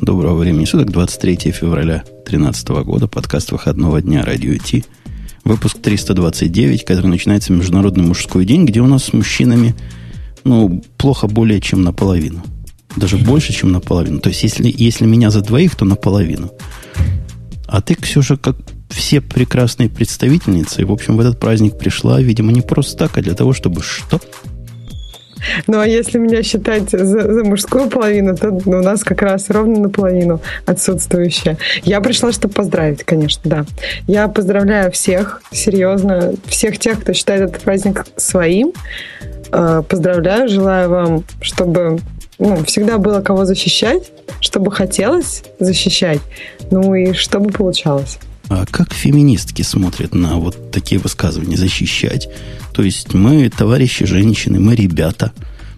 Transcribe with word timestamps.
Доброго 0.00 0.38
времени 0.38 0.64
суток, 0.64 0.90
23 0.90 1.52
февраля 1.52 2.04
2013 2.24 2.68
года, 2.68 3.06
подкаст 3.06 3.52
выходного 3.52 4.00
дня 4.00 4.24
«Радио 4.24 4.56
Ти». 4.56 4.82
Выпуск 5.44 5.76
329, 5.82 6.86
который 6.86 7.08
начинается 7.08 7.52
Международный 7.52 8.04
мужской 8.04 8.46
день, 8.46 8.64
где 8.64 8.80
у 8.80 8.86
нас 8.86 9.04
с 9.04 9.12
мужчинами, 9.12 9.74
ну, 10.42 10.82
плохо 10.96 11.26
более 11.26 11.60
чем 11.60 11.82
наполовину. 11.82 12.42
Даже 12.96 13.18
больше, 13.18 13.52
чем 13.52 13.72
наполовину. 13.72 14.20
То 14.20 14.30
есть, 14.30 14.42
если, 14.42 14.72
если 14.74 15.04
меня 15.04 15.30
за 15.30 15.42
двоих, 15.42 15.74
то 15.74 15.84
наполовину. 15.84 16.50
А 17.66 17.82
ты, 17.82 17.94
Ксюша, 17.94 18.38
как 18.38 18.56
все 18.88 19.20
прекрасные 19.20 19.90
представительницы, 19.90 20.86
в 20.86 20.92
общем, 20.92 21.18
в 21.18 21.20
этот 21.20 21.38
праздник 21.38 21.76
пришла, 21.76 22.22
видимо, 22.22 22.52
не 22.52 22.62
просто 22.62 22.96
так, 22.96 23.18
а 23.18 23.22
для 23.22 23.34
того, 23.34 23.52
чтобы 23.52 23.82
что? 23.82 24.18
Ну, 25.66 25.80
а 25.80 25.86
если 25.86 26.18
меня 26.18 26.42
считать 26.42 26.90
за, 26.90 27.32
за 27.32 27.44
мужскую 27.44 27.88
половину, 27.88 28.36
то 28.36 28.50
у 28.50 28.82
нас 28.82 29.04
как 29.04 29.22
раз 29.22 29.50
ровно 29.50 29.80
наполовину 29.80 30.40
отсутствующая. 30.66 31.58
Я 31.82 32.00
пришла, 32.00 32.32
чтобы 32.32 32.54
поздравить, 32.54 33.04
конечно, 33.04 33.42
да. 33.44 33.64
Я 34.06 34.28
поздравляю 34.28 34.90
всех, 34.92 35.42
серьезно, 35.50 36.34
всех 36.46 36.78
тех, 36.78 37.00
кто 37.00 37.12
считает 37.12 37.50
этот 37.50 37.62
праздник 37.62 38.06
своим. 38.16 38.72
Э, 39.52 39.82
поздравляю, 39.88 40.48
желаю 40.48 40.90
вам, 40.90 41.24
чтобы 41.40 41.98
ну, 42.38 42.64
всегда 42.64 42.98
было 42.98 43.20
кого 43.20 43.44
защищать, 43.44 44.10
чтобы 44.40 44.70
хотелось 44.72 45.44
защищать, 45.58 46.20
ну 46.70 46.94
и 46.94 47.12
чтобы 47.12 47.50
получалось. 47.50 48.18
А 48.50 48.66
как 48.66 48.92
феминистки 48.92 49.62
смотрят 49.62 50.12
на 50.12 50.36
вот 50.36 50.72
такие 50.72 51.00
высказывания 51.00 51.56
защищать? 51.56 52.28
То 52.74 52.82
есть 52.82 53.14
мы 53.14 53.48
товарищи 53.48 54.04
женщины, 54.04 54.58
мы 54.58 54.74
ребята. 54.74 55.32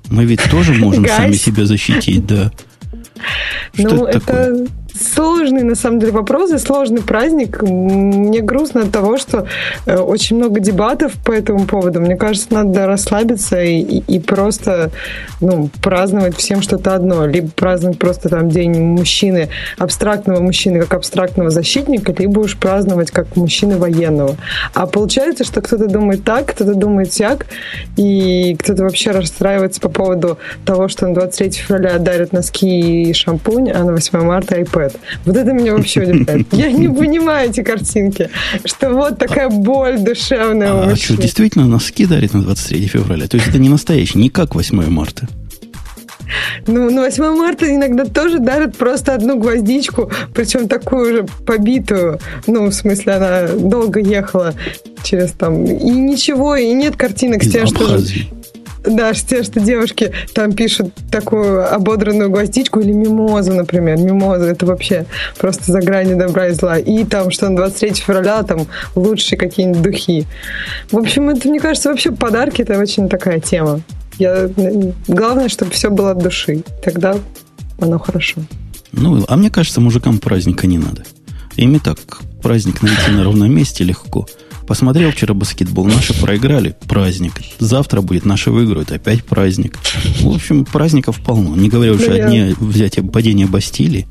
Мы 0.09 0.25
ведь 0.25 0.43
тоже 0.51 0.73
можем 0.73 1.07
сами 1.07 1.35
себя 1.35 1.67
защитить, 1.67 2.27
да. 2.27 2.51
Что 3.75 3.95
ну, 3.95 4.07
это, 4.07 4.19
это 4.19 4.67
сложный, 4.95 5.63
на 5.63 5.75
самом 5.75 5.99
деле, 5.99 6.13
вопрос 6.13 6.51
и 6.53 6.59
сложный 6.59 7.03
праздник. 7.03 7.62
Мне 7.62 8.41
грустно 8.41 8.83
от 8.83 8.93
того, 8.93 9.17
что 9.17 9.47
э, 9.87 9.97
очень 9.97 10.37
много 10.37 10.61
дебатов 10.61 11.12
по 11.25 11.33
этому 11.33 11.67
поводу. 11.67 12.01
Мне 12.01 12.17
кажется, 12.17 12.49
надо 12.51 12.87
расслабиться 12.87 13.62
и, 13.62 13.79
и, 13.81 14.21
просто 14.21 14.91
ну, 15.41 15.71
праздновать 15.83 16.37
всем 16.37 16.62
что-то 16.62 16.95
одно. 16.95 17.27
Либо 17.27 17.49
праздновать 17.49 17.99
просто 17.99 18.29
там 18.29 18.49
День 18.49 18.79
мужчины, 18.81 19.49
абстрактного 19.79 20.41
мужчины 20.41 20.81
как 20.81 20.95
абстрактного 20.95 21.51
защитника, 21.51 22.15
либо 22.17 22.41
уж 22.41 22.56
праздновать 22.56 23.11
как 23.11 23.37
мужчины 23.37 23.79
военного. 23.79 24.37
А 24.75 24.87
получается, 24.87 25.45
что 25.45 25.61
кто-то 25.61 25.87
думает 25.87 26.25
так, 26.25 26.47
кто-то 26.47 26.75
думает 26.75 27.12
сяк, 27.12 27.47
и 27.97 28.56
кто-то 28.59 28.83
вообще 28.83 29.12
расстраивается 29.12 29.81
по 29.81 29.89
поводу 29.89 30.39
того, 30.65 30.89
что 30.89 31.06
на 31.06 31.15
23 31.15 31.51
февраля 31.51 31.99
дарят 31.99 32.33
носки 32.33 33.05
и 33.05 33.12
шампунь, 33.12 33.71
а 33.71 33.84
на 33.84 33.93
8 33.93 34.21
марта 34.21 34.61
iPad 34.61 34.81
iPad. 34.83 34.97
Вот 35.25 35.36
это 35.36 35.52
меня 35.52 35.75
вообще 35.75 36.02
удивляет. 36.02 36.47
Я 36.52 36.72
не 36.72 36.88
понимаю 36.88 37.50
эти 37.50 37.62
картинки, 37.62 38.30
что 38.64 38.91
вот 38.91 39.19
такая 39.19 39.48
боль 39.48 39.98
душевная 39.98 40.75
у 40.75 40.78
А 40.91 40.97
что, 40.97 41.16
действительно 41.16 41.66
носки 41.66 42.06
дарит 42.06 42.34
на 42.34 42.42
23 42.42 42.86
февраля? 42.86 43.27
То 43.28 43.36
есть 43.36 43.48
это 43.48 43.58
не 43.58 43.69
настоящий, 43.69 44.19
не 44.19 44.28
как 44.28 44.55
8 44.55 44.88
марта? 44.91 45.28
Ну, 46.66 46.91
на 46.91 47.03
8 47.03 47.25
марта 47.36 47.75
иногда 47.75 48.05
тоже 48.05 48.38
дарят 48.38 48.77
просто 48.77 49.14
одну 49.14 49.38
гвоздичку, 49.38 50.10
причем 50.34 50.69
такую 50.69 51.16
же 51.16 51.27
побитую. 51.47 52.20
Ну, 52.47 52.66
в 52.66 52.72
смысле, 52.72 53.14
она 53.14 53.48
долго 53.48 54.00
ехала 54.00 54.55
через 55.03 55.33
там... 55.33 55.64
И 55.64 55.91
ничего, 55.91 56.56
и 56.56 56.72
нет 56.72 56.97
картинок 56.97 57.42
с 57.42 57.50
тем, 57.50 57.66
что... 57.66 57.98
Да, 58.84 59.12
те, 59.14 59.42
что 59.44 59.61
девушки 59.61 60.12
там 60.34 60.52
пишут 60.52 60.92
такую 61.11 61.72
ободранную 61.72 62.30
гвоздичку 62.30 62.80
или 62.80 62.92
мимозу, 62.92 63.52
например. 63.52 63.98
Мимоза 63.98 64.47
это 64.47 64.66
вообще 64.66 65.06
просто 65.38 65.70
за 65.70 65.80
гранью 65.80 66.16
добра 66.16 66.48
и 66.48 66.52
зла. 66.52 66.78
И 66.78 67.05
там, 67.05 67.30
что 67.30 67.48
на 67.48 67.56
23 67.56 67.94
февраля 67.94 68.42
там 68.42 68.66
лучшие 68.94 69.38
какие-нибудь 69.38 69.83
духи. 69.83 70.27
В 70.91 70.98
общем, 70.98 71.28
это, 71.28 71.48
мне 71.48 71.60
кажется, 71.60 71.91
вообще 71.91 72.10
подарки 72.10 72.62
это 72.62 72.78
очень 72.78 73.09
такая 73.09 73.41
тема. 73.41 73.81
Я, 74.19 74.50
главное, 75.06 75.48
чтобы 75.48 75.71
все 75.71 75.88
было 75.88 76.10
от 76.10 76.19
души. 76.19 76.62
Тогда 76.84 77.16
оно 77.81 77.98
хорошо. 77.98 78.41
Ну, 78.91 79.25
а 79.28 79.37
мне 79.37 79.50
кажется, 79.50 79.81
мужикам 79.81 80.19
праздника 80.19 80.66
не 80.66 80.78
надо. 80.78 81.04
Ими 81.56 81.78
так 81.78 81.98
праздник 82.42 82.82
найти 82.82 83.10
на 83.12 83.25
ровном 83.25 83.54
месте 83.54 83.84
легко– 83.84 84.26
Посмотрел 84.72 85.10
вчера 85.10 85.34
баскетбол, 85.34 85.84
наши 85.84 86.19
проиграли, 86.19 86.75
праздник. 86.88 87.34
Завтра 87.59 88.00
будет 88.00 88.25
наши 88.25 88.50
выиграют, 88.50 88.91
опять 88.91 89.22
праздник. 89.22 89.77
В 90.22 90.34
общем, 90.34 90.65
праздников 90.65 91.21
полно. 91.21 91.55
Не 91.55 91.69
говоря 91.69 91.93
уже 91.93 92.10
о 92.10 92.27
дне 92.27 92.55
взятия 92.59 93.03
падения 93.03 93.44
Бастилии. 93.44 94.06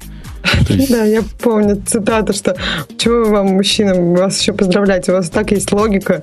Есть... 0.70 0.92
Да, 0.92 1.04
я 1.04 1.24
помню 1.42 1.82
цитату, 1.84 2.34
что 2.34 2.56
чего 2.96 3.32
вам, 3.32 3.48
мужчинам, 3.56 4.14
вас 4.14 4.40
еще 4.40 4.54
поздравлять, 4.54 5.10
у 5.10 5.14
вас 5.14 5.32
так 5.32 5.50
есть 5.50 5.72
логика, 5.72 6.22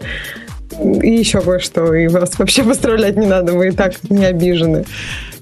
и 1.03 1.11
еще 1.11 1.41
кое-что, 1.41 1.93
и 1.93 2.07
вас 2.07 2.39
вообще 2.39 2.63
поздравлять 2.63 3.17
не 3.17 3.27
надо, 3.27 3.55
вы 3.55 3.71
и 3.71 3.73
так 3.73 3.95
не 4.09 4.25
обижены. 4.25 4.85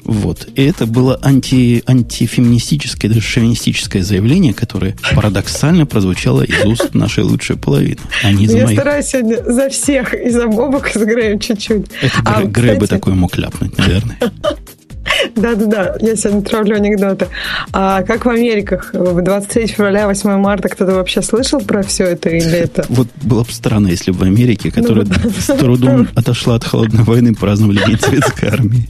Вот. 0.07 0.49
И 0.55 0.65
это 0.65 0.87
было 0.87 1.19
анти, 1.21 1.83
антифеминистическое, 1.85 3.11
даже 3.11 3.21
шовинистическое 3.23 4.03
заявление, 4.03 4.55
которое 4.55 4.97
парадоксально 5.15 5.85
прозвучало 5.85 6.43
из 6.43 6.65
уст 6.65 6.95
нашей 6.95 7.25
лучшей 7.25 7.57
половины. 7.57 7.99
А 8.23 8.31
не 8.31 8.47
Я 8.47 8.67
моих. 8.67 8.79
стараюсь 8.79 9.07
сегодня 9.07 9.43
за 9.43 9.69
всех 9.69 10.15
и 10.15 10.31
за 10.31 10.47
Бобок 10.47 10.89
с 10.89 10.97
Греем 10.97 11.41
чуть-чуть. 11.41 11.87
Это 12.01 12.15
а, 12.25 12.45
Грей, 12.45 12.77
кстати... 12.77 12.79
бы 12.79 12.87
такое 12.87 13.15
мог 13.15 13.37
ляпнуть, 13.37 13.77
наверное. 13.77 14.17
Да-да-да, 15.35 15.97
я 16.01 16.15
сегодня 16.15 16.43
травлю 16.43 16.77
анекдоты. 16.77 17.29
А 17.73 18.03
как 18.03 18.27
в 18.27 18.29
Америках? 18.29 18.91
В 18.93 19.21
23 19.23 19.67
февраля, 19.67 20.07
8 20.07 20.37
марта 20.39 20.69
кто-то 20.69 20.93
вообще 20.93 21.23
слышал 21.23 21.61
про 21.61 21.83
все 21.83 22.05
это 22.05 22.29
или 22.29 22.59
это? 22.59 22.85
Вот 22.89 23.09
было 23.23 23.43
бы 23.43 23.53
странно, 23.53 23.89
если 23.89 24.13
бы 24.13 24.19
в 24.19 24.23
Америке, 24.23 24.71
которая 24.71 25.05
ну, 25.05 25.31
с 25.31 25.47
трудом 25.47 26.09
отошла 26.15 26.57
от 26.57 26.65
холодной 26.65 27.03
войны, 27.03 27.35
праздновали 27.35 27.81
День 27.87 27.99
Советской 27.99 28.49
Армии. 28.51 28.89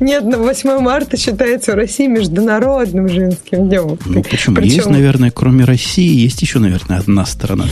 Нет, 0.00 0.24
на 0.24 0.38
8 0.38 0.78
марта 0.80 1.16
считается 1.16 1.72
в 1.72 1.74
России 1.74 2.06
международным 2.06 3.08
женским 3.08 3.68
днем. 3.68 3.98
Ну, 4.06 4.22
почему? 4.22 4.56
Причем... 4.56 4.76
Есть, 4.76 4.90
наверное, 4.90 5.30
кроме 5.30 5.64
России, 5.64 6.22
есть 6.22 6.42
еще, 6.42 6.58
наверное, 6.58 6.98
одна 6.98 7.26
страна. 7.26 7.66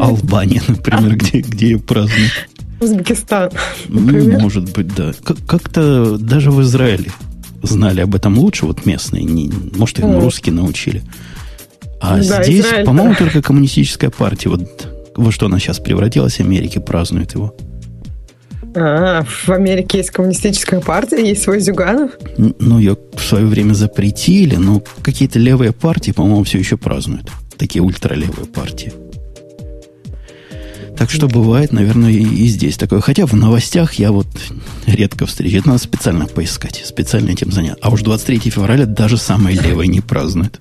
Албания, 0.00 0.62
например, 0.66 1.16
где, 1.16 1.40
где 1.40 1.70
ее 1.70 1.78
празднуют. 1.78 2.32
Узбекистан. 2.80 3.50
Например. 3.88 4.38
Ну, 4.38 4.40
может 4.40 4.72
быть, 4.72 4.94
да. 4.94 5.12
Как-то 5.46 6.16
даже 6.16 6.50
в 6.50 6.62
Израиле 6.62 7.10
знали 7.62 8.00
об 8.00 8.14
этом 8.14 8.38
лучше, 8.38 8.66
вот 8.66 8.86
местные. 8.86 9.24
Не, 9.24 9.50
может, 9.74 9.98
их 9.98 10.06
mm. 10.06 10.20
русские 10.20 10.54
научили. 10.54 11.02
А 12.00 12.16
да, 12.16 12.42
здесь, 12.42 12.66
по-моему, 12.86 13.14
только 13.14 13.42
коммунистическая 13.42 14.08
партия, 14.08 14.48
вот 14.48 14.88
во 15.14 15.30
что 15.30 15.46
она 15.46 15.58
сейчас 15.58 15.78
превратилась, 15.78 16.36
в 16.36 16.40
Америке 16.40 16.80
празднует 16.80 17.34
его. 17.34 17.54
А, 18.74 19.24
в 19.24 19.48
Америке 19.50 19.98
есть 19.98 20.10
коммунистическая 20.10 20.80
партия, 20.80 21.26
есть 21.26 21.42
свой 21.42 21.60
Зюганов? 21.60 22.12
Ну, 22.36 22.78
ее 22.78 22.96
в 23.14 23.20
свое 23.20 23.46
время 23.46 23.74
запретили, 23.74 24.56
но 24.56 24.82
какие-то 25.02 25.38
левые 25.38 25.72
партии, 25.72 26.12
по-моему, 26.12 26.44
все 26.44 26.58
еще 26.58 26.76
празднуют. 26.76 27.30
Такие 27.56 27.82
ультралевые 27.82 28.46
партии. 28.46 28.92
Так 30.96 31.10
что 31.10 31.28
бывает, 31.28 31.72
наверное, 31.72 32.10
и 32.10 32.46
здесь 32.46 32.76
такое. 32.76 33.00
Хотя 33.00 33.24
в 33.24 33.32
новостях 33.32 33.94
я 33.94 34.12
вот 34.12 34.26
редко 34.86 35.24
встречаю. 35.24 35.60
Это 35.60 35.68
надо 35.70 35.82
специально 35.82 36.26
поискать, 36.26 36.82
специально 36.84 37.30
этим 37.30 37.50
заняться. 37.50 37.78
А 37.82 37.90
уж 37.90 38.02
23 38.02 38.50
февраля 38.50 38.84
даже 38.84 39.16
самые 39.16 39.58
левые 39.58 39.88
не 39.88 40.02
празднуют. 40.02 40.60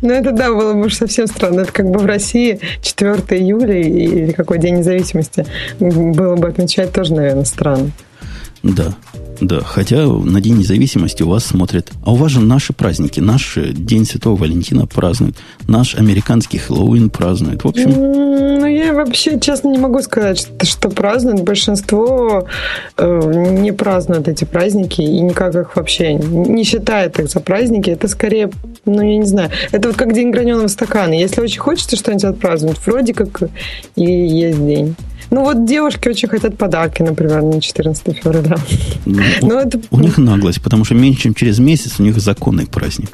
Ну, 0.00 0.12
это 0.12 0.32
да, 0.32 0.48
было 0.48 0.72
бы 0.74 0.86
уж 0.86 0.94
совсем 0.94 1.26
странно. 1.26 1.60
Это 1.60 1.72
как 1.72 1.90
бы 1.90 1.98
в 1.98 2.06
России 2.06 2.60
4 2.80 3.12
июля 3.38 3.80
или 3.80 4.32
какой 4.32 4.58
день 4.58 4.76
независимости 4.76 5.44
было 5.78 6.36
бы 6.36 6.48
отмечать 6.48 6.92
тоже, 6.92 7.14
наверное, 7.14 7.44
странно. 7.44 7.90
Да, 8.62 8.94
да, 9.40 9.60
хотя 9.60 10.06
на 10.06 10.40
День 10.40 10.58
независимости 10.58 11.24
у 11.24 11.28
вас 11.28 11.44
смотрят... 11.44 11.90
А 12.04 12.12
у 12.12 12.14
вас 12.14 12.30
же 12.30 12.40
наши 12.40 12.72
праздники. 12.72 13.18
Наш 13.18 13.58
День 13.72 14.06
Святого 14.06 14.36
Валентина 14.36 14.86
празднуют. 14.86 15.36
Наш 15.66 15.96
американский 15.96 16.58
Хэллоуин 16.58 17.10
празднует. 17.10 17.64
В 17.64 17.68
общем... 17.68 17.90
Ну, 17.90 18.66
я 18.66 18.92
вообще, 18.92 19.40
честно, 19.40 19.68
не 19.68 19.78
могу 19.78 20.00
сказать, 20.02 20.38
что, 20.38 20.64
что 20.64 20.88
празднуют. 20.90 21.42
Большинство 21.42 22.46
э, 22.96 23.56
не 23.60 23.72
празднуют 23.72 24.28
эти 24.28 24.44
праздники 24.44 25.00
и 25.00 25.20
никак 25.20 25.56
их 25.56 25.74
вообще 25.74 26.14
не 26.14 26.62
считает 26.62 27.18
их 27.18 27.28
за 27.28 27.40
праздники. 27.40 27.90
Это 27.90 28.06
скорее, 28.06 28.48
ну, 28.84 29.02
я 29.02 29.18
не 29.18 29.26
знаю. 29.26 29.50
Это 29.72 29.88
вот 29.88 29.96
как 29.96 30.14
День 30.14 30.30
граненого 30.30 30.68
стакана. 30.68 31.14
Если 31.14 31.40
очень 31.40 31.60
хочется 31.60 31.96
что-нибудь 31.96 32.24
отпраздновать, 32.24 32.78
вроде 32.86 33.12
как 33.12 33.42
и 33.96 34.04
есть 34.04 34.64
день. 34.64 34.94
Ну, 35.32 35.44
вот 35.44 35.64
девушки 35.64 36.08
очень 36.08 36.28
хотят 36.28 36.58
подарки, 36.58 37.00
например, 37.00 37.40
на 37.42 37.58
14 37.58 38.18
февраля. 38.18 38.56
Ну, 39.06 39.22
Но 39.42 39.60
это... 39.60 39.80
У 39.90 39.98
них 39.98 40.18
наглость, 40.18 40.62
потому 40.62 40.84
что 40.84 40.94
меньше, 40.94 41.22
чем 41.22 41.34
через 41.34 41.58
месяц 41.58 41.98
у 41.98 42.02
них 42.02 42.18
законный 42.20 42.66
праздник. 42.66 43.10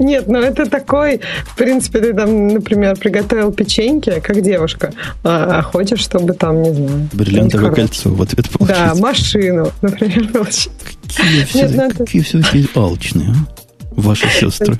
Нет, 0.00 0.26
ну 0.26 0.40
это 0.40 0.66
такой, 0.66 1.20
в 1.44 1.56
принципе, 1.56 2.00
ты 2.00 2.12
там, 2.12 2.48
например, 2.48 2.96
приготовил 2.96 3.52
печеньки, 3.52 4.20
как 4.20 4.40
девушка, 4.42 4.92
а, 5.22 5.58
а 5.58 5.62
хочешь, 5.62 6.00
чтобы 6.00 6.32
там, 6.32 6.62
не 6.62 6.72
знаю... 6.72 7.08
Бриллиантовое 7.12 7.70
кольцо 7.70 8.10
в 8.10 8.20
ответ 8.22 8.50
получить. 8.50 8.76
Да, 8.76 8.94
машину, 8.96 9.70
например, 9.82 10.28
получить. 10.32 10.72
Какие 11.16 11.44
все-таки 12.22 12.22
все 12.22 12.66
алчные, 12.74 13.30
а? 13.30 13.66
Ваши 13.96 14.28
сестры. 14.28 14.76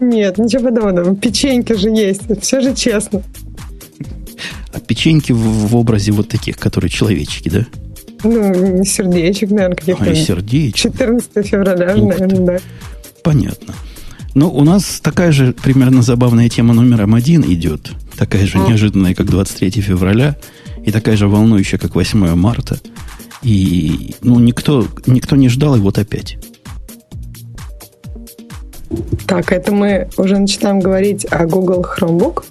Нет, 0.00 0.38
ничего 0.38 0.64
подобного. 0.64 1.14
Печеньки 1.14 1.74
же 1.74 1.88
есть. 1.88 2.22
Все 2.42 2.60
же 2.60 2.74
честно. 2.74 3.22
А 4.76 4.80
печеньки 4.80 5.32
в, 5.32 5.38
в 5.38 5.76
образе 5.76 6.12
вот 6.12 6.28
таких, 6.28 6.58
которые 6.58 6.90
человечки, 6.90 7.48
да? 7.48 7.66
Ну, 8.22 8.84
сердечек, 8.84 9.50
наверное, 9.50 9.76
каких-то. 9.76 10.10
А, 10.10 10.14
сердечек. 10.14 10.92
14 10.92 11.46
февраля, 11.46 11.96
наверное, 11.96 12.40
да. 12.40 12.58
Понятно. 13.22 13.74
Ну, 14.34 14.50
у 14.50 14.64
нас 14.64 15.00
такая 15.00 15.32
же 15.32 15.54
примерно 15.54 16.02
забавная 16.02 16.50
тема 16.50 16.74
номером 16.74 17.14
один 17.14 17.42
идет. 17.42 17.92
Такая 18.18 18.46
же 18.46 18.58
неожиданная, 18.58 19.14
как 19.14 19.30
23 19.30 19.70
февраля. 19.80 20.36
И 20.84 20.92
такая 20.92 21.16
же 21.16 21.26
волнующая, 21.26 21.78
как 21.78 21.94
8 21.94 22.34
марта. 22.34 22.78
И, 23.42 24.14
ну, 24.20 24.38
никто, 24.38 24.86
никто 25.06 25.36
не 25.36 25.48
ждал, 25.48 25.76
и 25.76 25.80
вот 25.80 25.96
опять. 25.96 26.36
Так, 29.26 29.52
это 29.52 29.72
мы 29.72 30.08
уже 30.18 30.38
начинаем 30.38 30.80
говорить 30.80 31.26
о 31.30 31.46
Google 31.46 31.82
Chromebook? 31.82 32.44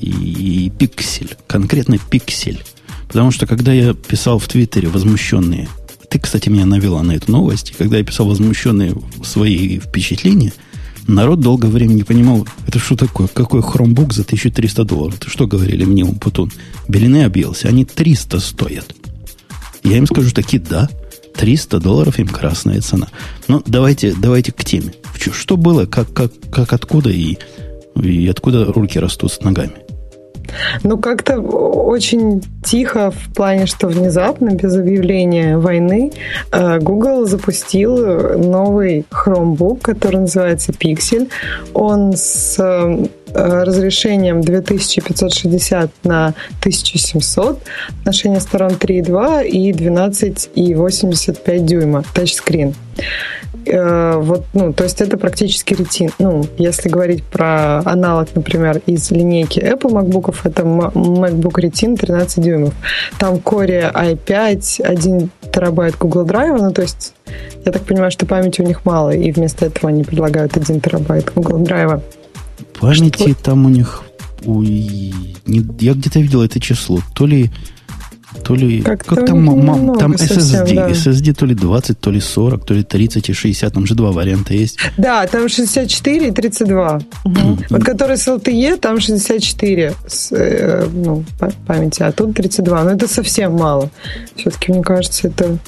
И 0.00 0.70
Pixel, 0.78 1.36
конкретно 1.46 1.94
Pixel. 1.94 2.58
Потому 3.08 3.30
что 3.30 3.46
когда 3.46 3.72
я 3.72 3.94
писал 3.94 4.38
в 4.38 4.48
Твиттере 4.48 4.88
возмущенные, 4.88 5.68
ты, 6.08 6.18
кстати, 6.18 6.48
меня 6.48 6.66
навела 6.66 7.02
на 7.02 7.12
эту 7.12 7.32
новость, 7.32 7.70
и 7.70 7.74
когда 7.74 7.98
я 7.98 8.04
писал 8.04 8.28
возмущенные 8.28 8.94
свои 9.24 9.78
впечатления, 9.78 10.52
народ 11.06 11.40
долгое 11.40 11.68
время 11.68 11.94
не 11.94 12.02
понимал, 12.02 12.46
это 12.66 12.78
что 12.78 12.96
такое, 12.96 13.28
какой 13.28 13.62
хромбук 13.62 14.12
за 14.12 14.22
1300 14.22 14.84
долларов? 14.84 15.18
Ты 15.18 15.30
что 15.30 15.46
говорили 15.46 15.84
мне, 15.84 16.04
Умпутун? 16.04 16.52
Белины 16.88 17.24
объелся, 17.24 17.68
они 17.68 17.84
300 17.84 18.40
стоят. 18.40 18.94
Я 19.82 19.98
им 19.98 20.06
скажу 20.06 20.30
таки 20.30 20.58
да, 20.58 20.88
300 21.36 21.80
долларов 21.80 22.18
им 22.18 22.28
красная 22.28 22.80
цена. 22.80 23.08
Но 23.48 23.62
давайте, 23.66 24.14
давайте 24.14 24.52
к 24.52 24.64
теме. 24.64 24.92
Что 25.32 25.56
было, 25.56 25.86
как, 25.86 26.12
как, 26.12 26.32
как 26.50 26.72
откуда 26.72 27.10
и, 27.10 27.36
и 28.00 28.26
откуда 28.28 28.64
руки 28.64 28.98
растут 28.98 29.32
с 29.32 29.40
ногами? 29.40 29.72
Ну, 30.82 30.98
как-то 30.98 31.40
очень 31.40 32.42
тихо 32.64 33.10
в 33.10 33.34
плане, 33.34 33.66
что 33.66 33.88
внезапно, 33.88 34.50
без 34.50 34.76
объявления 34.76 35.58
войны, 35.58 36.12
э, 36.52 36.78
Google 36.80 37.26
запустил 37.26 38.36
новый 38.38 39.04
Chromebook, 39.10 39.80
который 39.82 40.20
называется 40.20 40.72
Pixel. 40.72 41.28
Он 41.74 42.12
с 42.14 42.56
э, 42.58 43.06
разрешением 43.36 44.40
2560 44.40 45.90
на 46.04 46.34
1700, 46.60 47.62
отношение 48.00 48.40
сторон 48.40 48.72
3,2 48.72 49.46
и 49.46 49.72
12,85 49.72 51.58
дюйма, 51.58 52.04
тачскрин. 52.14 52.74
Э, 53.66 54.16
вот, 54.18 54.44
ну, 54.54 54.72
то 54.72 54.84
есть 54.84 55.00
это 55.00 55.18
практически 55.18 55.74
ретин. 55.74 56.10
Ну, 56.18 56.44
если 56.56 56.88
говорить 56.88 57.24
про 57.24 57.80
аналог, 57.84 58.28
например, 58.34 58.80
из 58.86 59.10
линейки 59.10 59.58
Apple 59.58 59.90
MacBook, 59.90 60.34
это 60.44 60.62
MacBook 60.62 61.54
Retina 61.60 61.96
13 61.96 62.42
дюймов. 62.42 62.74
Там 63.18 63.34
Core 63.36 63.92
i5, 63.92 64.82
1 64.82 65.30
терабайт 65.52 65.96
Google 65.98 66.24
Drive, 66.24 66.56
ну, 66.58 66.72
то 66.72 66.82
есть 66.82 67.14
я 67.64 67.72
так 67.72 67.82
понимаю, 67.82 68.10
что 68.10 68.26
памяти 68.26 68.60
у 68.60 68.64
них 68.64 68.84
мало, 68.84 69.10
и 69.10 69.32
вместо 69.32 69.66
этого 69.66 69.88
они 69.88 70.04
предлагают 70.04 70.56
1 70.56 70.80
терабайт 70.80 71.32
Google 71.34 71.62
Drive. 71.62 72.00
Памяти 72.80 73.32
что? 73.32 73.42
там 73.42 73.66
у 73.66 73.68
них... 73.68 74.02
Ой, 74.44 75.14
не, 75.46 75.66
я 75.80 75.94
где-то 75.94 76.20
видел 76.20 76.42
это 76.42 76.60
число. 76.60 77.00
То 77.14 77.26
ли 77.26 77.50
то 78.42 78.54
ли... 78.54 78.82
Как, 78.82 79.04
как 79.04 79.26
там, 79.26 79.44
мам, 79.44 79.98
там 79.98 80.12
SSD, 80.12 80.40
совсем, 80.40 80.76
да. 80.76 80.90
SSD 80.90 81.34
то 81.34 81.46
ли 81.46 81.54
20, 81.54 81.98
то 81.98 82.10
ли 82.10 82.20
40, 82.20 82.64
то 82.64 82.74
ли 82.74 82.82
30 82.82 83.28
и 83.28 83.32
60. 83.32 83.72
Там 83.72 83.86
же 83.86 83.94
два 83.94 84.12
варианта 84.12 84.54
есть. 84.54 84.78
Да, 84.96 85.26
там 85.26 85.48
64 85.48 86.28
и 86.28 86.30
32. 86.30 87.00
Угу. 87.24 87.58
Вот 87.70 87.84
который 87.84 88.16
с 88.16 88.28
LTE, 88.28 88.78
там 88.78 89.00
64 89.00 89.94
с, 90.06 90.32
э, 90.32 90.86
ну, 90.92 91.24
памяти, 91.66 92.02
а 92.02 92.12
тут 92.12 92.34
32. 92.34 92.84
Но 92.84 92.90
это 92.90 93.08
совсем 93.08 93.54
мало. 93.54 93.90
Все-таки, 94.36 94.72
мне 94.72 94.82
кажется, 94.82 95.28
это... 95.28 95.58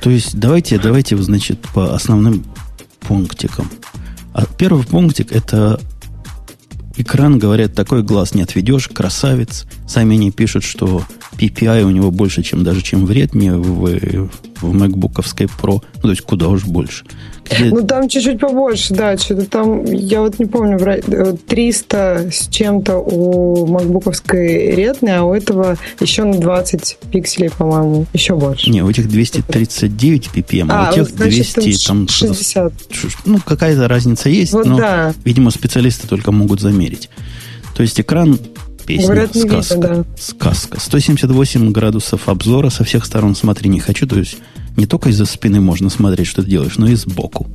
То 0.00 0.10
есть, 0.10 0.38
давайте, 0.38 0.78
давайте, 0.78 1.16
значит, 1.16 1.58
по 1.74 1.94
основным 1.94 2.44
пунктикам. 3.00 3.70
А 4.32 4.44
первый 4.46 4.84
пунктик– 4.84 5.32
это 5.32 5.80
экран, 6.96 7.38
говорят, 7.38 7.74
такой 7.74 8.02
глаз 8.02 8.34
не 8.34 8.42
отведешь, 8.42 8.88
красавец. 8.88 9.66
Сами 9.86 10.16
они 10.16 10.30
пишут, 10.30 10.64
что 10.64 11.02
PPI 11.32 11.82
у 11.84 11.90
него 11.90 12.10
больше, 12.10 12.42
чем 12.42 12.64
даже 12.64 12.82
чем 12.82 13.06
в 13.06 13.10
Redmi, 13.10 13.56
в, 13.56 14.30
в 14.60 14.74
MacBook'овской 14.74 15.50
Pro. 15.60 15.82
Ну, 15.96 16.02
то 16.02 16.10
есть 16.10 16.22
куда 16.22 16.48
уж 16.48 16.64
больше. 16.64 17.04
Где... 17.50 17.70
Ну, 17.70 17.82
там 17.86 18.08
чуть-чуть 18.08 18.38
побольше, 18.38 18.94
да. 18.94 19.16
Что-то 19.16 19.46
там, 19.46 19.84
я 19.84 20.20
вот 20.20 20.38
не 20.38 20.46
помню, 20.46 20.78
300 20.78 21.96
э, 21.96 22.30
с 22.30 22.48
чем-то 22.48 22.98
у 22.98 23.66
MacBook'овской 23.66 24.74
Redmi, 24.74 25.10
а 25.10 25.24
у 25.24 25.34
этого 25.34 25.76
еще 26.00 26.24
на 26.24 26.38
20 26.38 26.98
пикселей, 27.10 27.50
по-моему, 27.50 28.06
еще 28.12 28.36
больше. 28.36 28.70
Не, 28.70 28.82
у 28.82 28.90
этих 28.90 29.08
239 29.08 30.30
ppm, 30.34 30.66
а, 30.70 30.88
а 30.88 30.92
у 30.92 30.94
тех 30.94 31.08
значит, 31.08 31.54
200 31.54 31.86
там... 31.86 32.08
60. 32.08 32.72
Ну, 33.24 33.38
какая-то 33.44 33.88
разница 33.88 34.28
есть, 34.28 34.52
вот 34.52 34.66
но, 34.66 34.78
да. 34.78 35.14
видимо, 35.24 35.50
специалисты 35.50 36.06
только 36.06 36.32
могут 36.32 36.60
замерить. 36.60 37.10
То 37.74 37.82
есть 37.82 38.00
экран 38.00 38.38
песня. 38.90 39.06
Говорят, 39.06 39.36
сказка. 39.36 39.74
Видно, 39.74 39.88
да. 39.88 40.04
Сказка. 40.18 40.80
178 40.80 41.72
градусов 41.72 42.28
обзора 42.28 42.70
со 42.70 42.84
всех 42.84 43.04
сторон 43.04 43.34
смотри 43.34 43.68
не 43.68 43.80
хочу. 43.80 44.06
То 44.06 44.18
есть 44.18 44.38
не 44.76 44.86
только 44.86 45.10
из-за 45.10 45.26
спины 45.26 45.60
можно 45.60 45.90
смотреть, 45.90 46.26
что 46.26 46.42
ты 46.42 46.50
делаешь, 46.50 46.76
но 46.78 46.88
и 46.88 46.94
сбоку. 46.94 47.46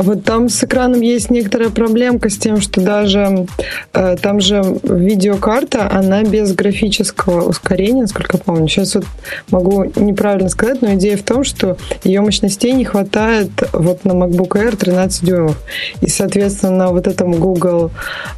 Вот 0.00 0.24
там 0.24 0.48
с 0.48 0.64
экраном 0.64 1.02
есть 1.02 1.30
некоторая 1.30 1.68
проблемка 1.68 2.30
с 2.30 2.38
тем, 2.38 2.62
что 2.62 2.80
даже 2.80 3.46
э, 3.92 4.16
там 4.16 4.40
же 4.40 4.62
видеокарта, 4.82 5.90
она 5.92 6.22
без 6.22 6.54
графического 6.54 7.46
ускорения, 7.46 8.02
насколько 8.02 8.38
я 8.38 8.42
помню. 8.42 8.66
Сейчас 8.66 8.94
вот 8.94 9.04
могу 9.50 9.84
неправильно 9.96 10.48
сказать, 10.48 10.80
но 10.80 10.94
идея 10.94 11.18
в 11.18 11.22
том, 11.22 11.44
что 11.44 11.76
ее 12.02 12.22
мощностей 12.22 12.72
не 12.72 12.86
хватает 12.86 13.50
вот 13.74 14.06
на 14.06 14.12
MacBook 14.12 14.52
Air 14.52 14.74
13 14.74 15.22
дюймов. 15.22 15.58
И, 16.00 16.08
соответственно, 16.08 16.72
на 16.72 16.88
вот 16.88 17.06
этом 17.06 17.32
Google, 17.32 17.90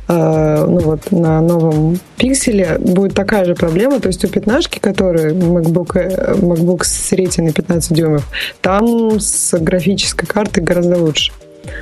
э, 0.09 0.67
ну 0.67 0.81
вот 0.81 1.13
на 1.13 1.41
новом 1.41 2.01
пикселе 2.17 2.79
будет 2.81 3.15
такая 3.15 3.45
же 3.45 3.55
проблема. 3.55 4.01
То 4.01 4.09
есть 4.09 4.25
у 4.25 4.29
пятнашки, 4.29 4.81
который 4.81 5.33
MacBook, 5.33 5.97
э, 5.97 6.35
MacBook 6.35 6.83
с 6.83 7.13
рейтингом 7.13 7.53
15 7.53 7.97
дюймов, 7.97 8.27
там 8.61 9.21
с 9.21 9.57
графической 9.57 10.27
картой 10.27 10.65
гораздо 10.65 10.99
лучше. 10.99 11.31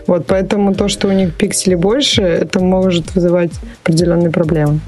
Вот, 0.06 0.26
поэтому 0.26 0.74
то, 0.74 0.88
что 0.88 1.08
у 1.08 1.12
них 1.12 1.34
пикселей 1.34 1.76
больше, 1.76 2.22
это 2.22 2.60
может 2.60 3.14
вызывать 3.14 3.52
определенные 3.82 4.30
проблемы. 4.30 4.80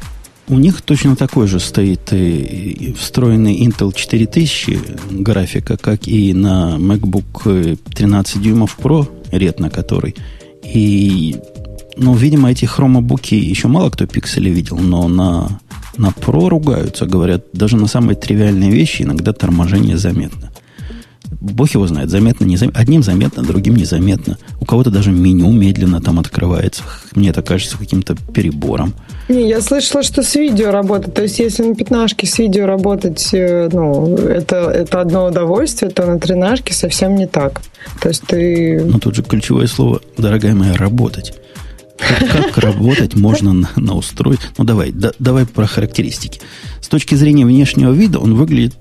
У 0.49 0.59
них 0.59 0.83
точно 0.83 1.17
такой 1.17 1.47
же 1.47 1.61
стоит 1.61 2.13
и 2.13 2.95
встроенный 2.99 3.65
Intel 3.65 3.93
4000 3.95 4.79
графика, 5.11 5.77
как 5.77 6.07
и 6.09 6.35
на 6.35 6.77
MacBook 6.79 7.79
13 7.95 8.43
дюймов 8.43 8.77
Pro, 8.79 9.09
ретно 9.31 9.71
который. 9.71 10.15
И, 10.63 11.37
ну, 11.97 12.15
видимо, 12.15 12.51
эти 12.51 12.65
хромобуки 12.65 13.35
еще 13.35 13.69
мало 13.69 13.91
кто 13.91 14.07
пиксели 14.07 14.51
видел, 14.51 14.79
но 14.79 15.09
на, 15.09 15.61
на 15.97 16.09
Pro 16.09 16.49
ругаются, 16.49 17.07
говорят, 17.07 17.45
даже 17.53 17.77
на 17.77 17.87
самые 17.87 18.17
тривиальные 18.17 18.71
вещи 18.71 19.03
иногда 19.03 19.33
торможение 19.33 19.97
заметно. 19.97 20.52
Бог 21.41 21.71
его 21.71 21.87
знает, 21.87 22.11
заметно, 22.11 22.45
незаметно. 22.45 22.81
Одним 22.81 23.03
заметно, 23.03 23.43
другим 23.43 23.77
незаметно. 23.77 24.39
У 24.61 24.65
кого-то 24.65 24.91
даже 24.91 25.11
меню 25.11 25.51
медленно 25.51 26.01
там 26.01 26.19
открывается. 26.19 26.83
Мне 27.15 27.31
это 27.31 27.43
кажется 27.43 27.79
каким-то 27.79 28.17
перебором. 28.33 28.95
Не, 29.29 29.49
я 29.49 29.61
слышала, 29.61 30.03
что 30.03 30.23
с 30.23 30.35
видео 30.35 30.71
работает. 30.71 31.15
То 31.15 31.23
есть, 31.23 31.39
если 31.39 31.63
на 31.63 31.75
пятнашке 31.75 32.27
с 32.27 32.39
видео 32.39 32.67
работать, 32.67 33.31
э, 33.33 33.69
ну, 33.73 34.17
это, 34.17 34.57
это 34.57 35.01
одно 35.01 35.27
удовольствие, 35.27 35.91
то 35.91 36.07
на 36.07 36.19
тренажке 36.19 36.75
совсем 36.75 37.15
не 37.15 37.27
так. 37.27 37.61
То 38.01 38.09
есть 38.09 38.23
ты... 38.27 38.83
Ну, 38.85 38.99
тут 38.99 39.15
же 39.15 39.23
ключевое 39.23 39.67
слово, 39.67 40.01
дорогая 40.19 40.55
моя, 40.55 40.75
работать. 40.75 41.35
Как, 41.99 42.29
как 42.29 42.59
работать 42.59 43.15
можно 43.15 43.53
на, 43.53 43.71
на 43.77 43.95
устройстве? 43.95 44.49
Ну, 44.59 44.65
давай, 44.65 44.93
да, 44.93 45.13
давай 45.19 45.47
про 45.47 45.67
характеристики. 45.67 46.41
С 46.81 46.89
точки 46.89 47.15
зрения 47.15 47.47
внешнего 47.47 47.93
вида 47.93 48.19
он 48.19 48.35
выглядит 48.35 48.75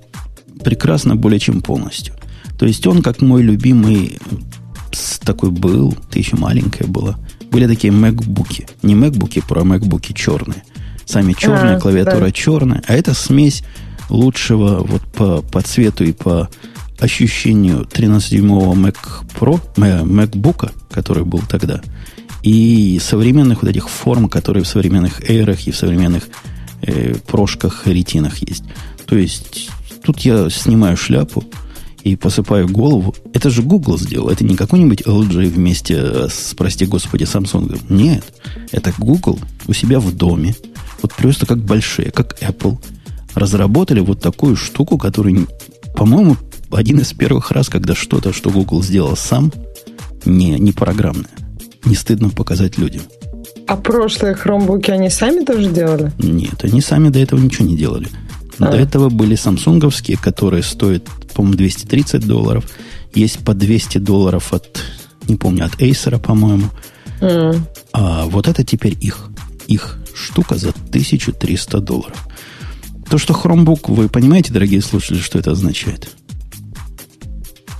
прекрасно 0.62 1.16
более 1.16 1.38
чем 1.38 1.60
полностью. 1.60 2.14
То 2.58 2.66
есть 2.66 2.86
он, 2.86 3.02
как 3.02 3.20
мой 3.20 3.42
любимый 3.42 4.18
такой 5.24 5.50
был, 5.50 5.96
ты 6.10 6.18
еще 6.18 6.36
маленькая 6.36 6.86
была, 6.86 7.18
были 7.50 7.66
такие 7.66 7.92
MacBook. 7.92 8.68
Не 8.82 8.94
Pro, 8.94 9.60
а 9.60 9.64
MacBook 9.64 10.12
черные. 10.14 10.62
Сами 11.04 11.32
черные, 11.32 11.76
а, 11.76 11.80
клавиатура 11.80 12.26
да. 12.26 12.32
черная. 12.32 12.82
А 12.86 12.94
это 12.94 13.14
смесь 13.14 13.62
лучшего 14.08 14.84
вот 14.84 15.02
по, 15.12 15.42
по 15.42 15.60
цвету 15.62 16.04
и 16.04 16.12
по 16.12 16.48
ощущению 16.98 17.82
13-дюймового 17.82 18.74
Mac 18.74 18.96
Pro, 19.38 19.60
MacBook, 19.76 20.70
который 20.90 21.24
был 21.24 21.42
тогда, 21.48 21.82
и 22.42 23.00
современных 23.02 23.62
вот 23.62 23.70
этих 23.70 23.88
форм, 23.88 24.28
которые 24.28 24.64
в 24.64 24.68
современных 24.68 25.20
Air 25.28 25.58
и 25.64 25.70
в 25.70 25.76
современных 25.76 26.28
э, 26.82 27.14
прошках, 27.26 27.86
ретинах 27.86 28.38
есть. 28.38 28.64
То 29.06 29.16
есть 29.16 29.70
тут 30.04 30.20
я 30.20 30.48
снимаю 30.50 30.96
шляпу 30.96 31.44
и 32.02 32.16
посыпаю 32.16 32.68
голову. 32.68 33.14
Это 33.32 33.50
же 33.50 33.62
Google 33.62 33.98
сделал. 33.98 34.28
Это 34.28 34.44
не 34.44 34.56
какой-нибудь 34.56 35.02
LG 35.02 35.48
вместе 35.48 36.28
с, 36.28 36.54
прости 36.56 36.86
господи, 36.86 37.24
Samsung. 37.24 37.80
Нет. 37.88 38.24
Это 38.72 38.92
Google 38.98 39.38
у 39.66 39.72
себя 39.72 40.00
в 40.00 40.14
доме. 40.14 40.54
Вот 41.00 41.14
просто 41.14 41.46
как 41.46 41.58
большие, 41.58 42.10
как 42.10 42.40
Apple. 42.42 42.78
Разработали 43.34 44.00
вот 44.00 44.20
такую 44.20 44.56
штуку, 44.56 44.98
которую, 44.98 45.48
по-моему, 45.96 46.36
один 46.70 47.00
из 47.00 47.12
первых 47.12 47.50
раз, 47.50 47.68
когда 47.68 47.94
что-то, 47.94 48.32
что 48.32 48.50
Google 48.50 48.82
сделал 48.82 49.16
сам, 49.16 49.52
не, 50.24 50.58
не 50.58 50.72
программное. 50.72 51.30
Не 51.84 51.94
стыдно 51.94 52.30
показать 52.30 52.78
людям. 52.78 53.02
А 53.66 53.76
прошлые 53.76 54.34
хромбуки 54.34 54.90
они 54.90 55.08
сами 55.08 55.44
тоже 55.44 55.70
делали? 55.70 56.12
Нет, 56.18 56.62
они 56.62 56.80
сами 56.80 57.08
до 57.08 57.18
этого 57.18 57.40
ничего 57.40 57.66
не 57.66 57.76
делали. 57.76 58.08
А. 58.58 58.70
До 58.70 58.76
этого 58.76 59.08
были 59.08 59.34
самсунговские, 59.34 60.16
которые 60.16 60.62
стоят, 60.62 61.04
по-моему, 61.34 61.56
230 61.56 62.26
долларов. 62.26 62.64
Есть 63.14 63.38
по 63.38 63.54
200 63.54 63.98
долларов 63.98 64.52
от, 64.52 64.80
не 65.28 65.36
помню, 65.36 65.66
от 65.66 65.74
Acer, 65.80 66.18
по-моему. 66.18 66.68
Mm. 67.20 67.60
А 67.92 68.26
вот 68.26 68.48
это 68.48 68.64
теперь 68.64 68.96
их. 69.00 69.28
Их 69.68 69.98
штука 70.14 70.56
за 70.56 70.70
1300 70.70 71.80
долларов. 71.80 72.28
То, 73.08 73.18
что 73.18 73.34
Chromebook, 73.34 73.92
вы 73.92 74.08
понимаете, 74.08 74.52
дорогие 74.52 74.80
слушатели, 74.80 75.18
что 75.18 75.38
это 75.38 75.52
означает? 75.52 76.08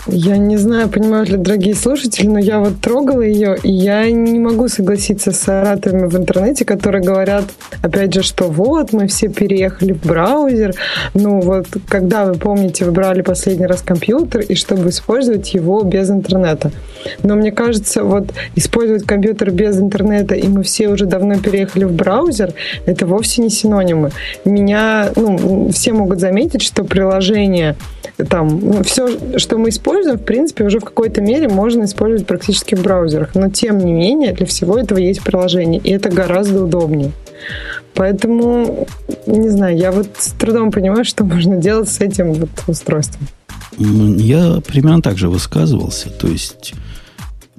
Я 0.09 0.37
не 0.37 0.57
знаю, 0.57 0.89
понимают 0.89 1.29
ли 1.29 1.37
дорогие 1.37 1.77
слушатели, 1.77 2.27
но 2.27 2.41
я 2.41 2.59
вот 2.59 2.81
трогала 2.81 3.21
ее, 3.21 3.57
и 3.63 3.71
я 3.71 4.11
не 4.11 4.41
могу 4.41 4.67
согласиться 4.67 5.31
с 5.31 5.49
ораторами 5.49 6.09
в 6.09 6.17
интернете, 6.17 6.65
которые 6.65 7.05
говорят, 7.05 7.45
опять 7.83 8.13
же, 8.13 8.23
что 8.23 8.49
вот, 8.49 8.93
мы 8.93 9.07
все 9.07 9.29
переехали 9.29 9.93
в 9.93 10.05
браузер. 10.05 10.75
Ну 11.15 11.41
вот, 11.41 11.67
когда 11.89 12.25
вы 12.25 12.35
помните, 12.35 12.85
вы 12.85 12.91
брали 12.91 13.23
последний 13.23 13.67
раз 13.67 13.83
компьютер, 13.83 14.41
и 14.41 14.57
чтобы 14.57 14.91
использовать 14.91 15.55
его 15.55 15.83
без 15.83 16.11
интернета. 16.11 16.73
Но 17.23 17.37
мне 17.37 17.53
кажется, 17.53 18.03
вот 18.03 18.33
использовать 18.57 19.05
компьютер 19.05 19.53
без 19.53 19.79
интернета, 19.79 20.35
и 20.35 20.49
мы 20.49 20.65
все 20.65 20.89
уже 20.89 21.07
давно 21.07 21.39
переехали 21.39 21.85
в 21.85 21.93
браузер, 21.93 22.55
это 22.87 23.07
вовсе 23.07 23.41
не 23.41 23.51
синонимы. 23.51 24.11
Меня, 24.45 25.11
ну, 25.15 25.71
все 25.71 25.93
могут 25.93 26.19
заметить, 26.19 26.63
что 26.63 26.83
приложение 26.83 27.77
там, 28.29 28.61
ну, 28.61 28.83
все, 28.83 29.38
что 29.38 29.59
мы 29.59 29.71
используем, 29.71 30.19
в 30.19 30.25
принципе, 30.25 30.64
уже 30.64 30.79
в 30.81 30.85
какой-то 30.85 31.21
мере 31.21 31.49
можно 31.49 31.85
использовать 31.85 32.26
практически 32.26 32.75
в 32.75 32.83
браузерах. 32.83 33.35
Но, 33.35 33.50
тем 33.50 33.79
не 33.79 33.93
менее, 33.93 34.33
для 34.33 34.47
всего 34.47 34.79
этого 34.79 34.99
есть 34.99 35.23
приложение, 35.23 35.81
и 35.81 35.91
это 35.91 36.11
гораздо 36.11 36.64
удобнее. 36.64 37.12
Поэтому, 37.95 38.87
не 39.26 39.49
знаю, 39.49 39.76
я 39.76 39.93
вот 39.93 40.09
с 40.19 40.33
трудом 40.33 40.71
понимаю, 40.71 41.05
что 41.05 41.25
можно 41.25 41.57
делать 41.57 41.88
с 41.88 42.00
этим 42.00 42.33
вот 42.33 42.50
устройством. 42.67 43.26
Я 43.79 44.61
примерно 44.67 45.02
так 45.02 45.17
же 45.17 45.29
высказывался. 45.29 46.11
То 46.11 46.29
есть, 46.29 46.75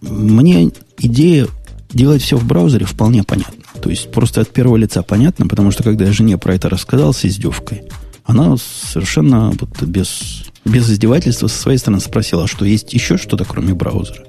мне 0.01 0.71
идея 0.99 1.47
делать 1.91 2.21
все 2.21 2.37
в 2.37 2.45
браузере 2.45 2.85
вполне 2.85 3.23
понятна. 3.23 3.63
То 3.81 3.89
есть, 3.89 4.11
просто 4.11 4.41
от 4.41 4.49
первого 4.49 4.77
лица 4.77 5.01
понятно, 5.03 5.47
потому 5.47 5.71
что 5.71 5.83
когда 5.83 6.05
я 6.05 6.13
жене 6.13 6.37
про 6.37 6.55
это 6.55 6.69
рассказал 6.69 7.13
с 7.13 7.25
издевкой, 7.25 7.83
она 8.25 8.55
совершенно 8.57 9.51
вот 9.51 9.81
без, 9.83 10.45
без 10.65 10.89
издевательства 10.89 11.47
со 11.47 11.57
своей 11.57 11.77
стороны 11.77 12.01
спросила, 12.01 12.43
а 12.43 12.47
что 12.47 12.65
есть 12.65 12.93
еще 12.93 13.17
что-то, 13.17 13.45
кроме 13.45 13.73
браузера? 13.73 14.23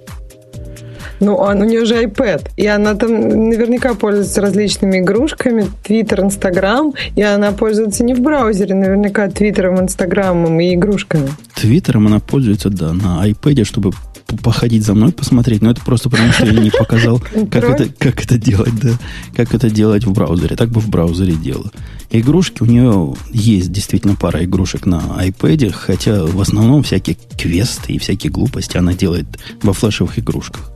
Ну, 1.20 1.36
он, 1.36 1.62
у 1.62 1.64
нее 1.64 1.84
же 1.84 2.02
iPad, 2.02 2.50
и 2.56 2.66
она 2.66 2.94
там 2.94 3.48
наверняка 3.48 3.94
пользуется 3.94 4.40
различными 4.40 4.98
игрушками, 4.98 5.66
Twitter, 5.84 6.20
Instagram, 6.26 6.92
и 7.14 7.22
она 7.22 7.52
пользуется 7.52 8.04
не 8.04 8.14
в 8.14 8.20
браузере, 8.20 8.74
наверняка 8.74 9.28
Твиттером, 9.28 9.80
Инстаграмом 9.80 10.58
и 10.60 10.74
игрушками. 10.74 11.30
Твиттером 11.54 12.08
она 12.08 12.18
пользуется, 12.18 12.68
да, 12.68 12.92
на 12.92 13.26
iPad, 13.28 13.64
чтобы 13.64 13.92
походить 14.36 14.84
за 14.84 14.94
мной, 14.94 15.12
посмотреть, 15.12 15.62
но 15.62 15.70
это 15.70 15.80
просто 15.82 16.10
потому, 16.10 16.32
что 16.32 16.46
я 16.46 16.52
не 16.52 16.70
показал, 16.70 17.18
как 17.50 17.64
это, 17.64 17.88
как 17.98 18.24
это 18.24 18.38
делать, 18.38 18.74
да, 18.80 18.90
как 19.34 19.54
это 19.54 19.70
делать 19.70 20.04
в 20.04 20.12
браузере. 20.12 20.56
Так 20.56 20.70
бы 20.70 20.80
в 20.80 20.88
браузере 20.88 21.34
делала. 21.34 21.70
Игрушки 22.10 22.62
у 22.62 22.66
нее 22.66 23.14
есть 23.32 23.72
действительно 23.72 24.14
пара 24.14 24.44
игрушек 24.44 24.86
на 24.86 25.00
iPad, 25.20 25.72
хотя 25.72 26.24
в 26.24 26.40
основном 26.40 26.82
всякие 26.82 27.16
квесты 27.36 27.94
и 27.94 27.98
всякие 27.98 28.30
глупости 28.30 28.76
она 28.76 28.94
делает 28.94 29.26
во 29.62 29.72
флешевых 29.72 30.18
игрушках. 30.18 30.70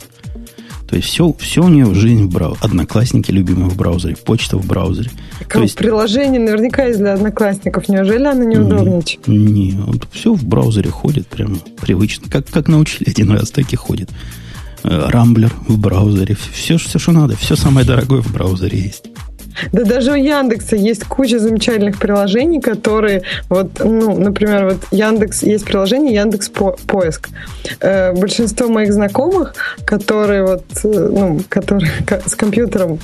То 0.89 0.97
есть 0.97 1.09
все, 1.09 1.35
все 1.39 1.63
у 1.63 1.69
нее 1.69 1.95
жизнь 1.95 2.25
в 2.25 2.31
браузере. 2.31 2.61
Одноклассники 2.63 3.31
любимые 3.31 3.69
в 3.69 3.77
браузере, 3.77 4.17
почта 4.17 4.57
в 4.57 4.67
браузере. 4.67 5.11
Как 5.47 5.63
есть... 5.63 5.77
приложение 5.77 6.41
наверняка 6.41 6.87
есть 6.87 6.99
для 6.99 7.13
одноклассников. 7.13 7.89
Неужели 7.89 8.25
оно 8.25 8.45
неудобничает? 8.45 9.29
Не, 9.29 9.37
не, 9.37 9.71
вот 9.73 10.09
все 10.13 10.33
в 10.33 10.45
браузере 10.45 10.91
ходит 10.91 11.27
прямо 11.27 11.57
привычно. 11.81 12.31
Как, 12.31 12.47
как 12.47 12.69
научили 12.69 13.11
один 13.11 13.31
раз, 13.31 13.51
так 13.51 13.71
и 13.71 13.77
ходит. 13.77 14.11
Э, 14.83 15.09
рамблер 15.11 15.53
в 15.67 15.79
браузере. 15.79 16.37
Все, 16.53 16.79
все, 16.79 16.99
что 16.99 17.13
надо. 17.13 17.37
Все 17.37 17.55
самое 17.55 17.87
дорогое 17.87 18.23
в 18.23 18.33
браузере 18.33 18.79
есть. 18.79 19.05
Да 19.73 19.85
даже 19.85 20.13
у 20.13 20.15
Яндекса 20.15 20.77
есть 20.77 21.05
куча 21.05 21.39
замечательных 21.39 21.99
приложений, 21.99 22.61
которые 22.61 23.23
вот, 23.49 23.81
ну, 23.85 24.19
например, 24.19 24.67
вот 24.67 24.79
Яндекс, 24.91 25.43
есть 25.43 25.65
приложение 25.65 26.15
Яндекс 26.15 26.51
Поиск. 26.87 27.29
Э, 27.81 28.13
большинство 28.13 28.69
моих 28.69 28.93
знакомых, 28.93 29.55
которые 29.85 30.45
вот, 30.45 30.65
э, 30.85 30.89
ну, 30.89 31.41
которые 31.49 31.91
с 32.27 32.35
компьютером 32.35 32.99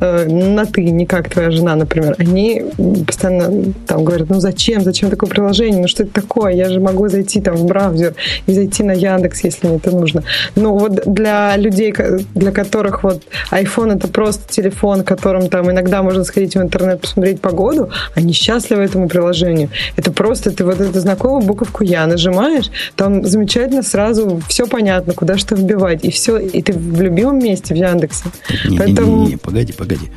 э, 0.00 0.26
на 0.26 0.66
ты, 0.66 0.84
не 0.84 1.06
как 1.06 1.30
твоя 1.30 1.50
жена, 1.50 1.76
например, 1.76 2.14
они 2.18 2.64
постоянно 3.06 3.72
там 3.86 4.04
говорят, 4.04 4.28
ну 4.30 4.40
зачем, 4.40 4.82
зачем 4.82 5.10
такое 5.10 5.28
приложение, 5.28 5.82
ну 5.82 5.88
что 5.88 6.02
это 6.02 6.12
такое, 6.12 6.52
я 6.52 6.68
же 6.68 6.80
могу 6.80 7.08
зайти 7.08 7.40
там 7.40 7.56
в 7.56 7.66
браузер 7.66 8.14
и 8.46 8.52
зайти 8.52 8.82
на 8.82 8.92
Яндекс, 8.92 9.44
если 9.44 9.66
мне 9.66 9.76
это 9.76 9.90
нужно. 9.90 10.22
Но 10.54 10.76
вот 10.76 11.02
для 11.06 11.56
людей, 11.56 11.94
для 12.34 12.52
которых 12.52 13.02
вот 13.02 13.22
iPhone 13.50 13.96
это 13.96 14.08
просто 14.08 14.52
телефон, 14.52 15.04
которым 15.04 15.48
там 15.48 15.70
иногда 15.70 15.95
всегда 15.96 16.02
можно 16.02 16.24
сходить 16.24 16.54
в 16.54 16.60
интернет, 16.60 17.00
посмотреть 17.00 17.40
погоду, 17.40 17.90
они 18.14 18.32
счастливы 18.32 18.82
этому 18.82 19.08
приложению. 19.08 19.70
Это 19.96 20.12
просто 20.12 20.50
ты 20.50 20.64
вот 20.64 20.80
эту 20.80 21.00
знакомую 21.00 21.42
буковку 21.42 21.84
«Я» 21.84 22.06
нажимаешь, 22.06 22.70
там 22.96 23.24
замечательно 23.24 23.82
сразу 23.82 24.40
все 24.48 24.66
понятно, 24.66 25.14
куда 25.14 25.38
что 25.38 25.54
вбивать, 25.54 26.04
и 26.04 26.10
все, 26.10 26.38
и 26.38 26.62
ты 26.62 26.72
в 26.72 27.00
любимом 27.00 27.38
месте 27.38 27.74
в 27.74 27.76
Яндексе. 27.76 28.24
Не, 28.68 28.78
Поэтому... 28.78 29.16
не, 29.16 29.24
не, 29.24 29.30
не, 29.32 29.36
погоди, 29.36 29.72
погоди. 29.72 30.10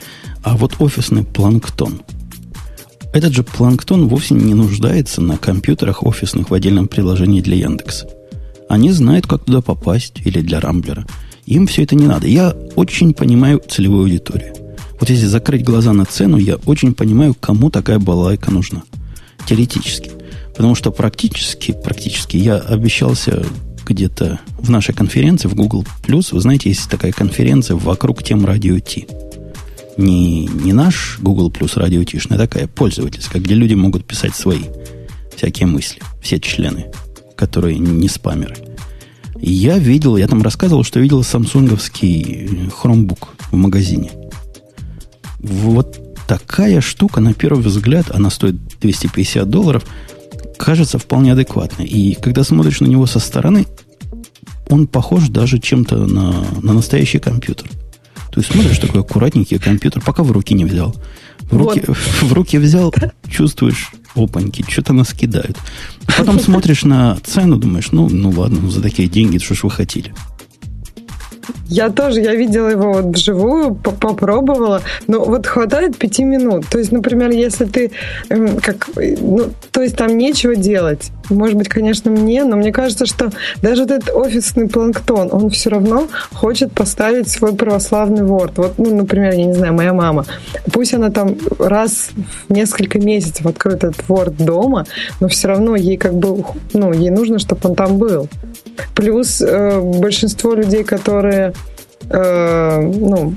А 0.44 0.58
вот 0.58 0.74
офисный 0.80 1.24
планктон. 1.24 2.02
Этот 3.14 3.34
же 3.34 3.44
планктон 3.44 4.08
вовсе 4.08 4.36
не 4.36 4.54
нуждается 4.54 5.22
на 5.22 5.38
компьютерах 5.38 6.04
офисных 6.04 6.50
в 6.50 6.54
отдельном 6.54 6.88
приложении 6.88 7.42
для 7.42 7.56
Яндекса. 7.56 8.08
Они 8.70 8.92
знают, 8.92 9.26
как 9.26 9.46
туда 9.46 9.62
попасть, 9.62 10.22
или 10.26 10.42
для 10.42 10.60
Рамблера. 10.60 11.06
Им 11.48 11.66
все 11.66 11.84
это 11.84 11.96
не 11.96 12.06
надо. 12.06 12.28
Я 12.28 12.54
очень 12.76 13.14
понимаю 13.14 13.62
целевую 13.68 14.04
аудиторию. 14.04 14.69
Вот 15.00 15.10
если 15.10 15.26
закрыть 15.26 15.64
глаза 15.64 15.94
на 15.94 16.06
цену, 16.06 16.38
я 16.38 16.56
очень 16.66 16.94
понимаю, 16.94 17.34
кому 17.34 17.70
такая 17.70 18.00
балалайка 18.00 18.52
нужна. 18.52 18.84
Теоретически. 19.46 20.12
Потому 20.50 20.76
что 20.76 20.92
практически, 20.92 21.72
практически 21.72 22.36
я 22.38 22.58
обещался 22.58 23.46
где-то 23.86 24.40
в 24.60 24.70
нашей 24.70 24.94
конференции, 24.94 25.48
в 25.48 25.56
Google+, 25.56 25.86
вы 26.08 26.42
знаете, 26.42 26.70
есть 26.70 26.90
такая 26.90 27.12
конференция 27.12 27.76
вокруг 27.76 28.24
тем 28.24 28.46
радио 28.46 28.78
Ти. 28.80 29.08
Не, 29.98 30.46
не 30.46 30.74
наш 30.74 31.18
Google 31.22 31.50
Plus 31.50 31.78
радио 31.80 32.04
Тишная, 32.04 32.38
а 32.38 32.42
такая 32.42 32.68
пользовательская, 32.68 33.42
где 33.42 33.56
люди 33.56 33.74
могут 33.74 34.06
писать 34.06 34.36
свои 34.36 34.64
всякие 35.36 35.68
мысли, 35.68 36.02
все 36.22 36.40
члены, 36.40 36.88
которые 37.36 37.80
не 37.80 38.10
спамеры. 38.10 38.58
я 39.40 39.78
видел, 39.78 40.18
я 40.18 40.28
там 40.28 40.42
рассказывал, 40.42 40.84
что 40.84 41.00
видел 41.00 41.24
самсунговский 41.24 42.70
Chromebook 42.82 43.30
в 43.52 43.56
магазине. 43.56 44.12
Вот 45.40 46.00
такая 46.28 46.82
штука, 46.82 47.22
на 47.22 47.34
первый 47.34 47.64
взгляд, 47.64 48.12
она 48.12 48.30
стоит 48.30 48.56
250 48.82 49.50
долларов, 49.50 49.86
кажется 50.58 51.00
вполне 51.00 51.34
адекватной. 51.34 51.86
И 51.86 52.16
когда 52.16 52.44
смотришь 52.44 52.82
на 52.82 52.88
него 52.88 53.06
со 53.06 53.20
стороны, 53.20 53.66
он 54.70 54.88
похож 54.88 55.30
даже 55.30 55.60
чем-то 55.60 56.06
на, 56.06 56.46
на 56.62 56.74
настоящий 56.74 57.20
компьютер. 57.20 57.68
То 58.32 58.40
есть 58.40 58.52
смотришь 58.52 58.78
такой 58.78 59.02
аккуратненький 59.02 59.58
компьютер, 59.58 60.04
пока 60.06 60.22
в 60.24 60.32
руки 60.32 60.54
не 60.54 60.66
взял. 60.66 60.96
В 61.42 61.58
руки, 61.58 61.84
вот. 61.88 61.98
в 62.22 62.34
руки 62.34 62.58
взял, 62.58 62.94
чувствуешь, 63.28 63.92
опаньки, 64.16 64.64
что-то 64.68 64.94
нас 64.94 65.14
кидают. 65.14 65.58
Потом 66.18 66.40
смотришь 66.40 66.84
на 66.84 67.18
цену, 67.24 67.58
думаешь, 67.58 67.92
ну, 67.92 68.08
ну 68.10 68.30
ладно, 68.30 68.60
ну 68.62 68.70
за 68.70 68.82
такие 68.82 69.08
деньги, 69.08 69.40
что 69.40 69.56
ж 69.56 69.64
вы 69.64 69.72
хотели. 69.72 70.14
Я 71.70 71.90
тоже, 71.90 72.22
я 72.22 72.34
видела 72.34 72.68
его 72.68 72.94
вот 72.94 73.16
вживую, 73.16 73.76
попробовала, 73.76 74.82
но 75.08 75.24
вот 75.24 75.46
хватает 75.46 75.98
пяти 75.98 76.24
минут. 76.24 76.66
То 76.68 76.80
есть, 76.80 76.92
например, 76.92 77.30
если 77.30 77.66
ты 77.66 77.92
эм, 78.30 78.58
как, 78.58 78.90
ну, 78.96 79.50
то 79.72 79.82
есть 79.82 79.96
там 79.96 80.18
нечего 80.18 80.56
делать. 80.56 81.12
Может 81.30 81.58
быть, 81.58 81.70
конечно, 81.70 82.10
мне, 82.10 82.44
но 82.44 82.56
мне 82.56 82.72
кажется, 82.72 83.06
что 83.06 83.30
даже 83.62 83.84
вот 83.84 83.92
этот 83.92 84.16
офисный 84.16 84.68
планктон, 84.68 85.30
он 85.32 85.52
все 85.52 85.70
равно 85.70 86.08
хочет 86.34 86.72
поставить 86.72 87.30
свой 87.30 87.54
православный 87.54 88.24
Word. 88.24 88.54
Вот, 88.56 88.80
ну, 88.80 88.96
например, 88.96 89.34
я 89.34 89.46
не 89.46 89.54
знаю, 89.54 89.74
моя 89.74 89.94
мама. 89.94 90.26
Пусть 90.74 90.96
она 90.96 91.12
там 91.12 91.36
раз 91.60 92.10
в 92.48 92.52
несколько 92.52 92.98
месяцев 92.98 93.46
откроет 93.46 93.84
этот 93.84 94.04
Word 94.08 94.44
дома, 94.44 94.88
но 95.20 95.28
все 95.28 95.50
равно 95.50 95.76
ей 95.76 95.98
как 95.98 96.16
бы, 96.16 96.44
ну, 96.74 96.94
ей 96.94 97.12
нужно, 97.12 97.38
чтобы 97.38 97.70
он 97.70 97.76
там 97.76 97.98
был. 98.00 98.28
Плюс 98.96 99.42
э, 99.42 99.80
большинство 99.80 100.54
людей, 100.54 100.84
которые 100.84 101.54
э, 102.10 102.82
ну, 102.82 103.36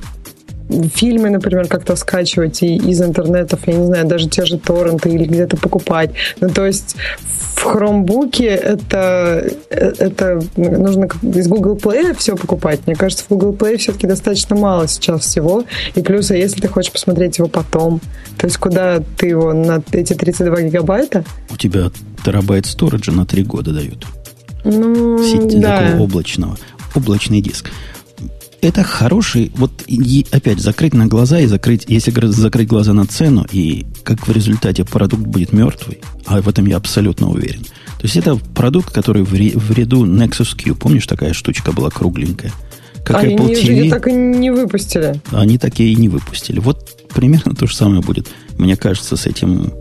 фильмы, 0.95 1.31
например, 1.31 1.69
как-то 1.69 1.97
скачивать 1.97 2.63
и 2.63 2.77
из 2.77 3.03
интернетов, 3.03 3.61
я 3.67 3.75
не 3.75 3.87
знаю, 3.87 4.07
даже 4.07 4.29
те 4.29 4.45
же 4.45 4.59
торренты 4.59 5.11
или 5.11 5.25
где-то 5.25 5.57
покупать. 5.57 6.11
Ну, 6.41 6.49
то 6.49 6.67
есть 6.67 6.97
в 7.55 7.63
хромбуке 7.63 8.47
это, 8.47 9.49
это 9.71 10.43
нужно 10.57 11.09
из 11.23 11.49
Google 11.49 11.77
Play 11.77 12.17
все 12.17 12.37
покупать. 12.37 12.81
Мне 12.87 12.97
кажется, 12.97 13.25
в 13.25 13.29
Google 13.29 13.53
Play 13.53 13.77
все-таки 13.77 14.07
достаточно 14.07 14.57
мало 14.57 14.89
сейчас 14.89 15.23
всего. 15.23 15.65
И 15.95 16.03
плюс, 16.03 16.31
а 16.31 16.37
если 16.37 16.61
ты 16.61 16.69
хочешь 16.69 16.93
посмотреть 16.93 17.39
его 17.39 17.49
потом, 17.49 18.01
то 18.39 18.47
есть 18.47 18.57
куда 18.57 19.01
ты 19.17 19.29
его 19.29 19.53
на 19.53 19.83
эти 19.93 20.15
32 20.15 20.63
гигабайта? 20.63 21.25
У 21.51 21.57
тебя 21.57 21.91
терабайт 22.25 22.67
сториджа 22.67 23.13
на 23.13 23.27
3 23.27 23.45
года 23.45 23.73
дают. 23.73 24.07
Ну, 24.65 25.23
Сеть 25.23 25.61
да. 25.61 25.79
такого 25.79 26.03
облачного. 26.05 26.57
Облачный 26.95 27.41
диск 27.41 27.71
это 28.63 28.85
хороший, 28.85 29.51
вот 29.57 29.83
и, 29.89 30.25
опять 30.31 30.61
закрыть 30.61 30.95
на 30.95 31.07
глаза 31.07 31.41
и 31.41 31.47
закрыть, 31.47 31.85
если 31.89 32.13
закрыть 32.29 32.69
глаза 32.69 32.93
на 32.93 33.05
цену, 33.07 33.45
и 33.51 33.85
как 34.05 34.27
в 34.27 34.33
результате 34.33 34.85
продукт 34.85 35.25
будет 35.25 35.53
мертвый, 35.53 36.01
а 36.25 36.41
в 36.41 36.49
этом 36.49 36.67
я 36.67 36.77
абсолютно 36.77 37.29
уверен. 37.29 37.63
То 37.63 38.05
есть 38.05 38.17
это 38.17 38.37
продукт, 38.37 38.95
который 38.95 39.25
в, 39.25 39.33
в 39.33 39.73
ряду 39.73 40.07
Nexus 40.07 40.57
Q, 40.57 40.77
помнишь, 40.77 41.07
такая 41.07 41.33
штучка 41.33 41.73
была 41.73 41.91
кругленькая? 41.91 42.53
Как 43.05 43.17
а 43.17 43.27
Apple 43.27 43.47
они 43.47 43.55
TV, 43.55 43.91
так 43.91 44.07
и 44.07 44.13
не 44.13 44.53
выпустили. 44.53 45.21
Они 45.33 45.59
такие 45.59 45.93
и 45.93 45.97
не 45.97 46.09
выпустили. 46.09 46.61
Вот 46.61 47.09
примерно 47.13 47.57
то 47.57 47.67
же 47.67 47.75
самое 47.75 48.01
будет, 48.01 48.29
мне 48.59 48.77
кажется, 48.77 49.17
с 49.17 49.27
этим 49.27 49.73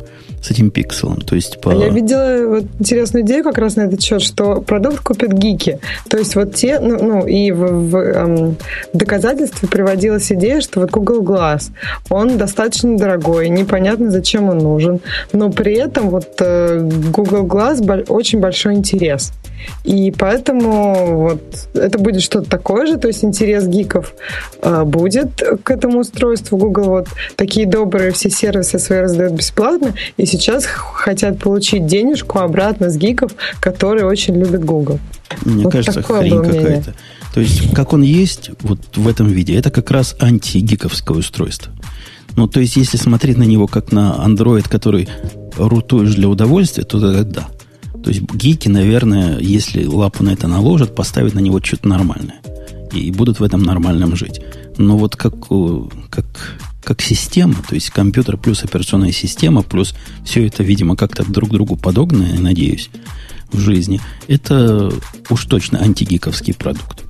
с 0.42 0.52
этим 0.52 0.72
пикселом. 0.72 1.22
То 1.22 1.36
есть 1.36 1.62
по... 1.62 1.70
Я 1.72 1.90
видела 1.90 2.48
вот 2.48 2.66
интересную 2.80 3.24
идею 3.24 3.44
как 3.44 3.58
раз 3.58 3.76
на 3.76 3.82
этот 3.82 4.02
счет, 4.02 4.22
что 4.22 4.62
продукт 4.62 5.00
купят 5.00 5.32
гики. 5.32 5.80
То 6.10 6.18
есть 6.18 6.36
вот 6.36 6.56
те, 6.56 6.80
ну, 6.80 6.98
ну 7.02 7.28
и 7.28 7.52
в, 7.52 7.90
в 7.90 7.96
эм, 7.96 8.58
доказательстве 8.94 9.70
приводилась 9.70 10.32
идея, 10.32 10.62
что 10.62 10.82
вот 10.82 10.92
Google 10.92 11.22
Glass, 11.22 11.72
он 12.10 12.38
достаточно 12.38 12.98
дорогой, 12.98 13.50
непонятно, 13.50 14.10
зачем 14.10 14.50
он 14.50 14.58
нужен, 14.58 15.00
но 15.32 15.52
при 15.52 15.76
этом 15.76 16.10
вот 16.10 16.30
э, 16.40 16.90
Google 17.12 17.46
Glass 17.46 18.06
очень 18.08 18.40
большой 18.40 18.76
интерес. 18.76 19.32
И 19.84 20.12
поэтому 20.12 21.22
вот 21.24 21.42
это 21.74 21.98
будет 21.98 22.22
что-то 22.22 22.50
такое 22.50 22.86
же, 22.86 22.98
то 22.98 23.08
есть 23.08 23.24
интерес 23.24 23.66
гиков 23.68 24.14
э, 24.62 24.84
будет 24.84 25.42
к 25.64 25.72
этому 25.72 26.00
устройству. 26.00 26.58
Google 26.58 26.86
вот 26.86 27.08
такие 27.36 27.66
добрые 27.66 28.12
все 28.12 28.30
сервисы 28.30 28.80
свои 28.80 29.00
раздают 29.00 29.34
бесплатно, 29.34 29.94
и 30.18 30.26
сейчас 30.26 30.66
хотят 30.66 31.40
получить 31.40 31.86
денежку 31.86 32.40
обратно 32.40 32.90
с 32.90 32.98
гиков, 32.98 33.34
которые 33.60 34.06
очень 34.06 34.36
любят 34.36 34.64
Google. 34.64 35.00
Мне 35.46 35.64
вот 35.64 35.74
кажется, 35.74 36.02
хрень 36.02 36.44
какая-то. 36.44 36.94
То 37.34 37.40
есть, 37.40 37.74
как 37.74 37.94
он 37.94 38.02
есть 38.02 38.52
вот 38.62 38.80
в 38.96 39.08
этом 39.08 39.28
виде, 39.28 39.56
это 39.56 39.72
как 39.72 39.90
раз 39.92 40.16
антигиковское 40.20 41.18
устройство. 41.18 41.72
Ну, 42.36 42.48
то 42.48 42.60
есть, 42.60 42.76
если 42.76 42.98
смотреть 42.98 43.38
на 43.38 43.44
него 43.44 43.68
как 43.68 43.92
на 43.92 44.24
Android, 44.26 44.68
который 44.70 45.10
рутуешь 45.58 46.14
для 46.14 46.28
удовольствия, 46.28 46.84
то 46.84 47.00
тогда 47.00 47.24
да. 47.24 47.48
То 48.04 48.10
есть 48.10 48.22
гики, 48.34 48.68
наверное, 48.68 49.40
если 49.40 49.86
лапу 49.86 50.24
на 50.24 50.32
это 50.32 50.48
наложат, 50.48 50.96
поставят 50.96 51.34
на 51.34 51.40
него 51.40 51.62
что-то 51.62 51.88
нормальное. 51.88 52.42
И 52.94 53.12
будут 53.12 53.40
в 53.40 53.44
этом 53.44 53.64
нормальном 53.64 54.16
жить. 54.16 54.42
Но 54.78 54.98
вот 54.98 55.16
как, 55.16 55.34
как, 56.10 56.26
как 56.84 57.02
система, 57.02 57.56
то 57.68 57.76
есть 57.76 57.90
компьютер 57.90 58.38
плюс 58.38 58.64
операционная 58.64 59.12
система, 59.12 59.62
плюс 59.62 59.94
все 60.26 60.46
это, 60.48 60.64
видимо, 60.64 60.96
как-то 60.96 61.24
друг 61.24 61.52
другу 61.52 61.78
подогнано, 61.78 62.34
я 62.34 62.40
надеюсь, 62.40 62.90
в 63.52 63.60
жизни, 63.60 64.02
это 64.28 64.92
уж 65.30 65.46
точно 65.46 65.80
антигиковский 65.82 66.54
продукт. 66.54 67.04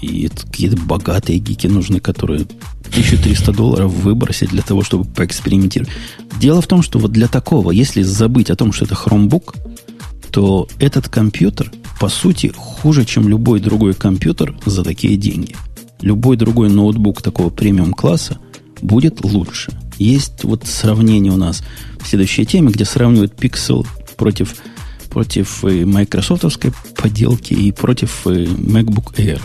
И 0.00 0.28
какие-то 0.28 0.76
богатые 0.76 1.38
гики 1.38 1.66
нужны, 1.66 2.00
которые 2.00 2.46
1300 2.88 3.52
долларов 3.52 3.92
выбросить 3.92 4.50
для 4.50 4.62
того, 4.62 4.82
чтобы 4.82 5.04
поэкспериментировать. 5.04 5.92
Дело 6.40 6.62
в 6.62 6.66
том, 6.66 6.82
что 6.82 6.98
вот 6.98 7.12
для 7.12 7.28
такого, 7.28 7.70
если 7.70 8.02
забыть 8.02 8.50
о 8.50 8.56
том, 8.56 8.72
что 8.72 8.84
это 8.84 8.94
Chromebook, 8.94 9.56
то 10.30 10.68
этот 10.78 11.08
компьютер, 11.08 11.72
по 12.00 12.08
сути, 12.08 12.52
хуже, 12.54 13.04
чем 13.04 13.28
любой 13.28 13.60
другой 13.60 13.94
компьютер 13.94 14.54
за 14.64 14.84
такие 14.84 15.16
деньги. 15.16 15.56
Любой 16.00 16.36
другой 16.36 16.70
ноутбук 16.70 17.22
такого 17.22 17.50
премиум-класса 17.50 18.38
будет 18.80 19.24
лучше. 19.24 19.72
Есть 19.98 20.44
вот 20.44 20.64
сравнение 20.66 21.32
у 21.32 21.36
нас 21.36 21.62
в 22.00 22.06
следующей 22.06 22.46
теме, 22.46 22.70
где 22.70 22.84
сравнивают 22.84 23.34
Pixel 23.34 23.86
против, 24.16 24.54
против 25.10 25.64
э, 25.64 25.84
майкрософтовской 25.84 26.72
поделки 26.96 27.52
и 27.52 27.72
против 27.72 28.26
э, 28.26 28.44
MacBook 28.44 29.16
Air. 29.16 29.40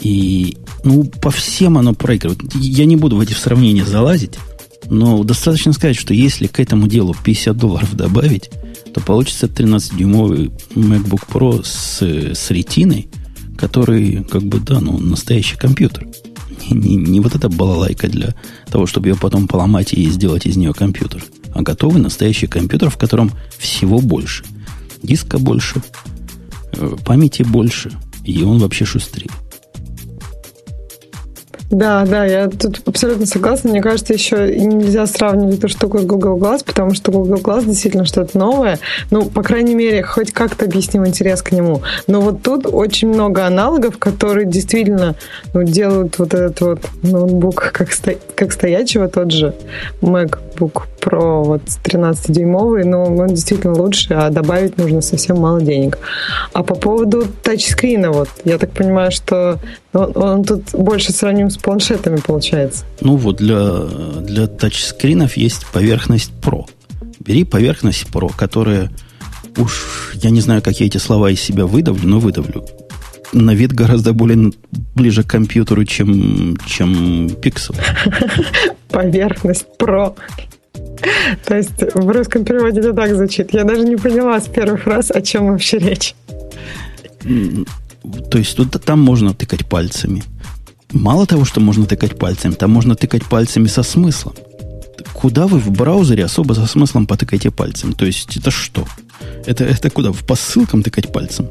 И 0.00 0.56
ну, 0.84 1.04
по 1.04 1.30
всем 1.30 1.78
оно 1.78 1.94
проигрывает. 1.94 2.40
Я 2.54 2.84
не 2.84 2.96
буду 2.96 3.16
в 3.16 3.20
эти 3.20 3.32
сравнения 3.32 3.84
залазить, 3.84 4.38
но 4.88 5.22
достаточно 5.24 5.72
сказать, 5.72 5.96
что 5.96 6.14
если 6.14 6.46
к 6.46 6.60
этому 6.60 6.86
делу 6.86 7.16
50 7.24 7.56
долларов 7.56 7.94
добавить, 7.94 8.50
то 8.92 9.00
получится 9.00 9.46
13-дюймовый 9.46 10.52
MacBook 10.74 11.26
Pro 11.28 11.62
с, 11.64 12.02
с 12.02 12.50
ретиной, 12.50 13.08
который, 13.56 14.24
как 14.24 14.42
бы, 14.42 14.60
да, 14.60 14.80
ну, 14.80 14.98
настоящий 14.98 15.56
компьютер. 15.56 16.06
Не, 16.70 16.96
не 16.96 17.20
вот 17.20 17.34
эта 17.34 17.48
балалайка 17.48 18.08
для 18.08 18.34
того, 18.70 18.86
чтобы 18.86 19.08
ее 19.08 19.16
потом 19.16 19.48
поломать 19.48 19.92
и 19.92 20.08
сделать 20.10 20.46
из 20.46 20.56
нее 20.56 20.72
компьютер, 20.72 21.24
а 21.54 21.62
готовый 21.62 22.00
настоящий 22.00 22.46
компьютер, 22.46 22.90
в 22.90 22.96
котором 22.96 23.32
всего 23.58 24.00
больше. 24.00 24.44
Диска 25.02 25.38
больше, 25.38 25.82
э, 26.72 26.96
памяти 27.04 27.42
больше, 27.42 27.92
и 28.24 28.42
он 28.42 28.58
вообще 28.58 28.84
шустрее. 28.84 29.30
Да, 31.72 32.04
да, 32.04 32.26
я 32.26 32.48
тут 32.48 32.82
абсолютно 32.86 33.24
согласна. 33.24 33.70
Мне 33.70 33.80
кажется, 33.80 34.12
еще 34.12 34.54
нельзя 34.54 35.06
сравнивать 35.06 35.56
эту 35.56 35.68
штуку 35.68 35.98
с 35.98 36.04
Google 36.04 36.36
Glass, 36.36 36.62
потому 36.62 36.92
что 36.92 37.10
Google 37.10 37.38
Glass 37.38 37.64
действительно 37.64 38.04
что-то 38.04 38.36
новое. 38.36 38.78
Ну, 39.10 39.24
по 39.24 39.42
крайней 39.42 39.74
мере, 39.74 40.02
хоть 40.02 40.32
как-то 40.32 40.66
объясним 40.66 41.06
интерес 41.06 41.40
к 41.40 41.50
нему. 41.50 41.80
Но 42.06 42.20
вот 42.20 42.42
тут 42.42 42.66
очень 42.70 43.08
много 43.08 43.46
аналогов, 43.46 43.96
которые 43.96 44.44
действительно 44.44 45.14
ну, 45.54 45.62
делают 45.62 46.18
вот 46.18 46.34
этот 46.34 46.60
вот 46.60 46.80
ноутбук 47.02 47.72
как, 47.72 47.90
сто... 47.90 48.12
как 48.34 48.52
стоячего, 48.52 49.08
тот 49.08 49.32
же 49.32 49.54
MacBook 50.02 50.82
Pro 51.00 51.42
вот 51.42 51.62
13-дюймовый, 51.84 52.84
но 52.84 53.04
он 53.04 53.28
действительно 53.28 53.72
лучше, 53.72 54.12
а 54.12 54.28
добавить 54.28 54.76
нужно 54.76 55.00
совсем 55.00 55.38
мало 55.38 55.62
денег. 55.62 55.98
А 56.52 56.62
по 56.62 56.74
поводу 56.74 57.24
тачскрина, 57.42 58.12
вот, 58.12 58.28
я 58.44 58.58
так 58.58 58.72
понимаю, 58.72 59.10
что 59.10 59.58
он, 59.92 60.12
он 60.14 60.44
тут 60.44 60.70
больше 60.72 61.12
сравним 61.12 61.50
с 61.50 61.56
планшетами, 61.56 62.16
получается. 62.16 62.84
Ну 63.00 63.16
вот, 63.16 63.36
для, 63.36 63.84
для 64.20 64.46
тачскринов 64.46 65.36
есть 65.36 65.66
поверхность 65.66 66.32
Pro. 66.40 66.66
Бери 67.20 67.44
поверхность 67.44 68.06
Pro, 68.10 68.30
которая 68.34 68.90
уж, 69.56 70.12
я 70.14 70.30
не 70.30 70.40
знаю, 70.40 70.62
какие 70.62 70.88
эти 70.88 70.98
слова 70.98 71.30
из 71.30 71.40
себя 71.40 71.66
выдавлю, 71.66 72.08
но 72.08 72.18
выдавлю. 72.18 72.64
На 73.32 73.54
вид 73.54 73.72
гораздо 73.72 74.12
более 74.12 74.52
ближе 74.94 75.22
к 75.22 75.26
компьютеру, 75.26 75.84
чем, 75.84 76.56
чем 76.66 77.26
Pixel. 77.26 77.76
Поверхность 78.90 79.66
Pro. 79.78 80.14
То 81.46 81.56
есть 81.56 81.82
в 81.94 82.08
русском 82.10 82.44
переводе 82.44 82.80
это 82.80 82.92
так 82.92 83.14
звучит. 83.14 83.52
Я 83.52 83.64
даже 83.64 83.82
не 83.84 83.96
поняла 83.96 84.38
с 84.40 84.48
первых 84.48 84.86
раз, 84.86 85.10
о 85.10 85.22
чем 85.22 85.48
вообще 85.48 85.78
речь. 85.78 86.14
То 88.30 88.38
есть 88.38 88.56
тут, 88.56 88.70
там 88.84 89.00
можно 89.00 89.34
тыкать 89.34 89.66
пальцами. 89.66 90.22
Мало 90.92 91.26
того, 91.26 91.44
что 91.44 91.60
можно 91.60 91.86
тыкать 91.86 92.18
пальцами, 92.18 92.52
там 92.52 92.70
можно 92.70 92.94
тыкать 92.94 93.24
пальцами 93.24 93.66
со 93.66 93.82
смыслом. 93.82 94.34
Куда 95.14 95.46
вы 95.46 95.58
в 95.58 95.70
браузере 95.70 96.24
особо 96.24 96.52
со 96.54 96.66
смыслом 96.66 97.06
потыкаете 97.06 97.50
пальцем? 97.50 97.92
То 97.92 98.04
есть 98.04 98.36
это 98.36 98.50
что? 98.50 98.86
Это, 99.46 99.64
это 99.64 99.90
куда? 99.90 100.12
В 100.12 100.24
посылкам 100.24 100.82
тыкать 100.82 101.12
пальцем? 101.12 101.48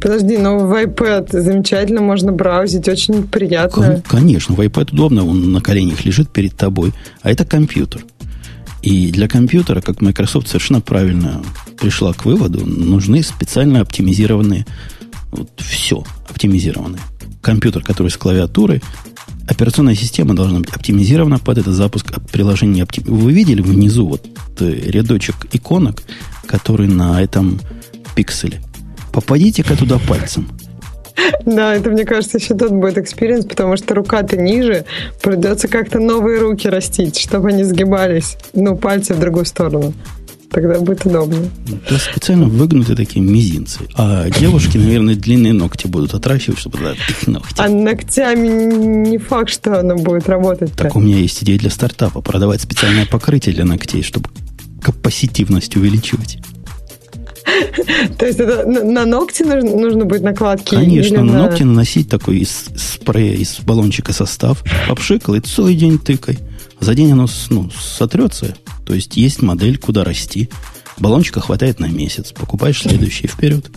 Подожди, 0.00 0.38
но 0.38 0.58
в 0.58 0.72
iPad 0.72 1.40
замечательно 1.40 2.00
можно 2.00 2.32
браузить, 2.32 2.88
очень 2.88 3.26
приятно. 3.26 4.02
Конечно, 4.06 4.54
в 4.54 4.60
iPad 4.60 4.92
удобно, 4.92 5.26
он 5.26 5.52
на 5.52 5.60
коленях 5.60 6.04
лежит 6.04 6.30
перед 6.30 6.56
тобой, 6.56 6.92
а 7.22 7.30
это 7.30 7.44
компьютер. 7.44 8.04
И 8.82 9.10
для 9.10 9.28
компьютера, 9.28 9.80
как 9.80 10.02
Microsoft 10.02 10.48
совершенно 10.48 10.80
правильно 10.80 11.42
пришла 11.80 12.12
к 12.12 12.26
выводу, 12.26 12.66
нужны 12.66 13.22
специально 13.22 13.80
оптимизированные 13.80 14.66
Вот 15.34 15.50
все 15.56 16.04
оптимизированное. 16.28 17.00
Компьютер, 17.42 17.82
который 17.82 18.08
с 18.08 18.16
клавиатурой, 18.16 18.82
операционная 19.46 19.94
система 19.94 20.34
должна 20.34 20.60
быть 20.60 20.70
оптимизирована 20.70 21.38
под 21.38 21.58
этот 21.58 21.74
запуск 21.74 22.06
приложения. 22.32 22.86
Вы 23.04 23.32
видели 23.32 23.60
внизу 23.60 24.06
вот 24.06 24.26
э, 24.60 24.70
рядочек 24.70 25.34
иконок, 25.52 26.02
который 26.46 26.88
на 26.88 27.22
этом 27.22 27.60
пикселе? 28.14 28.62
Попадите-ка 29.12 29.76
туда 29.76 29.98
пальцем. 29.98 30.48
Да, 31.44 31.74
это, 31.74 31.90
мне 31.90 32.04
кажется, 32.04 32.38
еще 32.38 32.54
тот 32.54 32.72
будет 32.72 32.98
experience, 32.98 33.46
потому 33.46 33.76
что 33.76 33.94
рука-то 33.94 34.36
ниже, 34.36 34.84
придется 35.22 35.68
как-то 35.68 36.00
новые 36.00 36.40
руки 36.40 36.68
растить, 36.68 37.18
чтобы 37.18 37.50
они 37.50 37.62
сгибались, 37.64 38.36
ну, 38.52 38.76
пальцы 38.76 39.14
в 39.14 39.20
другую 39.20 39.44
сторону. 39.44 39.94
Тогда 40.54 40.78
будет 40.78 41.04
удобно. 41.04 41.50
Да, 41.90 41.98
специально 41.98 42.46
выгнуты 42.46 42.94
такие 42.94 43.20
мизинцы. 43.24 43.80
А 43.96 44.30
девушки, 44.30 44.78
наверное, 44.78 45.16
длинные 45.16 45.52
ногти 45.52 45.88
будут 45.88 46.14
отращивать, 46.14 46.60
чтобы 46.60 46.78
туда 46.78 46.92
их 46.92 47.26
ногти. 47.26 47.54
А 47.58 47.68
ногтями 47.68 49.08
не 49.08 49.18
факт, 49.18 49.50
что 49.50 49.80
оно 49.80 49.96
будет 49.96 50.28
работать. 50.28 50.70
-то. 50.70 50.76
Так 50.76 50.96
у 50.96 51.00
меня 51.00 51.16
есть 51.18 51.42
идея 51.42 51.58
для 51.58 51.70
стартапа. 51.70 52.20
Продавать 52.20 52.60
специальное 52.60 53.04
покрытие 53.04 53.52
для 53.52 53.64
ногтей, 53.64 54.02
чтобы 54.02 54.30
капаситивность 54.80 55.76
увеличивать. 55.76 56.38
То 58.18 58.26
есть 58.26 58.38
это 58.38 58.64
на 58.66 59.04
ногти 59.06 59.42
нужно, 59.42 59.76
нужно 59.76 60.04
будет 60.04 60.22
накладки? 60.22 60.76
Конечно, 60.76 61.22
на, 61.22 61.32
на 61.32 61.38
ногти 61.46 61.64
наносить 61.64 62.08
такой 62.08 62.38
из 62.38 62.66
спрея, 62.76 63.34
из 63.34 63.58
баллончика 63.60 64.12
состав, 64.12 64.62
попшикал 64.88 65.34
и 65.34 65.40
целый 65.40 65.74
день 65.74 65.98
тыкай. 65.98 66.38
За 66.84 66.94
день 66.94 67.12
оно 67.12 67.26
ну, 67.48 67.70
сотрется. 67.70 68.54
То 68.84 68.92
есть 68.92 69.16
есть 69.16 69.40
модель, 69.40 69.78
куда 69.78 70.04
расти. 70.04 70.50
Баллончика 70.98 71.40
хватает 71.40 71.80
на 71.80 71.86
месяц. 71.86 72.32
Покупаешь 72.32 72.82
следующий 72.82 73.26
вперед 73.26 73.70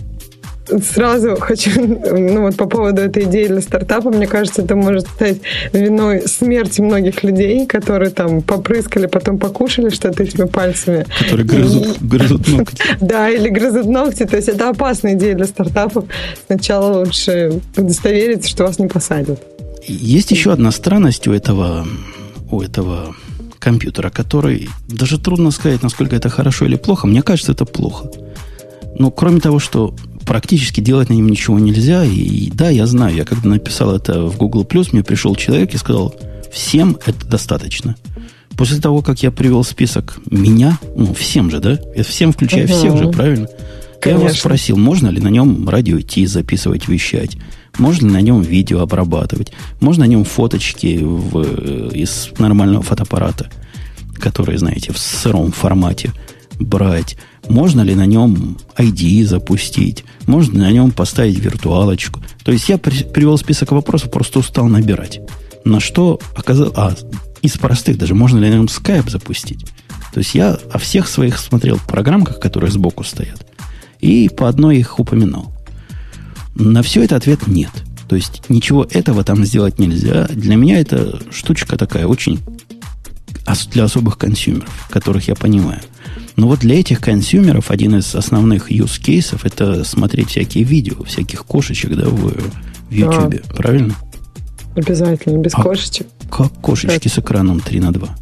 сразу 0.93 1.38
хочу, 1.38 1.70
ну 1.78 2.41
вот 2.41 2.58
по 2.58 2.65
поводу 2.65 3.02
этой 3.02 3.24
идеи 3.24 3.48
для 3.48 3.62
стартапа, 3.62 4.10
мне 4.10 4.28
кажется, 4.28 4.63
это 4.63 4.76
может 4.76 5.08
стать 5.08 5.38
виной 5.72 6.24
смерти 6.28 6.82
многих 6.82 7.24
людей, 7.24 7.65
которые 7.65 8.10
там 8.10 8.41
попрыскали, 8.41 9.06
потом 9.06 9.38
покушали 9.38 9.89
что-то 9.89 10.24
этими 10.24 10.46
пальцами. 10.46 11.06
Которые 11.20 11.46
грызут, 11.46 12.02
грызут 12.02 12.48
ногти. 12.50 12.84
Да, 13.00 13.30
или 13.30 13.48
грызут 13.48 13.86
ногти. 13.86 14.26
То 14.26 14.36
есть 14.36 14.50
это 14.50 14.67
опасная 14.67 15.13
идея 15.13 15.36
для 15.36 15.46
стартапов. 15.46 16.04
Сначала 16.48 17.00
лучше 17.00 17.62
удостовериться, 17.78 18.50
что 18.50 18.65
вас 18.65 18.78
не 18.78 18.88
посадят. 18.88 19.41
Есть 19.88 20.32
еще 20.32 20.52
одна 20.52 20.72
странность 20.72 21.30
у 21.30 21.32
этого, 21.32 21.88
у 22.52 22.62
этого 22.62 23.16
компьютера, 23.60 24.10
который 24.10 24.70
даже 24.88 25.20
трудно 25.20 25.52
сказать, 25.52 25.84
насколько 25.84 26.16
это 26.16 26.30
хорошо 26.30 26.66
или 26.66 26.76
плохо. 26.76 27.08
Мне 27.08 27.22
кажется, 27.22 27.52
это 27.52 27.66
плохо. 27.66 28.10
Но 28.98 29.12
кроме 29.12 29.40
того, 29.40 29.60
что 29.60 29.96
практически 30.28 30.82
делать 30.82 31.10
на 31.10 31.14
нем 31.14 31.30
ничего 31.30 31.58
нельзя. 31.58 32.04
И, 32.04 32.16
и 32.16 32.52
да, 32.52 32.70
я 32.70 32.86
знаю, 32.86 33.16
я 33.16 33.26
когда 33.26 33.50
написал 33.50 33.96
это 33.96 34.26
в 34.26 34.38
Google+, 34.38 34.68
мне 34.92 35.04
пришел 35.04 35.36
человек 35.36 35.74
и 35.74 35.78
сказал, 35.78 36.14
всем 36.52 36.98
это 37.06 37.26
достаточно. 37.26 37.96
После 38.58 38.80
того, 38.80 39.02
как 39.02 39.24
я 39.24 39.32
привел 39.32 39.64
список 39.64 40.18
меня, 40.30 40.80
ну, 40.96 41.14
всем 41.14 41.50
же, 41.50 41.60
да? 41.60 41.80
Всем, 42.04 42.34
включая 42.34 42.66
угу. 42.66 42.74
всех 42.74 42.98
же, 42.98 43.10
правильно? 43.10 43.48
Конечно. 44.02 44.24
Я 44.24 44.30
вас 44.30 44.40
спросил, 44.40 44.78
можно 44.78 45.08
ли 45.08 45.22
на 45.22 45.30
нем 45.30 45.68
радио 45.70 46.00
идти, 46.00 46.26
записывать, 46.26 46.88
вещать? 46.88 47.38
Можно 47.78 48.13
на 48.13 48.22
нем 48.22 48.42
видео 48.42 48.82
обрабатывать? 48.82 49.52
Можно 49.80 50.06
на 50.06 50.10
нем 50.10 50.24
фоточки 50.24 51.00
в, 51.02 51.42
э, 51.42 51.90
из 51.94 52.30
нормального 52.40 52.84
фотоаппарата, 52.84 53.52
которые, 54.16 54.58
знаете, 54.58 54.92
в 54.94 54.98
сыром 54.98 55.52
формате 55.52 56.13
брать? 56.60 57.18
Можно 57.48 57.82
ли 57.82 57.96
на 57.96 58.06
нем 58.06 58.58
ID 58.78 59.24
запустить? 59.26 60.06
Можно 60.26 60.62
на 60.62 60.72
нем 60.72 60.92
поставить 60.92 61.40
виртуалочку? 61.40 62.22
То 62.44 62.52
есть 62.52 62.68
я 62.70 62.78
при, 62.78 63.04
привел 63.04 63.38
список 63.38 63.72
вопросов, 63.72 64.12
просто 64.12 64.40
устал 64.40 64.68
набирать. 64.68 65.20
На 65.63 65.80
что 65.80 66.20
оказалось... 66.36 66.74
А, 66.76 66.94
из 67.42 67.58
простых 67.58 67.98
даже, 67.98 68.16
можно 68.16 68.40
ли 68.40 68.50
на 68.50 68.56
нем 68.56 68.66
Skype 68.66 69.10
запустить? 69.10 69.66
То 70.13 70.20
есть 70.20 70.34
я 70.34 70.58
о 70.72 70.80
всех 70.80 71.08
своих 71.08 71.38
смотрел 71.38 71.80
программках, 71.88 72.40
которые 72.40 72.72
сбоку 72.72 73.04
стоят, 73.04 73.46
и 74.00 74.30
по 74.30 74.50
одной 74.50 74.78
их 74.78 75.00
упоминал. 75.00 75.54
На 76.60 76.82
все 76.82 77.04
это 77.04 77.15
ответ 77.15 77.48
нет. 77.48 77.72
То 78.08 78.15
есть 78.15 78.50
ничего 78.50 78.88
этого 78.89 79.24
там 79.24 79.43
сделать 79.46 79.80
нельзя. 79.80 80.28
Для 80.28 80.56
меня 80.56 80.80
это 80.80 81.20
штучка 81.32 81.78
такая 81.78 82.08
очень 82.08 82.39
для 83.72 83.86
особых 83.86 84.17
консюмеров, 84.17 84.88
которых 84.89 85.28
я 85.28 85.36
понимаю– 85.36 85.82
но 86.38 86.48
вот 86.48 86.60
для 86.60 86.80
этих 86.80 87.02
консюмеров 87.02 87.72
один 87.72 87.96
из 87.96 88.13
основных 88.13 88.72
use 88.72 89.02
кейсов 89.02 89.43
это 89.43 89.84
смотреть 89.84 90.30
всякие 90.30 90.63
видео, 90.63 91.04
всяких 91.04 91.43
кошечек, 91.43 91.96
да, 91.96 92.06
в, 92.08 92.32
в 92.32 92.91
YouTube, 92.91 93.41
да. 93.43 93.56
правильно? 93.56 93.96
Обязательно, 94.76 95.39
без 95.39 95.56
а 95.56 95.63
кошечек. 95.63 96.06
Как 96.30 96.54
кошечки 96.62 97.06
как? 97.06 97.13
с 97.13 97.17
экраном 97.17 97.60
3 97.60 97.80
на 97.80 97.91
2? 97.91 98.15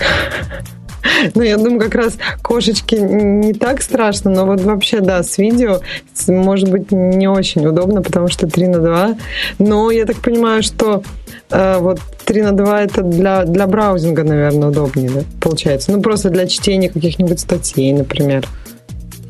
Ну, 1.34 1.42
я 1.42 1.56
думаю, 1.56 1.80
как 1.80 1.94
раз 1.94 2.18
кошечки 2.42 2.94
не 2.94 3.52
так 3.52 3.82
страшно, 3.82 4.30
но 4.30 4.46
вот 4.46 4.60
вообще, 4.60 5.00
да, 5.00 5.22
с 5.22 5.38
видео 5.38 5.80
может 6.28 6.70
быть 6.70 6.90
не 6.90 7.28
очень 7.28 7.66
удобно, 7.66 8.02
потому 8.02 8.28
что 8.28 8.46
3 8.46 8.68
на 8.68 8.78
2. 8.78 9.16
Но 9.58 9.90
я 9.90 10.06
так 10.06 10.16
понимаю, 10.16 10.62
что 10.62 11.02
э, 11.50 11.78
вот 11.78 12.00
3 12.24 12.42
на 12.42 12.52
2 12.52 12.82
это 12.82 13.02
для, 13.02 13.44
для 13.44 13.66
браузинга, 13.66 14.24
наверное, 14.24 14.68
удобнее, 14.68 15.10
да, 15.10 15.22
получается. 15.40 15.92
Ну, 15.92 16.00
просто 16.02 16.30
для 16.30 16.46
чтения 16.46 16.88
каких-нибудь 16.88 17.40
статей, 17.40 17.92
например. 17.92 18.46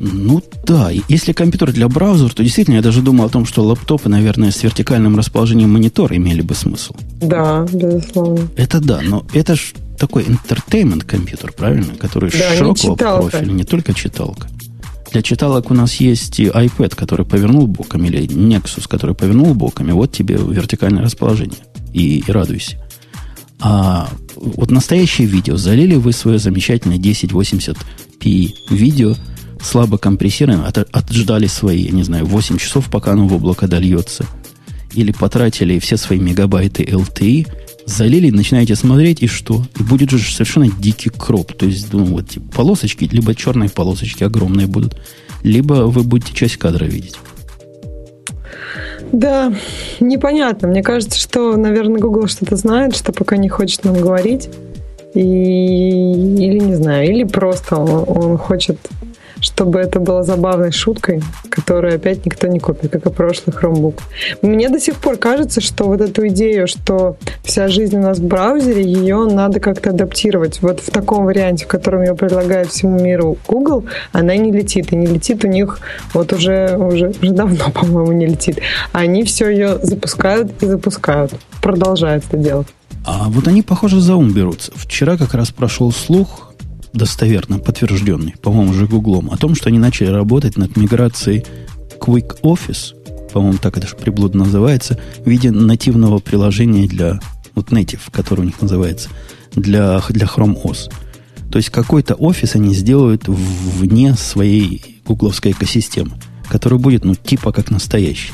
Ну 0.03 0.41
да, 0.65 0.89
если 0.89 1.31
компьютер 1.31 1.71
для 1.71 1.87
браузера, 1.87 2.29
то 2.29 2.43
действительно 2.43 2.77
я 2.77 2.81
даже 2.81 3.03
думал 3.03 3.25
о 3.25 3.29
том, 3.29 3.45
что 3.45 3.63
лаптопы, 3.63 4.09
наверное, 4.09 4.49
с 4.49 4.63
вертикальным 4.63 5.15
расположением 5.15 5.69
монитора 5.69 6.15
имели 6.15 6.41
бы 6.41 6.55
смысл. 6.55 6.95
Да, 7.21 7.67
безусловно. 7.71 8.47
Это 8.55 8.79
да, 8.79 9.01
но 9.03 9.23
это 9.31 9.53
ж 9.53 9.73
такой 10.01 10.23
entertainment 10.23 11.05
компьютер, 11.05 11.53
правильно? 11.53 11.93
Который 11.93 12.31
да, 12.31 12.55
широкого 12.55 12.95
профиля, 12.95 13.51
не 13.51 13.63
только 13.63 13.93
читалка. 13.93 14.47
Для 15.11 15.21
читалок 15.21 15.69
у 15.69 15.75
нас 15.75 15.95
есть 15.95 16.39
и 16.39 16.47
iPad, 16.47 16.95
который 16.95 17.23
повернул 17.23 17.67
боком, 17.67 18.03
или 18.05 18.23
Nexus, 18.23 18.87
который 18.89 19.13
повернул 19.13 19.53
боком, 19.53 19.89
и 19.89 19.91
вот 19.91 20.11
тебе 20.11 20.37
вертикальное 20.37 21.03
расположение. 21.03 21.59
И, 21.93 22.23
и 22.27 22.31
радуйся. 22.31 22.83
А 23.59 24.09
вот 24.35 24.71
настоящее 24.71 25.27
видео, 25.27 25.55
залили 25.55 25.95
вы 25.95 26.13
свое 26.13 26.39
замечательное 26.39 26.97
1080p 26.97 28.53
видео, 28.71 29.15
слабо 29.61 29.99
компрессированное, 29.99 30.65
от, 30.65 30.77
отждали 30.91 31.45
свои, 31.45 31.83
я 31.83 31.91
не 31.91 32.01
знаю, 32.01 32.25
8 32.25 32.57
часов, 32.57 32.89
пока 32.89 33.11
оно 33.11 33.27
в 33.27 33.35
облако 33.35 33.67
дольется, 33.67 34.25
или 34.93 35.11
потратили 35.11 35.77
все 35.77 35.97
свои 35.97 36.17
мегабайты 36.17 36.83
LTE, 36.83 37.47
залили, 37.85 38.29
начинаете 38.29 38.75
смотреть, 38.75 39.23
и 39.23 39.27
что? 39.27 39.63
И 39.79 39.83
будет 39.83 40.09
же 40.09 40.19
совершенно 40.19 40.67
дикий 40.69 41.09
кроп. 41.09 41.53
То 41.53 41.65
есть, 41.65 41.91
ну, 41.93 42.03
вот 42.05 42.29
типа, 42.29 42.51
полосочки, 42.55 43.09
либо 43.11 43.35
черные 43.35 43.69
полосочки 43.69 44.23
огромные 44.23 44.67
будут, 44.67 44.97
либо 45.43 45.85
вы 45.85 46.03
будете 46.03 46.33
часть 46.33 46.57
кадра 46.57 46.85
видеть. 46.85 47.15
Да, 49.11 49.53
непонятно. 49.99 50.67
Мне 50.67 50.83
кажется, 50.83 51.19
что, 51.19 51.55
наверное, 51.57 51.99
Google 51.99 52.27
что-то 52.27 52.55
знает, 52.55 52.95
что 52.95 53.11
пока 53.11 53.37
не 53.37 53.49
хочет 53.49 53.83
нам 53.83 53.95
говорить. 53.95 54.49
И, 55.13 55.19
или 55.19 56.59
не 56.59 56.75
знаю, 56.75 57.11
или 57.11 57.25
просто 57.25 57.75
он, 57.75 58.05
он 58.07 58.37
хочет 58.37 58.77
чтобы 59.41 59.79
это 59.79 59.99
было 59.99 60.23
забавной 60.23 60.71
шуткой, 60.71 61.21
которую 61.49 61.95
опять 61.95 62.25
никто 62.25 62.47
не 62.47 62.59
купит, 62.59 62.91
как 62.91 63.05
и 63.05 63.09
прошлый 63.09 63.55
Chromebook. 63.55 63.99
Мне 64.41 64.69
до 64.69 64.79
сих 64.79 64.95
пор 64.95 65.17
кажется, 65.17 65.59
что 65.61 65.85
вот 65.85 65.99
эту 65.99 66.27
идею, 66.27 66.67
что 66.67 67.17
вся 67.43 67.67
жизнь 67.67 67.97
у 67.97 68.01
нас 68.01 68.19
в 68.19 68.23
браузере, 68.23 68.83
ее 68.83 69.25
надо 69.25 69.59
как-то 69.59 69.89
адаптировать. 69.89 70.61
Вот 70.61 70.79
в 70.79 70.91
таком 70.91 71.25
варианте, 71.25 71.65
в 71.65 71.67
котором 71.67 72.03
ее 72.03 72.15
предлагает 72.15 72.69
всему 72.69 72.99
миру 72.99 73.37
Google, 73.47 73.85
она 74.11 74.35
не 74.37 74.51
летит. 74.51 74.93
И 74.93 74.95
не 74.95 75.07
летит 75.07 75.43
у 75.43 75.47
них 75.47 75.79
вот 76.13 76.31
уже, 76.33 76.77
уже, 76.77 77.09
уже 77.09 77.31
давно, 77.31 77.71
по-моему, 77.73 78.11
не 78.11 78.27
летит. 78.27 78.59
Они 78.91 79.23
все 79.23 79.49
ее 79.49 79.79
запускают 79.81 80.51
и 80.61 80.67
запускают. 80.67 81.33
Продолжают 81.61 82.23
это 82.27 82.37
делать. 82.37 82.67
А 83.03 83.29
вот 83.29 83.47
они, 83.47 83.63
похоже, 83.63 83.99
за 83.99 84.15
ум 84.15 84.31
берутся. 84.31 84.71
Вчера 84.75 85.17
как 85.17 85.33
раз 85.33 85.49
прошел 85.49 85.91
слух, 85.91 86.50
достоверно 86.93 87.59
подтвержденный, 87.59 88.35
по-моему, 88.41 88.71
уже 88.71 88.87
Гуглом, 88.87 89.31
о 89.31 89.37
том, 89.37 89.55
что 89.55 89.69
они 89.69 89.79
начали 89.79 90.07
работать 90.07 90.57
над 90.57 90.75
миграцией 90.77 91.45
Quick 91.99 92.41
Office, 92.41 92.95
по-моему, 93.31 93.57
так 93.57 93.77
это 93.77 93.87
же 93.87 93.95
приблудно 93.95 94.45
называется, 94.45 94.99
в 95.23 95.29
виде 95.29 95.51
нативного 95.51 96.19
приложения 96.19 96.87
для, 96.87 97.19
вот 97.55 97.69
Native, 97.69 98.01
который 98.11 98.41
у 98.41 98.45
них 98.45 98.61
называется, 98.61 99.09
для, 99.53 100.01
для 100.09 100.25
Chrome 100.25 100.61
OS. 100.61 100.91
То 101.51 101.57
есть 101.57 101.69
какой-то 101.69 102.15
офис 102.15 102.55
они 102.55 102.73
сделают 102.73 103.27
вне 103.27 104.15
своей 104.15 105.01
гугловской 105.05 105.51
экосистемы, 105.51 106.11
который 106.47 106.79
будет, 106.79 107.03
ну, 107.03 107.15
типа 107.15 107.51
как 107.51 107.71
настоящий. 107.71 108.31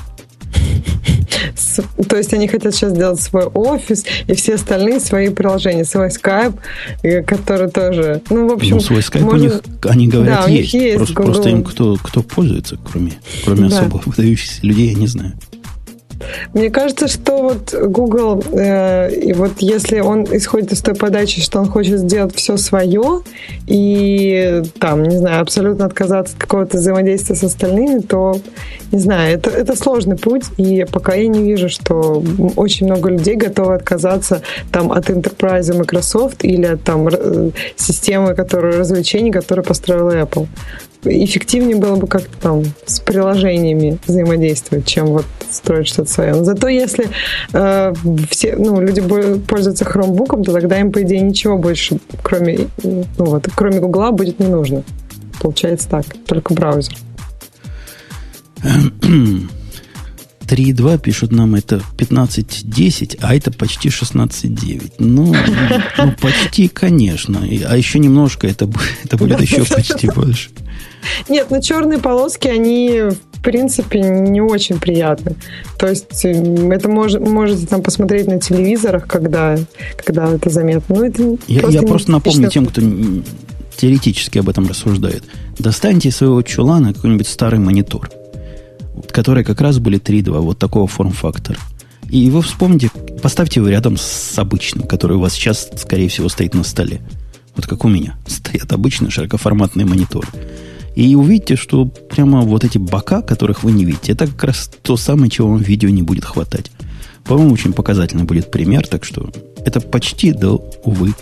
То 1.57 2.03
То 2.03 2.17
есть 2.17 2.33
они 2.33 2.47
хотят 2.47 2.73
сейчас 2.73 2.93
сделать 2.93 3.21
свой 3.21 3.45
офис 3.45 4.05
и 4.27 4.33
все 4.33 4.55
остальные 4.55 4.99
свои 4.99 5.29
приложения, 5.29 5.85
свой 5.85 6.07
Skype, 6.07 6.57
который 7.25 7.69
тоже, 7.69 8.21
ну, 8.29 8.47
в 8.49 8.53
общем... 8.53 8.77
Ну, 8.77 8.81
свой 8.81 8.99
Skype 8.99 9.21
можно... 9.21 9.37
у 9.37 9.41
них, 9.41 9.61
они 9.85 10.07
говорят, 10.07 10.45
да, 10.45 10.51
есть. 10.51 10.73
есть 10.73 10.97
просто, 10.97 11.13
просто 11.13 11.49
им 11.49 11.63
кто, 11.63 11.95
кто 12.01 12.23
пользуется, 12.23 12.77
кроме, 12.89 13.13
кроме 13.45 13.69
да. 13.69 13.79
особо 13.79 14.01
выдающихся 14.05 14.65
людей, 14.65 14.89
я 14.89 14.95
не 14.95 15.07
знаю. 15.07 15.33
Мне 16.53 16.69
кажется, 16.69 17.07
что 17.07 17.43
вот 17.43 17.73
Google, 17.73 18.43
э, 18.51 19.13
и 19.13 19.33
вот 19.33 19.53
если 19.59 19.99
он 19.99 20.23
исходит 20.23 20.71
из 20.71 20.81
той 20.81 20.95
подачи, 20.95 21.41
что 21.41 21.59
он 21.59 21.67
хочет 21.67 21.99
сделать 21.99 22.35
все 22.35 22.57
свое 22.57 23.21
и 23.67 24.63
там, 24.79 25.03
не 25.03 25.17
знаю, 25.17 25.41
абсолютно 25.41 25.85
отказаться 25.85 26.35
от 26.35 26.41
какого-то 26.41 26.77
взаимодействия 26.77 27.35
с 27.35 27.43
остальными, 27.43 27.99
то, 27.99 28.39
не 28.91 28.99
знаю, 28.99 29.35
это, 29.35 29.49
это 29.49 29.75
сложный 29.75 30.17
путь, 30.17 30.45
и 30.57 30.85
пока 30.91 31.13
я 31.13 31.27
не 31.27 31.43
вижу, 31.43 31.69
что 31.69 32.23
очень 32.55 32.87
много 32.87 33.09
людей 33.09 33.35
готовы 33.35 33.75
отказаться 33.75 34.41
там 34.71 34.91
от 34.91 35.09
Enterprise 35.09 35.75
Microsoft 35.75 36.43
или 36.43 36.65
от 36.65 36.83
там 36.83 37.07
э, 37.07 37.51
системы, 37.75 38.35
которую, 38.35 38.79
развлечений, 38.79 39.31
которую 39.31 39.65
построила 39.65 40.11
Apple 40.11 40.47
эффективнее 41.03 41.75
было 41.75 41.95
бы 41.95 42.07
как-то 42.07 42.37
там 42.41 42.63
с 42.85 42.99
приложениями 42.99 43.97
взаимодействовать, 44.05 44.85
чем 44.85 45.07
вот 45.07 45.25
строить 45.49 45.87
что-то 45.87 46.11
свое. 46.11 46.33
Но 46.33 46.43
зато 46.43 46.67
если 46.67 47.07
э, 47.53 47.93
все, 48.29 48.55
ну, 48.55 48.81
люди 48.81 49.01
пользуются 49.47 49.85
хромбуком, 49.85 50.43
то 50.43 50.51
тогда 50.51 50.79
им, 50.79 50.91
по 50.91 51.01
идее, 51.03 51.21
ничего 51.21 51.57
больше, 51.57 51.99
кроме, 52.23 52.67
ну, 52.83 53.05
вот, 53.17 53.47
кроме 53.55 53.79
Гугла, 53.79 54.11
будет 54.11 54.39
не 54.39 54.47
нужно. 54.47 54.83
Получается 55.41 55.87
так, 55.89 56.05
только 56.25 56.53
браузер. 56.53 56.95
3.2 60.47 60.99
пишут 60.99 61.31
нам 61.31 61.55
это 61.55 61.81
15.10, 61.97 63.19
а 63.21 63.35
это 63.35 63.51
почти 63.51 63.89
16.9. 63.89 64.93
Ну, 64.99 65.35
ну, 65.97 66.13
почти, 66.21 66.69
конечно. 66.69 67.41
А 67.67 67.77
еще 67.77 67.99
немножко 67.99 68.47
это, 68.47 68.69
это 69.03 69.17
будет 69.17 69.41
еще 69.41 69.65
почти 69.65 70.07
больше. 70.07 70.49
Нет, 71.29 71.47
ну 71.49 71.61
черные 71.61 71.99
полоски, 71.99 72.47
они 72.47 73.03
в 73.33 73.41
принципе 73.41 74.01
не 74.01 74.41
очень 74.41 74.79
приятны. 74.79 75.35
То 75.77 75.87
есть 75.87 76.25
это 76.25 76.89
мож, 76.89 77.13
можете 77.13 77.67
там 77.67 77.81
посмотреть 77.81 78.27
на 78.27 78.39
телевизорах, 78.39 79.07
когда, 79.07 79.57
когда 80.03 80.33
это 80.33 80.49
заметно. 80.49 80.95
Ну, 80.95 81.03
это 81.03 81.39
я 81.47 81.61
просто, 81.61 81.79
я 81.79 81.87
просто 81.87 82.11
напомню 82.11 82.49
тем, 82.49 82.65
кто 82.65 82.81
теоретически 83.77 84.39
об 84.39 84.49
этом 84.49 84.67
рассуждает. 84.67 85.23
Достаньте 85.59 86.09
из 86.09 86.17
своего 86.17 86.41
чулана 86.41 86.93
какой-нибудь 86.93 87.27
старый 87.27 87.59
монитор, 87.59 88.09
который 89.11 89.43
как 89.43 89.61
раз 89.61 89.79
были 89.79 89.99
3.2, 89.99 90.39
вот 90.39 90.59
такого 90.59 90.87
форм-фактора. 90.87 91.57
И 92.09 92.29
вы 92.29 92.41
вспомните, 92.41 92.89
поставьте 93.21 93.59
его 93.59 93.69
рядом 93.69 93.97
с 93.97 94.37
обычным, 94.37 94.87
который 94.87 95.17
у 95.17 95.19
вас 95.19 95.33
сейчас, 95.33 95.69
скорее 95.77 96.07
всего, 96.07 96.29
стоит 96.29 96.53
на 96.53 96.63
столе. 96.63 97.01
Вот 97.55 97.67
как 97.67 97.83
у 97.85 97.87
меня. 97.87 98.17
Стоят 98.27 98.71
обычные 98.71 99.11
широкоформатные 99.11 99.85
мониторы. 99.85 100.27
И 100.95 101.15
увидите, 101.15 101.55
что 101.55 101.85
прямо 101.85 102.41
вот 102.41 102.63
эти 102.63 102.77
бока, 102.77 103.21
которых 103.21 103.63
вы 103.63 103.71
не 103.71 103.85
видите, 103.85 104.13
это 104.13 104.25
как 104.25 104.43
раз 104.45 104.71
то 104.81 104.97
самое, 104.97 105.29
чего 105.29 105.49
вам 105.49 105.59
в 105.59 105.67
видео 105.67 105.89
не 105.89 106.01
будет 106.01 106.25
хватать. 106.25 106.71
По-моему, 107.23 107.53
очень 107.53 107.73
показательный 107.73 108.23
будет 108.23 108.49
пример, 108.49 108.87
так 108.87 109.03
что 109.03 109.29
это 109.63 109.81
почти, 109.81 110.31
да, 110.31 110.51
увы 110.51 111.13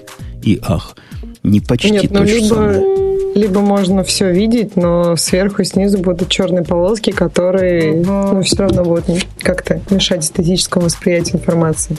и 0.43 0.59
ах. 0.61 0.95
Не 1.43 1.59
почти 1.59 1.91
Нет, 1.91 2.11
ну, 2.11 2.23
либо, 2.23 2.45
самое. 2.45 3.14
Либо 3.35 3.59
можно 3.59 4.03
все 4.03 4.31
видеть, 4.31 4.77
но 4.77 5.17
сверху 5.17 5.61
и 5.61 5.65
снизу 5.65 5.97
будут 5.97 6.29
черные 6.29 6.63
полоски, 6.63 7.11
которые 7.11 8.01
ну, 8.01 8.41
все 8.41 8.55
равно 8.55 8.83
будут 8.83 9.05
как-то 9.39 9.81
мешать 9.89 10.23
эстетическому 10.23 10.85
восприятию 10.85 11.35
информации. 11.35 11.97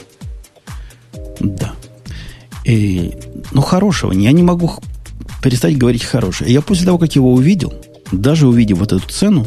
Да. 1.39 1.73
И, 2.65 3.13
ну, 3.51 3.61
хорошего. 3.61 4.11
Я 4.11 4.31
не 4.31 4.41
могу 4.41 4.71
перестать 5.43 5.77
говорить 5.77 6.03
хорошее. 6.03 6.51
Я 6.51 6.61
после 6.61 6.87
того, 6.87 6.97
как 6.97 7.15
его 7.15 7.31
увидел, 7.31 7.71
даже 8.11 8.47
увидев 8.47 8.79
вот 8.79 8.91
эту 8.91 9.07
цену, 9.07 9.45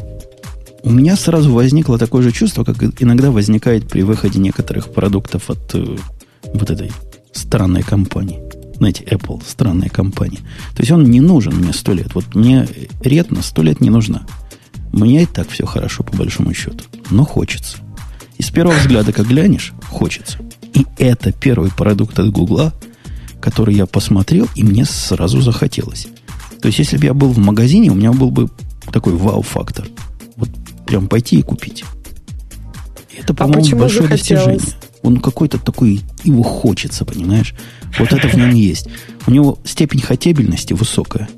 у 0.85 0.91
меня 0.91 1.17
сразу 1.17 1.53
возникло 1.53 1.99
такое 1.99 2.23
же 2.23 2.31
чувство, 2.31 2.63
как 2.63 2.77
иногда 3.01 3.33
возникает 3.33 3.89
при 3.89 4.03
выходе 4.03 4.39
некоторых 4.39 4.93
продуктов 4.93 5.51
от 5.51 5.75
э, 5.75 5.97
вот 6.55 6.71
этой 6.71 6.93
странной 7.33 7.83
компании. 7.83 8.50
Знаете, 8.81 9.05
Apple, 9.05 9.41
странная 9.47 9.89
компания. 9.89 10.41
То 10.75 10.83
есть 10.83 10.91
он 10.91 11.05
не 11.05 11.21
нужен 11.21 11.55
мне 11.55 11.73
сто 11.73 11.93
лет. 11.93 12.15
Вот 12.15 12.35
мне 12.35 12.67
редно 13.03 13.43
сто 13.43 13.63
лет 13.63 13.81
не 13.81 13.91
нужна. 13.91 14.23
Мне 14.93 15.23
и 15.23 15.27
так 15.27 15.49
все 15.49 15.65
хорошо, 15.65 16.03
по 16.03 16.17
большому 16.17 16.53
счету. 16.53 16.85
Но 17.11 17.25
хочется. 17.25 17.79
И 18.39 18.43
с 18.43 18.51
первого 18.51 18.77
взгляда, 18.77 19.13
как 19.13 19.29
глянешь, 19.29 19.73
хочется. 19.89 20.39
И 20.75 20.85
это 20.99 21.31
первый 21.31 21.71
продукт 21.71 22.19
от 22.19 22.33
Гугла– 22.33 22.75
который 23.41 23.75
я 23.75 23.87
посмотрел, 23.87 24.49
и 24.55 24.63
мне 24.63 24.85
сразу 24.85 25.41
захотелось. 25.41 26.07
То 26.61 26.69
есть, 26.69 26.79
если 26.79 26.99
бы 26.99 27.07
я 27.07 27.15
был 27.15 27.31
в 27.31 27.39
магазине, 27.39 27.91
у 27.91 27.95
меня 27.95 28.13
был 28.13 28.31
бы 28.31 28.49
такой 28.93 29.15
вау-фактор. 29.15 29.89
Вот 30.37 30.51
прям 30.87 31.09
пойти 31.09 31.39
и 31.39 31.43
купить. 31.43 31.85
Это, 33.17 33.33
а 33.33 33.37
по-моему, 33.37 33.77
а 33.77 33.81
большое 33.81 34.09
захотелось? 34.09 34.45
достижение. 34.45 34.81
Он 35.03 35.17
какой-то 35.19 35.59
такой, 35.59 36.03
его 36.25 36.43
хочется, 36.43 37.05
понимаешь? 37.05 37.55
Вот 37.99 38.13
это 38.13 38.29
в 38.29 38.35
нем 38.35 38.55
есть. 38.55 38.89
У 39.27 39.31
него 39.31 39.59
степень 39.65 40.01
хотебельности 40.01 40.73
высокая. 40.73 41.29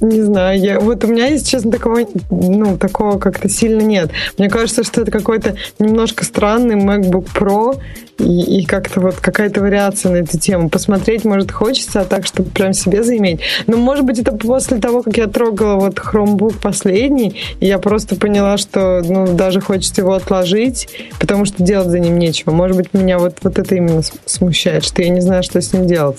Не 0.00 0.22
знаю, 0.22 0.60
я, 0.60 0.78
вот 0.78 1.04
у 1.04 1.06
меня, 1.06 1.26
если 1.26 1.46
честно, 1.46 1.72
такого, 1.72 2.00
ну, 2.30 2.76
такого 2.76 3.18
как-то 3.18 3.48
сильно 3.48 3.80
нет. 3.80 4.10
Мне 4.36 4.50
кажется, 4.50 4.84
что 4.84 5.00
это 5.02 5.10
какой-то 5.10 5.56
немножко 5.78 6.24
странный 6.24 6.76
MacBook 6.76 7.28
Pro 7.34 7.80
и, 8.18 8.60
и 8.60 8.64
как-то 8.64 9.00
вот 9.00 9.16
какая-то 9.16 9.60
вариация 9.60 10.12
на 10.12 10.16
эту 10.16 10.38
тему. 10.38 10.68
Посмотреть, 10.68 11.24
может, 11.24 11.50
хочется, 11.50 12.00
а 12.00 12.04
так, 12.04 12.26
чтобы 12.26 12.50
прям 12.50 12.72
себе 12.72 13.02
заиметь. 13.02 13.40
Но, 13.66 13.76
может 13.76 14.04
быть, 14.04 14.18
это 14.18 14.32
после 14.32 14.78
того, 14.78 15.02
как 15.02 15.16
я 15.16 15.26
трогала 15.26 15.76
вот 15.76 15.98
Chromebook 15.98 16.56
последний, 16.60 17.40
и 17.60 17.66
я 17.66 17.78
просто 17.78 18.16
поняла, 18.16 18.58
что, 18.58 19.02
ну, 19.02 19.34
даже 19.34 19.60
хочется 19.60 20.02
его 20.02 20.12
отложить, 20.12 20.88
потому 21.18 21.46
что 21.46 21.62
делать 21.62 21.88
за 21.88 21.98
ним 21.98 22.18
нечего. 22.18 22.52
Может 22.52 22.76
быть, 22.76 22.92
меня 22.92 23.18
вот, 23.18 23.36
вот 23.42 23.58
это 23.58 23.74
именно 23.74 24.02
смущает, 24.26 24.84
что 24.84 25.02
я 25.02 25.08
не 25.08 25.20
знаю, 25.20 25.42
что 25.42 25.60
с 25.60 25.72
ним 25.72 25.86
делать. 25.86 26.16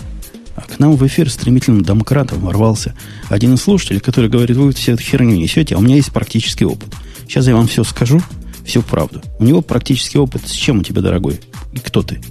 А 0.58 0.62
к 0.62 0.80
нам 0.80 0.96
в 0.96 1.06
эфир 1.06 1.30
стремительным 1.30 1.84
домкратом 1.84 2.39
ворвался 2.39 2.96
один 3.30 3.54
из 3.54 3.62
слушателей, 3.62 4.00
который 4.00 4.28
говорит, 4.28 4.58
вы 4.58 4.74
все 4.74 4.93
эту 4.93 5.04
херню 5.04 5.36
несете, 5.36 5.76
а 5.76 5.78
у 5.78 5.82
меня 5.82 5.96
есть 5.96 6.12
практический 6.12 6.65
опыт. 6.65 6.89
Сейчас 7.28 7.48
я 7.48 7.56
вам 7.56 7.67
все 7.67 7.84
скажу, 7.84 8.20
всю 8.65 8.82
правду. 8.82 9.22
У 9.38 9.43
него 9.43 9.62
практический 9.62 10.17
опыт. 10.17 10.48
С 10.48 10.52
чем 10.52 10.80
у 10.80 10.84
тебя, 10.84 11.02
дорогой? 11.02 11.39
И 11.74 11.80
кто 11.80 12.02
ты? 12.02 12.22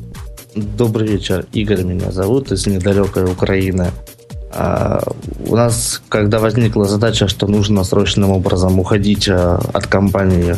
Добрый 0.57 1.07
вечер. 1.07 1.47
Игорь 1.53 1.85
меня 1.85 2.11
зовут 2.11 2.51
из 2.51 2.67
недалекой 2.67 3.31
Украины. 3.31 3.93
А, 4.59 5.03
у 5.47 5.55
нас, 5.55 6.01
когда 6.09 6.39
возникла 6.39 6.87
задача, 6.87 7.29
что 7.29 7.47
нужно 7.47 7.85
срочным 7.85 8.31
образом 8.31 8.79
уходить 8.79 9.29
а, 9.29 9.61
от 9.75 9.87
компании 9.87 10.57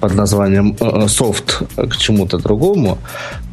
под 0.00 0.14
названием 0.14 0.76
Soft 1.06 1.66
э, 1.76 1.82
э, 1.82 1.86
к 1.88 1.96
чему-то 1.96 2.38
другому, 2.38 2.98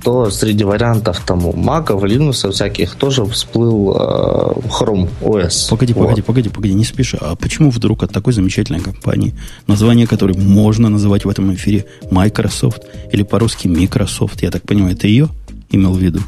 то 0.04 0.30
среди 0.30 0.64
вариантов 0.64 1.22
там 1.26 1.40
Mac, 1.40 1.88
Linux 1.88 2.52
всяких 2.52 2.96
тоже 2.96 3.26
всплыл 3.26 3.96
э, 3.96 4.54
Chrome 4.70 5.10
OS. 5.22 5.70
Погоди, 5.70 5.94
вот. 5.94 6.04
погоди, 6.04 6.22
погоди, 6.22 6.50
погоди, 6.50 6.74
не 6.76 6.86
спеши. 6.86 7.18
А 7.20 7.36
почему 7.36 7.72
вдруг 7.72 8.04
от 8.04 8.12
такой 8.12 8.34
замечательной 8.34 8.82
компании, 8.82 9.34
название 9.66 10.06
которой 10.06 10.38
можно 10.38 10.90
называть 10.90 11.26
в 11.26 11.30
этом 11.30 11.52
эфире 11.56 11.86
Microsoft 12.12 12.84
или 13.12 13.24
по-русски 13.24 13.68
Microsoft, 13.68 14.44
я 14.44 14.52
так 14.52 14.62
понимаю, 14.62 14.94
это 14.94 15.08
ее 15.08 15.30
имел 15.72 15.94
в 15.94 16.00
виду? 16.00 16.20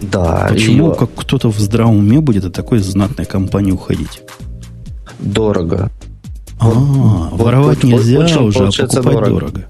Да. 0.00 0.48
Почему 0.50 0.88
ее... 0.88 0.94
как 0.94 1.10
кто-то 1.14 1.50
в 1.50 1.58
здравом 1.58 1.98
уме 1.98 2.20
будет 2.20 2.44
от 2.44 2.52
такой 2.52 2.78
знатной 2.78 3.26
компании 3.26 3.72
уходить? 3.72 4.22
Дорого. 5.20 5.90
А, 6.58 6.68
вот, 6.68 7.40
воровать 7.40 7.82
вот, 7.82 7.92
нельзя 7.92 8.40
уже, 8.40 8.66
а 8.66 8.70
покупать 8.70 9.02
дорого. 9.04 9.30
дорого. 9.30 9.64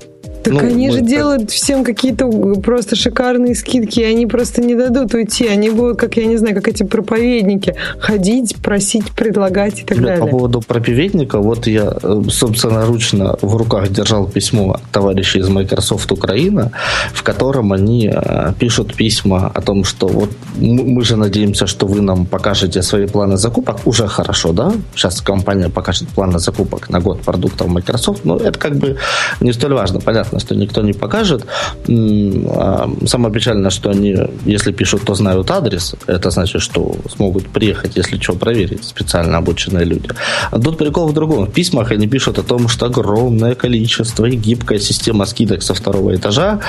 Так 0.44 0.52
ну, 0.52 0.58
они 0.58 0.90
же 0.90 0.98
так... 0.98 1.06
делают 1.06 1.50
всем 1.50 1.84
какие-то 1.84 2.28
просто 2.62 2.96
шикарные 2.96 3.54
скидки, 3.54 4.00
и 4.00 4.04
они 4.04 4.26
просто 4.26 4.60
не 4.60 4.74
дадут 4.74 5.14
уйти. 5.14 5.46
Они 5.48 5.70
будут, 5.70 5.98
как 5.98 6.18
я 6.18 6.26
не 6.26 6.36
знаю, 6.36 6.54
как 6.54 6.68
эти 6.68 6.82
проповедники, 6.82 7.74
ходить, 7.98 8.56
просить, 8.56 9.10
предлагать 9.12 9.80
и 9.80 9.84
так 9.84 9.98
да, 9.98 10.04
далее. 10.04 10.24
По 10.24 10.30
поводу 10.30 10.60
проповедника, 10.60 11.38
вот 11.38 11.66
я 11.66 11.94
э, 12.02 12.22
собственно 12.28 12.84
ручно 12.84 13.36
в 13.40 13.56
руках 13.56 13.88
держал 13.88 14.26
письмо 14.26 14.80
товарищей 14.92 15.38
из 15.38 15.48
Microsoft 15.48 16.12
Украина, 16.12 16.72
в 17.14 17.22
котором 17.22 17.72
они 17.72 18.12
э, 18.14 18.52
пишут 18.58 18.94
письма 18.94 19.50
о 19.54 19.60
том, 19.62 19.84
что 19.84 20.08
вот 20.08 20.30
мы 20.56 21.02
же 21.04 21.16
надеемся, 21.16 21.66
что 21.66 21.86
вы 21.86 22.02
нам 22.02 22.26
покажете 22.26 22.82
свои 22.82 23.06
планы 23.06 23.38
закупок. 23.38 23.86
Уже 23.86 24.06
хорошо, 24.08 24.52
да? 24.52 24.72
Сейчас 24.94 25.22
компания 25.22 25.70
покажет 25.70 26.08
планы 26.08 26.38
закупок 26.38 26.90
на 26.90 27.00
год 27.00 27.22
продуктов 27.22 27.68
Microsoft, 27.68 28.24
но 28.24 28.36
это 28.36 28.58
как 28.58 28.76
бы 28.76 28.96
не 29.40 29.52
столь 29.52 29.72
важно. 29.72 30.00
Понятно, 30.00 30.33
понятно, 30.34 30.40
что 30.40 30.54
никто 30.54 30.82
не 30.82 30.92
покажет. 30.92 31.46
А, 31.88 32.90
самое 33.06 33.34
печальное, 33.34 33.70
что 33.70 33.90
они, 33.90 34.16
если 34.46 34.72
пишут, 34.72 35.02
то 35.04 35.14
знают 35.14 35.50
адрес. 35.50 35.94
Это 36.06 36.30
значит, 36.30 36.62
что 36.62 36.96
смогут 37.16 37.46
приехать, 37.48 37.96
если 37.96 38.18
что, 38.20 38.34
проверить 38.34 38.84
специально 38.84 39.38
обученные 39.38 39.84
люди. 39.86 40.08
А 40.50 40.58
тут 40.58 40.78
прикол 40.78 41.08
в 41.08 41.12
другом. 41.12 41.46
В 41.46 41.52
письмах 41.52 41.92
они 41.92 42.08
пишут 42.08 42.38
о 42.38 42.42
том, 42.42 42.68
что 42.68 42.86
огромное 42.86 43.54
количество 43.54 44.26
и 44.26 44.36
гибкая 44.36 44.80
система 44.80 45.26
скидок 45.26 45.62
со 45.62 45.74
второго 45.74 46.14
этажа, 46.14 46.60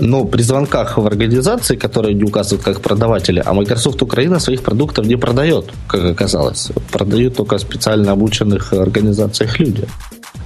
но 0.00 0.24
при 0.24 0.42
звонках 0.42 0.98
в 0.98 1.06
организации, 1.06 1.76
которые 1.76 2.14
не 2.14 2.24
указывают 2.24 2.64
как 2.64 2.80
продаватели, 2.80 3.42
а 3.46 3.52
Microsoft 3.52 4.02
Украина 4.02 4.40
своих 4.40 4.62
продуктов 4.62 5.06
не 5.06 5.16
продает, 5.16 5.64
как 5.88 6.04
оказалось. 6.04 6.72
Продают 6.90 7.36
только 7.36 7.58
специально 7.58 8.12
обученных 8.12 8.72
организациях 8.72 9.60
люди. 9.60 9.86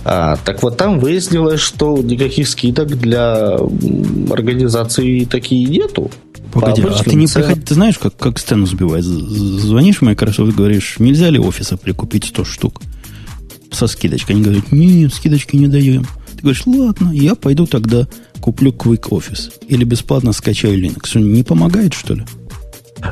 А, 0.04 0.36
так 0.44 0.62
вот, 0.62 0.76
там 0.76 1.00
выяснилось, 1.00 1.60
что 1.60 1.98
никаких 1.98 2.48
скидок 2.48 2.96
для 2.96 3.56
организации 4.30 5.24
такие 5.24 5.66
нету. 5.66 6.10
Погоди, 6.52 6.82
а 6.82 7.02
ты 7.02 7.16
не 7.16 7.26
приходи, 7.26 7.60
ты 7.60 7.74
знаешь, 7.74 7.98
как, 7.98 8.16
как 8.16 8.38
сцену 8.38 8.66
сбивать? 8.66 9.04
Звонишь 9.04 9.98
в 9.98 10.02
Microsoft 10.02 10.52
и 10.52 10.56
говоришь, 10.56 10.96
нельзя 10.98 11.28
ли 11.28 11.38
офиса 11.38 11.76
прикупить 11.76 12.24
100 12.24 12.44
штук 12.44 12.80
со 13.72 13.86
скидочкой? 13.88 14.36
Они 14.36 14.44
говорят, 14.44 14.70
нет, 14.70 15.12
скидочки 15.12 15.56
не 15.56 15.66
даем. 15.66 16.06
Ты 16.36 16.42
говоришь, 16.42 16.62
ладно, 16.66 17.10
я 17.12 17.34
пойду 17.34 17.66
тогда 17.66 18.06
куплю 18.40 18.70
Quick 18.70 19.08
Office 19.08 19.52
или 19.66 19.84
бесплатно 19.84 20.32
скачаю 20.32 20.80
Linux. 20.80 21.18
Не 21.20 21.42
помогает, 21.42 21.94
что 21.94 22.14
ли? 22.14 22.24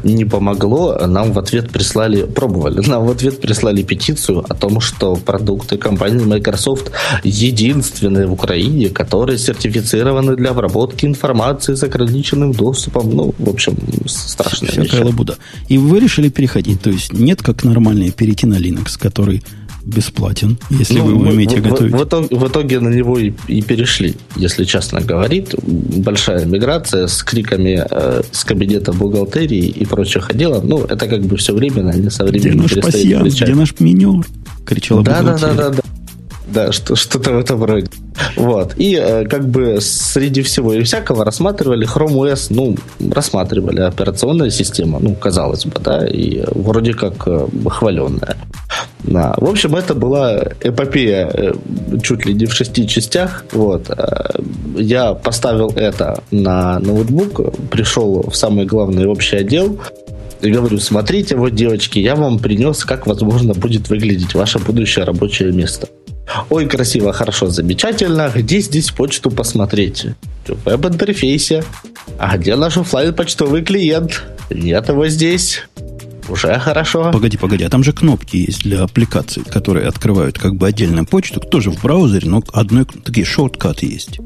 Не 0.03 0.25
помогло, 0.25 0.99
нам 1.07 1.33
в 1.33 1.39
ответ 1.39 1.71
прислали, 1.71 2.25
пробовали, 2.25 2.87
нам 2.87 3.07
в 3.07 3.11
ответ 3.11 3.41
прислали 3.41 3.83
петицию 3.83 4.45
о 4.49 4.55
том, 4.55 4.81
что 4.81 5.17
продукты 5.17 5.77
компании 5.77 6.25
Microsoft 6.25 6.91
единственные 7.23 8.27
в 8.27 8.33
Украине, 8.33 8.89
которые 8.89 9.39
сертифицированы 9.39 10.37
для 10.37 10.51
обработки 10.51 11.07
информации 11.07 11.75
с 11.75 11.83
ограниченным 11.83 12.53
доступом. 12.53 13.11
Ну, 13.11 13.35
в 13.39 13.49
общем, 13.49 13.77
страшная 14.07 14.71
Всякая 14.71 14.99
вещь. 14.99 15.07
лабуда. 15.07 15.37
И 15.69 15.79
вы 15.79 16.01
решили 16.01 16.29
переходить, 16.29 16.83
то 16.83 16.91
есть 16.91 17.13
нет 17.13 17.43
как 17.43 17.65
нормальнее 17.65 18.11
перейти 18.11 18.47
на 18.47 18.55
Linux, 18.55 18.99
который 18.99 19.43
бесплатен, 19.85 20.59
если 20.71 20.99
ну, 20.99 21.05
вы 21.05 21.31
умеете 21.31 21.61
в, 21.61 21.63
готовить. 21.63 21.93
В, 21.93 21.99
в, 21.99 22.05
итоге, 22.05 22.37
в 22.37 22.49
итоге 22.49 22.81
на 22.81 22.89
него 22.89 23.19
и, 23.19 23.33
и 23.49 23.63
перешли, 23.63 24.15
если 24.37 24.65
честно 24.65 25.01
говорить. 25.01 25.55
Большая 25.63 26.47
миграция 26.47 27.07
с 27.07 27.23
криками 27.23 27.85
э, 27.89 28.23
с 28.31 28.45
кабинета 28.45 28.93
бухгалтерии 28.93 29.67
и 29.67 29.85
прочих 29.85 30.31
отделов. 30.31 30.65
Ну, 30.65 30.85
это 30.85 31.07
как 31.07 31.23
бы 31.23 31.37
все 31.37 31.55
временно, 31.55 31.93
не 31.93 32.11
со 32.11 32.25
временем 32.25 32.65
Где 32.65 32.77
наш 32.77 32.85
пассианс, 32.85 33.35
где 33.35 33.55
наш 33.55 33.79
минер? 33.81 34.27
Кричала 34.65 35.03
да, 35.03 35.21
бухгалтерия. 35.21 35.55
Да, 35.55 35.71
да, 35.71 35.77
да, 35.77 35.83
да. 36.47 36.73
Что, 36.73 36.97
что-то 36.97 37.33
в 37.33 37.39
этом 37.39 37.65
роде. 37.65 37.89
Вот. 38.37 38.75
И 38.77 38.95
э, 38.95 39.25
как 39.27 39.49
бы 39.49 39.79
среди 39.81 40.43
всего 40.43 40.75
и 40.75 40.83
всякого 40.83 41.25
рассматривали 41.25 41.87
Chrome 41.87 42.33
OS, 42.33 42.47
ну, 42.51 42.77
рассматривали 43.13 43.81
операционная 43.81 44.51
система, 44.51 44.99
ну, 45.01 45.15
казалось 45.15 45.67
бы, 45.67 45.81
да, 45.81 46.07
и 46.07 46.45
вроде 46.55 46.95
как 46.95 47.27
э, 47.27 47.47
хваленная. 47.69 48.37
Да. 49.05 49.35
В 49.37 49.49
общем, 49.49 49.77
это 49.77 49.95
была 49.95 50.43
эпопея 50.61 51.29
э, 51.33 51.53
чуть 52.03 52.25
ли 52.27 52.35
не 52.35 52.47
в 52.47 52.55
шести 52.55 52.87
частях. 52.89 53.45
Вот. 53.53 53.91
Э, 53.91 54.41
я 54.77 55.15
поставил 55.15 55.73
это 55.77 56.23
на 56.31 56.79
ноутбук, 56.79 57.55
пришел 57.71 58.23
в 58.31 58.35
самый 58.35 58.65
главный 58.65 59.07
общий 59.07 59.37
отдел, 59.37 59.79
и 60.41 60.51
говорю, 60.51 60.79
смотрите, 60.79 61.37
вот, 61.37 61.55
девочки, 61.55 61.99
я 61.99 62.17
вам 62.17 62.39
принес, 62.39 62.85
как, 62.85 63.07
возможно, 63.07 63.55
будет 63.55 63.89
выглядеть 63.89 64.35
ваше 64.35 64.59
будущее 64.59 65.05
рабочее 65.05 65.53
место. 65.53 65.89
Ой, 66.51 66.67
красиво, 66.67 67.13
хорошо, 67.13 67.49
замечательно. 67.49 68.31
Где 68.35 68.61
здесь 68.61 68.91
почту 68.91 69.31
посмотреть? 69.31 70.07
В 70.47 70.65
веб-интерфейсе. 70.65 71.65
А 72.19 72.37
где 72.37 72.57
наш 72.57 72.77
офлайн 72.77 73.15
почтовый 73.15 73.63
клиент? 73.63 74.25
Нет 74.51 74.89
его 74.89 75.09
здесь. 75.09 75.63
Уже 76.29 76.59
хорошо. 76.59 77.11
Погоди, 77.13 77.37
погоди, 77.37 77.65
а 77.65 77.69
там 77.69 77.85
же 77.85 77.93
кнопки 77.93 78.37
есть 78.37 78.63
для 78.63 78.83
аппликаций, 78.83 79.43
которые 79.45 79.87
открывают 79.87 80.39
как 80.39 80.55
бы 80.57 80.67
отдельную 80.67 81.07
почту, 81.07 81.41
тоже 81.41 81.71
в 81.71 81.83
браузере, 81.83 82.29
но 82.29 82.43
одной 82.53 82.87
такие 82.87 83.27
шорткаты 83.27 83.87
есть. 83.87 84.21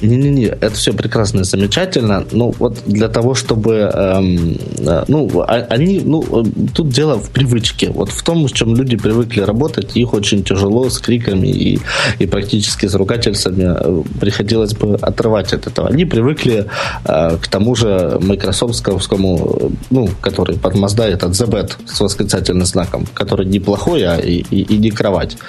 Не-не-не, 0.00 0.46
это 0.46 0.72
все 0.72 0.92
прекрасно 0.92 1.40
и 1.40 1.44
замечательно. 1.44 2.24
Ну, 2.32 2.54
вот 2.58 2.82
для 2.86 3.08
того, 3.08 3.34
чтобы... 3.34 3.90
Эм, 3.92 4.58
э, 4.78 5.04
ну, 5.08 5.40
а, 5.40 5.66
они... 5.70 6.00
Ну, 6.04 6.22
э, 6.22 6.44
тут 6.74 6.90
дело 6.90 7.18
в 7.18 7.30
привычке. 7.30 7.90
Вот 7.90 8.10
в 8.10 8.22
том, 8.22 8.46
с 8.46 8.52
чем 8.52 8.76
люди 8.76 8.96
привыкли 8.96 9.40
работать, 9.40 9.96
их 9.96 10.12
очень 10.12 10.44
тяжело 10.44 10.90
с 10.90 10.98
криками 10.98 11.48
и, 11.48 11.80
и 12.18 12.26
практически 12.26 12.86
с 12.86 12.94
ругательствами 12.94 13.74
э, 13.74 14.02
приходилось 14.20 14.74
бы 14.74 14.96
отрывать 14.96 15.54
от 15.54 15.66
этого. 15.66 15.88
Они 15.88 16.04
привыкли 16.04 16.66
э, 17.04 17.38
к 17.40 17.48
тому 17.48 17.74
же 17.74 18.18
майкрософтскому, 18.20 19.72
ну, 19.90 20.10
который 20.20 20.58
подмоздает 20.58 21.24
от 21.24 21.32
ZBet 21.32 21.72
с 21.86 22.00
восклицательным 22.00 22.66
знаком, 22.66 23.06
который 23.14 23.46
не 23.46 23.60
плохой, 23.60 24.02
а 24.04 24.16
и, 24.18 24.44
и, 24.50 24.60
и 24.62 24.78
не 24.78 24.90
кровать. 24.90 25.38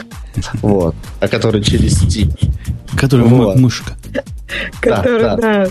Вот. 0.62 0.94
А 1.20 1.28
который 1.28 1.64
через 1.64 1.98
T. 1.98 2.30
Который 2.96 3.26
вот. 3.28 3.58
мышка. 3.58 3.94
Который, 4.82 5.22
да. 5.22 5.36
да. 5.38 5.68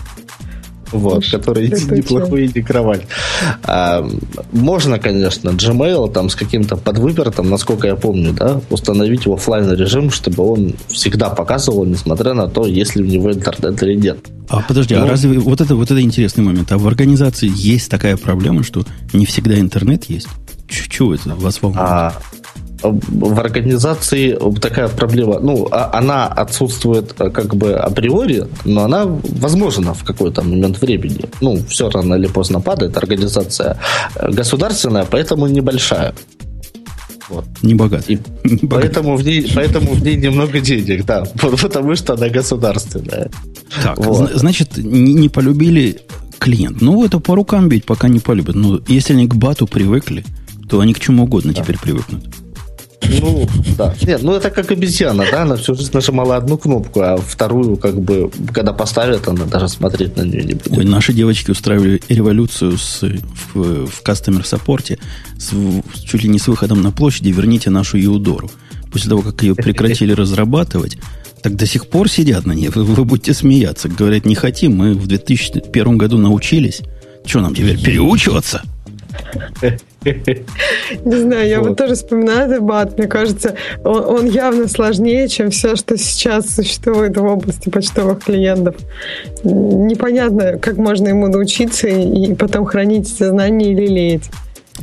Вот, 0.92 1.28
который 1.28 1.68
неплохой 1.68 2.46
интегровать. 2.46 3.02
А, 3.64 4.08
можно, 4.52 4.98
конечно, 4.98 5.50
Gmail 5.50 6.12
там 6.12 6.30
с 6.30 6.36
каким-то 6.36 6.76
подвыпертом, 6.76 7.50
насколько 7.50 7.88
я 7.88 7.96
помню, 7.96 8.32
да, 8.32 8.60
установить 8.70 9.26
в 9.26 9.32
офлайн 9.32 9.72
режим, 9.72 10.10
чтобы 10.10 10.44
он 10.44 10.74
всегда 10.88 11.30
показывал, 11.30 11.84
несмотря 11.84 12.34
на 12.34 12.48
то, 12.48 12.66
если 12.66 13.02
у 13.02 13.06
него 13.06 13.32
интернет 13.32 13.82
или 13.82 13.94
нет. 13.94 14.18
А 14.48 14.62
подожди, 14.62 14.94
а 14.94 15.00
ну, 15.00 15.06
а 15.06 15.10
разве 15.10 15.38
вот 15.38 15.60
это, 15.60 15.74
вот 15.74 15.90
это 15.90 16.00
интересный 16.00 16.44
момент? 16.44 16.70
А 16.70 16.78
в 16.78 16.86
организации 16.86 17.50
есть 17.52 17.90
такая 17.90 18.16
проблема, 18.16 18.62
что 18.62 18.84
не 19.12 19.26
всегда 19.26 19.58
интернет 19.58 20.04
есть? 20.04 20.28
Чего 20.68 21.14
это 21.14 21.34
вас 21.34 21.62
волнует? 21.62 21.84
А, 21.84 22.12
в 22.92 23.40
организации 23.40 24.38
такая 24.60 24.88
проблема, 24.88 25.40
ну, 25.40 25.68
а, 25.70 25.90
она 25.92 26.26
отсутствует 26.26 27.14
э, 27.18 27.30
как 27.30 27.54
бы 27.54 27.74
априори, 27.74 28.46
но 28.64 28.84
она 28.84 29.06
возможна 29.06 29.94
в 29.94 30.04
какой-то 30.04 30.42
момент 30.42 30.80
времени. 30.80 31.24
Ну, 31.40 31.58
все 31.68 31.90
рано 31.90 32.14
или 32.14 32.26
поздно 32.26 32.60
падает. 32.60 32.96
Организация 32.96 33.78
э, 34.14 34.30
государственная, 34.30 35.06
поэтому 35.10 35.46
небольшая. 35.46 36.14
Вот. 37.28 37.44
Не 37.62 37.74
богат. 37.74 38.04
И 38.08 38.18
не 38.44 38.56
богат. 38.56 38.84
Поэтому, 38.84 39.16
в 39.16 39.24
ней, 39.24 39.50
поэтому 39.54 39.92
в 39.92 40.02
ней 40.02 40.16
немного 40.16 40.60
денег, 40.60 41.04
да. 41.04 41.24
Потому 41.40 41.96
что 41.96 42.14
она 42.14 42.28
государственная. 42.28 43.30
Так, 43.82 43.98
вот. 43.98 44.30
значит, 44.34 44.76
не, 44.76 45.14
не 45.14 45.28
полюбили 45.28 46.00
клиент. 46.38 46.80
Ну, 46.80 47.04
это 47.04 47.18
по 47.18 47.34
рукам 47.34 47.68
бить, 47.68 47.84
пока 47.84 48.08
не 48.08 48.20
полюбят. 48.20 48.54
Ну, 48.54 48.80
если 48.88 49.14
они 49.14 49.26
к 49.26 49.34
бату 49.34 49.66
привыкли, 49.66 50.24
то 50.68 50.80
они 50.80 50.94
к 50.94 51.00
чему 51.00 51.24
угодно 51.24 51.52
да. 51.52 51.62
теперь 51.62 51.78
привыкнут. 51.78 52.24
Ну, 53.02 53.48
да. 53.76 53.94
Нет, 54.02 54.22
ну 54.22 54.34
это 54.34 54.50
как 54.50 54.70
обезьяна, 54.70 55.24
да, 55.30 55.42
она 55.42 55.56
всю 55.56 55.74
жизнь 55.74 55.90
нажимала 55.92 56.36
одну 56.36 56.58
кнопку, 56.58 57.00
а 57.00 57.16
вторую, 57.16 57.76
как 57.76 58.00
бы, 58.00 58.30
когда 58.52 58.72
поставят, 58.72 59.28
она 59.28 59.44
даже 59.44 59.68
смотреть 59.68 60.16
на 60.16 60.22
нее 60.22 60.44
не 60.44 60.54
будет. 60.54 60.76
Ой, 60.76 60.84
наши 60.84 61.12
девочки 61.12 61.50
устраивали 61.50 62.00
революцию 62.08 62.78
с, 62.78 63.02
в, 63.54 63.86
в 63.86 64.02
кастомер 64.02 64.46
саппорте 64.46 64.98
с, 65.38 65.52
чуть 66.04 66.22
ли 66.22 66.28
не 66.28 66.38
с 66.38 66.48
выходом 66.48 66.82
на 66.82 66.90
площади 66.90 67.30
«Верните 67.30 67.70
нашу 67.70 67.98
Юдору». 67.98 68.50
После 68.90 69.10
того, 69.10 69.22
как 69.22 69.42
ее 69.42 69.54
прекратили 69.54 70.12
разрабатывать, 70.12 70.96
так 71.42 71.54
до 71.54 71.66
сих 71.66 71.88
пор 71.88 72.08
сидят 72.08 72.46
на 72.46 72.52
ней. 72.52 72.68
Вы, 72.68 72.84
вы 72.84 73.04
будете 73.04 73.34
смеяться. 73.34 73.88
Говорят, 73.88 74.24
не 74.24 74.34
хотим, 74.34 74.76
мы 74.76 74.94
в 74.94 75.06
2001 75.06 75.98
году 75.98 76.18
научились. 76.18 76.82
Что 77.24 77.40
нам 77.40 77.54
теперь, 77.54 77.80
переучиваться? 77.80 78.62
Не 81.04 81.16
знаю, 81.16 81.48
я 81.48 81.60
вот 81.60 81.76
тоже 81.76 81.94
вспоминаю 81.94 82.50
этот 82.50 82.62
бат. 82.62 82.98
Мне 82.98 83.06
кажется, 83.06 83.54
он, 83.84 84.04
он 84.04 84.26
явно 84.26 84.68
сложнее, 84.68 85.28
чем 85.28 85.50
все, 85.50 85.76
что 85.76 85.96
сейчас 85.96 86.54
существует 86.54 87.16
в 87.16 87.24
области 87.24 87.68
почтовых 87.68 88.24
клиентов. 88.24 88.76
Непонятно, 89.42 90.58
как 90.58 90.76
можно 90.76 91.08
ему 91.08 91.28
научиться 91.28 91.88
и 91.88 92.34
потом 92.34 92.64
хранить 92.64 93.12
эти 93.12 93.28
знания 93.28 93.72
или 93.72 93.86
лелеять. 93.86 94.30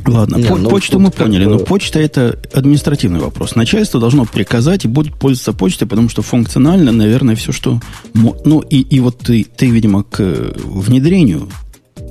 Ладно, 0.06 0.36
Не, 0.36 0.48
по- 0.48 0.56
ну, 0.56 0.70
почту 0.70 0.98
мы 0.98 1.10
поняли, 1.10 1.44
но 1.44 1.58
почта 1.58 2.00
это 2.00 2.38
административный 2.52 3.20
вопрос. 3.20 3.54
Начальство 3.54 4.00
должно 4.00 4.24
приказать 4.24 4.84
и 4.84 4.88
будет 4.88 5.14
пользоваться 5.14 5.52
почтой, 5.52 5.86
потому 5.86 6.08
что 6.08 6.22
функционально, 6.22 6.92
наверное, 6.92 7.36
все, 7.36 7.52
что... 7.52 7.80
Ну, 8.12 8.60
и, 8.60 8.80
и 8.80 9.00
вот 9.00 9.18
ты, 9.18 9.44
ты, 9.44 9.66
видимо, 9.66 10.02
к 10.02 10.18
внедрению 10.18 11.48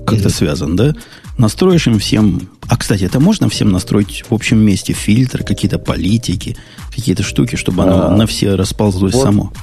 как-то 0.05 0.29
mm-hmm. 0.29 0.33
связан, 0.33 0.75
да? 0.75 0.95
Настроишь 1.37 1.87
им 1.87 1.99
всем... 1.99 2.49
А, 2.67 2.77
кстати, 2.77 3.03
это 3.03 3.19
можно 3.19 3.49
всем 3.49 3.71
настроить 3.71 4.23
в 4.29 4.33
общем 4.33 4.59
месте? 4.59 4.93
Фильтры, 4.93 5.43
какие-то 5.43 5.79
политики, 5.79 6.55
какие-то 6.95 7.23
штуки, 7.23 7.55
чтобы 7.55 7.83
оно 7.83 8.07
а, 8.07 8.09
на 8.09 8.25
все 8.25 8.55
расползлось 8.55 9.13
вот, 9.13 9.23
само? 9.23 9.53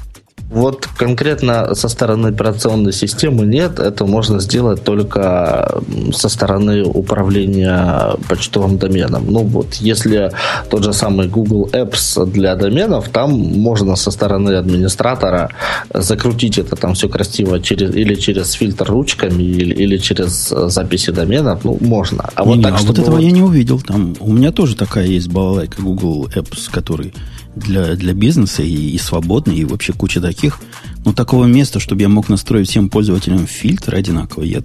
Вот 0.50 0.88
конкретно 0.96 1.76
со 1.76 1.88
стороны 1.88 2.28
операционной 2.28 2.92
системы 2.92 3.46
нет, 3.46 3.78
это 3.78 4.04
можно 4.04 4.40
сделать 4.40 4.82
только 4.82 5.80
со 6.12 6.28
стороны 6.28 6.82
управления 6.82 8.16
почтовым 8.28 8.76
доменом. 8.76 9.26
Ну 9.28 9.44
вот, 9.44 9.74
если 9.74 10.32
тот 10.68 10.82
же 10.82 10.92
самый 10.92 11.28
Google 11.28 11.68
Apps 11.72 12.26
для 12.26 12.56
доменов, 12.56 13.08
там 13.10 13.30
можно 13.30 13.94
со 13.94 14.10
стороны 14.10 14.50
администратора 14.56 15.50
закрутить 15.94 16.58
это 16.58 16.74
там 16.74 16.94
все 16.94 17.08
красиво 17.08 17.60
через, 17.60 17.94
или 17.94 18.16
через 18.16 18.50
фильтр 18.52 18.90
ручками, 18.90 19.44
или, 19.44 19.72
или 19.72 19.98
через 19.98 20.48
записи 20.48 21.12
доменов, 21.12 21.60
ну, 21.62 21.78
можно. 21.80 22.28
А 22.34 22.42
вот, 22.42 22.56
не, 22.56 22.62
так, 22.64 22.74
а 22.74 22.82
вот 22.82 22.98
этого 22.98 23.16
вот... 23.16 23.22
я 23.22 23.30
не 23.30 23.42
увидел. 23.42 23.80
Там 23.80 24.16
у 24.18 24.32
меня 24.32 24.50
тоже 24.50 24.74
такая 24.74 25.06
есть 25.06 25.28
балалайка 25.28 25.80
Google 25.80 26.28
Apps, 26.34 26.68
который 26.72 27.14
для, 27.56 27.94
для 27.96 28.14
бизнеса 28.14 28.62
и, 28.62 28.90
и 28.90 28.98
свободный, 28.98 29.56
и 29.56 29.64
вообще 29.64 29.92
куча 29.92 30.20
таких. 30.20 30.60
Но 31.04 31.12
такого 31.12 31.44
места, 31.46 31.80
чтобы 31.80 32.02
я 32.02 32.08
мог 32.08 32.28
настроить 32.28 32.68
всем 32.68 32.88
пользователям 32.88 33.46
фильтр 33.46 33.94
одинаково, 33.94 34.42
я, 34.42 34.62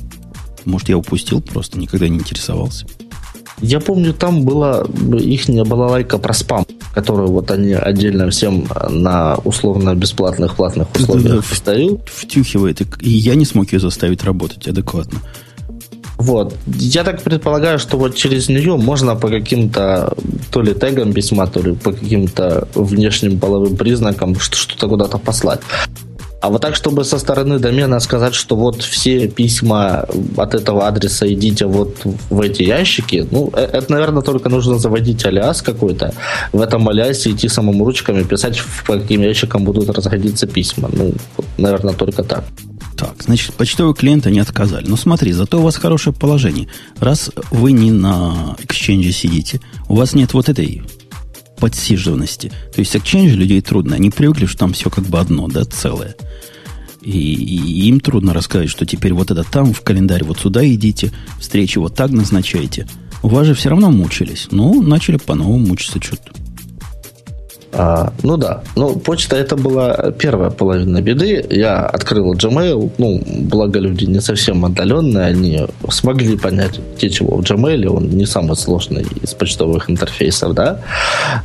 может, 0.65 0.89
я 0.89 0.97
упустил 0.97 1.41
просто, 1.41 1.79
никогда 1.79 2.07
не 2.07 2.17
интересовался. 2.17 2.85
Я 3.61 3.79
помню, 3.79 4.13
там 4.13 4.43
была 4.43 4.85
их 5.17 5.47
была 5.65 5.87
лайка 5.87 6.17
про 6.17 6.33
спам, 6.33 6.65
которую 6.93 7.29
вот 7.29 7.51
они 7.51 7.71
отдельно 7.71 8.29
всем 8.29 8.67
на 8.89 9.35
условно 9.45 9.95
бесплатных 9.95 10.55
платных 10.55 10.93
условиях 10.93 11.45
встают. 11.45 12.09
Втюхивает, 12.09 12.81
и 13.01 13.09
я 13.09 13.35
не 13.35 13.45
смог 13.45 13.71
ее 13.71 13.79
заставить 13.79 14.23
работать 14.23 14.67
адекватно. 14.67 15.19
Вот. 16.17 16.55
Я 16.67 17.03
так 17.03 17.21
предполагаю, 17.21 17.79
что 17.79 17.97
вот 17.97 18.15
через 18.15 18.49
нее 18.49 18.77
можно 18.77 19.15
по 19.15 19.29
каким-то 19.29 20.13
то 20.51 20.61
ли 20.61 20.73
тегам 20.73 21.13
письма, 21.13 21.47
то 21.47 21.61
ли 21.61 21.73
по 21.73 21.91
каким-то 21.91 22.67
внешним 22.73 23.39
половым 23.39 23.75
признакам 23.75 24.35
что-то 24.39 24.87
куда-то 24.87 25.17
послать. 25.17 25.59
А 26.45 26.49
вот 26.49 26.61
так, 26.61 26.75
чтобы 26.75 27.03
со 27.03 27.17
стороны 27.17 27.57
домена 27.57 27.99
сказать, 27.99 28.35
что 28.35 28.55
вот 28.55 28.83
все 28.83 29.27
письма 29.27 30.05
от 30.37 30.53
этого 30.53 30.87
адреса 30.87 31.25
идите 31.27 31.65
вот 31.65 32.05
в 32.29 32.39
эти 32.39 32.61
ящики, 32.61 33.27
ну, 33.31 33.49
э, 33.53 33.61
это, 33.73 33.91
наверное, 33.91 34.21
только 34.21 34.49
нужно 34.49 34.77
заводить 34.77 35.25
алиас 35.25 35.63
какой-то. 35.63 36.13
В 36.53 36.61
этом 36.61 36.87
алиасе 36.87 37.31
идти 37.31 37.49
самому 37.49 37.83
ручками 37.83 38.21
писать, 38.21 38.61
по 38.85 38.93
каким 38.93 39.21
ящикам 39.23 39.63
будут 39.63 39.89
расходиться 39.89 40.45
письма. 40.45 40.89
Ну, 40.93 41.13
наверное, 41.57 41.93
только 41.95 42.23
так. 42.23 42.43
Так, 42.97 43.23
значит, 43.23 43.53
почтовые 43.55 43.93
клиенты 43.93 44.31
не 44.31 44.39
отказали. 44.39 44.87
Но 44.87 44.95
смотри, 44.95 45.33
зато 45.33 45.59
у 45.59 45.63
вас 45.63 45.75
хорошее 45.75 46.15
положение. 46.15 46.67
Раз 46.99 47.29
вы 47.51 47.73
не 47.73 47.91
на 47.91 48.55
эксченже 48.63 49.11
сидите, 49.11 49.59
у 49.89 49.95
вас 49.95 50.13
нет 50.13 50.33
вот 50.33 50.47
этой 50.47 50.83
подсиживанности. 51.59 52.51
То 52.73 52.79
есть 52.79 52.95
эксченж 52.95 53.33
людей 53.33 53.61
трудно. 53.61 53.95
Они 53.95 54.09
привыкли, 54.11 54.45
что 54.45 54.59
там 54.59 54.73
все 54.73 54.89
как 54.89 55.05
бы 55.05 55.19
одно, 55.19 55.47
да, 55.47 55.65
целое. 55.65 56.15
И, 57.01 57.11
и 57.11 57.87
им 57.87 57.99
трудно 57.99 58.33
рассказать, 58.33 58.69
что 58.69 58.85
теперь 58.85 59.13
вот 59.13 59.29
это 59.29 59.43
там 59.43 59.73
в 59.73 59.81
календарь, 59.81 60.23
вот 60.23 60.39
сюда 60.39 60.67
идите, 60.67 61.11
встречи 61.39 61.77
вот 61.77 61.95
так 61.95 62.11
назначайте. 62.11 62.87
У 63.21 63.27
вас 63.27 63.45
же 63.45 63.53
все 63.53 63.69
равно 63.69 63.91
мучились. 63.91 64.47
Ну, 64.51 64.81
начали 64.81 65.17
по-новому 65.17 65.67
мучиться 65.67 66.01
что-то. 66.01 66.31
А, 67.73 68.13
ну 68.23 68.37
да, 68.37 68.63
ну 68.75 68.95
почта 68.95 69.35
это 69.35 69.55
была 69.55 70.11
первая 70.17 70.49
половина 70.49 71.01
беды. 71.01 71.45
Я 71.49 71.81
открыл 71.81 72.33
Gmail, 72.33 72.91
ну, 72.97 73.21
благо 73.25 73.79
люди 73.79 74.05
не 74.05 74.21
совсем 74.21 74.63
отдаленные, 74.65 75.25
они 75.25 75.61
смогли 75.89 76.37
понять, 76.37 76.79
где 76.97 77.09
чего 77.09 77.37
в 77.37 77.41
Gmail, 77.41 77.87
он 77.87 78.09
не 78.09 78.25
самый 78.25 78.55
сложный 78.55 79.05
из 79.21 79.33
почтовых 79.33 79.89
интерфейсов, 79.89 80.53
да. 80.53 80.81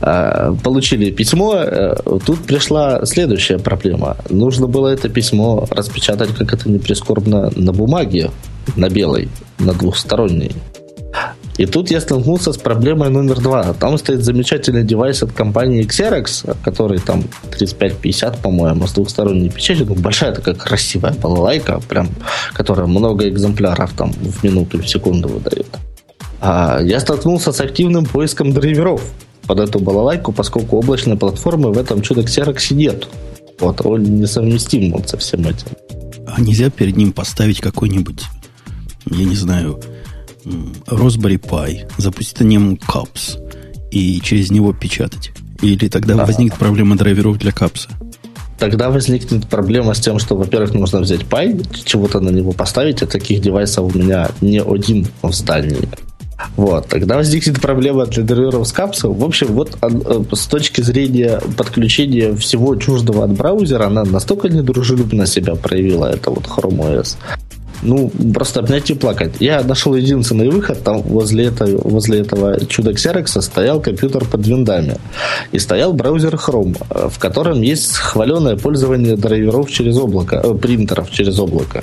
А, 0.01 0.55
получили 0.63 1.11
письмо, 1.11 1.57
э, 1.57 1.97
тут 2.25 2.41
пришла 2.41 3.05
следующая 3.05 3.59
проблема. 3.59 4.17
Нужно 4.29 4.67
было 4.67 4.89
это 4.89 5.09
письмо 5.09 5.67
распечатать, 5.71 6.31
как 6.31 6.53
это 6.53 6.71
не 6.71 6.79
прискорбно, 6.79 7.51
на 7.57 7.73
бумаге, 7.73 8.31
на 8.77 8.89
белой, 8.89 9.29
на 9.59 9.73
двухсторонней. 9.73 10.53
И 11.61 11.67
тут 11.67 11.91
я 11.91 12.01
столкнулся 12.01 12.55
с 12.55 12.57
проблемой 12.57 13.11
номер 13.11 13.39
два. 13.39 13.75
Там 13.75 13.99
стоит 13.99 14.25
замечательный 14.25 14.83
девайс 14.83 15.23
от 15.23 15.33
компании 15.33 15.85
Xerox, 15.85 16.57
который 16.65 17.01
там 17.01 17.25
35-50, 17.51 18.41
по-моему, 18.41 18.87
с 18.87 18.93
двухсторонней 18.95 19.51
печатью. 19.51 19.85
Ну, 19.85 19.95
большая 19.95 20.33
такая 20.33 20.55
красивая 20.55 21.13
балалайка, 21.13 21.79
прям, 21.87 22.09
которая 22.55 22.87
много 22.87 23.29
экземпляров 23.29 23.93
там 23.93 24.11
в 24.11 24.43
минуту, 24.43 24.79
в 24.79 24.89
секунду 24.89 25.29
выдает. 25.29 25.67
А 26.41 26.81
я 26.81 26.99
столкнулся 26.99 27.53
с 27.53 27.61
активным 27.61 28.07
поиском 28.07 28.55
драйверов 28.55 29.03
под 29.47 29.61
эту 29.61 29.81
балалайку, 29.81 30.33
поскольку 30.33 30.79
облачной 30.79 31.19
платформы 31.19 31.73
в 31.73 31.77
этом 31.77 32.01
чудо 32.01 32.23
Xerox 32.23 32.73
нет. 32.73 33.07
Вот, 33.59 33.85
он 33.85 34.03
несовместим 34.03 34.93
вот 34.93 35.11
со 35.11 35.19
всем 35.19 35.43
этим. 35.43 35.67
А 36.27 36.41
нельзя 36.41 36.71
перед 36.71 36.97
ним 36.97 37.13
поставить 37.13 37.61
какой-нибудь, 37.61 38.23
я 39.11 39.25
не 39.27 39.37
знаю, 39.37 39.79
Raspberry 40.45 41.39
Pi, 41.39 41.91
запустить 41.99 42.41
на 42.41 42.45
нем 42.45 42.75
Caps 42.75 43.39
и 43.91 44.21
через 44.21 44.51
него 44.51 44.73
печатать? 44.73 45.33
Или 45.63 45.89
тогда 45.89 46.15
а, 46.15 46.27
возникнет 46.27 46.59
проблема 46.59 46.97
драйверов 46.97 47.39
для 47.39 47.53
капса? 47.53 47.91
Тогда 48.59 48.91
возникнет 48.91 49.49
проблема 49.49 49.95
с 49.95 50.01
тем, 50.01 50.19
что, 50.19 50.37
во-первых, 50.37 50.75
нужно 50.75 51.01
взять 51.01 51.23
Pi, 51.23 51.67
чего-то 51.85 52.21
на 52.21 52.31
него 52.31 52.53
поставить, 52.53 53.03
а 53.03 53.07
таких 53.07 53.41
девайсов 53.41 53.95
у 53.95 53.99
меня 53.99 54.31
не 54.41 54.61
один 54.61 55.07
в 55.23 55.33
здании. 55.33 55.89
Вот, 56.57 56.89
тогда 56.89 57.17
возникнет 57.17 57.61
проблема 57.61 58.07
для 58.07 58.23
драйверов 58.23 58.67
с 58.67 58.73
капсом. 58.73 59.15
В 59.15 59.25
общем, 59.25 59.49
вот 59.49 59.77
э, 59.83 60.23
с 60.33 60.47
точки 60.47 60.81
зрения 60.81 61.41
подключения 61.57 62.35
всего 62.35 62.77
чуждого 62.77 63.25
от 63.25 63.33
браузера, 63.33 63.87
она 63.87 64.05
настолько 64.05 64.49
недружелюбно 64.49 65.27
себя 65.27 65.55
проявила, 65.55 66.07
это 66.07 66.31
вот 66.31 66.45
Chrome 66.45 66.99
OS, 66.99 67.17
ну, 67.83 68.11
просто 68.35 68.61
обнять 68.61 68.91
и 68.91 68.95
плакать. 68.95 69.33
Я 69.41 69.63
нашел 69.63 69.95
единственный 69.95 70.49
выход, 70.49 70.83
там 70.83 71.03
возле 71.03 71.47
этого, 71.47 71.89
возле 71.89 72.21
этого 72.21 72.65
чуда 72.67 72.93
Xerox 72.93 73.41
стоял 73.41 73.81
компьютер 73.81 74.25
под 74.25 74.47
виндами. 74.47 74.97
И 75.53 75.59
стоял 75.59 75.93
браузер 75.93 76.35
Chrome, 76.35 76.77
в 77.11 77.19
котором 77.19 77.63
есть 77.63 77.97
хваленое 77.97 78.57
пользование 78.57 79.17
драйверов 79.17 79.71
через 79.71 79.97
облако, 79.97 80.41
э, 80.43 80.55
принтеров 80.55 81.11
через 81.11 81.39
облако. 81.39 81.83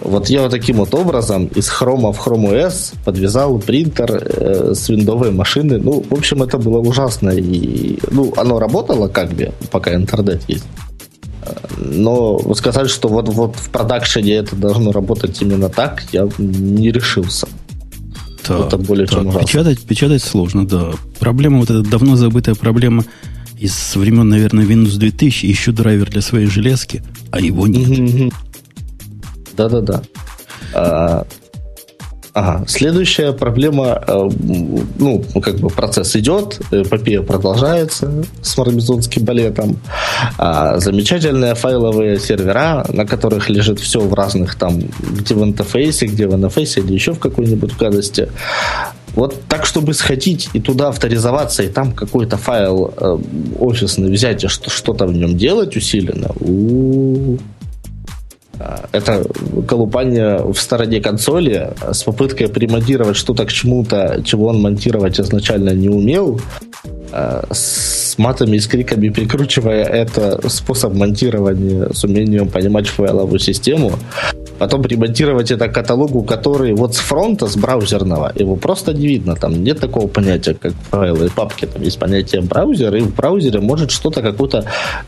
Вот 0.00 0.30
я 0.30 0.42
вот 0.42 0.52
таким 0.52 0.76
вот 0.76 0.94
образом 0.94 1.46
из 1.56 1.68
Chrome 1.68 2.12
в 2.12 2.26
Chrome 2.26 2.52
OS 2.52 2.94
подвязал 3.04 3.58
принтер 3.58 4.10
э, 4.10 4.72
с 4.74 4.88
виндовой 4.88 5.32
машины. 5.32 5.78
Ну, 5.78 6.04
в 6.08 6.14
общем, 6.14 6.42
это 6.42 6.56
было 6.56 6.78
ужасно. 6.78 7.30
И, 7.30 7.98
ну, 8.10 8.32
оно 8.36 8.60
работало 8.60 9.08
как 9.08 9.30
бы, 9.30 9.52
пока 9.70 9.94
интернет 9.94 10.40
есть. 10.46 10.64
Но 11.78 12.54
сказать, 12.54 12.90
что 12.90 13.08
вот, 13.08 13.28
вот 13.28 13.56
в 13.56 13.70
продакшене 13.70 14.34
это 14.34 14.56
должно 14.56 14.92
работать 14.92 15.40
именно 15.40 15.68
так, 15.68 16.02
я 16.12 16.28
не 16.38 16.90
решился. 16.90 17.48
Так, 18.42 18.66
это 18.66 18.78
более 18.78 19.06
так, 19.06 19.18
чем 19.18 19.26
ужасно. 19.28 19.46
Печатать, 19.46 19.80
печатать 19.80 20.22
сложно, 20.22 20.66
да. 20.66 20.92
Проблема, 21.18 21.58
вот 21.60 21.70
эта 21.70 21.82
давно 21.88 22.16
забытая 22.16 22.54
проблема 22.54 23.04
из 23.58 23.96
времен, 23.96 24.28
наверное, 24.28 24.64
Windows 24.64 24.98
2000, 24.98 25.50
ищу 25.50 25.72
драйвер 25.72 26.10
для 26.10 26.22
своей 26.22 26.46
железки, 26.46 27.02
а 27.30 27.40
его 27.40 27.66
нет. 27.66 28.32
Да-да-да. 29.56 30.02
А, 32.34 32.48
Ага. 32.48 32.64
Следующая 32.66 33.32
проблема, 33.32 34.02
э, 34.06 34.28
ну, 34.98 35.24
как 35.42 35.56
бы 35.56 35.68
процесс 35.68 36.16
идет, 36.16 36.60
эпопея 36.70 37.22
продолжается 37.22 38.24
с 38.42 38.56
мармезонским 38.56 39.24
балетом. 39.24 39.78
А 40.38 40.78
замечательные 40.78 41.54
файловые 41.54 42.18
сервера, 42.18 42.86
на 42.88 43.06
которых 43.06 43.50
лежит 43.50 43.80
все 43.80 44.00
в 44.00 44.14
разных 44.14 44.54
там, 44.54 44.80
где 45.10 45.34
в 45.34 45.44
интерфейсе, 45.44 46.06
где 46.06 46.26
в 46.26 46.34
интерфейсе 46.34 46.80
или 46.80 46.92
еще 46.92 47.12
в 47.12 47.18
какой-нибудь 47.18 47.76
гадости. 47.76 48.28
Вот 49.14 49.34
так, 49.48 49.66
чтобы 49.66 49.94
сходить 49.94 50.48
и 50.52 50.60
туда 50.60 50.88
авторизоваться, 50.88 51.62
и 51.62 51.68
там 51.68 51.92
какой-то 51.92 52.36
файл 52.36 52.94
э, 52.96 53.18
офисный 53.58 54.12
взять 54.12 54.44
и 54.44 54.48
что-то 54.48 55.06
в 55.06 55.12
нем 55.12 55.36
делать 55.36 55.76
усиленно, 55.76 56.30
у-у-у 56.40 57.38
это 58.92 59.24
колупание 59.66 60.38
в 60.38 60.56
стороне 60.56 61.00
консоли 61.00 61.74
с 61.92 62.02
попыткой 62.02 62.48
примонтировать 62.48 63.16
что-то 63.16 63.44
к 63.44 63.52
чему-то, 63.52 64.22
чего 64.24 64.46
он 64.48 64.60
монтировать 64.60 65.20
изначально 65.20 65.70
не 65.70 65.88
умел, 65.88 66.40
а, 67.12 67.46
с 67.50 68.16
матами 68.18 68.56
и 68.56 68.60
с 68.60 68.66
криками 68.66 69.08
прикручивая 69.08 69.84
это 69.84 70.48
способ 70.48 70.94
монтирования 70.94 71.90
с 71.92 72.04
умением 72.04 72.48
понимать 72.48 72.88
файловую 72.88 73.38
систему, 73.38 73.92
потом 74.58 74.82
ремонтировать 74.82 75.50
это 75.50 75.68
каталогу, 75.68 76.22
который 76.22 76.74
вот 76.74 76.94
с 76.94 76.98
фронта, 76.98 77.46
с 77.46 77.56
браузерного, 77.56 78.32
его 78.34 78.56
просто 78.56 78.92
не 78.92 79.06
видно. 79.06 79.34
Там 79.34 79.62
нет 79.62 79.80
такого 79.80 80.06
понятия, 80.08 80.54
как 80.54 80.72
файлы 80.90 81.26
и 81.26 81.30
папки. 81.30 81.66
Там 81.66 81.82
есть 81.82 81.98
понятие 81.98 82.42
браузер, 82.42 82.94
и 82.96 83.00
в 83.00 83.14
браузере 83.14 83.60
может 83.60 83.90
что-то, 83.90 84.22
какой-то 84.22 84.64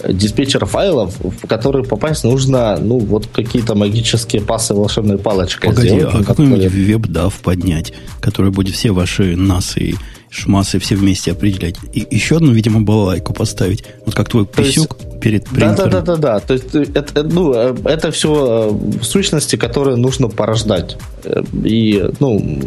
диспетчер 0.08 0.64
файлов, 0.66 1.14
в 1.20 1.46
который 1.46 1.84
попасть 1.84 2.24
нужно, 2.24 2.78
ну, 2.80 2.98
вот 2.98 3.26
какие-то 3.26 3.74
магические 3.74 4.42
пасы 4.42 4.74
волшебной 4.74 5.18
палочкой 5.18 5.70
Погоди, 5.70 5.88
сделать, 5.88 6.14
а 6.14 6.24
какой-нибудь 6.24 6.72
веб-дав 6.72 7.34
поднять, 7.40 7.92
который 8.20 8.50
будет 8.50 8.74
все 8.74 8.90
ваши 8.90 9.34
NAS 9.34 9.78
и 9.78 9.96
шмасы 10.30 10.78
все 10.78 10.94
вместе 10.94 11.32
определять. 11.32 11.74
И 11.92 12.06
еще 12.10 12.36
одну, 12.36 12.52
видимо, 12.52 12.80
балалайку 12.80 13.34
поставить. 13.34 13.84
Вот 14.06 14.14
как 14.14 14.28
твой 14.28 14.46
писюк 14.46 14.96
есть, 14.98 15.20
перед 15.20 15.44
принтером. 15.44 15.76
Да, 15.76 15.86
да, 15.86 16.00
да, 16.00 16.16
да, 16.16 16.16
да. 16.16 16.40
То 16.40 16.54
есть 16.54 16.74
это, 16.74 17.24
ну, 17.24 17.52
это 17.52 18.10
все 18.12 18.78
сущности, 19.02 19.56
которые 19.56 19.96
нужно 19.96 20.28
порождать. 20.28 20.96
И, 21.64 22.10
ну, 22.20 22.60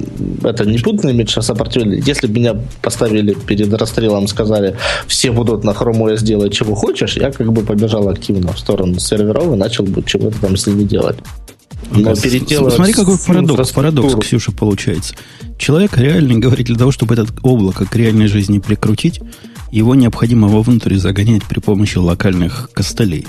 это 0.44 0.66
не 0.66 0.78
путный 0.78 1.14
имидж, 1.14 1.34
а 1.38 1.42
сопротивление. 1.42 2.04
Если 2.06 2.28
бы 2.28 2.34
меня 2.34 2.56
поставили 2.82 3.34
перед 3.34 3.74
расстрелом, 3.74 4.28
сказали, 4.28 4.76
все 5.08 5.32
будут 5.32 5.64
на 5.64 5.72
Chrome 5.72 6.14
OS 6.14 6.24
делать, 6.24 6.54
чего 6.54 6.76
хочешь, 6.76 7.16
я 7.16 7.32
как 7.32 7.52
бы 7.52 7.64
побежал 7.64 8.10
активно 8.10 8.52
в 8.52 8.60
сторону 8.60 9.00
серверов 9.00 9.54
и 9.54 9.56
начал 9.56 9.86
бы 9.86 10.04
чего-то 10.04 10.40
там 10.42 10.58
с 10.58 10.68
ними 10.68 10.84
делать. 10.84 11.18
Но 11.92 12.16
переделать 12.16 12.74
Смотри, 12.74 12.94
какой 12.94 13.18
парадокс, 13.18 13.72
парадокс, 13.72 14.16
Ксюша, 14.26 14.52
получается. 14.52 15.16
Человек 15.58 15.98
реально 15.98 16.40
говорит, 16.40 16.68
для 16.68 16.78
того, 16.78 16.92
чтобы 16.92 17.14
этот 17.14 17.32
облако 17.42 17.86
к 17.86 17.96
реальной 17.96 18.28
жизни 18.28 18.60
прикрутить, 18.60 19.20
его 19.72 19.96
необходимо 19.96 20.48
вовнутрь 20.48 20.96
загонять 20.96 21.44
при 21.44 21.60
помощи 21.60 21.98
локальных 21.98 22.70
костылей. 22.74 23.26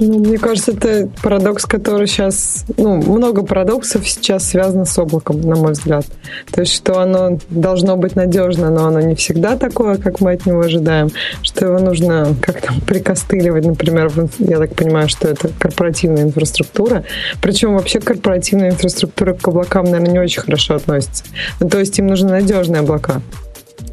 Ну, 0.00 0.20
мне 0.20 0.38
кажется, 0.38 0.72
это 0.72 1.08
парадокс, 1.22 1.64
который 1.64 2.06
сейчас... 2.06 2.64
Ну, 2.76 3.02
много 3.02 3.42
парадоксов 3.42 4.08
сейчас 4.08 4.48
связано 4.48 4.84
с 4.84 4.96
облаком, 4.96 5.40
на 5.40 5.56
мой 5.56 5.72
взгляд. 5.72 6.06
То 6.52 6.60
есть, 6.60 6.72
что 6.72 7.00
оно 7.00 7.38
должно 7.50 7.96
быть 7.96 8.14
надежно, 8.14 8.70
но 8.70 8.86
оно 8.86 9.00
не 9.00 9.16
всегда 9.16 9.56
такое, 9.56 9.96
как 9.96 10.20
мы 10.20 10.32
от 10.32 10.46
него 10.46 10.60
ожидаем. 10.60 11.10
Что 11.42 11.66
его 11.66 11.78
нужно 11.80 12.36
как-то 12.40 12.72
прикостыливать, 12.86 13.64
например, 13.64 14.08
в, 14.08 14.28
я 14.38 14.58
так 14.58 14.74
понимаю, 14.74 15.08
что 15.08 15.26
это 15.26 15.50
корпоративная 15.58 16.22
инфраструктура. 16.22 17.04
Причем 17.42 17.74
вообще 17.74 17.98
корпоративная 17.98 18.70
инфраструктура 18.70 19.34
к 19.34 19.48
облакам, 19.48 19.86
наверное, 19.86 20.12
не 20.12 20.18
очень 20.20 20.42
хорошо 20.42 20.76
относится. 20.76 21.24
Ну, 21.58 21.68
то 21.68 21.80
есть, 21.80 21.98
им 21.98 22.06
нужны 22.06 22.30
надежные 22.30 22.80
облака. 22.80 23.20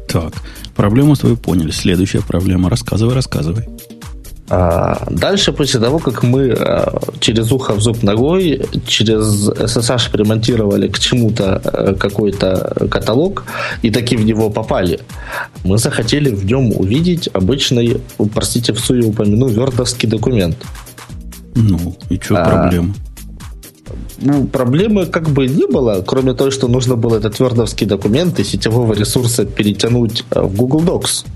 Так, 0.08 0.34
проблему 0.76 1.16
свою 1.16 1.36
поняли. 1.36 1.72
Следующая 1.72 2.22
проблема. 2.22 2.70
Рассказывай, 2.70 3.14
рассказывай. 3.14 3.64
А, 4.48 5.08
дальше, 5.10 5.52
после 5.52 5.80
того, 5.80 5.98
как 5.98 6.22
мы 6.22 6.52
а, 6.52 7.00
через 7.18 7.50
ухо 7.50 7.74
в 7.74 7.80
зуб 7.80 8.02
ногой, 8.02 8.62
через 8.86 9.48
SSH 9.48 10.12
примонтировали 10.12 10.86
к 10.86 10.98
чему-то 11.00 11.60
э, 11.64 11.94
какой-то 11.94 12.86
каталог 12.88 13.44
и 13.82 13.90
таки 13.90 14.16
в 14.16 14.24
него 14.24 14.50
попали, 14.50 15.00
мы 15.64 15.78
захотели 15.78 16.30
в 16.30 16.44
нем 16.44 16.70
увидеть 16.72 17.28
обычный, 17.32 18.00
простите, 18.34 18.72
в 18.72 18.78
суе 18.78 19.04
упомяну, 19.04 19.48
вердовский 19.48 20.08
документ. 20.08 20.56
Ну, 21.56 21.96
и 22.08 22.20
что 22.20 22.36
а, 22.36 22.44
проблема? 22.44 22.94
Ну, 24.18 24.46
проблемы 24.46 25.06
как 25.06 25.28
бы 25.28 25.48
не 25.48 25.66
было, 25.66 26.04
кроме 26.06 26.34
того, 26.34 26.52
что 26.52 26.68
нужно 26.68 26.94
было 26.94 27.16
этот 27.16 27.40
вердовский 27.40 27.86
документ 27.86 28.38
и 28.38 28.44
сетевого 28.44 28.94
ресурса 28.94 29.44
перетянуть 29.44 30.24
в 30.30 30.54
Google 30.54 30.82
Docs, 30.82 31.26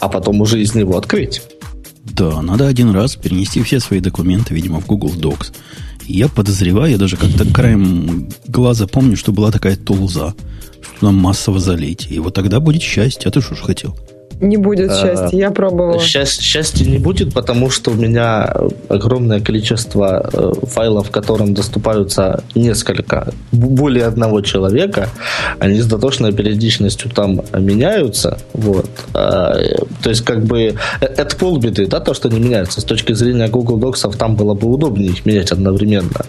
а 0.00 0.08
потом 0.10 0.42
уже 0.42 0.60
из 0.60 0.74
него 0.74 0.98
открыть. 0.98 1.40
Да, 2.04 2.42
надо 2.42 2.66
один 2.66 2.90
раз 2.90 3.16
перенести 3.16 3.62
все 3.62 3.80
свои 3.80 4.00
документы, 4.00 4.54
видимо, 4.54 4.80
в 4.80 4.86
Google 4.86 5.14
Docs. 5.14 5.52
Я 6.06 6.28
подозреваю, 6.28 6.92
я 6.92 6.98
даже 6.98 7.16
как-то 7.16 7.44
краем 7.44 8.28
глаза 8.48 8.86
помню, 8.86 9.16
что 9.16 9.32
была 9.32 9.52
такая 9.52 9.76
тулза, 9.76 10.34
что 10.80 11.00
туда 11.00 11.12
массово 11.12 11.60
залить. 11.60 12.08
И 12.10 12.18
вот 12.18 12.34
тогда 12.34 12.58
будет 12.60 12.82
счастье. 12.82 13.28
А 13.28 13.30
ты 13.30 13.40
что 13.40 13.54
ж 13.54 13.60
хотел? 13.60 13.96
Не 14.42 14.56
будет 14.56 14.90
а, 14.90 15.00
счастья, 15.00 15.38
я 15.38 15.50
пробовала. 15.52 16.00
Счастья, 16.00 16.42
счастья 16.42 16.84
не 16.84 16.98
будет, 16.98 17.32
потому 17.32 17.70
что 17.70 17.92
у 17.92 17.94
меня 17.94 18.52
огромное 18.88 19.40
количество 19.40 20.28
э, 20.32 20.52
файлов, 20.66 21.12
которым 21.12 21.54
доступаются 21.54 22.42
несколько, 22.56 23.32
более 23.52 24.04
одного 24.04 24.40
человека. 24.40 25.08
Они 25.60 25.80
с 25.80 25.86
дотошной 25.86 26.32
периодичностью 26.32 27.08
там 27.08 27.42
меняются. 27.56 28.38
Вот. 28.52 28.90
А, 29.14 29.54
то 30.02 30.10
есть, 30.10 30.22
как 30.22 30.44
бы, 30.44 30.74
э, 31.00 31.06
это 31.06 31.36
полбеды, 31.36 31.86
да, 31.86 32.00
то, 32.00 32.12
что 32.12 32.28
не 32.28 32.40
меняется. 32.40 32.80
С 32.80 32.84
точки 32.84 33.12
зрения 33.12 33.46
Google 33.46 33.78
Docs 33.78 34.16
там 34.16 34.34
было 34.34 34.54
бы 34.54 34.66
удобнее 34.66 35.10
их 35.10 35.24
менять 35.24 35.52
одновременно. 35.52 36.26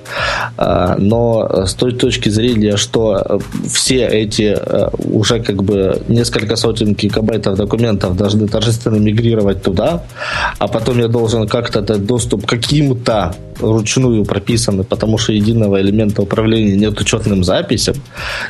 А, 0.55 0.97
но 0.99 1.65
с 1.65 1.73
той 1.73 1.93
точки 1.93 2.29
зрения, 2.29 2.77
что 2.77 3.41
все 3.67 4.05
эти 4.05 4.55
э, 4.55 4.89
уже 5.11 5.39
как 5.39 5.63
бы 5.63 5.99
несколько 6.07 6.55
сотен 6.57 6.93
гигабайтов 6.93 7.57
документов 7.57 8.02
клиентов 8.03 8.15
должны 8.17 8.47
торжественно 8.47 8.99
мигрировать 8.99 9.63
туда, 9.63 10.01
а 10.59 10.67
потом 10.67 10.99
я 10.99 11.07
должен 11.07 11.47
как-то 11.47 11.81
дать 11.81 12.05
доступ 12.05 12.45
каким-то 12.45 13.35
ручную 13.59 14.25
прописаны, 14.25 14.83
потому 14.83 15.17
что 15.17 15.33
единого 15.33 15.79
элемента 15.81 16.21
управления 16.21 16.75
нет 16.75 17.01
учетным 17.01 17.43
записям. 17.43 17.95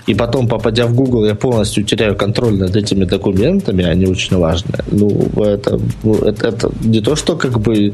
И 0.08 0.16
потом, 0.16 0.47
попадя 0.47 0.86
в 0.86 0.95
Google, 0.95 1.26
я 1.26 1.36
полностью 1.36 1.84
теряю 1.84 2.16
контроль 2.16 2.58
над 2.58 2.76
этими 2.76 3.06
документами, 3.06 3.84
они 3.84 4.06
очень 4.06 4.38
важные. 4.38 4.84
Ну, 4.91 5.10
это, 5.36 5.80
это, 6.04 6.47
это 6.47 6.72
не 6.84 7.01
то, 7.01 7.16
что 7.16 7.36
как 7.36 7.60
бы 7.60 7.93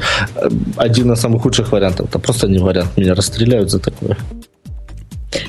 один 0.77 1.11
из 1.11 1.19
самых 1.19 1.41
худших 1.41 1.71
вариантов, 1.71 2.07
это 2.09 2.19
просто 2.19 2.47
не 2.47 2.59
вариант. 2.59 2.97
Меня 2.97 3.15
расстреляют 3.15 3.69
за 3.69 3.79
такое. 3.79 4.17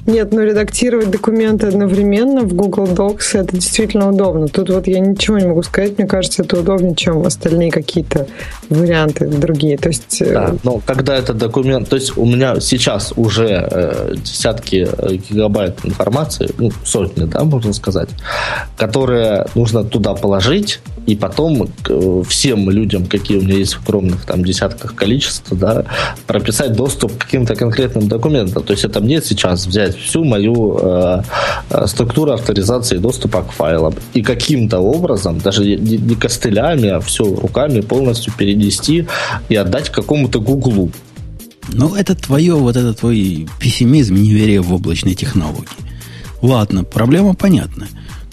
Нет, 0.07 0.33
ну 0.33 0.43
редактировать 0.43 1.11
документы 1.11 1.69
одновременно 1.69 2.43
в 2.43 2.55
Google 2.55 2.87
Docs 2.87 3.39
это 3.39 3.57
действительно 3.57 4.11
удобно. 4.11 4.49
Тут 4.49 4.71
вот 4.71 4.87
я 4.87 5.01
ничего 5.01 5.39
не 5.39 5.47
могу 5.47 5.63
сказать, 5.63 5.97
мне 5.99 6.07
кажется, 6.07 6.43
это 6.43 6.61
удобнее, 6.61 6.95
чем 6.95 7.25
остальные 7.25 7.71
какие-то 7.71 8.27
варианты 8.69 9.27
другие. 9.27 9.79
То 9.79 9.89
есть... 9.89 10.21
Э, 10.21 10.33
да, 10.33 10.55
но 10.65 10.81
когда 10.85 11.17
этот 11.17 11.39
документ... 11.39 11.89
То 11.89 11.97
есть 11.97 12.17
у 12.17 12.27
меня 12.27 12.61
сейчас 12.61 13.13
уже 13.17 13.69
э, 13.71 14.15
десятки 14.17 14.87
э, 14.91 15.17
гигабайт 15.17 15.79
информации, 15.85 16.51
ну, 16.59 16.71
сотни, 16.85 17.25
да, 17.25 17.45
можно 17.45 17.73
сказать, 17.73 18.11
которые 18.77 19.47
нужно 19.55 19.85
туда 19.85 20.15
положить, 20.15 20.81
и 21.07 21.17
потом 21.17 21.69
всем 22.29 22.71
людям, 22.71 23.07
какие 23.07 23.39
у 23.39 23.43
меня 23.43 23.57
есть 23.57 23.75
в 23.75 23.83
огромных 23.83 24.27
там 24.27 24.45
десятках 24.45 24.95
количеств, 24.95 25.49
да, 25.51 25.85
прописать 26.27 26.73
доступ 26.73 27.17
к 27.17 27.25
каким-то 27.25 27.57
конкретным 27.57 28.07
документам. 28.07 28.63
То 28.63 28.73
есть 28.73 28.85
это 28.85 29.01
мне 29.01 29.21
сейчас 29.23 29.67
взять 29.71 29.97
всю 29.97 30.25
мою 30.25 30.79
э, 30.79 31.23
э, 31.71 31.87
структуру 31.87 32.33
авторизации 32.33 32.99
доступа 32.99 33.43
к 33.43 33.53
файлам 33.53 33.95
и 34.13 34.23
каким-то 34.23 34.81
образом, 34.81 35.39
даже 35.39 35.65
не, 35.65 35.97
не 35.97 36.15
костылями, 36.15 36.89
а 36.89 37.01
все 37.01 37.25
руками 37.25 37.81
полностью 37.81 38.33
перенести 38.37 39.07
и 39.49 39.57
отдать 39.57 39.91
какому-то 39.91 40.41
гуглу. 40.41 40.91
Ну, 41.73 41.95
это 41.95 42.15
твое, 42.15 42.55
вот 42.55 42.77
это 42.77 42.93
твой 42.95 43.49
пессимизм, 43.61 44.15
неверие 44.15 44.61
в 44.61 44.75
облачные 44.75 45.15
технологии. 45.15 45.69
Ладно, 46.43 46.85
проблема 46.85 47.35
понятна. 47.35 47.87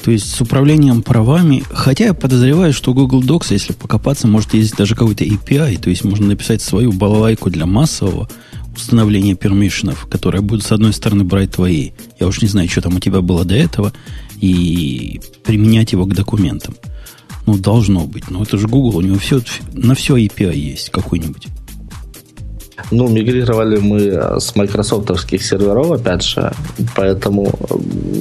То 0.03 0.11
есть 0.11 0.33
с 0.33 0.41
управлением 0.41 1.01
правами, 1.01 1.63
хотя 1.69 2.05
я 2.05 2.13
подозреваю, 2.13 2.71
что 2.71 2.93
Google 2.93 3.21
Docs, 3.21 3.47
если 3.49 3.73
покопаться, 3.73 4.27
может 4.27 4.53
есть 4.53 4.75
даже 4.75 4.95
какой-то 4.95 5.23
API, 5.25 5.77
то 5.79 5.89
есть 5.89 6.03
можно 6.03 6.27
написать 6.27 6.61
свою 6.61 6.93
балалайку 6.93 7.49
для 7.49 7.65
массового 7.65 8.29
установления 8.77 9.35
пермишенов, 9.35 10.07
которая 10.07 10.41
будет, 10.41 10.63
с 10.63 10.71
одной 10.71 10.93
стороны, 10.93 11.23
брать 11.23 11.51
твои, 11.51 11.91
я 12.19 12.27
уж 12.27 12.41
не 12.41 12.47
знаю, 12.47 12.69
что 12.69 12.81
там 12.81 12.95
у 12.95 12.99
тебя 12.99 13.21
было 13.21 13.43
до 13.43 13.55
этого, 13.55 13.93
и 14.39 15.19
применять 15.43 15.91
его 15.91 16.05
к 16.05 16.13
документам. 16.13 16.75
Ну, 17.45 17.57
должно 17.57 18.05
быть. 18.05 18.29
Ну, 18.29 18.43
это 18.43 18.57
же 18.57 18.67
Google, 18.67 18.97
у 18.97 19.01
него 19.01 19.17
все, 19.17 19.41
на 19.73 19.95
все 19.95 20.17
API 20.17 20.55
есть 20.55 20.89
какой-нибудь. 20.89 21.47
Ну, 22.91 23.07
мигрировали 23.07 23.77
мы 23.79 23.97
э, 23.97 24.39
с 24.39 24.55
майкрософтовских 24.55 25.43
серверов, 25.43 25.91
опять 25.91 26.23
же, 26.23 26.51
поэтому 26.95 27.51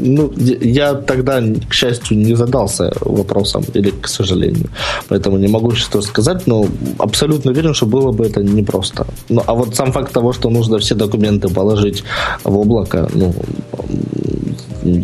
ну, 0.03 0.33
я 0.39 0.95
тогда, 0.95 1.43
к 1.69 1.75
счастью, 1.75 2.19
не 2.19 2.35
задался 2.35 2.93
вопросом, 3.01 3.65
или 3.75 3.91
к 3.91 4.09
сожалению, 4.09 4.69
поэтому 5.09 5.39
не 5.39 5.49
могу 5.49 5.73
что 5.73 6.03
сказать, 6.03 6.47
но 6.47 6.67
абсолютно 6.99 7.51
уверен, 7.51 7.75
что 7.75 7.87
было 7.87 8.13
бы 8.13 8.27
это 8.27 8.43
непросто. 8.43 9.07
Ну, 9.29 9.43
а 9.47 9.55
вот 9.55 9.75
сам 9.77 9.93
факт 9.93 10.13
того, 10.13 10.33
что 10.33 10.51
нужно 10.51 10.79
все 10.79 10.95
документы 10.95 11.49
положить 11.49 12.05
в 12.45 12.57
облако, 12.57 13.09
ну, 13.15 13.35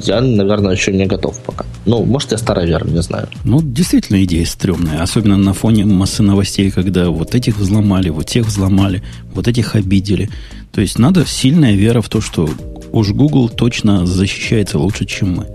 я, 0.04 0.20
наверное, 0.20 0.72
еще 0.72 0.92
не 0.92 1.06
готов 1.06 1.38
пока. 1.40 1.64
Ну, 1.86 2.04
может, 2.04 2.32
я 2.32 2.38
старовер, 2.38 2.86
не 2.86 3.02
знаю. 3.02 3.28
Ну, 3.44 3.60
действительно, 3.62 4.22
идея 4.24 4.46
стрёмная. 4.46 5.02
Особенно 5.02 5.36
на 5.36 5.52
фоне 5.52 5.84
массы 5.84 6.22
новостей, 6.22 6.70
когда 6.70 7.10
вот 7.10 7.34
этих 7.34 7.58
взломали, 7.58 8.08
вот 8.10 8.26
тех 8.26 8.46
взломали, 8.46 9.02
вот 9.34 9.48
этих 9.48 9.74
обидели. 9.74 10.30
То 10.72 10.80
есть 10.80 10.98
надо 10.98 11.26
сильная 11.26 11.74
вера 11.74 12.00
в 12.00 12.08
то, 12.08 12.20
что 12.20 12.48
уж 12.92 13.10
Google 13.10 13.48
точно 13.48 14.06
защищается 14.06 14.78
лучше, 14.78 15.04
чем 15.04 15.36
мы. 15.36 15.46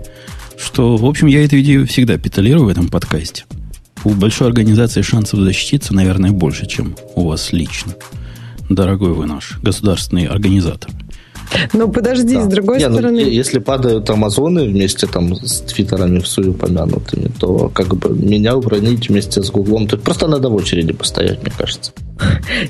Что, 0.56 0.96
в 0.96 1.06
общем, 1.06 1.28
я 1.28 1.44
эту 1.44 1.60
идею 1.60 1.86
всегда 1.86 2.18
педалирую 2.18 2.66
в 2.66 2.68
этом 2.68 2.88
подкасте. 2.88 3.44
У 4.04 4.10
большой 4.10 4.48
организации 4.48 5.02
шансов 5.02 5.40
защититься, 5.40 5.94
наверное, 5.94 6.30
больше, 6.30 6.66
чем 6.66 6.96
у 7.14 7.26
вас 7.26 7.52
лично. 7.52 7.94
Дорогой 8.68 9.12
вы 9.12 9.26
наш 9.26 9.58
государственный 9.62 10.26
организатор. 10.26 10.90
Но 11.72 11.88
подожди, 11.88 12.34
да. 12.34 12.42
с 12.42 12.46
другой 12.46 12.78
не, 12.78 12.88
ну, 12.88 12.94
стороны... 12.94 13.22
Ну, 13.22 13.28
если 13.28 13.58
падают 13.58 14.10
Амазоны 14.10 14.64
вместе 14.64 15.06
там 15.06 15.34
с 15.34 15.60
твиттерами 15.60 16.18
в 16.18 16.26
сую 16.26 16.52
упомянутыми, 16.52 17.30
то 17.38 17.70
как 17.74 17.94
бы 17.96 18.10
меня 18.10 18.56
уронить 18.56 19.08
вместе 19.08 19.42
с 19.42 19.50
Гуглом, 19.50 19.86
то 19.86 19.96
просто 19.96 20.26
надо 20.26 20.48
в 20.48 20.54
очереди 20.54 20.92
постоять, 20.92 21.42
мне 21.42 21.52
кажется. 21.56 21.92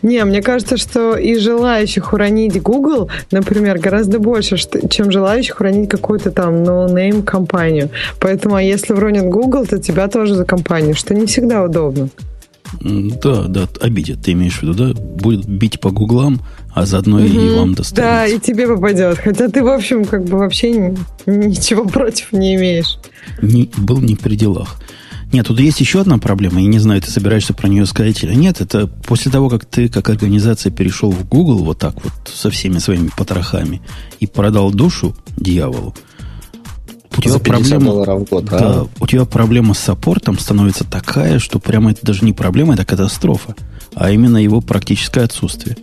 Не, 0.03 0.24
мне 0.24 0.43
кажется, 0.43 0.76
что 0.76 1.16
и 1.16 1.39
желающих 1.39 2.12
уронить 2.12 2.61
Google, 2.61 3.09
например, 3.31 3.79
гораздо 3.79 4.18
больше, 4.18 4.57
чем 4.91 5.11
желающих 5.11 5.61
уронить 5.61 5.89
какую-то 5.89 6.31
там 6.31 6.62
no-name 6.62 7.22
компанию. 7.22 7.91
Поэтому, 8.20 8.57
а 8.57 8.62
если 8.62 8.93
уронят 8.93 9.26
Google, 9.26 9.66
то 9.66 9.79
тебя 9.79 10.09
тоже 10.09 10.35
за 10.35 10.45
компанию, 10.45 10.95
что 10.95 11.14
не 11.14 11.26
всегда 11.26 11.62
удобно. 11.64 12.11
Да, 12.83 13.45
да, 13.49 13.66
обидят, 13.81 14.22
ты 14.22 14.33
имеешь 14.33 14.59
в 14.59 14.62
виду, 14.62 14.74
да? 14.74 15.01
Будет 15.01 15.47
бить 15.47 15.81
по 15.81 15.91
гуглам, 15.91 16.41
а 16.79 16.87
заодно 16.87 17.16
угу. 17.16 17.26
и 17.26 17.57
вам 17.57 17.74
достанется. 17.74 17.95
Да, 17.95 18.26
и 18.26 18.39
тебе 18.39 18.68
попадет. 18.68 19.18
Хотя 19.18 19.49
ты, 19.49 19.62
в 19.62 19.68
общем, 19.68 20.05
как 20.05 20.24
бы 20.24 20.39
вообще 20.39 20.95
ничего 21.26 21.85
против 21.85 22.33
не 22.33 22.55
имеешь. 22.55 22.99
Не, 23.43 23.68
был 23.76 24.01
не 24.01 24.14
при 24.14 24.37
делах. 24.37 24.76
Нет, 25.33 25.47
тут 25.47 25.61
есть 25.61 25.81
еще 25.81 26.01
одна 26.01 26.18
проблема. 26.18 26.61
Я 26.61 26.68
не 26.68 26.79
знаю, 26.79 27.03
ты 27.03 27.11
собираешься 27.11 27.53
про 27.53 27.68
нее 27.68 27.85
сказать 27.85 28.22
или 28.22 28.35
нет. 28.35 28.61
Это 28.61 28.87
после 28.87 29.31
того, 29.31 29.51
как 29.51 29.66
ты 29.66 29.89
как 29.89 30.09
организация 30.09 30.70
перешел 30.72 31.11
в 31.11 31.29
Google 31.29 31.64
вот 31.64 31.79
так 31.79 31.95
вот 32.03 32.12
со 32.33 32.51
всеми 32.51 32.79
своими 32.79 33.11
потрохами 33.14 33.83
и 34.20 34.26
продал 34.26 34.70
душу 34.70 35.14
дьяволу, 35.37 35.95
у 37.16 37.20
тебя 37.20 37.39
проблема, 37.39 37.93
в 37.93 38.24
год, 38.24 38.45
да? 38.45 38.59
да, 38.59 38.87
у 39.01 39.07
тебя 39.07 39.24
проблема 39.24 39.74
с 39.74 39.81
саппортом 39.81 40.39
становится 40.39 40.85
такая, 40.85 41.41
что 41.41 41.59
прямо 41.59 41.91
это 41.91 42.07
даже 42.07 42.24
не 42.24 42.33
проблема, 42.33 42.74
это 42.74 42.85
катастрофа, 42.85 43.57
а 43.95 44.12
именно 44.12 44.37
его 44.37 44.61
практическое 44.61 45.24
отсутствие. 45.24 45.76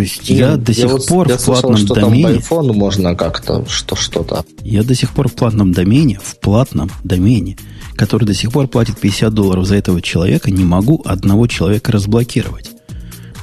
То 0.00 0.04
есть 0.04 0.30
я, 0.30 0.52
я 0.52 0.56
до 0.56 0.72
сих 0.72 0.90
вот, 0.90 1.06
пор 1.06 1.28
я 1.28 1.36
в 1.36 1.44
платном 1.44 1.76
слышал, 1.76 1.94
что 1.94 1.94
домене... 1.94 2.22
Там 2.22 2.32
по 2.32 2.38
айфону 2.38 2.72
можно 2.72 3.14
как-то 3.14 3.66
что, 3.68 3.96
что-то. 3.96 4.46
Я 4.62 4.82
до 4.82 4.94
сих 4.94 5.10
пор 5.10 5.28
в 5.28 5.34
платном 5.34 5.72
домене, 5.72 6.18
в 6.22 6.38
платном 6.38 6.90
домене, 7.04 7.58
который 7.96 8.24
до 8.24 8.32
сих 8.32 8.50
пор 8.50 8.66
платит 8.66 8.98
50 8.98 9.34
долларов 9.34 9.66
за 9.66 9.76
этого 9.76 10.00
человека, 10.00 10.50
не 10.50 10.64
могу 10.64 11.02
одного 11.04 11.46
человека 11.48 11.92
разблокировать. 11.92 12.70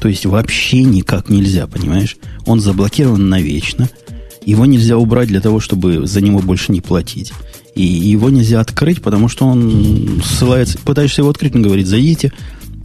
То 0.02 0.08
есть 0.08 0.26
вообще 0.26 0.84
никак 0.84 1.30
нельзя, 1.30 1.68
понимаешь? 1.68 2.18
Он 2.48 2.60
заблокирован 2.60 3.30
навечно– 3.30 3.88
его 4.48 4.66
нельзя 4.66 4.98
убрать 4.98 5.28
для 5.28 5.42
того, 5.42 5.60
чтобы 5.60 6.08
за 6.08 6.22
него 6.22 6.40
больше 6.40 6.72
не 6.72 6.80
платить. 6.80 7.34
И 7.76 7.84
его 7.84 8.30
нельзя 8.30 8.62
открыть, 8.62 9.02
потому 9.02 9.28
что 9.28 9.46
он 9.46 10.22
ссылается... 10.24 10.78
Пытаешься 10.78 11.20
его 11.20 11.30
открыть, 11.30 11.54
он 11.54 11.64
говорит, 11.64 11.86
зайдите 11.86 12.32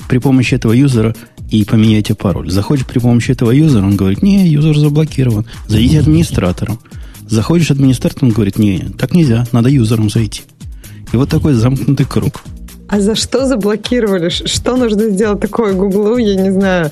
при 0.09 0.18
помощи 0.18 0.57
этого 0.57 0.73
юзера 0.73 1.14
и 1.53 1.64
поменяйте 1.64 2.14
пароль. 2.14 2.50
Заходишь 2.50 2.86
при 2.86 2.98
помощи 2.98 3.30
этого 3.30 3.50
юзера, 3.50 3.84
он 3.84 3.96
говорит, 3.96 4.22
не, 4.22 4.48
юзер 4.48 4.76
заблокирован. 4.78 5.44
Зайдите 5.68 6.00
администратором. 6.00 6.80
Заходишь 7.28 7.70
администратором, 7.70 8.28
он 8.28 8.34
говорит, 8.34 8.59
не, 8.59 8.78
так 8.98 9.14
нельзя, 9.14 9.46
надо 9.53 9.68
юзером 9.68 10.09
зайти. 10.09 10.42
И 11.12 11.16
вот 11.16 11.28
такой 11.28 11.53
замкнутый 11.53 12.07
круг. 12.07 12.42
А 12.88 13.00
за 13.00 13.14
что 13.14 13.46
заблокировали? 13.46 14.30
Что 14.30 14.76
нужно 14.76 15.11
сделать 15.11 15.40
такое 15.40 15.74
Гуглу, 15.74 16.16
я 16.16 16.36
не 16.36 16.50
знаю, 16.53 16.90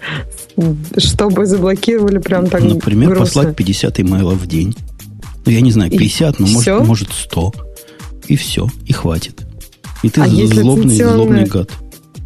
чтобы 0.98 1.46
заблокировали 1.46 2.18
прям 2.18 2.46
так 2.46 2.62
Например, 2.62 3.08
грустно? 3.11 3.24
послать 3.24 3.56
50 3.56 4.00
имейлов 4.00 4.38
в 4.38 4.46
день. 4.46 4.74
Ну, 5.46 5.52
я 5.52 5.62
не 5.62 5.72
знаю, 5.72 5.90
50, 5.90 6.38
и 6.38 6.42
но 6.42 6.48
может, 6.48 6.86
может 6.86 7.08
100. 7.12 7.52
И 8.28 8.36
все, 8.36 8.68
и 8.86 8.92
хватит. 8.92 9.40
И 10.02 10.11
ты 10.11 10.20
а 10.20 10.28
злобный, 10.28 10.96
злобный 10.96 11.44
гад 11.46 11.70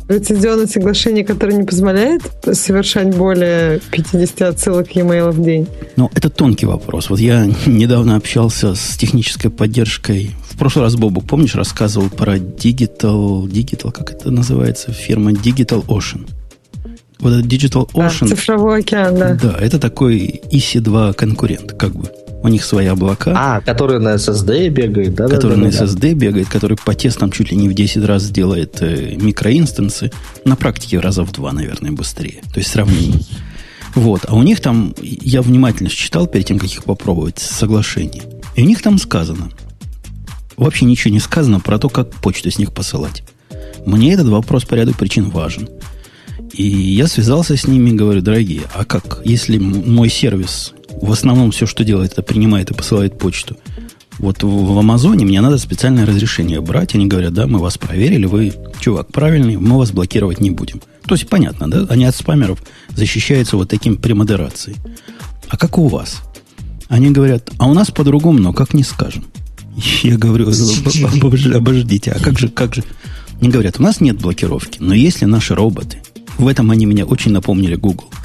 лицензионное 0.08 0.66
соглашение, 0.66 1.24
которое 1.24 1.56
не 1.56 1.64
позволяет 1.64 2.22
совершать 2.52 3.14
более 3.16 3.80
50 3.90 4.42
отсылок 4.42 4.94
e-mail 4.96 5.30
в 5.30 5.42
день? 5.42 5.66
Ну, 5.96 6.10
это 6.14 6.30
тонкий 6.30 6.66
вопрос. 6.66 7.10
Вот 7.10 7.20
я 7.20 7.46
недавно 7.66 8.16
общался 8.16 8.74
с 8.74 8.96
технической 8.96 9.50
поддержкой. 9.50 10.30
В 10.48 10.56
прошлый 10.56 10.84
раз, 10.84 10.96
Бобук, 10.96 11.24
помнишь, 11.24 11.54
рассказывал 11.54 12.10
про 12.10 12.36
Digital, 12.36 13.46
Digital, 13.46 13.92
как 13.92 14.12
это 14.12 14.30
называется, 14.30 14.92
фирма 14.92 15.32
Digital 15.32 15.84
Ocean. 15.86 16.28
Вот 17.18 17.32
этот 17.32 17.46
Digital 17.46 17.90
Ocean... 17.92 18.26
А, 18.26 18.28
цифровой 18.28 18.80
океан, 18.80 19.16
да. 19.16 19.38
Да, 19.40 19.56
это 19.58 19.78
такой 19.78 20.42
EC2 20.52 21.14
конкурент, 21.14 21.72
как 21.72 21.94
бы 21.94 22.10
у 22.44 22.48
них 22.48 22.62
свои 22.62 22.86
облака. 22.86 23.32
А, 23.34 23.60
который 23.62 23.98
на 23.98 24.16
SSD 24.16 24.68
бегает, 24.68 25.14
да? 25.14 25.28
Который 25.28 25.56
да, 25.56 25.62
на 25.62 25.70
да, 25.70 25.84
SSD 25.84 26.12
бегает, 26.12 26.46
который 26.46 26.76
по 26.76 26.94
тестам 26.94 27.32
чуть 27.32 27.50
ли 27.50 27.56
не 27.56 27.70
в 27.70 27.74
10 27.74 28.04
раз 28.04 28.28
делает 28.28 28.82
э, 28.82 29.16
микроинстансы. 29.16 30.12
На 30.44 30.54
практике 30.54 31.00
раза 31.00 31.24
в 31.24 31.32
два, 31.32 31.52
наверное, 31.52 31.92
быстрее. 31.92 32.42
То 32.52 32.58
есть 32.58 32.70
сравнение. 32.70 33.22
Вот. 33.94 34.26
А 34.28 34.34
у 34.34 34.42
них 34.42 34.60
там, 34.60 34.94
я 35.00 35.40
внимательно 35.40 35.88
читал 35.88 36.26
перед 36.26 36.46
тем, 36.46 36.58
как 36.58 36.68
их 36.68 36.84
попробовать, 36.84 37.38
соглашение. 37.38 38.24
И 38.56 38.62
у 38.62 38.66
них 38.66 38.82
там 38.82 38.98
сказано, 38.98 39.48
вообще 40.58 40.84
ничего 40.84 41.14
не 41.14 41.20
сказано 41.20 41.60
про 41.60 41.78
то, 41.78 41.88
как 41.88 42.10
почту 42.10 42.50
с 42.50 42.58
них 42.58 42.74
посылать. 42.74 43.22
Мне 43.86 44.12
этот 44.12 44.28
вопрос 44.28 44.66
по 44.66 44.74
ряду 44.74 44.92
причин 44.92 45.30
важен. 45.30 45.70
И 46.52 46.62
я 46.62 47.06
связался 47.06 47.56
с 47.56 47.66
ними 47.66 47.88
и 47.88 47.94
говорю, 47.94 48.20
дорогие, 48.20 48.64
а 48.74 48.84
как, 48.84 49.22
если 49.24 49.56
мой 49.56 50.10
сервис 50.10 50.74
в 51.00 51.12
основном 51.12 51.50
все, 51.50 51.66
что 51.66 51.84
делает, 51.84 52.12
это 52.12 52.22
принимает 52.22 52.70
и 52.70 52.74
посылает 52.74 53.18
почту. 53.18 53.56
Вот 54.18 54.42
в, 54.42 54.48
в 54.48 54.78
Амазоне 54.78 55.24
мне 55.24 55.40
надо 55.40 55.58
специальное 55.58 56.06
разрешение 56.06 56.60
брать. 56.60 56.94
Они 56.94 57.06
говорят, 57.06 57.34
да, 57.34 57.46
мы 57.46 57.58
вас 57.58 57.78
проверили, 57.78 58.26
вы, 58.26 58.54
чувак, 58.80 59.08
правильный, 59.08 59.56
мы 59.56 59.76
вас 59.76 59.90
блокировать 59.90 60.40
не 60.40 60.50
будем. 60.50 60.80
То 61.06 61.14
есть 61.14 61.28
понятно, 61.28 61.68
да? 61.70 61.86
Они 61.88 62.04
от 62.04 62.14
спамеров 62.14 62.62
защищаются 62.90 63.56
вот 63.56 63.68
таким 63.68 63.96
премодерацией. 63.96 64.76
А 65.48 65.56
как 65.56 65.78
у 65.78 65.88
вас? 65.88 66.22
Они 66.88 67.10
говорят, 67.10 67.50
а 67.58 67.68
у 67.68 67.74
нас 67.74 67.90
по-другому, 67.90 68.38
но 68.38 68.52
как 68.52 68.72
не 68.72 68.84
скажем. 68.84 69.24
Я 70.02 70.16
говорю, 70.16 70.48
обождите, 71.54 72.12
а 72.12 72.22
как 72.22 72.38
же, 72.38 72.48
как 72.48 72.74
же? 72.74 72.84
Они 73.40 73.50
говорят, 73.50 73.80
у 73.80 73.82
нас 73.82 74.00
нет 74.00 74.18
блокировки, 74.18 74.78
но 74.80 74.94
если 74.94 75.24
наши 75.24 75.54
роботы, 75.54 75.98
в 76.38 76.46
этом 76.46 76.70
они 76.70 76.86
меня 76.86 77.04
очень 77.04 77.32
напомнили 77.32 77.74
Google– 77.74 78.10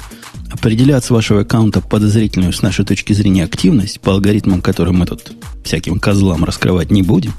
определять 0.50 1.04
с 1.04 1.10
вашего 1.10 1.42
аккаунта 1.42 1.80
подозрительную 1.80 2.52
с 2.52 2.62
нашей 2.62 2.84
точки 2.84 3.12
зрения 3.12 3.44
активность 3.44 4.00
по 4.00 4.12
алгоритмам, 4.12 4.62
которые 4.62 4.94
мы 4.94 5.06
тут 5.06 5.32
всяким 5.64 5.98
козлам 5.98 6.44
раскрывать 6.44 6.90
не 6.90 7.02
будем, 7.02 7.32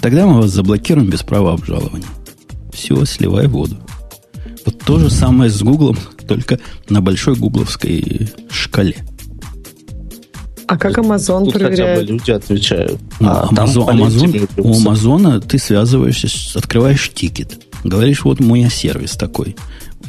тогда 0.00 0.26
мы 0.26 0.42
вас 0.42 0.50
заблокируем 0.50 1.08
без 1.08 1.22
права 1.22 1.52
обжалования. 1.52 2.08
Все, 2.72 3.04
сливай 3.04 3.46
воду. 3.46 3.76
Вот 4.64 4.78
то 4.78 4.98
же 4.98 5.10
самое 5.10 5.50
с 5.50 5.62
Гуглом, 5.62 5.96
только 6.28 6.60
на 6.88 7.00
большой 7.00 7.34
гугловской 7.34 8.28
шкале. 8.50 8.96
А 10.66 10.78
как 10.78 10.98
Amazon 10.98 11.46
Тут 11.46 11.54
проверяет? 11.54 11.98
хотя 11.98 12.00
бы 12.00 12.12
люди 12.12 12.30
отвечают. 12.30 13.00
Ну, 13.18 13.28
а 13.28 13.48
Amazon, 13.50 13.88
Amazon, 13.88 14.50
у 14.58 14.76
Амазона 14.76 15.40
ты 15.40 15.58
связываешься, 15.58 16.28
открываешь 16.56 17.10
тикет. 17.12 17.58
Говоришь, 17.82 18.22
вот 18.22 18.38
мой 18.38 18.68
сервис 18.70 19.16
такой. 19.16 19.56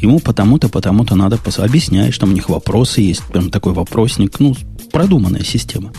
Ему 0.01 0.19
потому-то, 0.19 0.67
потому-то 0.67 1.15
надо 1.15 1.37
пос... 1.37 1.59
объяснять, 1.59 2.13
что 2.13 2.25
у 2.25 2.31
них 2.31 2.49
вопросы 2.49 3.01
есть, 3.01 3.23
прям 3.25 3.51
такой 3.51 3.73
вопросник, 3.73 4.39
ну, 4.39 4.55
продуманная 4.91 5.43
система. 5.43 5.93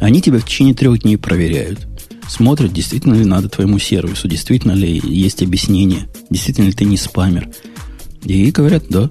Они 0.00 0.22
тебя 0.22 0.38
в 0.38 0.44
течение 0.44 0.74
трех 0.74 1.02
дней 1.02 1.16
проверяют. 1.16 1.86
Смотрят, 2.28 2.72
действительно 2.72 3.14
ли 3.14 3.24
надо 3.26 3.48
твоему 3.50 3.78
сервису, 3.78 4.26
действительно 4.26 4.72
ли 4.72 5.00
есть 5.04 5.42
объяснение, 5.42 6.08
действительно 6.30 6.66
ли 6.66 6.72
ты 6.72 6.86
не 6.86 6.96
спамер. 6.96 7.50
И 8.24 8.50
говорят, 8.50 8.84
да, 8.88 9.10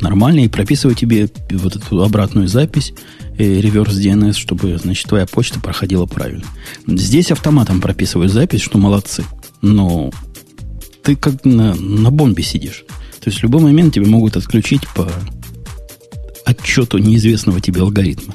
нормально, 0.00 0.40
и 0.40 0.48
прописывают 0.48 0.98
тебе 0.98 1.30
вот 1.50 1.76
эту 1.76 2.02
обратную 2.02 2.46
запись, 2.46 2.92
э, 3.38 3.60
реверс 3.60 3.94
DNS, 3.94 4.34
чтобы, 4.34 4.76
значит, 4.76 5.08
твоя 5.08 5.26
почта 5.26 5.60
проходила 5.60 6.04
правильно. 6.04 6.44
Здесь 6.86 7.30
автоматом 7.30 7.80
прописывают 7.80 8.32
запись, 8.32 8.60
что 8.60 8.76
молодцы. 8.76 9.24
Но 9.62 10.10
ты 11.02 11.16
как 11.16 11.44
на, 11.46 11.74
на 11.74 12.10
бомбе 12.10 12.42
сидишь. 12.42 12.84
То 13.28 13.30
есть 13.30 13.40
в 13.40 13.42
любой 13.42 13.60
момент 13.60 13.92
тебе 13.92 14.06
могут 14.06 14.38
отключить 14.38 14.88
по 14.94 15.06
отчету 16.46 16.96
неизвестного 16.96 17.60
тебе 17.60 17.82
алгоритма. 17.82 18.34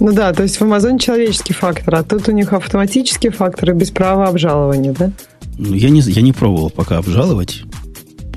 Ну 0.00 0.12
да, 0.12 0.32
то 0.32 0.42
есть 0.42 0.58
в 0.58 0.62
Amazon 0.64 0.98
человеческий 0.98 1.52
фактор, 1.52 1.94
а 1.94 2.02
тут 2.02 2.26
у 2.26 2.32
них 2.32 2.52
автоматические 2.52 3.30
факторы 3.30 3.74
без 3.74 3.92
права 3.92 4.26
обжалования, 4.26 4.92
да? 4.92 5.12
Ну, 5.56 5.72
я 5.72 5.88
не, 5.88 6.00
я 6.00 6.20
не 6.20 6.32
пробовал 6.32 6.70
пока 6.70 6.98
обжаловать, 6.98 7.62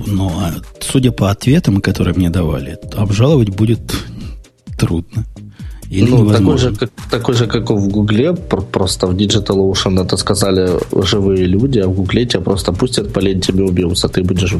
но 0.06 0.28
а, 0.28 0.54
судя 0.78 1.10
по 1.10 1.32
ответам, 1.32 1.80
которые 1.80 2.14
мне 2.14 2.30
давали, 2.30 2.78
обжаловать 2.94 3.48
будет 3.48 3.92
трудно. 4.78 5.24
Или 5.90 6.10
ну, 6.10 6.30
такой 6.30 6.58
же, 6.58 6.74
как, 6.74 6.90
такой 7.10 7.34
же, 7.34 7.46
как 7.46 7.70
в 7.70 7.88
Гугле, 7.88 8.34
просто 8.34 9.06
в 9.06 9.14
Digital 9.14 9.70
Ocean 9.70 10.02
это 10.04 10.16
сказали 10.16 10.70
живые 11.04 11.46
люди, 11.46 11.78
а 11.78 11.86
в 11.88 11.94
Гугле 11.94 12.26
тебя 12.26 12.40
просто 12.40 12.72
пустят 12.72 13.12
по 13.12 13.20
ленте 13.20 13.52
убьются. 13.52 14.08
Ты 14.08 14.22
будешь 14.22 14.54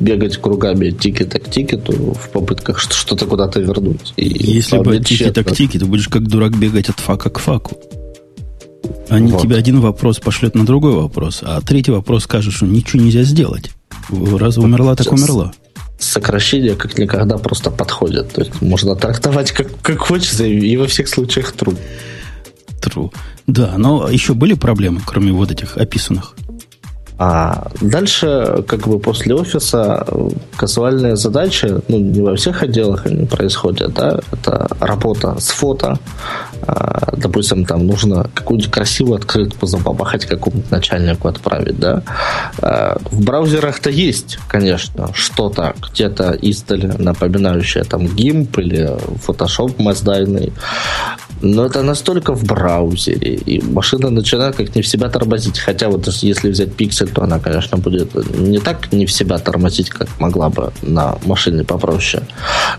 бегать 0.00 0.38
кругами 0.38 0.90
ticket'а 0.90 1.38
к 1.38 1.50
ticket'у 1.50 1.92
в 1.92 2.30
попытках 2.30 2.78
что-то 2.80 3.26
куда-то 3.26 3.60
вернуть. 3.60 4.14
И 4.16 4.56
Если 4.56 4.78
бы 4.78 4.98
тикета 4.98 5.44
к 5.44 5.52
тикету, 5.52 5.86
будешь 5.86 6.08
как 6.08 6.26
дурак 6.26 6.56
бегать 6.56 6.88
от 6.88 6.98
FAQ'а 6.98 7.30
к 7.30 7.38
FAQ'у. 7.38 7.76
Они 9.08 9.32
вот. 9.32 9.42
тебе 9.42 9.56
один 9.56 9.80
вопрос 9.80 10.18
пошлют 10.18 10.54
на 10.54 10.64
другой 10.64 10.92
вопрос, 10.92 11.40
а 11.42 11.60
третий 11.60 11.90
вопрос 11.90 12.24
скажет, 12.24 12.54
что 12.54 12.66
ничего 12.66 13.02
нельзя 13.02 13.22
сделать. 13.22 13.70
Раз 14.10 14.58
умерла, 14.58 14.96
так 14.96 15.12
умерла 15.12 15.52
сокращение 16.04 16.74
как 16.74 16.98
никогда 16.98 17.38
просто 17.38 17.70
подходит. 17.70 18.32
То 18.32 18.42
есть 18.42 18.60
можно 18.62 18.94
трактовать 18.96 19.52
как, 19.52 19.68
как 19.82 19.98
хочется 19.98 20.44
и 20.44 20.76
во 20.76 20.86
всех 20.86 21.08
случаях 21.08 21.54
true. 21.54 21.78
True. 22.80 23.12
Да, 23.46 23.74
но 23.78 24.08
еще 24.08 24.34
были 24.34 24.54
проблемы, 24.54 25.00
кроме 25.04 25.32
вот 25.32 25.50
этих 25.50 25.76
описанных? 25.76 26.34
А 27.16 27.68
дальше, 27.80 28.64
как 28.66 28.88
бы 28.88 28.98
после 28.98 29.34
офиса, 29.34 30.04
казуальные 30.56 31.14
задачи, 31.14 31.80
ну, 31.86 31.98
не 31.98 32.20
во 32.20 32.34
всех 32.34 32.62
отделах 32.64 33.06
они 33.06 33.24
происходят, 33.24 33.94
да, 33.94 34.18
это 34.32 34.66
работа 34.80 35.38
с 35.38 35.50
фото. 35.50 35.98
А, 36.66 37.12
допустим, 37.16 37.66
там 37.66 37.86
нужно 37.86 38.28
какую-нибудь 38.34 38.70
красивую 38.72 39.18
открытку 39.18 39.66
забабахать 39.66 40.26
какому-нибудь 40.26 40.70
начальнику 40.72 41.28
отправить, 41.28 41.78
да. 41.78 42.02
А, 42.58 42.98
в 43.10 43.24
браузерах-то 43.24 43.90
есть, 43.90 44.38
конечно, 44.48 45.10
что-то 45.14 45.74
где-то 45.92 46.32
издали, 46.32 46.94
напоминающее 46.98 47.84
там 47.84 48.06
GIMP 48.06 48.60
или 48.60 48.90
Photoshop 49.24 49.80
маздайный. 49.80 50.52
Но 51.44 51.66
это 51.66 51.82
настолько 51.82 52.34
в 52.34 52.42
браузере, 52.44 53.34
и 53.34 53.60
машина 53.60 54.08
начинает 54.08 54.56
как 54.56 54.74
не 54.74 54.80
в 54.80 54.88
себя 54.88 55.10
тормозить. 55.10 55.58
Хотя 55.58 55.90
вот 55.90 56.08
если 56.22 56.50
взять 56.50 56.72
пиксель, 56.74 57.08
то 57.08 57.22
она, 57.22 57.38
конечно, 57.38 57.76
будет 57.76 58.14
не 58.38 58.58
так 58.58 58.90
не 58.92 59.04
в 59.04 59.12
себя 59.12 59.36
тормозить, 59.38 59.90
как 59.90 60.08
могла 60.18 60.48
бы 60.48 60.72
на 60.80 61.18
машине 61.26 61.62
попроще. 61.62 62.22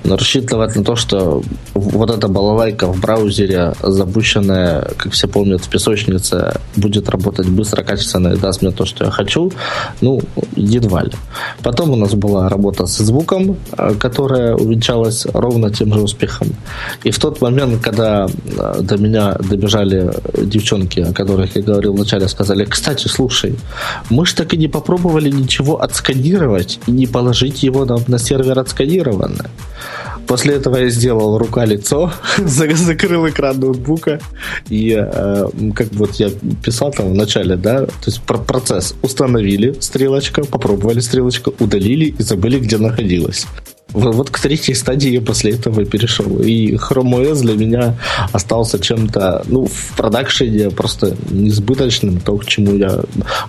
Но 0.04 0.18
рассчитывать 0.18 0.76
на 0.76 0.84
то, 0.84 0.96
что 0.96 1.44
вот 1.76 2.10
эта 2.10 2.28
балалайка 2.28 2.88
в 2.88 3.00
браузере, 3.00 3.74
запущенная, 3.84 4.82
как 4.98 5.14
все 5.14 5.28
помнят, 5.28 5.62
в 5.62 5.70
песочнице, 5.70 6.60
будет 6.76 7.08
работать 7.10 7.48
быстро, 7.48 7.84
качественно 7.84 8.30
и 8.34 8.38
даст 8.38 8.64
мне 8.64 8.72
то, 8.72 8.86
что 8.86 9.06
я 9.06 9.12
хочу, 9.12 9.52
ну, 10.02 10.22
едва 10.56 11.04
ли. 11.04 11.12
Потом 11.62 11.92
у 11.92 11.96
нас 11.96 12.16
была 12.16 12.50
работа 12.50 12.88
с 12.88 12.98
звуком, 12.98 13.58
э, 13.78 13.94
которая 14.00 14.56
увенчалась 14.56 15.28
ровно 15.34 15.70
тем 15.72 15.94
же 15.94 16.02
успехом. 16.02 16.48
И 17.04 17.12
в 17.12 17.20
тот 17.20 17.42
момент, 17.42 17.84
когда 17.84 18.28
до 18.56 18.98
меня 18.98 19.34
добежали 19.34 20.12
девчонки, 20.42 21.00
о 21.00 21.14
которых 21.14 21.56
я 21.56 21.62
говорил 21.62 21.94
вначале, 21.94 22.28
сказали, 22.28 22.66
кстати, 22.66 23.08
слушай, 23.08 23.56
мы 24.10 24.26
же 24.26 24.36
так 24.36 24.54
и 24.54 24.58
не 24.58 24.68
попробовали 24.68 25.30
ничего 25.30 25.82
отсканировать 25.82 26.80
и 26.88 26.92
не 26.92 27.08
положить 27.08 27.64
его 27.64 27.86
на, 27.86 27.98
на 28.08 28.20
сервер 28.20 28.60
отсканированное. 28.60 29.50
После 30.28 30.56
этого 30.56 30.78
я 30.78 30.90
сделал 30.90 31.38
рука-лицо, 31.38 32.12
закрыл 32.38 33.28
экран 33.30 33.60
ноутбука 33.60 34.20
и 34.70 34.96
э, 34.98 35.50
как 35.76 35.94
вот 35.94 36.16
я 36.16 36.30
писал 36.64 36.92
там 36.92 37.12
в 37.12 37.16
начале, 37.16 37.56
да, 37.56 37.86
то 37.86 38.06
есть 38.08 38.22
про 38.22 38.38
процесс 38.38 38.96
установили 39.02 39.76
стрелочка, 39.80 40.44
попробовали 40.44 41.00
стрелочка, 41.00 41.52
удалили 41.60 42.16
и 42.18 42.24
забыли, 42.24 42.60
где 42.60 42.78
находилась. 42.78 43.46
Вот 43.96 44.30
к 44.30 44.40
третьей 44.40 44.76
стадии 44.76 45.10
я 45.10 45.22
после 45.22 45.52
этого 45.52 45.86
перешел. 45.86 46.42
И 46.42 46.74
Chrome 46.74 47.22
OS 47.22 47.42
для 47.42 47.54
меня 47.54 47.98
остался 48.34 48.78
чем-то, 48.78 49.44
ну, 49.48 49.68
в 49.68 49.94
продакшене 49.96 50.70
просто 50.70 51.16
несбыточным, 51.30 52.20
то, 52.20 52.38
к 52.38 52.46
чему 52.46 52.76
я... 52.76 53.00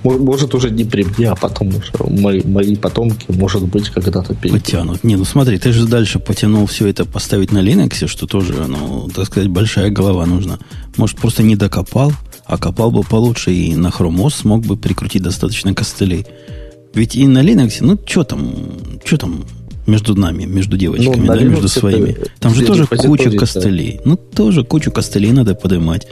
Может, 0.05 0.55
уже 0.55 0.71
не 0.71 0.85
при 0.85 1.03
мне, 1.03 1.31
а 1.31 1.35
потом 1.35 1.69
уже 1.69 1.93
мои, 1.99 2.43
мои 2.45 2.77
потомки, 2.77 3.27
может 3.29 3.65
быть, 3.65 3.91
когда-то 3.91 4.35
перейдут. 4.35 4.63
Потянут. 4.63 5.05
Не, 5.05 5.17
ну 5.17 5.25
смотри, 5.25 5.59
ты 5.59 5.73
же 5.73 5.87
дальше 5.87 6.21
потянул 6.21 6.67
все 6.67 6.87
это 6.87 7.05
поставить 7.05 7.51
на 7.51 7.59
Linux, 7.59 8.07
что 8.07 8.27
тоже, 8.27 8.55
ну, 8.69 9.09
так 9.15 9.27
сказать, 9.27 9.49
большая 9.49 9.91
голова 9.91 10.27
нужна. 10.27 10.59
Может, 10.97 11.19
просто 11.19 11.43
не 11.43 11.57
докопал, 11.57 12.13
а 12.45 12.57
копал 12.57 12.93
бы 12.93 13.03
получше 13.03 13.53
и 13.53 13.75
на 13.75 13.89
Chrome 13.89 14.17
OS 14.19 14.43
смог 14.43 14.65
бы 14.65 14.77
прикрутить 14.77 15.23
достаточно 15.23 15.75
костылей. 15.75 16.25
Ведь 16.95 17.17
и 17.17 17.27
на 17.27 17.43
Linux, 17.43 17.79
ну, 17.81 17.99
что 18.07 18.25
там, 18.25 18.55
что 19.05 19.19
там, 19.19 19.45
между 19.87 20.15
нами, 20.15 20.45
между 20.45 20.77
девочками, 20.77 21.27
ну, 21.27 21.27
да, 21.27 21.41
между 21.41 21.69
своими. 21.69 22.17
Там 22.39 22.55
же 22.55 22.65
тоже 22.65 22.87
куча 22.87 23.31
костылей. 23.31 24.01
Ну, 24.05 24.17
тоже 24.17 24.65
кучу 24.65 24.91
костылей 24.91 25.33
надо 25.33 25.55
поднимать. 25.55 26.07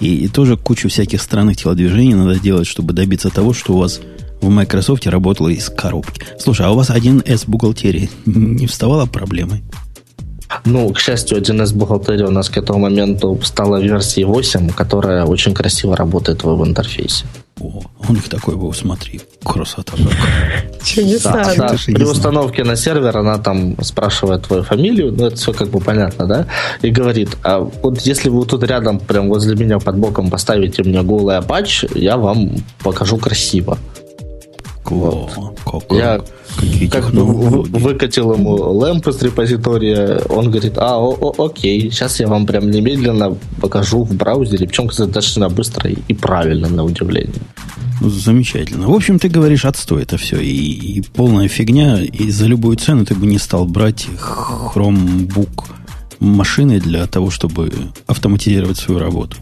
И, 0.00 0.24
и 0.24 0.28
тоже 0.28 0.56
кучу 0.56 0.88
всяких 0.88 1.22
странных 1.22 1.56
телодвижений 1.56 2.14
надо 2.14 2.38
делать, 2.38 2.66
чтобы 2.66 2.92
добиться 2.92 3.30
того, 3.30 3.54
что 3.54 3.74
у 3.74 3.78
вас 3.78 4.00
в 4.40 4.48
Microsoft 4.48 5.06
работало 5.06 5.48
из 5.48 5.68
коробки. 5.70 6.22
Слушай, 6.38 6.66
а 6.66 6.70
у 6.70 6.76
вас 6.76 6.90
1С 6.90 7.44
бухгалтерии 7.46 8.10
не 8.26 8.66
вставала 8.66 9.06
проблемой? 9.06 9.62
Ну, 10.64 10.92
к 10.92 10.98
счастью, 10.98 11.38
1С 11.38 11.74
бухгалтерия 11.74 12.26
у 12.26 12.30
нас 12.30 12.48
к 12.48 12.56
этому 12.56 12.80
моменту 12.80 13.38
стала 13.42 13.80
версией 13.80 14.26
8, 14.26 14.70
которая 14.70 15.24
очень 15.24 15.54
красиво 15.54 15.96
работает 15.96 16.42
в 16.42 16.46
веб-интерфейсе. 16.46 17.24
О, 17.60 17.80
у 18.08 18.12
них 18.12 18.28
такой 18.28 18.54
был, 18.56 18.72
смотри, 18.74 19.20
красота 19.42 19.94
Чудеса. 20.84 21.32
Да, 21.32 21.54
да. 21.54 21.76
При 21.86 22.04
установке 22.04 22.64
на 22.64 22.76
сервер 22.76 23.16
она 23.16 23.38
там 23.38 23.82
спрашивает 23.82 24.46
твою 24.46 24.62
фамилию, 24.62 25.10
ну 25.12 25.26
это 25.26 25.36
все 25.36 25.54
как 25.54 25.68
бы 25.68 25.80
понятно, 25.80 26.26
да, 26.26 26.46
и 26.82 26.90
говорит, 26.90 27.30
а 27.42 27.60
вот 27.60 28.00
если 28.02 28.28
вы 28.28 28.44
тут 28.44 28.62
рядом, 28.62 28.98
прям 28.98 29.28
возле 29.28 29.56
меня 29.56 29.78
под 29.78 29.96
боком 29.96 30.28
поставите 30.28 30.82
мне 30.82 31.02
голый 31.02 31.38
апач, 31.38 31.84
я 31.94 32.18
вам 32.18 32.56
покажу 32.82 33.16
красиво. 33.16 33.78
Вот. 34.90 35.30
Как, 35.64 35.92
я 35.92 36.20
как 36.90 37.12
бы 37.12 37.24
выкатил 37.24 38.32
ему 38.34 38.54
лэмп 38.54 39.08
из 39.08 39.22
репозитория, 39.22 40.20
он 40.28 40.50
говорит, 40.50 40.78
а, 40.78 40.98
о, 40.98 41.12
о, 41.12 41.46
окей, 41.46 41.90
сейчас 41.90 42.20
я 42.20 42.28
вам 42.28 42.46
прям 42.46 42.70
немедленно 42.70 43.36
покажу 43.60 44.04
в 44.04 44.14
браузере, 44.14 44.66
причем 44.66 44.86
достаточно 44.86 45.48
быстро 45.48 45.90
и 45.90 46.14
правильно, 46.14 46.68
на 46.68 46.84
удивление. 46.84 47.42
Ну, 48.00 48.10
замечательно. 48.10 48.88
В 48.88 48.94
общем, 48.94 49.18
ты 49.18 49.28
говоришь, 49.28 49.64
отстой 49.64 50.02
это 50.02 50.18
все. 50.18 50.38
И, 50.38 50.98
и 50.98 51.00
полная 51.00 51.48
фигня. 51.48 52.02
И 52.02 52.30
за 52.30 52.46
любую 52.46 52.76
цену 52.76 53.06
ты 53.06 53.14
бы 53.14 53.26
не 53.26 53.38
стал 53.38 53.64
брать 53.64 54.06
Chromebook 54.74 55.64
машины 56.20 56.80
для 56.80 57.06
того, 57.06 57.30
чтобы 57.30 57.72
автоматизировать 58.06 58.76
свою 58.78 59.00
работу. 59.00 59.36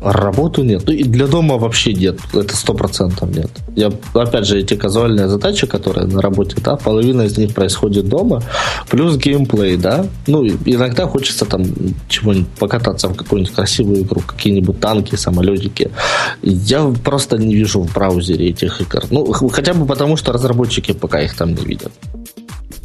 Работу 0.00 0.62
нет. 0.62 0.84
Ну 0.86 0.92
и 0.92 1.02
для 1.02 1.26
дома 1.26 1.58
вообще 1.58 1.92
нет. 1.92 2.18
Это 2.32 2.56
сто 2.56 2.72
процентов 2.72 3.30
нет. 3.36 3.50
Я, 3.76 3.92
опять 4.14 4.46
же, 4.46 4.58
эти 4.58 4.74
казуальные 4.74 5.28
задачи, 5.28 5.66
которые 5.66 6.06
на 6.06 6.22
работе, 6.22 6.56
да, 6.64 6.76
половина 6.76 7.22
из 7.22 7.36
них 7.36 7.54
происходит 7.54 8.08
дома, 8.08 8.42
плюс 8.88 9.16
геймплей, 9.16 9.76
да. 9.76 10.06
Ну, 10.26 10.46
иногда 10.46 11.06
хочется 11.06 11.44
там 11.44 11.64
чего-нибудь 12.08 12.48
покататься 12.58 13.08
в 13.08 13.14
какую-нибудь 13.14 13.54
красивую 13.54 14.02
игру, 14.02 14.22
какие-нибудь 14.26 14.80
танки, 14.80 15.16
самолетики. 15.16 15.90
Я 16.42 16.90
просто 17.04 17.36
не 17.36 17.54
вижу 17.54 17.82
в 17.82 17.92
браузере 17.92 18.48
этих 18.48 18.80
игр. 18.80 19.04
Ну, 19.10 19.30
хотя 19.32 19.74
бы 19.74 19.84
потому, 19.84 20.16
что 20.16 20.32
разработчики 20.32 20.92
пока 20.92 21.20
их 21.20 21.36
там 21.36 21.54
не 21.54 21.64
видят. 21.64 21.92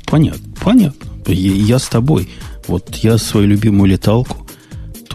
Понятно, 0.05 0.43
понятно. 0.61 1.09
Я, 1.27 1.53
я 1.53 1.79
с 1.79 1.87
тобой. 1.87 2.29
Вот 2.67 2.95
я 2.95 3.17
свою 3.17 3.47
любимую 3.47 3.89
леталку 3.89 4.44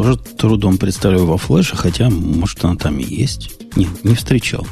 тоже 0.03 0.17
трудом 0.17 0.79
представляю 0.79 1.27
во 1.27 1.37
флеше, 1.37 1.77
хотя, 1.77 2.09
может, 2.09 2.65
она 2.65 2.77
там 2.77 2.99
и 2.99 3.05
есть. 3.05 3.51
Нет, 3.77 4.03
не 4.03 4.15
встречал. 4.15 4.67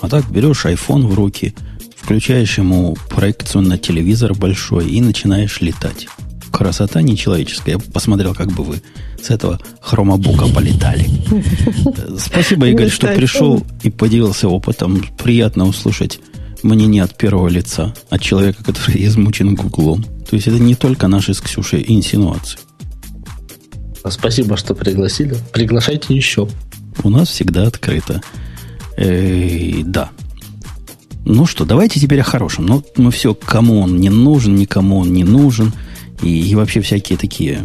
А 0.00 0.08
так 0.08 0.30
берешь 0.30 0.64
iPhone 0.66 1.08
в 1.08 1.14
руки, 1.14 1.52
включаешь 1.96 2.58
ему 2.58 2.96
проекцию 3.10 3.62
на 3.62 3.76
телевизор 3.76 4.34
большой 4.34 4.88
и 4.88 5.00
начинаешь 5.00 5.60
летать. 5.60 6.06
Красота 6.52 7.02
нечеловеческая. 7.02 7.74
Я 7.74 7.80
посмотрел, 7.92 8.34
как 8.34 8.52
бы 8.52 8.62
вы 8.62 8.82
с 9.20 9.30
этого 9.30 9.58
хромобука 9.80 10.46
полетали. 10.46 11.08
Спасибо, 12.18 12.68
Игорь, 12.68 12.90
что 12.90 13.08
пришел 13.08 13.66
и 13.82 13.90
поделился 13.90 14.48
опытом. 14.48 15.04
Приятно 15.18 15.66
услышать 15.66 16.20
мнение 16.62 17.02
от 17.02 17.16
первого 17.16 17.48
лица, 17.48 17.94
от 18.10 18.20
человека, 18.20 18.62
который 18.62 19.04
измучен 19.06 19.56
гуглом. 19.56 20.04
То 20.04 20.36
есть 20.36 20.46
это 20.46 20.60
не 20.60 20.76
только 20.76 21.08
наши 21.08 21.34
с 21.34 21.40
Ксюшей 21.40 21.84
инсинуации. 21.88 22.60
Спасибо, 24.08 24.56
что 24.56 24.74
пригласили. 24.74 25.36
Приглашайте 25.52 26.14
еще. 26.14 26.48
У 27.02 27.10
нас 27.10 27.28
всегда 27.28 27.66
открыто. 27.66 28.20
Эй, 28.96 29.82
да. 29.84 30.10
Ну 31.24 31.46
что, 31.46 31.64
давайте 31.64 32.00
теперь 32.00 32.20
о 32.20 32.24
хорошем. 32.24 32.66
Ну, 32.66 32.84
мы 32.96 33.10
все, 33.10 33.34
кому 33.34 33.80
он 33.80 33.98
не 33.98 34.10
нужен, 34.10 34.56
никому 34.56 34.98
он 34.98 35.12
не 35.12 35.24
нужен. 35.24 35.72
И, 36.20 36.50
и 36.50 36.54
вообще 36.54 36.80
всякие 36.80 37.16
такие, 37.16 37.64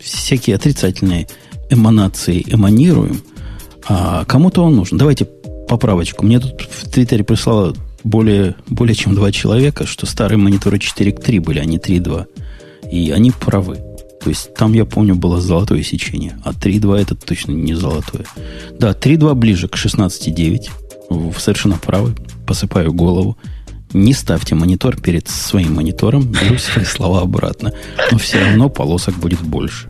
всякие 0.00 0.56
отрицательные 0.56 1.28
эманации 1.68 2.44
эманируем. 2.46 3.22
А 3.86 4.24
кому-то 4.24 4.64
он 4.64 4.76
нужен. 4.76 4.98
Давайте 4.98 5.26
поправочку. 5.68 6.24
Мне 6.24 6.40
тут 6.40 6.62
в 6.62 6.90
Твиттере 6.90 7.24
прислало 7.24 7.74
более, 8.04 8.56
более 8.66 8.94
чем 8.94 9.14
два 9.14 9.30
человека, 9.32 9.86
что 9.86 10.06
старые 10.06 10.38
мониторы 10.38 10.78
4 10.78 11.12
к 11.12 11.22
3 11.22 11.38
были, 11.40 11.58
а 11.58 11.64
не 11.64 11.78
3.2. 11.78 12.26
И 12.90 13.10
они 13.10 13.30
правы. 13.30 13.89
То 14.22 14.28
есть 14.28 14.54
там, 14.54 14.74
я 14.74 14.84
помню, 14.84 15.14
было 15.14 15.40
золотое 15.40 15.82
сечение. 15.82 16.38
А 16.44 16.52
3.2 16.52 17.00
это 17.00 17.14
точно 17.14 17.52
не 17.52 17.74
золотое. 17.74 18.26
Да, 18.78 18.90
3.2 18.90 19.34
ближе 19.34 19.68
к 19.68 19.76
16.9. 19.76 20.70
Вы 21.08 21.32
совершенно 21.38 21.78
правы. 21.78 22.14
Посыпаю 22.46 22.92
голову. 22.92 23.38
Не 23.92 24.12
ставьте 24.12 24.54
монитор 24.54 25.00
перед 25.00 25.28
своим 25.28 25.74
монитором. 25.74 26.22
Беру 26.30 26.58
свои 26.58 26.84
слова 26.86 27.22
обратно. 27.22 27.72
Но 28.12 28.18
все 28.18 28.40
равно 28.44 28.68
полосок 28.68 29.16
будет 29.16 29.40
больше, 29.40 29.88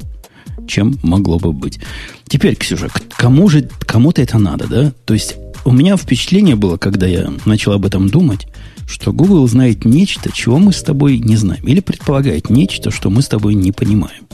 чем 0.68 0.96
могло 1.02 1.38
бы 1.38 1.52
быть. 1.52 1.80
Теперь, 2.28 2.54
Ксюша, 2.54 2.88
кому 3.16 3.48
же, 3.48 3.68
кому-то 3.80 4.22
это 4.22 4.38
надо, 4.38 4.68
да? 4.68 4.92
То 5.04 5.14
есть 5.14 5.36
у 5.64 5.72
меня 5.72 5.96
впечатление 5.96 6.54
было, 6.54 6.76
когда 6.76 7.06
я 7.06 7.30
начал 7.44 7.72
об 7.72 7.84
этом 7.84 8.08
думать, 8.08 8.46
что 8.90 9.12
Google 9.12 9.46
знает 9.46 9.84
нечто, 9.84 10.32
чего 10.32 10.58
мы 10.58 10.72
с 10.72 10.82
тобой 10.82 11.18
не 11.18 11.36
знаем. 11.36 11.64
Или 11.64 11.80
предполагает 11.80 12.50
нечто, 12.50 12.90
что 12.90 13.08
мы 13.08 13.22
с 13.22 13.28
тобой 13.28 13.54
не 13.54 13.70
понимаем. 13.70 14.26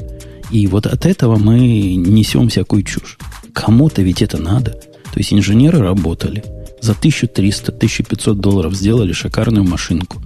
И 0.51 0.67
вот 0.67 0.87
от 0.87 1.05
этого 1.05 1.37
мы 1.37 1.95
несем 1.95 2.49
всякую 2.49 2.83
чушь. 2.83 3.19
Кому-то 3.53 4.01
ведь 4.01 4.23
это 4.23 4.39
надо. 4.39 4.71
То 4.71 5.19
есть 5.19 5.33
инженеры 5.33 5.79
работали. 5.81 6.43
За 6.81 6.93
1300-1500 6.93 8.35
долларов 8.35 8.75
сделали 8.75 9.13
шикарную 9.13 9.65
машинку, 9.65 10.23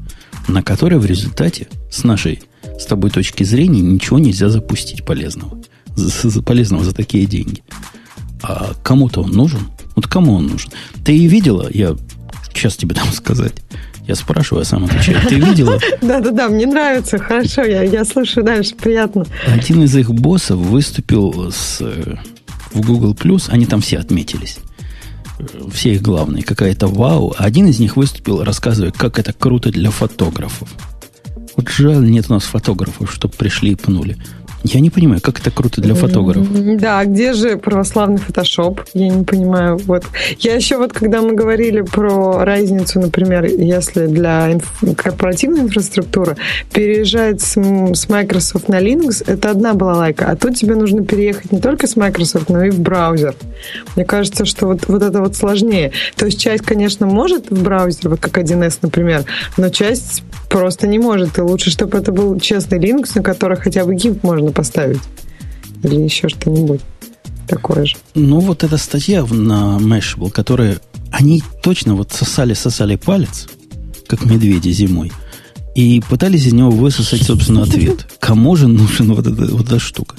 на 0.47 0.63
которой 0.63 0.99
в 0.99 1.07
результате, 1.07 1.69
с 1.91 2.05
нашей 2.05 2.41
с 2.79 2.87
тобой 2.87 3.11
точки 3.11 3.45
зрения, 3.45 3.81
ничего 3.81 4.19
нельзя 4.19 4.49
запустить 4.49 5.05
полезного. 5.05 5.61
За, 5.97 6.31
за 6.31 6.43
полезного 6.43 6.85
за 6.85 6.93
такие 6.93 7.27
деньги. 7.27 7.63
А 8.43 8.75
кому-то 8.83 9.23
он 9.23 9.33
нужен? 9.33 9.61
Вот 9.97 10.07
кому 10.07 10.35
он 10.35 10.47
нужен? 10.47 10.71
Ты 11.05 11.17
и 11.17 11.27
видела, 11.27 11.69
я 11.73 11.97
сейчас 12.53 12.77
тебе 12.77 12.95
дам 12.95 13.13
сказать, 13.13 13.55
я 14.11 14.17
спрашиваю, 14.17 14.63
а 14.63 14.65
сам 14.65 14.85
отвечаю. 14.85 15.21
Ты 15.29 15.37
видела? 15.37 15.79
Да-да-да, 16.03 16.49
мне 16.49 16.67
нравится, 16.67 17.17
хорошо, 17.19 17.63
я, 17.63 17.83
я 17.85 18.05
слушаю 18.05 18.45
дальше, 18.45 18.75
приятно. 18.75 19.25
Один 19.47 19.85
из 19.85 19.95
их 19.97 20.11
боссов 20.11 20.59
выступил 20.59 21.53
с, 21.53 21.79
э, 21.81 22.17
в 22.73 22.81
Google+, 22.85 23.17
они 23.49 23.67
там 23.67 23.81
все 23.81 23.99
отметились. 23.99 24.59
Все 25.73 25.95
их 25.95 26.03
главные, 26.03 26.43
какая-то 26.43 26.89
вау. 26.89 27.35
Один 27.39 27.69
из 27.69 27.79
них 27.79 27.97
выступил, 27.97 28.43
рассказывая, 28.43 28.91
как 28.91 29.19
это 29.19 29.33
круто 29.33 29.71
для 29.71 29.91
фотографов. 29.91 30.69
Вот 31.57 31.69
жаль, 31.69 32.11
нет 32.11 32.27
у 32.29 32.35
нас 32.35 32.43
фотографов, 32.43 33.13
чтобы 33.13 33.35
пришли 33.35 33.73
и 33.73 33.77
пнули. 33.77 34.17
Я 34.63 34.81
не 34.81 34.91
понимаю, 34.91 35.21
как 35.23 35.41
это 35.41 35.51
круто 35.51 35.81
для 35.81 35.95
фотографов. 35.95 36.49
Да, 36.79 37.05
где 37.05 37.33
же 37.33 37.57
православный 37.57 38.19
фотошоп? 38.19 38.83
Я 38.93 39.09
не 39.09 39.25
понимаю. 39.25 39.79
Вот. 39.79 40.05
Я 40.39 40.55
еще 40.55 40.77
вот, 40.77 40.93
когда 40.93 41.23
мы 41.23 41.33
говорили 41.33 41.81
про 41.81 42.45
разницу, 42.45 43.01
например, 43.01 43.45
если 43.45 44.07
для 44.07 44.53
инф- 44.53 44.95
корпоративной 44.95 45.63
инфраструктуры 45.63 46.37
переезжать 46.73 47.41
с, 47.41 47.57
с 47.57 48.09
Microsoft 48.09 48.69
на 48.69 48.81
Linux, 48.81 49.25
это 49.27 49.51
одна 49.51 49.73
была 49.75 49.95
лайка. 49.95 50.27
А 50.31 50.37
тут 50.37 50.57
тебе 50.57 50.75
нужно 50.75 51.05
переехать 51.05 51.53
не 51.53 51.61
только 51.61 51.87
с 51.87 51.97
Microsoft, 51.97 52.51
но 52.51 52.65
и 52.65 52.71
в 52.71 52.81
браузер. 52.81 53.35
Мне 53.97 54.05
кажется, 54.05 54.45
что 54.45 54.67
вот, 54.67 54.89
вот 54.89 55.03
это 55.03 55.21
вот 55.21 55.37
сложнее. 55.37 55.93
То 56.17 56.27
есть 56.27 56.39
часть, 56.39 56.65
конечно, 56.65 57.07
может 57.07 57.51
в 57.51 57.63
браузер, 57.63 58.11
вот 58.11 58.21
как 58.21 58.37
1С, 58.39 58.79
например, 58.83 59.25
но 59.57 59.71
часть 59.71 60.23
просто 60.49 60.87
не 60.87 60.99
может. 60.99 61.39
И 61.39 61.41
лучше, 61.41 61.71
чтобы 61.71 61.97
это 61.97 62.13
был 62.13 62.39
честный 62.39 62.79
Linux, 62.79 63.13
на 63.15 63.23
который 63.23 63.57
хотя 63.57 63.85
бы 63.85 63.95
GIMP 63.95 64.19
можно 64.23 64.50
поставить. 64.53 65.03
Или 65.83 65.97
еще 65.97 66.29
что-нибудь 66.29 66.81
такое 67.47 67.85
же. 67.85 67.97
Ну, 68.15 68.41
вот 68.41 68.65
эта 68.65 68.77
статья 68.77 69.25
на 69.25 69.79
Mashable, 69.79 70.31
которая... 70.31 70.81
Они 71.11 71.43
точно 71.63 71.97
вот 71.97 72.13
сосали-сосали 72.13 72.95
палец, 72.95 73.49
как 74.07 74.25
медведи 74.25 74.69
зимой, 74.69 75.11
и 75.75 76.01
пытались 76.09 76.47
из 76.47 76.53
него 76.53 76.71
высосать, 76.71 77.23
собственно, 77.23 77.65
ответ. 77.65 78.07
Кому 78.21 78.55
же 78.55 78.69
нужен 78.69 79.13
вот 79.13 79.27
эта, 79.27 79.53
вот 79.53 79.67
эта 79.67 79.81
штука? 79.81 80.15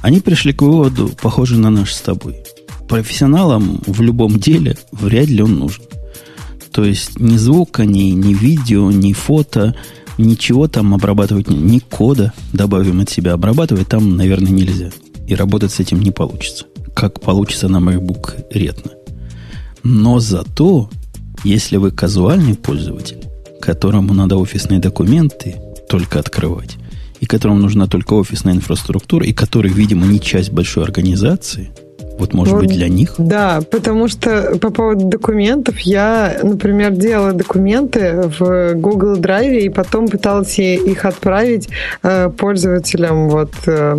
Они 0.00 0.20
пришли 0.20 0.52
к 0.52 0.62
выводу, 0.62 1.10
похожий 1.20 1.58
на 1.58 1.70
наш 1.70 1.92
с 1.92 2.00
тобой. 2.00 2.36
Профессионалам 2.88 3.82
в 3.84 4.00
любом 4.00 4.38
деле 4.38 4.76
вряд 4.92 5.26
ли 5.26 5.42
он 5.42 5.58
нужен. 5.58 5.82
То 6.70 6.84
есть 6.84 7.18
ни 7.18 7.36
звука, 7.36 7.84
ни, 7.84 8.10
ни 8.10 8.34
видео, 8.34 8.92
ни 8.92 9.12
фото, 9.12 9.74
ничего 10.18 10.68
там 10.68 10.94
обрабатывать, 10.94 11.48
ни 11.48 11.78
кода, 11.78 12.32
добавим 12.52 13.00
от 13.00 13.10
себя, 13.10 13.32
обрабатывать 13.32 13.88
там, 13.88 14.16
наверное, 14.16 14.52
нельзя. 14.52 14.90
И 15.26 15.34
работать 15.34 15.72
с 15.72 15.80
этим 15.80 16.00
не 16.00 16.10
получится. 16.10 16.66
Как 16.94 17.20
получится 17.20 17.68
на 17.68 17.78
MacBook 17.78 18.50
Retina. 18.52 18.92
Но 19.82 20.18
зато, 20.20 20.90
если 21.44 21.76
вы 21.76 21.90
казуальный 21.90 22.54
пользователь, 22.54 23.24
которому 23.60 24.14
надо 24.14 24.36
офисные 24.36 24.80
документы 24.80 25.56
только 25.88 26.18
открывать, 26.18 26.76
и 27.20 27.26
которому 27.26 27.60
нужна 27.60 27.86
только 27.86 28.14
офисная 28.14 28.54
инфраструктура, 28.54 29.24
и 29.24 29.32
который, 29.32 29.70
видимо, 29.70 30.06
не 30.06 30.20
часть 30.20 30.50
большой 30.50 30.84
организации– 30.84 31.70
вот, 32.18 32.34
может 32.34 32.54
вот, 32.54 32.64
быть, 32.64 32.72
для 32.72 32.88
них? 32.88 33.14
Да, 33.18 33.60
потому 33.70 34.08
что 34.08 34.58
по 34.60 34.70
поводу 34.70 35.06
документов, 35.06 35.78
я, 35.80 36.38
например, 36.42 36.92
делала 36.92 37.32
документы 37.32 38.30
в 38.38 38.74
Google 38.74 39.16
Drive 39.18 39.58
и 39.58 39.68
потом 39.68 40.08
пыталась 40.08 40.58
их 40.58 41.04
отправить 41.04 41.68
э, 42.02 42.30
пользователям, 42.30 43.28
вот, 43.28 43.52
э, 43.66 43.96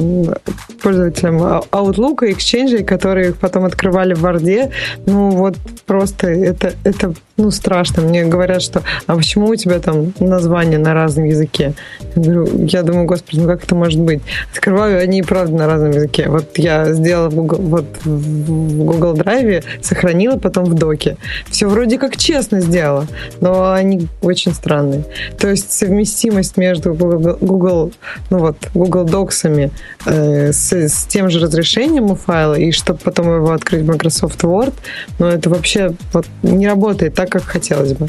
пользователям 0.81 1.37
Outlook 1.71 2.25
и 2.25 2.31
Exchange, 2.31 2.83
которые 2.83 3.29
их 3.29 3.37
потом 3.37 3.65
открывали 3.65 4.13
в 4.13 4.23
Word. 4.23 4.71
Ну, 5.05 5.29
вот 5.31 5.55
просто 5.85 6.27
это, 6.27 6.73
это 6.83 7.13
ну, 7.39 7.51
страшно. 7.51 8.01
Мне 8.03 8.25
говорят, 8.25 8.61
что 8.61 8.83
а 9.07 9.15
почему 9.15 9.47
у 9.47 9.55
тебя 9.55 9.79
там 9.79 10.13
название 10.19 10.77
на 10.77 10.93
разном 10.93 11.25
языке? 11.25 11.73
Я, 12.15 12.21
говорю, 12.21 12.65
я 12.65 12.83
думаю, 12.83 13.05
господи, 13.05 13.39
ну 13.39 13.47
как 13.47 13.63
это 13.63 13.75
может 13.75 13.99
быть? 13.99 14.21
Открываю, 14.51 15.01
они 15.01 15.19
и 15.19 15.21
правда 15.21 15.55
на 15.55 15.67
разном 15.67 15.91
языке. 15.91 16.27
Вот 16.27 16.57
я 16.57 16.93
сделала 16.93 17.29
в 17.29 17.35
Google, 17.35 17.57
вот 17.61 17.85
в 18.03 18.83
Google 18.83 19.13
Drive, 19.15 19.63
сохранила 19.81 20.37
потом 20.37 20.65
в 20.65 20.73
доке. 20.73 21.17
Все 21.49 21.67
вроде 21.67 21.97
как 21.97 22.17
честно 22.17 22.59
сделала, 22.59 23.07
но 23.39 23.71
они 23.71 24.07
очень 24.21 24.53
странные. 24.53 25.05
То 25.39 25.49
есть 25.49 25.71
совместимость 25.71 26.57
между 26.57 26.93
Google, 26.93 27.37
Google 27.39 27.91
ну 28.29 28.39
вот, 28.39 28.57
Google 28.73 29.05
Docs 29.05 29.71
э, 30.05 30.51
с, 30.51 30.73
с 30.73 31.05
тем 31.05 31.29
же 31.29 31.39
разрешением 31.39 32.11
у 32.11 32.15
файла, 32.15 32.55
и 32.55 32.71
чтобы 32.71 32.99
потом 32.99 33.33
его 33.33 33.51
открыть 33.51 33.83
в 33.83 33.87
Microsoft 33.87 34.43
Word, 34.43 34.73
ну 35.19 35.27
это 35.27 35.49
вообще 35.49 35.93
вот 36.11 36.25
не 36.43 36.67
работает 36.67 37.13
так, 37.13 37.28
как 37.29 37.43
хотелось 37.43 37.93
бы. 37.93 38.07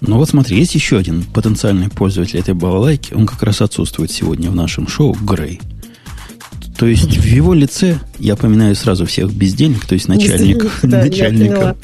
Ну 0.00 0.16
вот 0.16 0.28
смотри, 0.28 0.58
есть 0.58 0.74
еще 0.74 0.98
один 0.98 1.24
потенциальный 1.24 1.88
пользователь 1.88 2.38
этой 2.38 2.54
балалайки. 2.54 3.14
Он 3.14 3.26
как 3.26 3.42
раз 3.42 3.60
отсутствует 3.60 4.10
сегодня 4.10 4.50
в 4.50 4.54
нашем 4.54 4.86
шоу, 4.86 5.14
Грей. 5.14 5.60
То 6.76 6.86
есть 6.86 7.16
в 7.16 7.24
его 7.24 7.54
лице 7.54 7.98
я 8.20 8.36
поминаю 8.36 8.76
сразу 8.76 9.04
всех 9.04 9.32
бездельник, 9.32 9.84
то 9.84 9.94
есть 9.94 10.06
начальников. 10.06 10.78
Да, 10.82 10.98
начальников. 11.02 11.76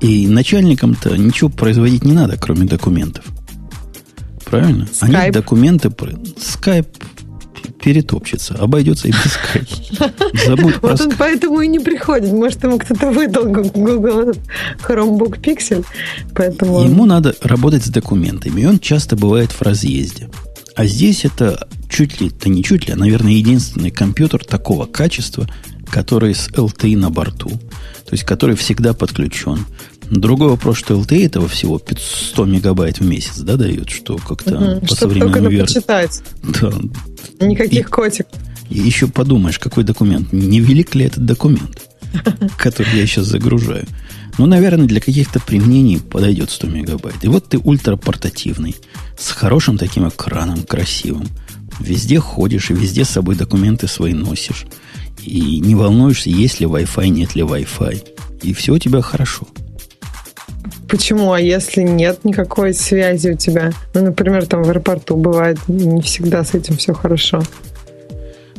И 0.00 0.26
начальникам-то 0.26 1.16
ничего 1.16 1.48
производить 1.48 2.04
не 2.04 2.12
надо, 2.12 2.36
кроме 2.36 2.66
документов. 2.66 3.24
Правильно? 4.44 4.84
Skype. 4.84 5.16
Они 5.16 5.30
документы... 5.30 5.90
Скайп 6.38 6.86
перетопчется. 7.88 8.54
Обойдется 8.54 9.08
и 9.08 9.12
без 9.12 9.32
скайпа. 9.32 10.12
Забудь 10.44 10.74
Вот 10.82 11.00
он 11.00 11.12
поэтому 11.16 11.62
и 11.62 11.68
не 11.68 11.78
приходит. 11.78 12.30
Может, 12.30 12.62
ему 12.62 12.78
кто-то 12.78 13.10
выдал 13.10 13.46
Google 13.46 14.34
Chromebook 14.86 15.40
Pixel. 15.40 15.86
Поэтому... 16.34 16.82
Ему 16.82 17.06
надо 17.06 17.34
работать 17.40 17.86
с 17.86 17.88
документами. 17.88 18.60
И 18.60 18.66
он 18.66 18.78
часто 18.78 19.16
бывает 19.16 19.52
в 19.52 19.62
разъезде. 19.62 20.28
А 20.76 20.84
здесь 20.84 21.24
это 21.24 21.66
чуть 21.88 22.20
ли, 22.20 22.30
да 22.30 22.50
не 22.50 22.62
чуть 22.62 22.88
ли, 22.88 22.92
а, 22.92 22.96
наверное, 22.96 23.32
единственный 23.32 23.90
компьютер 23.90 24.44
такого 24.44 24.84
качества, 24.84 25.48
который 25.90 26.34
с 26.34 26.50
LTE 26.50 26.94
на 26.98 27.08
борту, 27.08 27.48
то 27.48 28.12
есть 28.12 28.24
который 28.24 28.54
всегда 28.54 28.92
подключен. 28.92 29.64
Другой 30.10 30.48
вопрос, 30.48 30.78
что 30.78 30.94
LTE 30.94 31.26
этого 31.26 31.48
всего 31.48 31.80
100 31.80 32.44
мегабайт 32.46 32.98
в 32.98 33.04
месяц, 33.04 33.38
да, 33.38 33.56
дает, 33.56 33.90
что 33.90 34.16
как-то 34.16 34.76
угу, 34.76 34.86
по 34.86 34.94
современному 34.94 35.50
версии. 35.50 35.74
почитать. 35.74 36.22
Да. 36.42 36.72
Никаких 37.46 37.88
и, 37.88 37.90
котик. 37.90 38.26
И 38.70 38.78
еще 38.78 39.08
подумаешь, 39.08 39.58
какой 39.58 39.84
документ. 39.84 40.32
Не 40.32 40.60
велик 40.60 40.94
ли 40.94 41.04
этот 41.04 41.24
документ, 41.26 41.82
который 42.58 42.96
я 42.96 43.06
сейчас 43.06 43.26
загружаю? 43.26 43.86
Ну, 44.38 44.46
наверное, 44.46 44.86
для 44.86 45.00
каких-то 45.00 45.40
применений 45.40 46.00
подойдет 46.00 46.50
100 46.50 46.66
мегабайт. 46.68 47.16
И 47.22 47.28
вот 47.28 47.48
ты 47.48 47.58
ультрапортативный, 47.58 48.76
с 49.18 49.30
хорошим 49.32 49.78
таким 49.78 50.08
экраном, 50.08 50.62
красивым. 50.62 51.26
Везде 51.80 52.18
ходишь 52.18 52.70
и 52.70 52.74
везде 52.74 53.04
с 53.04 53.10
собой 53.10 53.36
документы 53.36 53.88
свои 53.88 54.14
носишь. 54.14 54.66
И 55.22 55.60
не 55.60 55.74
волнуешься, 55.74 56.30
есть 56.30 56.60
ли 56.60 56.66
Wi-Fi, 56.66 57.08
нет 57.08 57.34
ли 57.34 57.42
Wi-Fi. 57.42 58.04
И 58.42 58.54
все 58.54 58.74
у 58.74 58.78
тебя 58.78 59.02
хорошо. 59.02 59.46
Почему? 60.88 61.32
А 61.32 61.40
если 61.40 61.82
нет 61.82 62.24
никакой 62.24 62.74
связи 62.74 63.30
у 63.30 63.36
тебя? 63.36 63.72
Ну, 63.94 64.04
например, 64.04 64.46
там 64.46 64.62
в 64.62 64.68
аэропорту 64.68 65.16
бывает 65.16 65.58
не 65.68 66.00
всегда 66.02 66.44
с 66.44 66.54
этим 66.54 66.76
все 66.76 66.94
хорошо. 66.94 67.42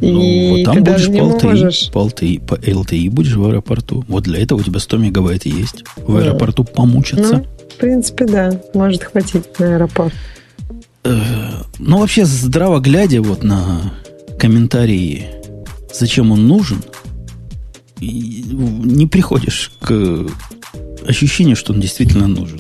Ну, 0.02 0.22
и 0.22 0.50
вот 0.52 0.64
там 0.64 0.76
ты 0.76 0.82
будешь 0.82 0.96
даже 0.96 1.12
не 1.12 1.20
по 1.20 1.24
LTE, 1.24 1.44
можешь. 1.44 1.92
По, 1.92 2.00
LTE, 2.00 2.46
по 2.46 2.54
LTE 2.56 3.10
будешь 3.10 3.36
в 3.36 3.46
аэропорту. 3.46 4.06
Вот 4.08 4.24
для 4.24 4.42
этого 4.42 4.60
у 4.60 4.64
тебя 4.64 4.80
100 4.80 4.98
мегабайт 4.98 5.46
есть. 5.46 5.84
В 5.98 6.16
да. 6.16 6.24
аэропорту 6.24 6.64
помучиться. 6.64 7.38
Ну, 7.38 7.46
в 7.70 7.76
принципе, 7.76 8.26
да. 8.26 8.62
Может 8.74 9.04
хватить 9.04 9.60
на 9.60 9.76
аэропорт. 9.76 10.14
Э, 11.04 11.20
ну, 11.80 12.00
вообще, 12.00 12.26
здраво 12.26 12.80
глядя 12.80 13.22
вот 13.22 13.44
на 13.44 13.94
комментарии, 14.40 15.28
зачем 15.94 16.32
он 16.32 16.48
нужен, 16.48 16.82
не 18.00 19.06
приходишь 19.06 19.72
к 19.82 20.28
ощущению, 21.08 21.56
что 21.56 21.74
он 21.74 21.80
действительно 21.80 22.28
нужен. 22.28 22.60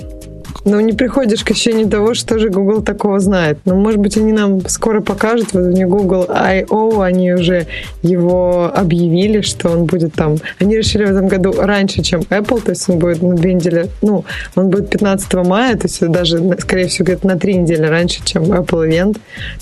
Но 0.66 0.82
не 0.82 0.94
приходишь 0.94 1.44
к 1.44 1.52
ощущению 1.52 1.88
того, 1.90 2.14
что 2.14 2.38
же 2.38 2.50
Google 2.50 2.82
такого 2.82 3.20
знает. 3.20 3.60
Но, 3.66 3.76
может 3.76 4.00
быть, 4.00 4.18
они 4.18 4.34
нам 4.34 4.68
скоро 4.68 5.02
покажут. 5.02 5.54
Вот 5.54 5.68
не 5.68 5.86
Google 5.86 6.26
I.O., 6.30 7.02
они 7.02 7.34
уже 7.34 7.68
его 8.02 8.72
объявили, 8.74 9.42
что 9.42 9.70
он 9.70 9.86
будет 9.86 10.14
там... 10.14 10.38
Они 10.60 10.76
решили 10.76 11.06
в 11.06 11.12
этом 11.12 11.28
году 11.28 11.54
раньше, 11.58 12.02
чем 12.02 12.22
Apple, 12.22 12.62
то 12.62 12.72
есть 12.72 12.90
он 12.90 13.00
будет 13.00 13.22
на 13.22 13.36
две 13.36 13.54
недели... 13.54 13.90
Ну, 14.02 14.26
он 14.56 14.70
будет 14.70 14.90
15 14.90 15.34
мая, 15.46 15.76
то 15.78 15.88
есть 15.88 16.06
даже, 16.08 16.40
скорее 16.60 16.88
всего, 16.88 17.06
где-то 17.06 17.28
на 17.28 17.40
три 17.40 17.56
недели 17.56 17.86
раньше, 17.86 18.20
чем 18.24 18.44
Apple 18.44 18.90
Event. 18.90 19.18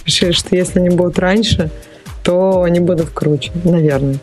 Решили, 0.06 0.32
что 0.32 0.56
если 0.56 0.80
они 0.80 0.90
будут 0.90 1.20
раньше, 1.20 1.70
то 2.24 2.64
они 2.64 2.80
будут 2.80 3.10
круче, 3.12 3.52
наверное. 3.64 4.18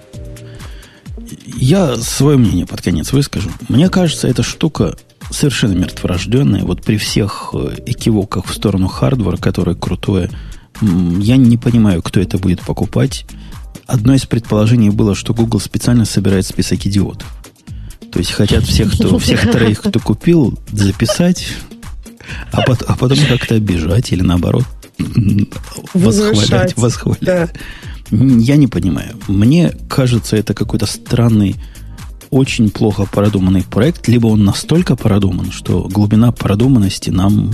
Я 1.46 1.96
свое 1.96 2.36
мнение 2.36 2.66
под 2.66 2.82
конец 2.82 3.12
выскажу. 3.12 3.50
Мне 3.68 3.88
кажется, 3.88 4.28
эта 4.28 4.42
штука 4.42 4.96
совершенно 5.30 5.74
мертворожденная. 5.74 6.62
Вот 6.62 6.82
при 6.82 6.96
всех 6.96 7.50
э, 7.54 7.76
экивоках 7.86 8.46
в 8.46 8.54
сторону 8.54 8.88
хардвара, 8.88 9.36
которое 9.36 9.74
крутое, 9.74 10.30
я 10.80 11.36
не 11.36 11.56
понимаю, 11.56 12.02
кто 12.02 12.20
это 12.20 12.38
будет 12.38 12.60
покупать. 12.60 13.26
Одно 13.86 14.14
из 14.14 14.26
предположений 14.26 14.90
было, 14.90 15.14
что 15.14 15.34
Google 15.34 15.60
специально 15.60 16.04
собирает 16.04 16.46
список 16.46 16.86
идиотов. 16.86 17.28
То 18.12 18.18
есть 18.18 18.32
хотят 18.32 18.64
всех, 18.64 18.92
кто, 18.92 19.18
всех 19.18 19.50
троих, 19.50 19.80
кто 19.80 19.98
купил, 20.00 20.58
записать, 20.70 21.48
а, 22.52 22.62
потом, 22.62 22.88
а 22.88 22.96
потом 22.96 23.18
как-то 23.28 23.56
обижать 23.56 24.12
или 24.12 24.22
наоборот 24.22 24.64
восхвалять, 25.94 26.76
восхвалять. 26.76 27.20
Да. 27.22 27.48
Я 28.14 28.56
не 28.56 28.66
понимаю. 28.68 29.16
Мне 29.26 29.72
кажется, 29.88 30.36
это 30.36 30.54
какой-то 30.54 30.86
странный, 30.86 31.56
очень 32.30 32.70
плохо 32.70 33.06
продуманный 33.06 33.64
проект, 33.64 34.08
либо 34.08 34.28
он 34.28 34.44
настолько 34.44 34.94
продуман, 34.96 35.50
что 35.50 35.88
глубина 35.88 36.30
продуманности 36.30 37.10
нам 37.10 37.52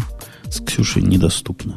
с 0.50 0.60
Ксюшей 0.60 1.02
недоступна. 1.02 1.76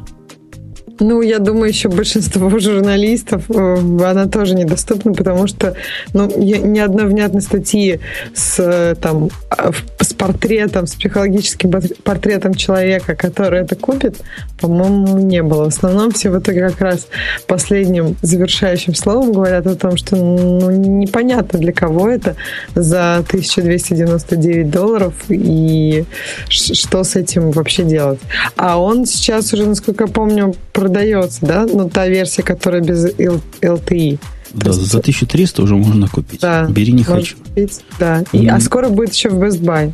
Ну, 1.00 1.22
я 1.22 1.38
думаю, 1.38 1.68
еще 1.68 1.88
большинство 1.88 2.58
журналистов, 2.58 3.44
э, 3.50 3.76
она 4.04 4.26
тоже 4.26 4.54
недоступна, 4.54 5.12
потому 5.12 5.46
что 5.46 5.74
ну, 6.12 6.30
ни 6.36 6.78
одной 6.78 7.06
внятной 7.06 7.42
статьи 7.42 8.00
с, 8.34 8.58
э, 8.58 8.94
там, 9.00 9.30
а, 9.50 9.72
с 10.00 10.12
портретом, 10.14 10.86
с 10.86 10.94
психологическим 10.94 11.72
портретом 12.04 12.54
человека, 12.54 13.16
который 13.16 13.60
это 13.60 13.74
купит, 13.74 14.20
по-моему, 14.60 15.18
не 15.18 15.42
было. 15.42 15.64
В 15.64 15.68
основном 15.68 16.12
все 16.12 16.30
в 16.30 16.38
итоге 16.38 16.68
как 16.68 16.80
раз 16.80 17.08
последним 17.46 18.16
завершающим 18.22 18.94
словом 18.94 19.32
говорят 19.32 19.66
о 19.66 19.74
том, 19.74 19.96
что 19.96 20.16
ну, 20.16 20.70
непонятно 20.70 21.58
для 21.58 21.72
кого 21.72 22.08
это 22.08 22.36
за 22.74 23.16
1299 23.16 24.70
долларов 24.70 25.14
и 25.28 26.04
что 26.48 27.02
с 27.02 27.16
этим 27.16 27.50
вообще 27.50 27.82
делать. 27.82 28.20
А 28.56 28.80
он 28.80 29.06
сейчас 29.06 29.52
уже, 29.52 29.66
насколько 29.66 30.04
я 30.04 30.08
помню, 30.08 30.54
продается, 30.84 31.38
да? 31.46 31.66
Ну, 31.66 31.88
та 31.88 32.08
версия, 32.08 32.42
которая 32.42 32.82
без 32.82 33.06
LTE. 33.14 34.18
Да, 34.52 34.70
есть... 34.70 34.82
за 34.82 34.98
1300 34.98 35.62
уже 35.62 35.76
можно 35.76 36.08
купить. 36.08 36.40
Да, 36.40 36.66
Бери 36.66 36.92
не 36.92 37.02
хочу. 37.02 37.36
Купить, 37.36 37.80
да. 37.98 38.24
И, 38.32 38.46
А 38.46 38.60
скоро 38.60 38.88
будет 38.90 39.14
еще 39.14 39.30
в 39.30 39.42
Best 39.42 39.60
Buy. 39.60 39.92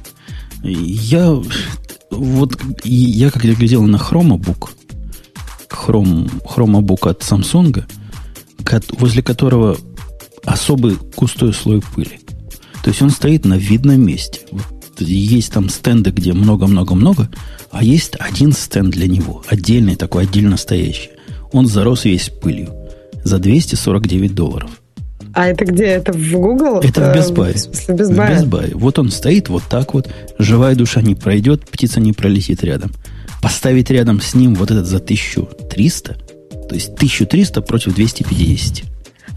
Я 0.62 1.40
вот 2.10 2.60
я 2.84 3.30
когда 3.30 3.54
глядел 3.54 3.82
на 3.84 3.96
Chromebook, 3.96 4.70
Chrome, 5.68 6.30
Chromebook 6.44 7.08
от 7.08 7.22
Samsung, 7.22 7.84
возле 8.98 9.22
которого 9.22 9.76
особый 10.44 10.98
густой 11.16 11.54
слой 11.54 11.82
пыли. 11.94 12.20
То 12.82 12.90
есть 12.90 13.00
он 13.00 13.10
стоит 13.10 13.44
на 13.44 13.54
видном 13.54 14.04
месте. 14.04 14.40
Вот 14.50 14.79
есть 15.04 15.52
там 15.52 15.68
стенды, 15.68 16.10
где 16.10 16.32
много-много-много, 16.32 17.28
а 17.70 17.82
есть 17.84 18.16
один 18.18 18.52
стенд 18.52 18.90
для 18.90 19.06
него, 19.06 19.42
отдельный 19.48 19.96
такой, 19.96 20.24
отдельно 20.24 20.56
стоящий. 20.56 21.10
Он 21.52 21.66
зарос 21.66 22.04
весь 22.04 22.28
пылью 22.28 22.74
за 23.24 23.38
249 23.38 24.34
долларов. 24.34 24.70
А 25.32 25.46
это 25.46 25.64
где? 25.64 25.84
Это 25.84 26.12
в 26.12 26.32
Google? 26.32 26.80
Это 26.80 27.00
в 27.00 27.16
Best 27.16 27.34
Buy. 27.34 27.54
В 27.54 27.58
смысле, 27.58 27.94
Best 27.94 28.10
Buy? 28.10 28.14
В 28.14 28.30
Best 28.30 28.48
Buy. 28.48 28.74
Вот 28.74 28.98
он 28.98 29.10
стоит 29.10 29.48
вот 29.48 29.62
так 29.68 29.94
вот. 29.94 30.08
Живая 30.38 30.74
душа 30.74 31.02
не 31.02 31.14
пройдет, 31.14 31.68
птица 31.70 32.00
не 32.00 32.12
пролетит 32.12 32.64
рядом. 32.64 32.92
Поставить 33.40 33.90
рядом 33.90 34.20
с 34.20 34.34
ним 34.34 34.54
вот 34.54 34.70
этот 34.70 34.86
за 34.86 34.96
1300, 34.98 36.14
то 36.68 36.74
есть 36.74 36.88
1300 36.94 37.62
против 37.62 37.94
250. 37.94 38.84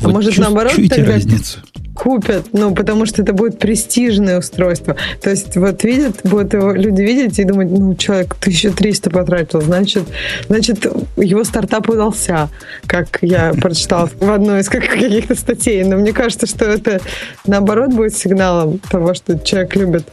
А 0.02 0.04
вот 0.06 0.14
может, 0.14 0.34
чу- 0.34 0.42
наоборот, 0.42 0.74
тогда 0.76 1.06
разницу? 1.06 1.60
Купят, 1.94 2.48
ну, 2.54 2.74
потому 2.74 3.06
что 3.06 3.22
это 3.22 3.34
будет 3.34 3.60
престижное 3.60 4.40
устройство. 4.40 4.96
То 5.22 5.30
есть 5.30 5.56
вот 5.56 5.84
видят, 5.84 6.22
будут 6.24 6.54
его 6.54 6.72
люди 6.72 7.02
видеть 7.02 7.40
и 7.40 7.44
думать, 7.44 7.70
ну, 7.70 7.96
человек 7.96 8.36
1300 8.40 9.10
потратил, 9.10 9.62
значит, 9.62 10.04
значит, 10.48 10.86
его 11.18 11.44
стартап 11.44 11.90
удался, 11.90 12.50
как 12.88 13.20
я 13.22 13.54
прочитала 13.54 14.10
в 14.20 14.32
одной 14.32 14.62
из 14.62 14.70
каких-то 14.70 15.36
статей. 15.36 15.84
Но 15.84 15.98
мне 15.98 16.14
кажется, 16.14 16.48
что 16.48 16.66
это, 16.66 17.00
наоборот, 17.46 17.94
будет 17.94 18.16
сигналом 18.16 18.80
того, 18.80 19.14
что 19.14 19.38
человек 19.40 19.76
любит 19.76 20.08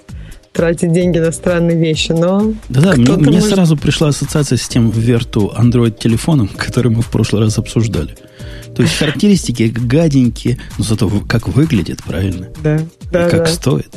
тратить 0.53 0.93
деньги 0.93 1.18
на 1.18 1.31
странные 1.31 1.78
вещи, 1.78 2.12
но... 2.12 2.53
Да-да, 2.68 2.95
мне, 2.95 3.12
мне 3.12 3.39
может... 3.39 3.51
сразу 3.51 3.76
пришла 3.76 4.09
ассоциация 4.09 4.59
с 4.59 4.68
тем 4.68 4.91
верту 4.91 5.53
Android-телефоном, 5.57 6.49
который 6.49 6.91
мы 6.91 7.03
в 7.03 7.11
прошлый 7.11 7.45
раз 7.45 7.59
обсуждали. 7.59 8.16
То 8.75 8.83
есть 8.83 8.97
характеристики 8.97 9.73
гаденькие, 9.75 10.59
но 10.79 10.85
зато 10.85 11.11
как 11.29 11.49
выглядит, 11.49 12.03
правильно? 12.03 12.49
Да, 12.62 12.81
да. 13.11 13.27
И 13.27 13.31
как 13.31 13.45
да. 13.45 13.47
стоит. 13.47 13.95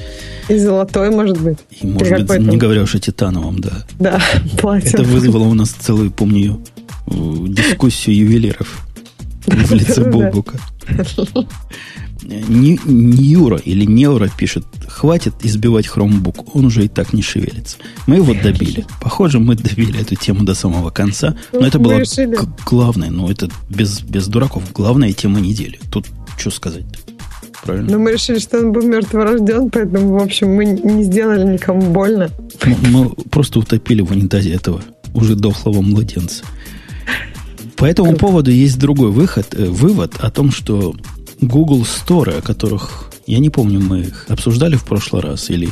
И 0.50 0.58
золотой, 0.58 1.10
может 1.10 1.40
быть. 1.40 1.60
И, 1.82 1.88
может 1.88 2.26
быть, 2.26 2.40
не 2.40 2.58
говоря 2.58 2.82
уж 2.82 2.96
о 2.96 3.00
титановом, 3.00 3.60
да. 3.60 3.86
Да, 4.00 4.22
платье. 4.58 4.92
Это 4.92 5.04
вызвало 5.04 5.44
у 5.44 5.54
нас 5.54 5.70
целую, 5.70 6.12
помню, 6.12 6.62
дискуссию 7.08 8.18
ювелиров 8.18 8.86
в 9.46 9.74
лице 9.74 10.04
Бобука. 10.10 10.58
Юра 12.24 13.58
или 13.58 13.86
Неура 13.86 14.30
пишет, 14.30 14.66
хватит 14.88 15.34
избивать 15.44 15.88
Chromebook, 15.88 16.52
он 16.54 16.66
уже 16.66 16.86
и 16.86 16.88
так 16.88 17.14
не 17.14 17.22
шевелится. 17.22 17.78
Мы 18.08 18.18
его 18.18 18.34
добили. 18.34 18.86
Похоже, 19.02 19.40
мы 19.40 19.56
добили 19.56 20.00
эту 20.00 20.16
тему 20.16 20.44
до 20.44 20.56
самого 20.56 20.90
конца. 20.90 21.36
Но 21.52 21.62
ну, 21.62 21.66
это 21.66 21.80
было 21.80 22.02
главное, 22.66 23.10
ну 23.10 23.30
это 23.30 23.50
без, 23.70 24.02
без 24.02 24.28
дураков, 24.28 24.72
главная 24.74 25.12
тема 25.14 25.40
недели. 25.40 25.80
Тут 25.92 26.08
что 26.38 26.50
сказать 26.52 26.86
правильно? 27.64 27.92
Но 27.92 27.98
ну, 27.98 28.04
мы 28.04 28.12
решили, 28.12 28.40
что 28.40 28.60
он 28.60 28.72
был 28.72 28.84
мертворожден, 28.84 29.70
поэтому, 29.70 30.20
в 30.20 30.22
общем, 30.22 30.54
мы 30.54 30.66
не 30.66 31.04
сделали 31.04 31.54
никому 31.54 31.82
больно. 31.82 32.30
Мы, 32.66 32.90
мы 32.90 33.10
просто 33.30 33.60
утопили 33.60 34.02
в 34.02 34.12
унитазе 34.12 34.54
этого 34.54 34.82
уже 35.14 35.36
дохлого 35.36 35.82
младенца. 35.82 36.44
По 37.76 37.86
этому 37.86 38.16
поводу 38.16 38.52
есть 38.52 38.80
другой 38.80 39.12
выход, 39.12 39.48
э, 39.54 39.66
вывод 39.66 40.16
о 40.20 40.32
том, 40.32 40.52
что 40.52 40.96
Google 41.48 41.82
Store, 41.82 42.40
о 42.40 42.42
которых, 42.42 43.12
я 43.28 43.40
не 43.40 43.50
помню, 43.50 43.80
мы 43.80 44.02
их 44.02 44.26
обсуждали 44.30 44.76
в 44.76 44.84
прошлый 44.84 45.22
раз, 45.22 45.50
или, 45.50 45.70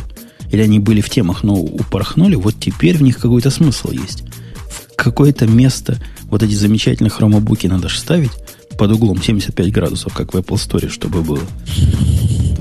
или 0.51 0.61
они 0.61 0.79
были 0.79 1.01
в 1.01 1.09
темах, 1.09 1.43
но 1.43 1.55
упорхнули, 1.55 2.35
вот 2.35 2.55
теперь 2.59 2.97
в 2.97 3.01
них 3.01 3.17
какой-то 3.17 3.49
смысл 3.49 3.91
есть. 3.91 4.23
В 4.69 4.95
какое-то 4.95 5.47
место 5.47 5.97
вот 6.23 6.43
эти 6.43 6.53
замечательные 6.53 7.11
хромобуки 7.11 7.67
надо 7.67 7.89
же 7.89 7.97
ставить 7.97 8.31
под 8.77 8.91
углом 8.91 9.21
75 9.21 9.71
градусов, 9.71 10.13
как 10.13 10.33
в 10.33 10.37
Apple 10.37 10.55
Store, 10.55 10.89
чтобы 10.89 11.21
было. 11.21 11.41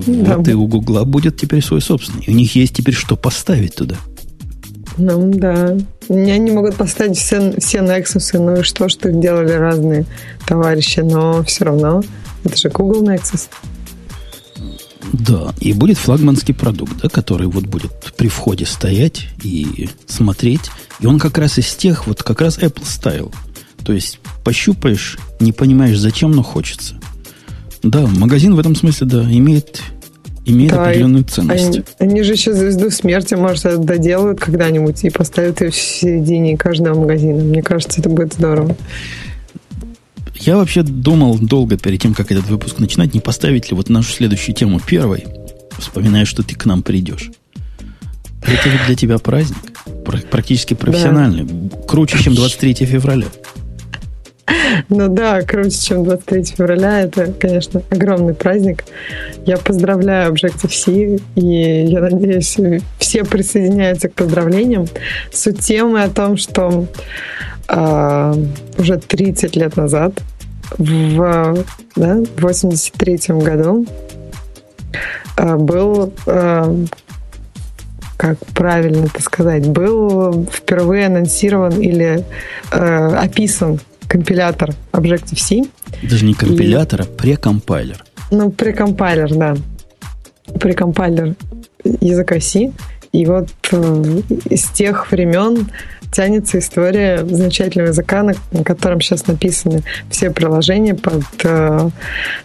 Да. 0.07 0.37
Вот 0.37 0.49
и 0.49 0.55
у 0.55 0.67
Google 0.67 1.05
будет 1.05 1.37
теперь 1.37 1.63
свой 1.63 1.81
собственный. 1.81 2.25
И 2.25 2.31
у 2.31 2.35
них 2.35 2.55
есть 2.57 2.75
теперь 2.75 2.95
что 2.95 3.17
поставить 3.17 3.75
туда. 3.75 3.97
Ну 4.97 5.33
да. 5.35 5.77
Они 6.09 6.51
могут 6.51 6.75
поставить 6.75 7.17
все, 7.17 7.55
все 7.59 7.79
Nexus, 7.79 8.39
ну 8.39 8.61
и 8.61 8.63
что, 8.63 8.89
что 8.89 9.09
их 9.09 9.21
делали 9.21 9.53
разные 9.53 10.05
товарищи, 10.47 11.01
но 11.01 11.43
все 11.45 11.65
равно 11.65 12.03
это 12.45 12.57
же 12.57 12.69
Google 12.69 13.05
Nexus. 13.05 13.49
Да, 15.13 15.53
и 15.61 15.73
будет 15.73 15.99
флагманский 15.99 16.55
продукт, 16.55 16.93
да, 17.03 17.09
который 17.09 17.47
вот 17.47 17.67
будет 17.67 17.93
при 18.17 18.29
входе 18.29 18.67
стоять 18.67 19.29
и 19.43 19.89
смотреть. 20.07 20.71
И 21.01 21.07
он 21.07 21.19
как 21.19 21.39
раз 21.39 21.59
из 21.59 21.75
тех, 21.75 22.07
вот 22.07 22.23
как 22.23 22.41
раз 22.41 22.59
Apple 22.59 22.85
Style. 22.85 23.33
То 23.85 23.93
есть 23.93 24.21
пощупаешь, 24.45 25.19
не 25.41 25.53
понимаешь 25.53 25.99
зачем, 25.99 26.33
но 26.33 26.43
хочется. 26.43 26.95
Да, 27.83 28.07
магазин 28.07 28.55
в 28.55 28.61
этом 28.61 28.77
смысле, 28.77 29.07
да, 29.07 29.23
имеет, 29.23 29.81
имеет 30.45 30.73
да, 30.73 30.85
определенную 30.85 31.25
ценность. 31.25 31.81
Они, 31.99 32.11
они 32.13 32.23
же 32.23 32.33
еще 32.33 32.53
звезду 32.53 32.91
смерти, 32.91 33.35
может, 33.35 33.85
доделают 33.85 34.39
когда-нибудь 34.39 35.03
и 35.05 35.11
поставят 35.11 35.61
ее 35.63 35.71
в 35.71 35.77
середине 35.77 36.57
каждого 36.59 37.01
магазина. 37.01 37.43
Мне 37.43 37.63
кажется, 37.63 38.01
это 38.01 38.11
будет 38.11 38.35
здорово. 38.35 38.77
Я 40.41 40.57
вообще 40.57 40.83
думал 40.83 41.39
долго 41.39 41.77
перед 41.77 42.01
тем, 42.01 42.15
как 42.15 42.33
этот 42.33 42.47
выпуск 42.47 42.79
начинать, 42.79 43.13
не 43.13 43.21
поставить 43.21 43.71
ли 43.71 43.77
вот 43.77 43.91
нашу 43.91 44.11
следующую 44.11 44.55
тему 44.55 44.81
первой, 44.81 45.27
вспоминая, 45.79 46.25
что 46.25 46.43
ты 46.43 46.55
к 46.55 46.65
нам 46.65 46.83
придешь. 46.83 47.31
Это 48.43 48.69
ведь 48.71 48.87
для 48.87 48.97
тебя 48.97 49.19
праздник. 49.19 49.59
Практически 50.31 50.73
профессиональный. 50.73 51.45
Да. 51.45 51.77
Круче, 51.87 52.19
чем 52.19 52.35
23 52.35 52.75
февраля. 52.87 53.27
Ну 54.89 55.09
да, 55.09 55.43
круче, 55.43 55.79
чем 55.79 56.05
23 56.05 56.45
февраля. 56.45 57.03
Это, 57.03 57.33
конечно, 57.33 57.83
огромный 57.91 58.35
праздник. 58.35 58.85
Я 59.45 59.59
поздравляю 59.59 60.33
Objective-C, 60.33 61.19
и 61.37 61.85
я 61.87 62.01
надеюсь, 62.01 62.57
все 62.99 63.25
присоединяются 63.25 64.09
к 64.09 64.15
поздравлениям. 64.15 64.87
Суть 65.33 65.61
темы 65.61 66.03
о 66.03 66.09
том, 66.09 66.39
что 66.39 66.87
э, 67.69 68.35
уже 68.79 68.99
30 68.99 69.55
лет 69.57 69.77
назад, 69.77 70.21
в 70.79 71.65
да, 71.97 72.19
83 72.39 73.19
году, 73.39 73.87
э, 75.37 75.57
был 75.57 76.13
э, 76.27 76.85
как 78.17 78.39
правильно 78.55 79.07
это 79.07 79.23
сказать, 79.23 79.67
был 79.67 80.47
впервые 80.53 81.07
анонсирован 81.07 81.81
или 81.81 82.25
э, 82.71 83.07
описан 83.17 83.81
компилятор 84.07 84.75
Objective-C. 84.93 85.63
Даже 86.03 86.27
не 86.27 86.35
компилятор, 86.35 87.01
и, 87.01 87.05
а 87.05 87.07
прекомпайлер. 87.07 88.05
Ну, 88.31 88.51
прекомпайлер, 88.51 89.35
да. 89.35 89.57
Прекомпайлер 90.59 91.35
языка 91.83 92.41
C. 92.41 92.73
И 93.13 93.27
вот 93.27 93.49
э, 93.73 94.21
с 94.51 94.71
тех 94.71 95.11
времен 95.11 95.69
тянется 96.13 96.59
история 96.59 97.25
замечательного 97.25 97.89
языка, 97.89 98.23
на, 98.23 98.35
котором 98.65 99.01
сейчас 99.01 99.27
написаны 99.27 99.83
все 100.11 100.31
приложения 100.31 100.95
под 100.95 101.25
э, 101.45 101.91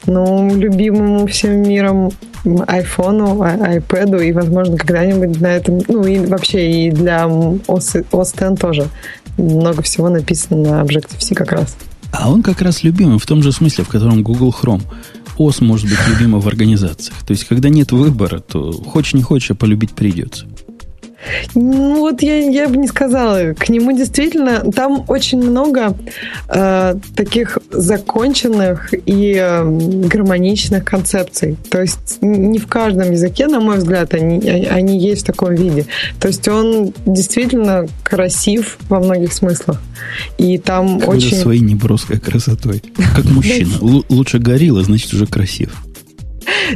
ну, 0.05 0.55
любимому 0.55 1.27
всем 1.27 1.61
миром 1.61 2.11
iPhone, 2.43 3.39
iPad 3.79 4.25
и, 4.25 4.31
возможно, 4.31 4.77
когда-нибудь 4.77 5.39
на 5.41 5.47
этом, 5.47 5.81
ну 5.87 6.05
и 6.05 6.19
вообще 6.19 6.87
и 6.87 6.91
для 6.91 7.23
OS, 7.23 8.05
OS 8.11 8.51
X 8.51 8.59
тоже 8.59 8.87
много 9.37 9.81
всего 9.81 10.09
написано 10.09 10.57
на 10.61 10.81
Objective-C 10.83 11.35
как 11.35 11.51
раз. 11.51 11.75
А 12.11 12.31
он 12.31 12.43
как 12.43 12.61
раз 12.61 12.83
любимый 12.83 13.19
в 13.19 13.25
том 13.25 13.43
же 13.43 13.51
смысле, 13.51 13.83
в 13.83 13.89
котором 13.89 14.23
Google 14.23 14.55
Chrome. 14.57 14.83
OS 15.37 15.63
может 15.63 15.89
быть 15.89 15.99
любимым 16.07 16.39
в 16.39 16.47
организациях. 16.47 17.17
То 17.25 17.31
есть, 17.31 17.43
когда 17.45 17.67
нет 17.67 17.91
выбора, 17.91 18.39
то 18.39 18.71
хочешь 18.71 19.15
не 19.15 19.21
хочешь, 19.21 19.51
а 19.51 19.55
полюбить 19.55 19.91
придется. 19.91 20.45
Ну, 21.53 21.99
вот 21.99 22.21
я, 22.21 22.37
я 22.37 22.67
бы 22.67 22.77
не 22.77 22.87
сказала. 22.87 23.53
К 23.53 23.69
нему 23.69 23.91
действительно 23.91 24.71
там 24.71 25.05
очень 25.07 25.41
много 25.41 25.95
э, 26.47 26.95
таких 27.15 27.57
законченных 27.71 28.93
и 28.93 29.35
э, 29.37 29.63
гармоничных 30.07 30.83
концепций. 30.83 31.57
То 31.69 31.81
есть 31.81 32.19
не 32.21 32.59
в 32.59 32.67
каждом 32.67 33.11
языке, 33.11 33.47
на 33.47 33.59
мой 33.59 33.77
взгляд, 33.77 34.13
они, 34.13 34.39
они 34.49 34.99
есть 34.99 35.23
в 35.23 35.25
таком 35.25 35.55
виде. 35.55 35.85
То 36.19 36.27
есть 36.27 36.47
он 36.47 36.93
действительно 37.05 37.87
красив 38.03 38.77
во 38.89 38.99
многих 38.99 39.33
смыслах. 39.33 39.81
И 40.37 40.57
там 40.57 40.99
Когда 40.99 41.15
очень... 41.15 41.37
своей 41.37 41.61
неброской 41.61 42.19
красотой. 42.19 42.81
Как 43.15 43.25
мужчина. 43.25 43.69
Лучше 43.81 44.39
горилла, 44.39 44.83
значит, 44.83 45.13
уже 45.13 45.25
красив. 45.25 45.84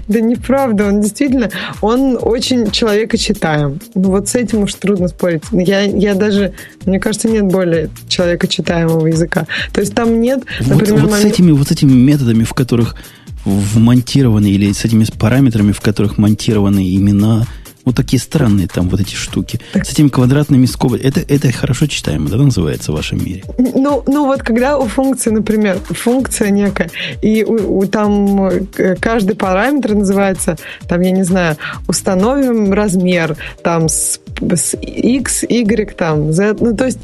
Да 0.08 0.20
неправда, 0.20 0.88
он 0.88 1.02
действительно, 1.02 1.50
он 1.82 2.18
очень 2.22 2.72
человекочитаем. 2.72 3.80
Ну 3.96 4.12
вот 4.12 4.28
с 4.28 4.36
этим 4.36 4.64
уж 4.64 4.74
трудно 4.74 5.08
спорить. 5.08 5.44
Я, 5.52 5.82
я 5.82 6.16
даже, 6.16 6.54
мне 6.86 7.00
кажется, 7.00 7.28
нет 7.28 7.46
более 7.46 7.90
человекочитаемого 8.08 9.08
языка. 9.08 9.48
То 9.74 9.82
есть 9.82 9.94
там 9.94 10.20
нет, 10.20 10.44
например... 10.60 11.02
Вот, 11.02 11.12
вот, 11.12 11.20
с, 11.20 11.26
этими, 11.26 11.52
вот 11.52 11.68
с 11.68 11.72
этими 11.72 11.94
методами, 11.94 12.44
в 12.44 12.54
которых 12.54 12.96
вмонтированы, 13.46 14.48
или 14.52 14.72
с 14.72 14.84
этими 14.86 15.06
параметрами, 15.18 15.72
в 15.72 15.82
которых 15.82 16.18
монтированы 16.18 16.96
имена, 16.96 17.46
вот 17.86 17.96
такие 17.96 18.20
странные 18.20 18.68
там 18.68 18.90
вот 18.90 19.00
эти 19.00 19.16
штуки. 19.16 19.60
С 19.74 19.92
этими 19.92 20.10
квадратными 20.10 20.66
скобами. 20.66 21.00
Это, 21.02 21.22
это 21.22 21.52
хорошо 21.52 21.88
читаемо, 21.88 22.30
да, 22.30 22.38
называется 22.38 22.92
в 22.92 22.96
вашем 22.96 23.24
мире? 23.24 23.44
Ну, 23.58 24.04
ну 24.08 24.26
вот 24.26 24.44
когда 24.44 24.78
у 24.78 24.88
функции, 24.88 25.30
например, 25.30 25.80
функция 25.80 26.50
некая, 26.50 26.90
и 27.22 27.44
у, 27.44 27.80
у, 27.80 27.86
там 27.86 28.46
э, 28.46 28.96
каждый 29.00 29.36
параметр 29.36 29.94
называется, 29.94 30.58
там, 30.88 31.02
я 31.02 31.12
не 31.12 31.24
знаю, 31.24 31.58
установим 31.88 32.74
размер, 32.74 33.38
там, 33.64 33.90
с, 33.90 34.20
с 34.42 34.76
x, 34.82 35.44
y, 35.44 35.96
там, 35.96 36.32
z, 36.32 36.56
ну, 36.60 36.76
то 36.76 36.86
есть 36.86 37.00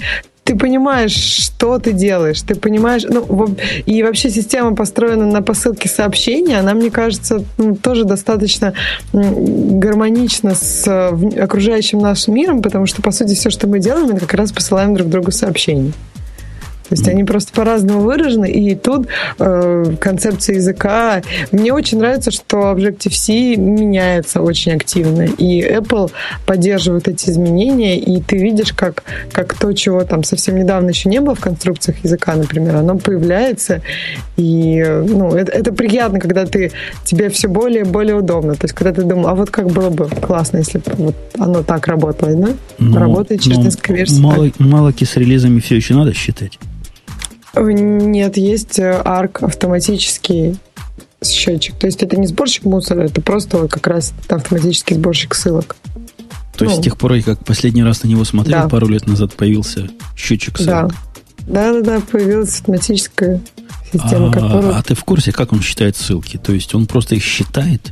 ты 0.46 0.56
понимаешь, 0.56 1.12
что 1.12 1.80
ты 1.80 1.92
делаешь, 1.92 2.44
ты 2.44 2.54
понимаешь, 2.54 3.04
ну, 3.10 3.56
и 3.88 4.04
вообще 4.04 4.30
система 4.30 4.76
построена 4.76 5.26
на 5.26 5.42
посылке 5.42 5.90
сообщения, 5.90 6.60
она, 6.60 6.76
мне 6.76 6.92
кажется, 6.92 7.44
ну, 7.58 7.76
тоже 7.76 8.04
достаточно 8.04 8.76
гармонична 9.12 10.54
с 10.54 10.88
окружающим 10.88 11.98
нашим 11.98 12.36
миром, 12.36 12.62
потому 12.62 12.86
что, 12.86 13.02
по 13.02 13.10
сути, 13.10 13.34
все, 13.34 13.50
что 13.50 13.68
мы 13.68 13.80
делаем, 13.80 14.12
это 14.12 14.20
как 14.20 14.36
раз 14.36 14.52
посылаем 14.52 14.94
друг 14.94 15.10
другу 15.10 15.32
сообщения. 15.32 15.94
То 16.90 16.94
есть 16.96 17.08
они 17.08 17.24
просто 17.24 17.52
по-разному 17.54 18.02
выражены, 18.02 18.50
и 18.50 18.76
тут 18.76 19.08
э, 19.40 19.96
концепция 20.00 20.58
языка. 20.58 21.22
Мне 21.52 21.74
очень 21.74 21.98
нравится, 22.00 22.32
что 22.32 22.72
Objective-C 22.72 23.56
меняется 23.56 24.42
очень 24.42 24.74
активно, 24.74 25.24
и 25.24 25.62
Apple 25.62 26.12
поддерживает 26.46 27.08
эти 27.08 27.30
изменения, 27.30 27.98
и 28.00 28.22
ты 28.22 28.38
видишь, 28.38 28.74
как, 28.74 29.04
как 29.32 29.56
то, 29.56 29.74
чего 29.74 30.04
там 30.04 30.24
совсем 30.24 30.58
недавно 30.58 30.90
еще 30.90 31.10
не 31.10 31.22
было 31.22 31.36
в 31.36 31.40
конструкциях 31.40 32.04
языка, 32.04 32.36
например, 32.36 32.76
оно 32.76 32.98
появляется, 32.98 33.82
и 34.38 34.84
ну, 34.84 35.34
это, 35.34 35.52
это 35.52 35.74
приятно, 35.74 36.20
когда 36.20 36.46
ты, 36.46 36.72
тебе 37.04 37.30
все 37.30 37.48
более 37.48 37.82
и 37.82 37.86
более 37.86 38.16
удобно. 38.16 38.56
То 38.56 38.66
есть, 38.66 38.74
когда 38.74 38.94
ты 38.94 39.04
думал, 39.04 39.28
а 39.28 39.36
вот 39.36 39.50
как 39.50 39.68
было 39.68 39.90
бы 39.90 40.08
классно, 40.08 40.58
если 40.58 40.78
бы 40.78 40.92
вот 40.98 41.16
оно 41.40 41.64
так 41.64 41.88
работало, 41.88 42.34
да? 42.34 42.50
Но, 42.78 43.00
Работает 43.00 43.42
через 43.42 43.58
несколько 43.58 43.94
версий. 43.94 44.22
Мало, 44.22 44.52
малоки 44.60 45.04
с 45.04 45.16
релизами 45.16 45.60
все 45.60 45.76
еще 45.76 45.94
надо 45.94 46.14
считать. 46.14 46.60
Нет, 47.58 48.38
есть 48.38 48.80
э, 48.80 48.94
автоматический 48.94 50.58
счетчик. 51.24 51.76
То 51.76 51.88
есть 51.88 52.04
это 52.04 52.18
не 52.18 52.28
сборщик 52.28 52.64
мусора, 52.66 53.04
это 53.04 53.22
просто 53.22 53.68
как 53.68 53.88
раз 53.88 54.14
автоматический 54.30 54.96
сборщик 54.96 55.36
ссылок. 55.36 55.76
То 56.58 56.64
ну, 56.64 56.70
есть 56.70 56.82
с 56.82 56.84
тех 56.84 56.98
пор, 56.98 57.22
как 57.22 57.44
последний 57.44 57.84
раз 57.84 58.04
на 58.04 58.08
него 58.08 58.24
смотрел, 58.24 58.62
да. 58.62 58.70
пару 58.70 58.88
лет 58.88 59.08
назад 59.08 59.34
появился 59.34 59.90
счетчик 60.16 60.58
ссылок. 60.58 60.94
Да, 61.48 61.74
да, 61.74 61.82
да, 61.82 62.00
появилась 62.00 62.56
автоматическая 62.56 63.42
система, 63.92 64.30
а, 64.30 64.32
которая... 64.32 64.78
А 64.78 64.84
ты 64.84 64.96
в 64.96 65.04
курсе, 65.04 65.32
как 65.32 65.52
он 65.52 65.62
считает 65.62 65.98
ссылки? 65.98 66.38
То 66.38 66.54
есть 66.54 66.74
он 66.74 66.86
просто 66.86 67.16
их 67.16 67.24
считает? 67.24 67.92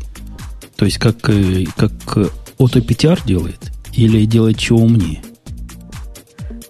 То 0.76 0.86
есть 0.86 0.98
как, 0.98 1.30
э, 1.30 1.66
как 1.76 1.92
AutoPTR 2.58 3.20
делает? 3.26 3.60
Или 3.94 4.26
делает 4.26 4.58
чего 4.58 4.80
умнее? 4.80 5.22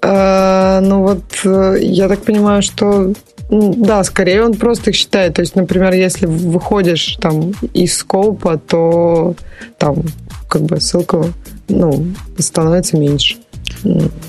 А, 0.05 0.81
ну 0.81 1.01
вот, 1.01 1.23
э, 1.45 1.77
я 1.81 2.09
так 2.09 2.23
понимаю, 2.23 2.61
что 2.61 3.13
да, 3.49 4.03
скорее 4.03 4.43
он 4.43 4.53
просто 4.55 4.89
их 4.89 4.95
считает. 4.95 5.35
То 5.35 5.41
есть, 5.41 5.55
например, 5.55 5.93
если 5.93 6.25
выходишь 6.25 7.17
там 7.21 7.51
из 7.73 7.95
скопа, 7.95 8.57
то 8.57 9.35
там 9.77 10.03
как 10.49 10.63
бы 10.63 10.79
ссылка 10.81 11.25
ну, 11.69 12.07
становится 12.37 12.97
меньше. 12.97 13.37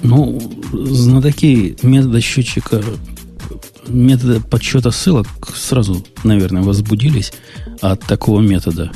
Ну, 0.03 0.41
знатоки 0.73 1.77
метода 1.83 2.21
счетчика, 2.21 2.83
метода 3.89 4.41
подсчета 4.41 4.91
ссылок 4.91 5.27
сразу, 5.55 6.05
наверное, 6.23 6.63
возбудились 6.63 7.33
от 7.81 8.01
такого 8.01 8.41
метода. 8.41 8.93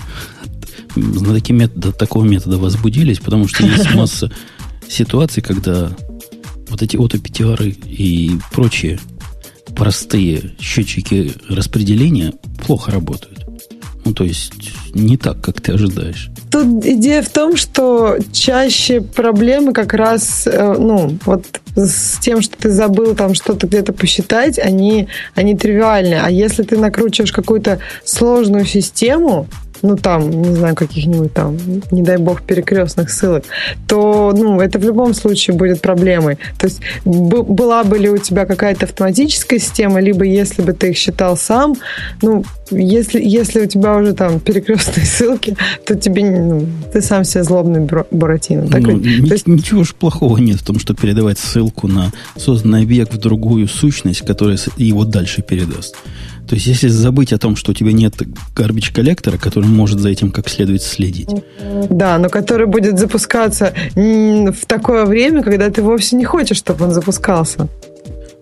Знатоки 0.94 1.52
метода 1.52 1.92
такого 1.92 2.24
метода 2.24 2.58
возбудились, 2.58 3.18
потому 3.18 3.48
что 3.48 3.64
есть 3.64 3.94
масса 3.94 4.30
ситуаций, 4.88 5.42
когда 5.42 5.90
вот 6.68 6.82
эти 6.82 6.96
ото-пятиары 6.96 7.70
и 7.70 8.32
прочие 8.52 8.98
простые 9.76 10.54
счетчики 10.60 11.32
распределения 11.48 12.32
плохо 12.66 12.90
работают. 12.90 13.46
Ну, 14.04 14.14
то 14.14 14.24
есть 14.24 14.52
не 14.94 15.16
так, 15.16 15.40
как 15.40 15.60
ты 15.60 15.72
ожидаешь. 15.72 16.30
Тут 16.50 16.84
идея 16.84 17.22
в 17.22 17.28
том, 17.28 17.56
что 17.56 18.16
чаще 18.32 19.02
проблемы 19.02 19.74
как 19.74 19.92
раз, 19.92 20.46
э, 20.46 20.76
ну, 20.78 21.18
вот 21.26 21.44
с 21.76 22.18
тем, 22.18 22.40
что 22.40 22.56
ты 22.56 22.70
забыл 22.70 23.14
там 23.14 23.34
что-то 23.34 23.66
где-то 23.66 23.92
посчитать, 23.92 24.58
они, 24.58 25.08
они 25.34 25.54
тривиальны. 25.56 26.14
А 26.14 26.30
если 26.30 26.62
ты 26.62 26.78
накручиваешь 26.78 27.32
какую-то 27.32 27.80
сложную 28.04 28.64
систему, 28.64 29.46
ну 29.82 29.96
там, 29.96 30.30
не 30.30 30.54
знаю, 30.54 30.74
каких-нибудь 30.74 31.32
там, 31.32 31.56
не 31.90 32.02
дай 32.02 32.16
бог, 32.16 32.42
перекрестных 32.42 33.10
ссылок, 33.10 33.44
то, 33.86 34.32
ну, 34.36 34.60
это 34.60 34.78
в 34.78 34.84
любом 34.84 35.14
случае 35.14 35.56
будет 35.56 35.80
проблемой. 35.80 36.38
То 36.58 36.66
есть 36.66 36.80
была 37.04 37.84
бы 37.84 37.98
ли 37.98 38.08
у 38.10 38.18
тебя 38.18 38.46
какая-то 38.46 38.86
автоматическая 38.86 39.58
система, 39.58 40.00
либо 40.00 40.24
если 40.24 40.62
бы 40.62 40.72
ты 40.72 40.90
их 40.90 40.96
считал 40.96 41.36
сам, 41.36 41.76
ну, 42.22 42.44
если, 42.70 43.22
если 43.22 43.62
у 43.62 43.66
тебя 43.66 43.96
уже 43.96 44.12
там 44.12 44.40
перекрестные 44.40 45.06
ссылки, 45.18 45.56
то 45.84 45.94
тебе, 45.94 46.24
ну, 46.24 46.66
ты 46.92 47.00
сам 47.00 47.24
себе 47.24 47.44
злобный 47.44 47.80
Буратино. 48.10 48.68
Так 48.68 48.82
ну? 48.82 49.00
То 49.00 49.34
есть... 49.34 49.46
Ничего 49.46 49.80
уж 49.80 49.94
плохого 49.94 50.38
нет 50.38 50.60
в 50.60 50.64
том, 50.64 50.78
что 50.78 50.94
передавать 50.94 51.38
ссылку 51.38 51.88
на 51.88 52.12
созданный 52.36 52.82
объект 52.82 53.14
в 53.14 53.18
другую 53.18 53.68
сущность, 53.68 54.22
которая 54.22 54.58
его 54.76 55.04
дальше 55.04 55.42
передаст. 55.42 55.96
То 56.48 56.54
есть, 56.54 56.66
если 56.66 56.88
забыть 56.88 57.32
о 57.32 57.38
том, 57.38 57.56
что 57.56 57.72
у 57.72 57.74
тебя 57.74 57.92
нет 57.92 58.14
garbage 58.56 58.92
коллектора, 58.92 59.36
который 59.36 59.68
может 59.68 60.00
за 60.00 60.08
этим 60.08 60.30
как 60.30 60.48
следует 60.48 60.82
следить. 60.82 61.28
Да, 61.90 62.18
но 62.18 62.30
который 62.30 62.66
будет 62.66 62.98
запускаться 62.98 63.74
в 63.94 64.66
такое 64.66 65.04
время, 65.04 65.42
когда 65.42 65.70
ты 65.70 65.82
вовсе 65.82 66.16
не 66.16 66.24
хочешь, 66.24 66.56
чтобы 66.56 66.86
он 66.86 66.92
запускался. 66.92 67.68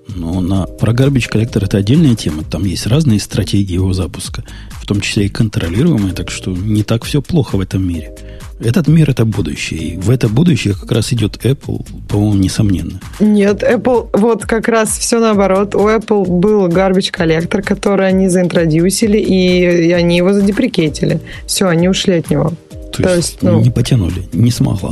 Ну, 0.08 0.40
на, 0.40 0.66
про 0.66 0.92
garbage 0.92 1.28
коллектор 1.28 1.64
это 1.64 1.78
отдельная 1.78 2.14
тема. 2.14 2.44
Там 2.44 2.64
есть 2.64 2.86
разные 2.86 3.18
стратегии 3.18 3.74
его 3.74 3.92
запуска, 3.92 4.44
в 4.70 4.86
том 4.86 5.00
числе 5.00 5.26
и 5.26 5.28
контролируемые, 5.28 6.14
так 6.14 6.30
что 6.30 6.52
не 6.52 6.84
так 6.84 7.04
все 7.04 7.20
плохо 7.20 7.56
в 7.56 7.60
этом 7.60 7.86
мире. 7.86 8.14
Этот 8.58 8.88
мир 8.88 9.10
это 9.10 9.24
будущее. 9.24 9.80
И 9.80 9.96
в 9.96 10.10
это 10.10 10.28
будущее 10.28 10.74
как 10.74 10.90
раз 10.92 11.12
идет 11.12 11.36
Apple, 11.44 11.86
по-моему, 12.08 12.36
несомненно. 12.36 13.00
Нет, 13.20 13.62
Apple, 13.62 14.08
вот 14.14 14.46
как 14.46 14.68
раз 14.68 14.96
все 14.96 15.20
наоборот. 15.20 15.74
У 15.74 15.88
Apple 15.88 16.26
был 16.26 16.66
garbage 16.68 17.10
коллектор, 17.10 17.62
который 17.62 18.08
они 18.08 18.28
заинтродюсили, 18.28 19.18
и, 19.18 19.92
они 19.92 20.16
его 20.16 20.32
задеприкетили. 20.32 21.20
Все, 21.46 21.66
они 21.68 21.88
ушли 21.88 22.14
от 22.14 22.30
него. 22.30 22.52
То, 22.92 23.02
То 23.02 23.14
есть, 23.14 23.32
есть 23.32 23.42
ну... 23.42 23.60
не 23.60 23.70
потянули, 23.70 24.26
не 24.32 24.50
смогла. 24.50 24.90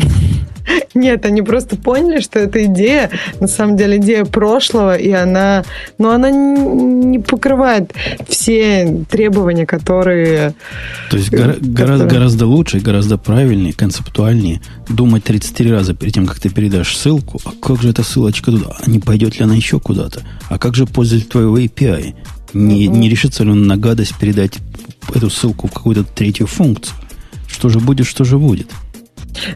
Нет, 0.94 1.24
они 1.26 1.42
просто 1.42 1.76
поняли, 1.76 2.20
что 2.20 2.38
эта 2.38 2.64
идея, 2.66 3.10
на 3.40 3.46
самом 3.46 3.76
деле, 3.76 3.98
идея 3.98 4.24
прошлого, 4.24 4.96
и 4.96 5.10
она, 5.10 5.64
ну, 5.98 6.10
она 6.10 6.30
не 6.30 7.18
покрывает 7.18 7.92
все 8.28 9.04
требования, 9.10 9.66
которые... 9.66 10.54
То 11.10 11.16
есть 11.16 11.30
гора- 11.30 11.54
которые... 11.54 11.74
гораздо, 11.74 12.06
гораздо 12.06 12.46
лучше, 12.46 12.80
гораздо 12.80 13.18
правильнее, 13.18 13.72
концептуальнее 13.72 14.60
думать 14.88 15.24
33 15.24 15.70
раза 15.70 15.94
перед 15.94 16.14
тем, 16.14 16.26
как 16.26 16.38
ты 16.38 16.50
передашь 16.50 16.96
ссылку, 16.96 17.40
а 17.44 17.50
как 17.60 17.82
же 17.82 17.90
эта 17.90 18.02
ссылочка 18.02 18.50
туда? 18.50 18.76
А 18.78 18.90
не 18.90 18.98
пойдет 18.98 19.38
ли 19.38 19.44
она 19.44 19.54
еще 19.54 19.80
куда-то? 19.80 20.22
А 20.48 20.58
как 20.58 20.74
же 20.74 20.86
пользователь 20.86 21.28
твоего 21.28 21.58
API? 21.58 22.14
Не, 22.52 22.86
mm-hmm. 22.86 22.88
не 22.88 23.08
решится 23.08 23.42
ли 23.42 23.50
он 23.50 23.66
на 23.66 23.76
гадость 23.76 24.16
передать 24.16 24.58
эту 25.12 25.28
ссылку 25.28 25.66
в 25.66 25.72
какую-то 25.72 26.04
третью 26.04 26.46
функцию? 26.46 26.96
Что 27.48 27.68
же 27.68 27.80
будет, 27.80 28.06
что 28.06 28.24
же 28.24 28.38
будет? 28.38 28.70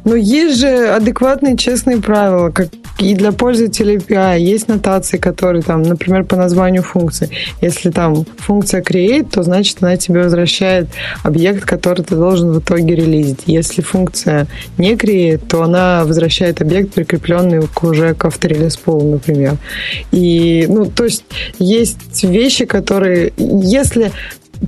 Но 0.04 0.16
есть 0.16 0.58
же 0.58 0.88
адекватные 0.88 1.56
честные 1.56 1.98
правила, 1.98 2.50
как 2.50 2.68
и 2.98 3.14
для 3.14 3.32
пользователей 3.32 3.96
API. 3.96 4.40
Есть 4.40 4.68
нотации, 4.68 5.18
которые 5.18 5.62
там, 5.62 5.82
например, 5.82 6.24
по 6.24 6.36
названию 6.36 6.82
функции. 6.82 7.30
Если 7.60 7.90
там 7.90 8.24
функция 8.38 8.82
create, 8.82 9.28
то 9.30 9.42
значит 9.42 9.78
она 9.80 9.96
тебе 9.96 10.22
возвращает 10.22 10.88
объект, 11.22 11.64
который 11.64 12.04
ты 12.04 12.16
должен 12.16 12.50
в 12.52 12.58
итоге 12.58 12.96
релизить. 12.96 13.42
Если 13.46 13.82
функция 13.82 14.46
не 14.78 14.94
create, 14.94 15.46
то 15.46 15.62
она 15.62 16.04
возвращает 16.04 16.60
объект, 16.60 16.92
прикрепленный 16.92 17.66
к 17.66 17.84
уже 17.84 18.14
к 18.14 18.24
авторелиз 18.24 18.78
например. 18.86 19.56
И, 20.10 20.66
ну, 20.68 20.86
то 20.86 21.04
есть 21.04 21.24
есть 21.58 22.24
вещи, 22.24 22.64
которые, 22.64 23.32
если 23.36 24.12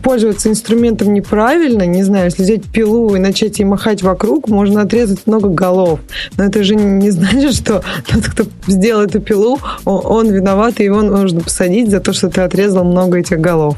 пользоваться 0.02 0.48
инструментом 0.48 1.12
неправильно, 1.12 1.84
не 1.84 2.02
знаю, 2.02 2.26
если 2.26 2.42
взять 2.42 2.64
пилу 2.64 3.14
и 3.14 3.18
начать 3.18 3.58
ей 3.58 3.64
махать 3.64 4.02
вокруг, 4.02 4.48
можно 4.48 4.82
отрезать 4.82 5.26
много 5.26 5.48
голов. 5.48 6.00
Но 6.36 6.44
это 6.44 6.62
же 6.64 6.74
не 6.74 7.10
значит, 7.10 7.54
что 7.54 7.82
тот, 8.06 8.24
кто 8.26 8.44
сделал 8.66 9.02
эту 9.02 9.20
пилу, 9.20 9.58
он, 9.84 10.30
виноват, 10.30 10.80
и 10.80 10.84
его 10.84 11.02
нужно 11.02 11.40
посадить 11.40 11.90
за 11.90 12.00
то, 12.00 12.12
что 12.12 12.28
ты 12.28 12.40
отрезал 12.40 12.84
много 12.84 13.18
этих 13.18 13.40
голов. 13.40 13.76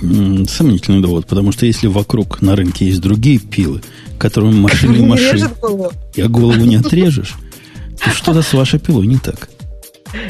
Сомнительный 0.00 1.00
довод, 1.00 1.26
потому 1.26 1.52
что 1.52 1.66
если 1.66 1.86
вокруг 1.86 2.42
на 2.42 2.56
рынке 2.56 2.86
есть 2.86 3.00
другие 3.00 3.38
пилы, 3.38 3.80
которыми 4.18 4.54
машины 4.54 5.06
машины, 5.06 5.48
а 5.62 6.28
голову 6.28 6.64
не 6.64 6.76
отрежешь, 6.76 7.34
то 8.02 8.10
что-то 8.10 8.42
с 8.42 8.52
вашей 8.52 8.78
пилой 8.80 9.06
не 9.06 9.18
так. 9.18 9.48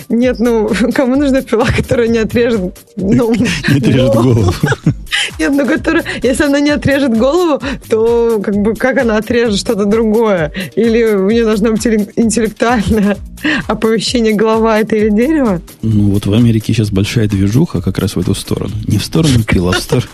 Нет, 0.08 0.38
ну, 0.38 0.70
кому 0.94 1.16
нужна 1.16 1.42
пила, 1.42 1.66
которая 1.66 2.08
не 2.08 2.18
отрежет... 2.18 2.76
Ну, 2.96 3.34
не 3.68 3.78
отрежет 3.78 4.14
голову. 4.14 4.52
Нет, 5.38 5.52
ну, 5.52 5.66
которая... 5.66 6.04
Если 6.22 6.44
она 6.44 6.60
не 6.60 6.70
отрежет 6.70 7.16
голову, 7.16 7.60
то 7.88 8.40
как 8.42 8.56
бы 8.56 8.74
как 8.74 8.98
она 8.98 9.16
отрежет 9.16 9.58
что-то 9.58 9.84
другое? 9.84 10.52
Или 10.76 11.04
у 11.04 11.30
нее 11.30 11.44
должно 11.44 11.72
быть 11.72 11.86
интеллектуальное 11.86 13.16
оповещение, 13.66 14.34
голова 14.34 14.80
это 14.80 14.96
или 14.96 15.10
дерево? 15.10 15.60
Ну, 15.82 16.10
вот 16.10 16.26
в 16.26 16.32
Америке 16.32 16.72
сейчас 16.72 16.90
большая 16.90 17.28
движуха 17.28 17.80
как 17.80 17.98
раз 17.98 18.16
в 18.16 18.20
эту 18.20 18.34
сторону. 18.34 18.74
Не 18.86 18.98
в 18.98 19.04
сторону 19.04 19.42
пила, 19.42 19.72
а 19.72 19.74
в 19.74 19.82
сторону, 19.82 20.08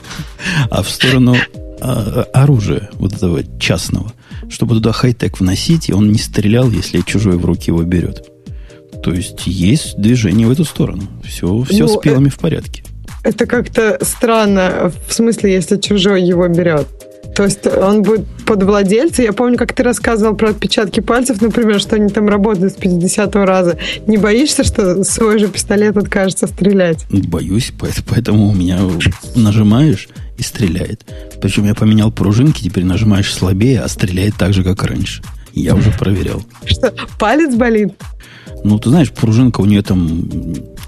а 0.71 0.83
в 0.83 0.91
сторону 0.91 1.37
а, 1.81 2.25
оружия 2.33 2.91
вот 2.95 3.15
этого 3.15 3.43
частного. 3.59 4.13
Чтобы 4.49 4.75
туда 4.75 4.93
хай-тек 4.93 5.39
вносить, 5.39 5.89
и 5.89 5.93
он 5.93 6.11
не 6.11 6.19
стрелял, 6.19 6.71
если 6.71 7.01
чужой 7.03 7.37
в 7.37 7.45
руки 7.45 7.71
его 7.71 7.83
берет. 7.83 8.27
То 9.03 9.13
есть 9.13 9.47
есть 9.47 9.97
движение 9.97 10.47
в 10.47 10.51
эту 10.51 10.65
сторону. 10.65 11.05
Все, 11.25 11.63
все 11.63 11.85
ну, 11.85 11.89
с 11.89 12.01
пилами 12.01 12.29
э, 12.29 12.31
в 12.31 12.39
порядке. 12.39 12.80
Это 13.23 13.47
как-то 13.47 13.99
странно, 14.03 14.93
в 15.09 15.13
смысле, 15.13 15.53
если 15.53 15.77
чужой 15.77 16.23
его 16.23 16.49
берет. 16.49 16.87
То 17.35 17.45
есть 17.45 17.67
он 17.67 18.03
будет 18.03 18.27
под 18.45 18.63
владельца. 18.65 19.23
Я 19.23 19.33
помню, 19.33 19.57
как 19.57 19.73
ты 19.73 19.83
рассказывал 19.83 20.35
про 20.35 20.51
отпечатки 20.51 21.01
пальцев, 21.01 21.41
например, 21.41 21.81
что 21.81 21.97
они 21.97 22.09
там 22.09 22.29
работают 22.29 22.73
с 22.73 22.77
50 22.77 23.37
раза. 23.37 23.79
Не 24.07 24.17
боишься, 24.17 24.65
что 24.65 25.05
свой 25.05 25.39
же 25.39 25.49
пистолет 25.49 25.97
откажется 25.97 26.47
стрелять? 26.47 27.07
Боюсь, 27.11 27.73
поэтому 28.09 28.49
у 28.49 28.55
меня 28.55 28.81
нажимаешь 29.37 30.09
и 30.39 30.43
стреляет. 30.43 31.05
Причем 31.41 31.65
я 31.67 31.75
поменял 31.75 32.11
пружинки, 32.11 32.63
теперь 32.63 32.85
нажимаешь 32.85 33.33
слабее, 33.33 33.81
а 33.81 33.89
стреляет 33.89 34.35
так 34.37 34.53
же, 34.53 34.65
как 34.65 34.83
раньше. 34.83 35.23
Я 35.53 35.75
уже 35.75 35.93
проверял. 35.93 36.43
Что, 36.65 36.93
палец 37.19 37.55
болит? 37.55 37.95
Ну, 38.65 38.79
ты 38.79 38.91
знаешь, 38.91 39.11
пружинка 39.13 39.61
у 39.61 39.67
нее 39.67 39.83
там 39.83 40.29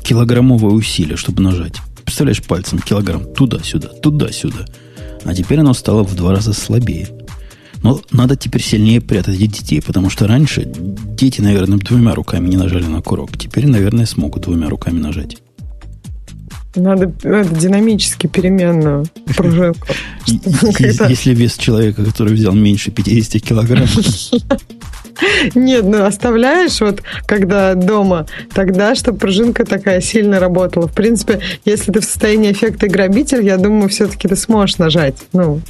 килограммовое 0.02 0.72
усилие, 0.72 1.16
чтобы 1.16 1.42
нажать. 1.42 1.76
Представляешь, 2.12 2.42
пальцем 2.42 2.78
килограмм 2.78 3.24
туда-сюда, 3.24 3.88
туда-сюда. 3.88 4.66
А 5.24 5.34
теперь 5.34 5.60
оно 5.60 5.72
стало 5.72 6.02
в 6.04 6.14
два 6.14 6.32
раза 6.32 6.52
слабее. 6.52 7.08
Но 7.82 8.02
надо 8.10 8.36
теперь 8.36 8.62
сильнее 8.62 9.00
прятать 9.00 9.38
детей, 9.38 9.80
потому 9.80 10.10
что 10.10 10.26
раньше 10.26 10.64
дети, 10.66 11.40
наверное, 11.40 11.78
двумя 11.78 12.14
руками 12.14 12.48
не 12.48 12.58
нажали 12.58 12.84
на 12.84 13.00
курок. 13.00 13.38
Теперь, 13.38 13.66
наверное, 13.66 14.04
смогут 14.04 14.42
двумя 14.42 14.68
руками 14.68 14.98
нажать. 14.98 15.38
Надо 16.76 17.10
это, 17.22 17.54
динамически 17.54 18.26
переменную 18.26 19.06
пружинку. 19.34 19.86
Если 20.26 21.32
вес 21.34 21.56
человека, 21.56 22.04
который 22.04 22.34
взял 22.34 22.52
меньше 22.52 22.90
50 22.90 23.40
килограмм. 23.40 23.88
Нет, 25.54 25.84
ну 25.84 26.04
оставляешь 26.04 26.80
вот, 26.80 27.02
когда 27.26 27.74
дома, 27.74 28.26
тогда, 28.54 28.94
чтобы 28.94 29.18
пружинка 29.18 29.64
такая 29.64 30.00
сильно 30.00 30.40
работала. 30.40 30.88
В 30.88 30.92
принципе, 30.92 31.40
если 31.64 31.92
ты 31.92 32.00
в 32.00 32.04
состоянии 32.04 32.52
эффекта 32.52 32.88
грабитель, 32.88 33.44
я 33.44 33.56
думаю, 33.56 33.88
все-таки 33.88 34.28
ты 34.28 34.36
сможешь 34.36 34.78
нажать. 34.78 35.16
Ну, 35.32 35.60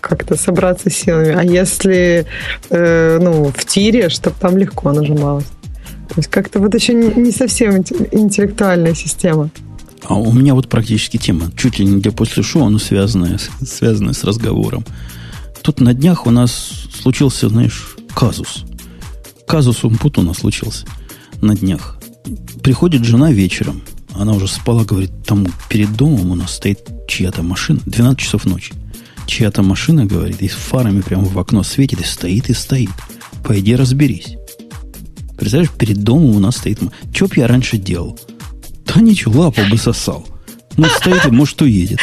как-то 0.00 0.36
собраться 0.36 0.90
силами. 0.90 1.34
А 1.36 1.42
если, 1.42 2.26
э, 2.70 3.18
ну, 3.20 3.52
в 3.56 3.64
тире, 3.64 4.08
чтобы 4.08 4.36
там 4.40 4.56
легко 4.56 4.92
нажималось. 4.92 5.46
То 6.08 6.14
есть 6.18 6.28
как-то 6.28 6.60
вот 6.60 6.74
еще 6.74 6.94
не 6.94 7.32
совсем 7.32 7.76
интеллектуальная 7.76 8.94
система. 8.94 9.50
А 10.04 10.14
у 10.14 10.32
меня 10.32 10.54
вот 10.54 10.68
практически 10.68 11.16
тема, 11.16 11.50
чуть 11.56 11.80
ли 11.80 11.84
не 11.84 12.00
для 12.00 12.12
после 12.12 12.44
шоу, 12.44 12.68
но 12.68 12.78
связанная, 12.78 13.38
связанная 13.66 14.12
с 14.12 14.22
разговором. 14.22 14.84
Тут 15.62 15.80
на 15.80 15.94
днях 15.94 16.26
у 16.26 16.30
нас 16.30 16.72
случился, 16.94 17.48
знаешь, 17.48 17.96
казус 18.14 18.64
казус 19.46 19.84
Умпутуна 19.84 20.34
случился 20.34 20.86
на 21.40 21.54
днях. 21.54 21.98
Приходит 22.62 23.04
жена 23.04 23.30
вечером, 23.32 23.82
она 24.12 24.32
уже 24.32 24.48
спала, 24.48 24.84
говорит, 24.84 25.10
там 25.24 25.46
перед 25.68 25.94
домом 25.94 26.30
у 26.30 26.34
нас 26.34 26.54
стоит 26.54 26.80
чья-то 27.06 27.42
машина, 27.42 27.80
12 27.86 28.18
часов 28.18 28.44
ночи. 28.46 28.72
Чья-то 29.26 29.62
машина, 29.62 30.06
говорит, 30.06 30.42
и 30.42 30.48
с 30.48 30.54
фарами 30.54 31.00
прямо 31.00 31.24
в 31.24 31.38
окно 31.38 31.62
светит, 31.62 32.00
и 32.00 32.04
стоит, 32.04 32.48
и 32.48 32.54
стоит. 32.54 32.90
Пойди 33.44 33.76
разберись. 33.76 34.36
Представляешь, 35.36 35.72
перед 35.72 36.02
домом 36.02 36.36
у 36.36 36.38
нас 36.38 36.56
стоит... 36.56 36.80
Че 37.12 37.26
б 37.26 37.34
я 37.36 37.46
раньше 37.46 37.76
делал? 37.76 38.18
Да 38.86 39.00
ничего, 39.00 39.42
лапу 39.42 39.60
бы 39.70 39.76
сосал. 39.76 40.26
Ну, 40.76 40.86
стоит 40.88 41.26
и, 41.26 41.30
может, 41.30 41.60
уедет. 41.60 42.00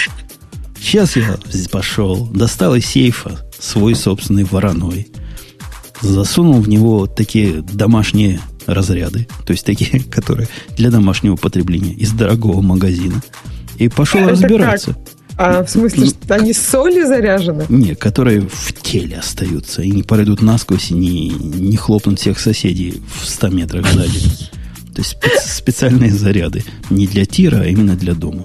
Сейчас 0.79 1.15
я 1.15 1.37
пошел, 1.71 2.27
достал 2.27 2.75
из 2.75 2.85
сейфа 2.85 3.39
свой 3.57 3.95
собственный 3.95 4.43
вороной 4.43 5.07
засунул 6.03 6.61
в 6.61 6.69
него 6.69 7.07
такие 7.07 7.61
домашние 7.61 8.39
разряды, 8.65 9.27
то 9.45 9.51
есть 9.51 9.65
такие, 9.65 10.03
которые 10.11 10.47
для 10.77 10.91
домашнего 10.91 11.35
потребления 11.35 11.93
из 11.93 12.11
дорогого 12.11 12.61
магазина, 12.61 13.21
и 13.77 13.87
пошел 13.89 14.21
Это 14.21 14.29
разбираться. 14.31 14.93
Как? 14.93 14.97
А 15.35 15.63
в 15.63 15.69
смысле, 15.69 16.07
что 16.07 16.35
они 16.35 16.53
с 16.53 16.61
солью 16.61 17.07
заряжены? 17.07 17.65
Нет, 17.67 17.99
которые 17.99 18.41
в 18.41 18.73
теле 18.81 19.17
остаются 19.17 19.81
и 19.81 19.89
не 19.89 20.03
пройдут 20.03 20.43
насквозь 20.43 20.91
и 20.91 20.93
не, 20.93 21.29
не 21.29 21.75
хлопнут 21.75 22.19
всех 22.19 22.39
соседей 22.39 23.01
в 23.19 23.27
100 23.27 23.47
метрах 23.49 23.91
сзади. 23.91 24.19
То 24.93 24.99
есть 24.99 25.17
специальные 25.43 26.11
заряды. 26.11 26.63
Не 26.91 27.07
для 27.07 27.25
тира, 27.25 27.61
а 27.61 27.65
именно 27.65 27.95
для 27.95 28.13
дома. 28.13 28.43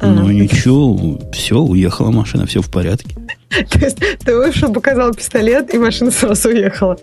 Ну 0.00 0.30
ничего, 0.30 1.20
все, 1.32 1.58
уехала 1.58 2.10
машина, 2.10 2.46
все 2.46 2.62
в 2.62 2.70
порядке. 2.70 3.14
То 3.70 3.78
есть 3.78 3.98
ты 4.24 4.36
вышел, 4.36 4.72
показал 4.72 5.14
пистолет, 5.14 5.72
и 5.74 5.78
машина 5.78 6.10
сразу 6.10 6.48
уехала? 6.48 6.98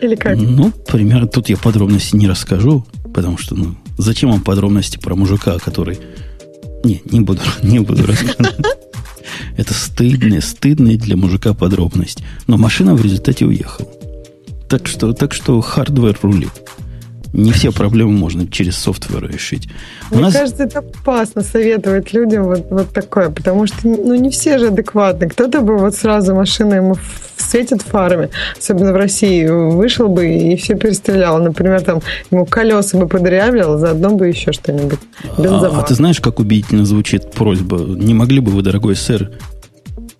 Или 0.00 0.14
как? 0.16 0.36
Ну, 0.36 0.72
примерно, 0.86 1.26
тут 1.26 1.48
я 1.48 1.56
подробности 1.56 2.16
не 2.16 2.28
расскажу, 2.28 2.84
потому 3.14 3.38
что, 3.38 3.54
ну, 3.54 3.76
зачем 3.96 4.30
вам 4.30 4.40
подробности 4.40 4.98
про 4.98 5.14
мужика, 5.14 5.58
который... 5.58 5.98
Не, 6.84 7.00
не 7.10 7.20
буду, 7.20 7.40
не 7.62 7.78
буду 7.78 8.06
рассказывать. 8.06 8.66
Это 9.56 9.72
стыдная, 9.72 10.40
стыдная 10.40 10.96
для 10.96 11.16
мужика 11.16 11.54
подробность. 11.54 12.22
Но 12.46 12.58
машина 12.58 12.94
в 12.94 13.02
результате 13.02 13.46
уехала. 13.46 13.88
Так 14.68 14.86
что, 14.86 15.12
так 15.12 15.32
что 15.32 15.60
hardware 15.60 16.18
рулит. 16.22 16.52
Не 17.34 17.50
все 17.50 17.72
проблемы 17.72 18.12
можно 18.12 18.46
через 18.46 18.76
software 18.76 19.28
решить. 19.28 19.68
Мне 20.12 20.22
нас... 20.22 20.34
кажется, 20.34 20.62
это 20.62 20.78
опасно 20.78 21.42
советовать 21.42 22.12
людям 22.12 22.44
вот, 22.44 22.66
вот 22.70 22.92
такое, 22.92 23.28
потому 23.28 23.66
что 23.66 23.76
ну, 23.82 24.14
не 24.14 24.30
все 24.30 24.58
же 24.58 24.68
адекватны. 24.68 25.28
Кто-то 25.28 25.60
бы 25.60 25.76
вот 25.76 25.96
сразу 25.96 26.32
машина 26.32 26.74
ему 26.74 26.96
светит 27.36 27.82
фарами, 27.82 28.30
особенно 28.56 28.92
в 28.92 28.96
России, 28.96 29.48
вышел 29.48 30.08
бы 30.08 30.32
и 30.32 30.54
все 30.54 30.76
перестрелял. 30.76 31.42
Например, 31.42 31.80
там 31.80 32.02
ему 32.30 32.46
колеса 32.46 32.96
бы 32.98 33.08
подырявил, 33.08 33.78
заодно 33.78 34.10
бы 34.10 34.28
еще 34.28 34.52
что-нибудь. 34.52 35.00
А, 35.36 35.80
а 35.80 35.82
ты 35.82 35.94
знаешь, 35.96 36.20
как 36.20 36.38
убедительно 36.38 36.84
звучит 36.84 37.32
просьба? 37.32 37.78
Не 37.78 38.14
могли 38.14 38.38
бы 38.38 38.52
вы, 38.52 38.62
дорогой 38.62 38.94
сэр, 38.94 39.32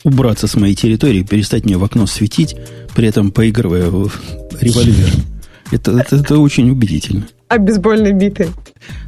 убраться 0.03 0.49
с 0.49 0.57
моей 0.57 0.75
территории, 0.75 1.23
перестать 1.23 1.65
мне 1.65 1.77
в 1.77 1.85
окно 1.85 2.07
светить, 2.07 2.57
при 2.97 3.07
этом 3.07 3.31
поигрывая 3.31 3.89
в 3.89 4.11
револьвер? 4.61 5.11
Это, 5.75 5.91
это, 5.99 6.17
это 6.17 6.39
очень 6.39 6.71
убедительно. 6.71 7.27
А 7.49 7.59
бейсбольной 7.59 8.13
битой? 8.13 8.49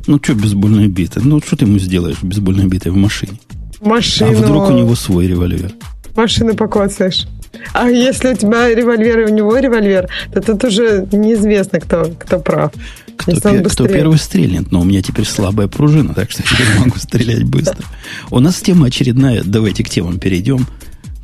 Ну, 0.09 0.19
что 0.21 0.35
бейсбольная 0.35 0.89
бита? 0.89 1.21
Ну, 1.23 1.41
что 1.41 1.57
ты 1.57 1.65
ему 1.65 1.79
сделаешь 1.79 2.21
бейсбольной 2.23 2.67
битой 2.67 2.91
в 2.91 2.97
машине? 2.97 3.39
Машину. 3.81 4.31
А 4.31 4.35
вдруг 4.35 4.71
у 4.71 4.73
него 4.73 4.97
свой 4.97 5.29
револьвер? 5.29 5.71
Машину 6.17 6.57
покоцаешь. 6.57 7.29
А 7.73 7.89
если 7.89 8.33
у 8.33 8.37
тебя 8.37 8.75
револьвер 8.75 9.21
и 9.21 9.31
у 9.31 9.35
него 9.35 9.57
револьвер, 9.57 10.09
то 10.35 10.41
тут 10.41 10.65
уже 10.65 11.07
неизвестно, 11.13 11.79
кто, 11.79 12.13
кто 12.19 12.41
прав. 12.41 12.73
Кто, 13.17 13.33
пер, 13.41 13.69
кто 13.69 13.87
первый 13.87 14.19
стрельнет, 14.19 14.73
но 14.73 14.81
у 14.81 14.85
меня 14.85 15.03
теперь 15.03 15.25
слабая 15.25 15.69
пружина, 15.69 16.15
так 16.15 16.33
что 16.33 16.43
я 16.43 16.81
могу 16.81 16.99
стрелять 16.99 17.45
быстро. 17.45 17.85
У 18.31 18.41
нас 18.41 18.61
тема 18.61 18.89
очередная, 18.89 19.43
давайте 19.45 19.85
к 19.85 19.89
темам 19.89 20.19
перейдем, 20.19 20.67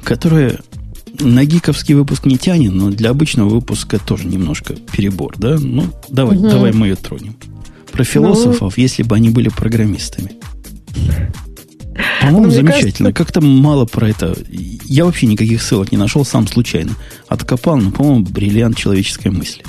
которая 0.05 0.60
на 1.20 1.44
гиковский 1.44 1.94
выпуск 1.94 2.26
не 2.26 2.39
тянет, 2.39 2.72
но 2.72 2.90
для 2.90 3.10
обычного 3.10 3.48
выпуска 3.48 3.98
тоже 3.98 4.26
немножко 4.26 4.74
перебор, 4.74 5.34
да? 5.39 5.59
Ну, 5.59 5.86
давай, 6.09 6.36
угу. 6.36 6.48
давай 6.48 6.72
мы 6.72 6.89
ее 6.89 6.97
тронем. 6.97 7.36
Про 7.90 8.05
философов, 8.05 8.74
ну, 8.76 8.82
если 8.82 9.02
бы 9.02 9.16
они 9.16 9.30
были 9.30 9.48
программистами. 9.48 10.32
По-моему, 12.22 12.51
замечательно. 12.51 13.12
Кажется... 13.12 13.12
Как-то 13.12 13.40
мало 13.40 13.84
про 13.84 14.09
это. 14.09 14.36
Я 14.48 15.05
вообще 15.05 15.26
никаких 15.26 15.62
ссылок 15.62 15.93
не 15.93 15.98
нашел, 15.98 16.24
сам 16.24 16.47
случайно. 16.47 16.93
Откопал, 17.28 17.76
но, 17.76 17.90
по-моему, 17.90 18.24
бриллиант 18.24 18.76
человеческой 18.76 19.30
мысли. 19.30 19.62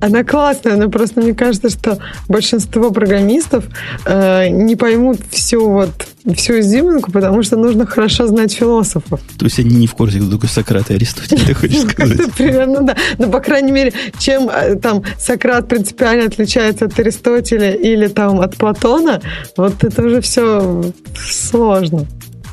Она 0.00 0.24
классная, 0.24 0.76
но 0.76 0.90
просто 0.90 1.20
мне 1.20 1.34
кажется, 1.34 1.70
что 1.70 1.98
большинство 2.28 2.90
программистов 2.90 3.64
э, 4.04 4.48
не 4.48 4.76
поймут 4.76 5.18
всю 5.30 5.68
вот 5.70 5.90
всю 6.34 6.60
изюминку, 6.60 7.12
потому 7.12 7.42
что 7.42 7.56
нужно 7.56 7.86
хорошо 7.86 8.26
знать 8.26 8.52
философов. 8.52 9.20
То 9.38 9.44
есть 9.44 9.58
они 9.58 9.76
не 9.76 9.86
в 9.86 9.94
курсе, 9.94 10.18
кто 10.18 10.30
такой 10.30 10.48
Сократ 10.48 10.90
и 10.90 10.94
Аристотель, 10.94 11.44
ты 11.44 11.54
хочешь 11.54 11.82
сказать? 11.90 12.32
Примерно, 12.32 12.82
да. 12.82 12.96
Но, 13.18 13.28
по 13.28 13.40
крайней 13.40 13.72
мере, 13.72 13.92
чем 14.18 14.48
э, 14.48 14.76
там 14.76 15.02
Сократ 15.18 15.68
принципиально 15.68 16.26
отличается 16.26 16.86
от 16.86 16.98
Аристотеля 16.98 17.74
или 17.74 18.08
там 18.08 18.40
от 18.40 18.56
Платона, 18.56 19.20
вот 19.56 19.84
это 19.84 20.02
уже 20.02 20.20
все 20.20 20.84
сложно. 21.14 22.06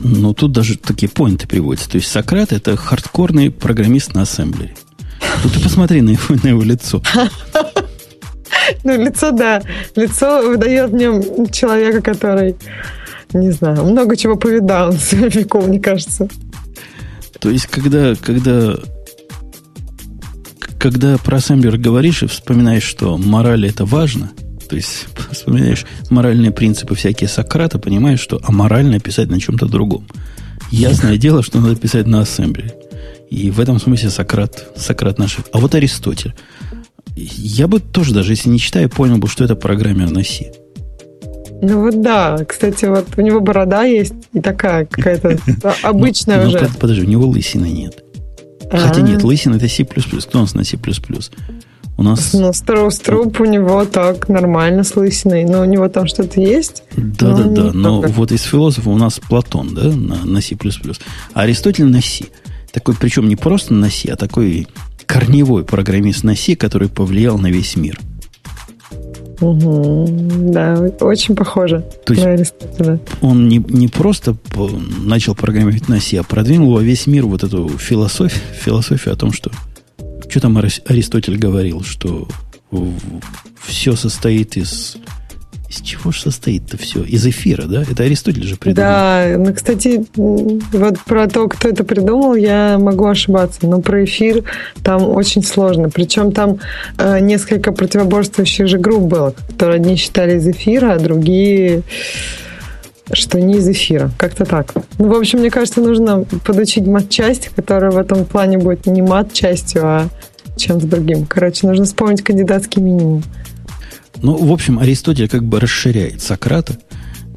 Ну, 0.03 0.33
тут 0.33 0.51
даже 0.51 0.77
такие 0.77 1.09
поинты 1.09 1.47
приводятся. 1.47 1.89
То 1.89 1.97
есть 1.97 2.09
Сократ– 2.11 2.51
это 2.53 2.75
хардкорный 2.75 3.51
программист 3.51 4.13
на 4.13 4.23
ассемблере. 4.23 4.75
Ну, 5.43 5.49
ты 5.49 5.59
посмотри 5.59 6.01
на 6.01 6.11
его, 6.11 6.35
на 6.43 6.47
его 6.49 6.63
лицо. 6.63 7.01
Ну, 8.83 8.95
лицо, 9.03 9.31
да. 9.31 9.61
Лицо 9.95 10.47
выдает 10.47 10.91
в 10.91 10.93
нем 10.93 11.47
человека, 11.47 12.01
который, 12.01 12.55
не 13.33 13.51
знаю, 13.51 13.83
много 13.85 14.15
чего 14.15 14.35
повидал 14.35 14.93
с 14.93 15.11
веков, 15.13 15.67
мне 15.67 15.79
кажется. 15.79 16.27
То 17.39 17.49
есть, 17.49 17.67
когда, 17.67 18.15
когда, 18.15 18.75
когда 20.77 21.17
про 21.17 21.37
ассемблер 21.37 21.77
говоришь 21.77 22.23
и 22.23 22.27
вспоминаешь, 22.27 22.83
что 22.83 23.17
мораль 23.17 23.67
это 23.67 23.83
важно, 23.83 24.31
то 24.69 24.75
есть 24.75 25.07
вспоминаешь 25.31 25.85
моральные 26.09 26.51
принципы 26.51 26.95
всякие 26.95 27.27
Сократа, 27.29 27.79
понимаешь, 27.79 28.19
что 28.19 28.39
аморально 28.43 28.99
писать 28.99 29.29
на 29.29 29.39
чем-то 29.39 29.65
другом. 29.65 30.07
Ясное 30.69 31.17
дело, 31.17 31.43
что 31.43 31.59
надо 31.59 31.75
писать 31.75 32.07
на 32.07 32.21
ассемблере. 32.21 32.75
И 33.31 33.49
в 33.49 33.61
этом 33.61 33.79
смысле 33.79 34.09
Сократ, 34.09 34.71
Сократ 34.75 35.17
наш. 35.17 35.37
А 35.53 35.57
вот 35.57 35.73
Аристотель. 35.73 36.35
Я 37.15 37.67
бы 37.67 37.79
тоже, 37.79 38.13
даже 38.13 38.33
если 38.33 38.49
не 38.49 38.59
читаю, 38.59 38.89
понял 38.89 39.17
бы, 39.17 39.27
что 39.29 39.45
это 39.45 39.55
программер 39.55 40.11
на 40.11 40.21
C. 40.23 40.51
Ну 41.61 41.81
вот 41.81 42.01
да, 42.01 42.37
кстати, 42.45 42.85
вот 42.85 43.07
у 43.15 43.21
него 43.21 43.39
борода 43.39 43.83
есть 43.83 44.13
и 44.33 44.41
такая 44.41 44.85
какая-то 44.85 45.37
обычная 45.83 46.45
уже. 46.45 46.69
Подожди, 46.77 47.03
у 47.03 47.07
него 47.07 47.25
лысины 47.25 47.67
нет. 47.67 48.03
Хотя 48.69 49.01
нет, 49.01 49.23
лысина 49.23 49.55
это 49.55 49.67
C++. 49.69 49.85
Кто 49.85 50.39
у 50.39 50.41
нас 50.41 50.53
на 50.53 50.65
C++? 50.65 50.77
У 51.97 52.03
нас... 52.03 52.33
Ну, 52.33 52.51
Строуструп 52.51 53.39
у 53.39 53.45
него 53.45 53.85
так 53.85 54.27
нормально 54.27 54.83
с 54.83 54.95
лысиной, 54.95 55.45
но 55.45 55.61
у 55.61 55.65
него 55.65 55.87
там 55.87 56.07
что-то 56.07 56.41
есть. 56.41 56.83
Да, 56.97 57.33
да, 57.33 57.43
да. 57.43 57.71
Но 57.73 58.01
вот 58.01 58.31
из 58.31 58.41
философа 58.43 58.89
у 58.89 58.97
нас 58.97 59.19
Платон, 59.19 59.73
да, 59.73 59.83
на, 59.83 60.25
на 60.25 60.41
C++. 60.41 60.57
А 61.33 61.41
Аристотель 61.41 61.85
на 61.85 62.01
C. 62.01 62.25
Такой, 62.71 62.95
причем 62.95 63.27
не 63.27 63.35
просто 63.35 63.73
на 63.73 63.89
C, 63.89 64.09
а 64.09 64.15
такой 64.15 64.67
корневой 65.05 65.65
программист 65.65 66.23
на 66.23 66.35
C, 66.35 66.55
который 66.55 66.89
повлиял 66.89 67.37
на 67.37 67.47
весь 67.47 67.75
мир. 67.75 67.99
Угу, 69.41 70.07
да, 70.51 70.75
очень 71.01 71.35
похоже 71.35 71.83
То 72.05 72.13
есть 72.13 72.23
на 72.23 72.33
Аристотеля. 72.33 72.99
Он 73.21 73.49
не, 73.49 73.57
не 73.57 73.87
просто 73.87 74.37
начал 75.03 75.33
программировать 75.33 75.89
на 75.89 75.99
C, 75.99 76.17
а 76.19 76.23
продвинул 76.23 76.73
во 76.73 76.81
весь 76.81 77.07
мир 77.07 77.25
вот 77.25 77.43
эту 77.43 77.67
философию, 77.77 78.41
философию 78.53 79.13
о 79.13 79.17
том, 79.17 79.33
что... 79.33 79.51
Что 80.29 80.39
там 80.39 80.57
Аристотель 80.57 81.37
говорил, 81.37 81.83
что 81.83 82.27
все 83.65 83.95
состоит 83.95 84.55
из 84.55 84.95
из 85.71 85.79
чего 85.79 86.11
же 86.11 86.19
состоит-то 86.19 86.77
все? 86.77 87.01
Из 87.01 87.25
эфира, 87.25 87.63
да? 87.63 87.83
Это 87.89 88.03
Аристотель 88.03 88.43
же 88.43 88.57
придумал. 88.57 88.89
Да, 88.89 89.35
ну, 89.37 89.53
кстати, 89.53 90.05
вот 90.15 90.99
про 91.05 91.29
то, 91.29 91.47
кто 91.47 91.69
это 91.69 91.85
придумал, 91.85 92.35
я 92.35 92.77
могу 92.77 93.05
ошибаться, 93.05 93.65
но 93.65 93.79
про 93.79 94.03
эфир 94.03 94.43
там 94.83 95.03
очень 95.03 95.43
сложно. 95.43 95.89
Причем 95.89 96.33
там 96.33 96.59
э, 96.97 97.21
несколько 97.21 97.71
противоборствующих 97.71 98.67
же 98.67 98.79
групп 98.79 99.03
было, 99.03 99.33
которые 99.49 99.77
одни 99.77 99.95
считали 99.95 100.37
из 100.37 100.47
эфира, 100.47 100.93
а 100.93 100.99
другие 100.99 101.83
что 103.13 103.39
не 103.41 103.57
из 103.57 103.67
эфира. 103.67 104.09
Как-то 104.17 104.45
так. 104.45 104.73
Ну, 104.97 105.09
в 105.09 105.15
общем, 105.15 105.39
мне 105.39 105.49
кажется, 105.49 105.81
нужно 105.81 106.25
подучить 106.45 106.85
мат-часть, 106.85 107.49
которая 107.55 107.91
в 107.91 107.97
этом 107.97 108.25
плане 108.25 108.57
будет 108.57 108.85
не 108.85 109.01
мат-частью, 109.01 109.81
а 109.83 110.09
чем-то 110.55 110.87
другим. 110.87 111.25
Короче, 111.25 111.67
нужно 111.67 111.85
вспомнить 111.85 112.21
кандидатский 112.21 112.81
минимум. 112.81 113.23
Ну, 114.21 114.35
в 114.35 114.51
общем, 114.51 114.79
Аристотель 114.79 115.27
как 115.27 115.43
бы 115.43 115.59
расширяет 115.59 116.21
Сократа, 116.21 116.77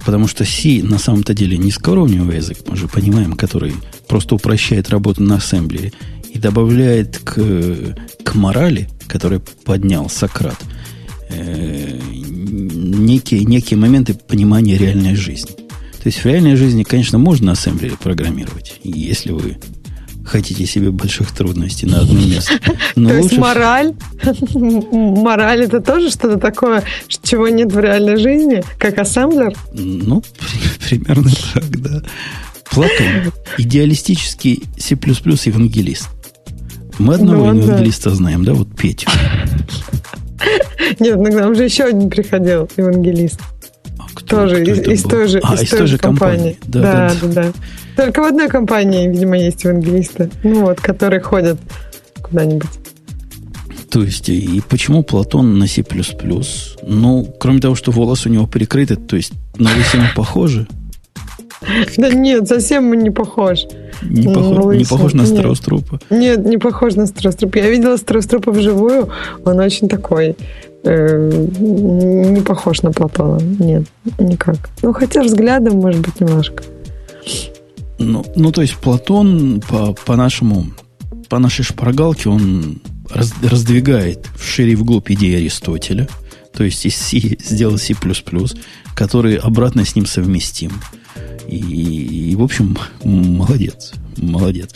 потому 0.05 0.29
что 0.29 0.45
C 0.45 0.83
на 0.83 0.99
самом-то 0.99 1.35
деле 1.35 1.57
низкоуровневый 1.57 2.37
язык, 2.37 2.59
мы 2.67 2.77
же 2.77 2.89
понимаем, 2.89 3.33
который 3.35 3.75
просто 4.07 4.35
упрощает 4.35 4.91
работу 4.91 5.23
на 5.23 5.37
ассемблере 5.37 5.93
и 6.33 6.39
добавляет 6.39 7.19
к, 7.19 7.97
к 8.23 8.35
морали, 8.35 8.89
который 9.07 9.41
поднял 9.41 10.11
Сократ, 10.11 10.59
э, 11.31 11.99
некие, 12.13 13.45
некие 13.45 13.79
моменты 13.79 14.15
понимания 14.15 14.77
реальной 14.77 15.15
жизни. 15.15 15.53
То 15.53 16.09
есть 16.09 16.19
в 16.19 16.27
реальной 16.27 16.57
жизни, 16.57 16.83
конечно, 16.83 17.17
можно 17.17 17.47
на 17.47 17.53
ассемблере 17.53 17.97
программировать, 17.97 18.79
если 18.83 19.33
вы 19.33 19.57
хотите 20.25 20.67
себе 20.67 20.91
больших 20.91 21.33
трудностей 21.33 21.87
на 21.87 22.01
одно 22.01 22.21
место. 22.21 22.55
Но 22.97 23.11
То 23.11 23.17
есть 23.17 23.37
мораль, 23.39 23.95
мораль 24.55 25.65
это 25.65 25.81
тоже 25.81 26.11
что-то 26.11 26.39
такое, 26.39 26.83
чего 27.23 27.49
нет 27.49 27.73
в 27.73 27.79
реальной 27.79 28.17
жизни, 28.17 28.63
как 28.79 28.99
ассемблер? 28.99 29.55
Ну, 29.73 30.23
примерно 30.89 31.31
так, 31.53 31.81
да. 31.81 32.03
Платон, 32.71 33.33
идеалистический 33.59 34.65
C++ 34.79 34.95
евангелист. 34.95 36.09
Мы 36.99 37.15
одного 37.15 37.53
ну, 37.53 37.63
евангелиста 37.63 38.11
да. 38.11 38.17
знаем, 38.17 38.45
да, 38.45 38.55
вот 38.55 38.69
Петю. 38.77 39.11
Нет, 41.01 41.17
ну 41.17 41.25
к 41.25 41.35
нам 41.35 41.55
же 41.55 41.65
еще 41.65 41.85
один 41.85 42.11
приходил 42.11 42.69
евангелист. 42.77 43.41
Кто, 44.15 44.37
тоже 44.37 44.63
кто 44.63 44.71
из, 44.73 44.89
из 44.89 45.03
той 45.03 45.29
же, 45.29 45.41
а, 45.43 45.55
из, 45.55 45.69
той 45.71 45.87
же 45.87 45.99
компании. 45.99 46.53
компании. 46.53 46.59
Да, 46.67 46.81
да, 46.81 47.15
да, 47.21 47.29
да. 47.29 47.43
да. 47.97 48.05
Только 48.05 48.23
в 48.23 48.27
одной 48.27 48.49
компании, 48.49 49.09
видимо, 49.09 49.37
есть 49.37 49.65
евангелисты. 49.65 50.31
Ну 50.43 50.63
вот, 50.67 50.81
которые 50.81 51.21
ходят 51.21 51.59
куда-нибудь. 52.23 52.71
То 53.91 54.03
есть, 54.03 54.29
и 54.29 54.61
почему 54.69 55.05
Платон 55.05 55.59
на 55.59 55.69
C++? 55.69 55.85
Ну, 56.83 57.35
кроме 57.39 57.61
того, 57.61 57.77
что 57.77 57.93
волос 57.93 58.27
у 58.27 58.29
него 58.29 58.47
прикрыты, 58.47 58.97
то 58.97 59.15
есть 59.15 59.33
на 59.57 59.71
лысину 59.71 60.07
похожи? 60.17 60.67
Да 61.97 62.11
нет, 62.11 62.49
совсем 62.49 62.93
не 62.93 63.11
похож. 63.11 63.61
Не, 64.03 64.35
похож, 64.35 64.77
не 64.77 64.85
похож 64.85 65.15
на 65.15 65.27
Страуструпа? 65.27 66.01
Нет, 66.11 66.45
не 66.45 66.59
похож 66.59 66.95
на 66.95 67.07
Страуструпа. 67.07 67.59
Я 67.59 67.71
видела 67.71 67.97
Страуструпа 67.97 68.51
вживую, 68.51 69.11
он 69.45 69.61
очень 69.61 69.89
такой 69.89 70.37
не 70.85 72.41
похож 72.43 72.83
на 72.83 72.93
Платона. 72.93 73.41
Нет, 73.41 73.85
никак. 74.19 74.71
Ну, 74.83 74.93
хотя 74.93 75.23
взглядом, 75.23 75.77
может 75.77 76.01
быть, 76.01 76.21
немножко. 76.21 76.63
Ну, 77.99 78.25
ну 78.37 78.53
то 78.53 78.63
есть 78.63 78.77
Платон 78.77 79.63
по, 79.69 79.95
по 79.95 80.17
нашему, 80.17 80.67
по 81.29 81.39
нашей 81.39 81.65
шпаргалке, 81.65 82.29
он 82.29 82.81
раз, 83.11 83.33
раздвигает 83.43 84.27
в 84.37 84.45
шире 84.45 84.73
и 84.73 84.77
вглубь 84.77 85.11
идеи 85.11 85.37
Аристотеля. 85.37 86.09
то 86.53 86.65
есть 86.65 86.85
из 86.85 86.97
C 86.97 87.37
сделал 87.43 87.79
C++, 87.79 87.95
который 88.95 89.37
обратно 89.37 89.85
с 89.85 89.95
ним 89.97 90.07
совместим. 90.07 90.73
И, 91.49 92.31
и 92.31 92.37
в 92.37 92.43
общем, 92.43 92.77
молодец, 93.03 93.93
молодец. 94.17 94.71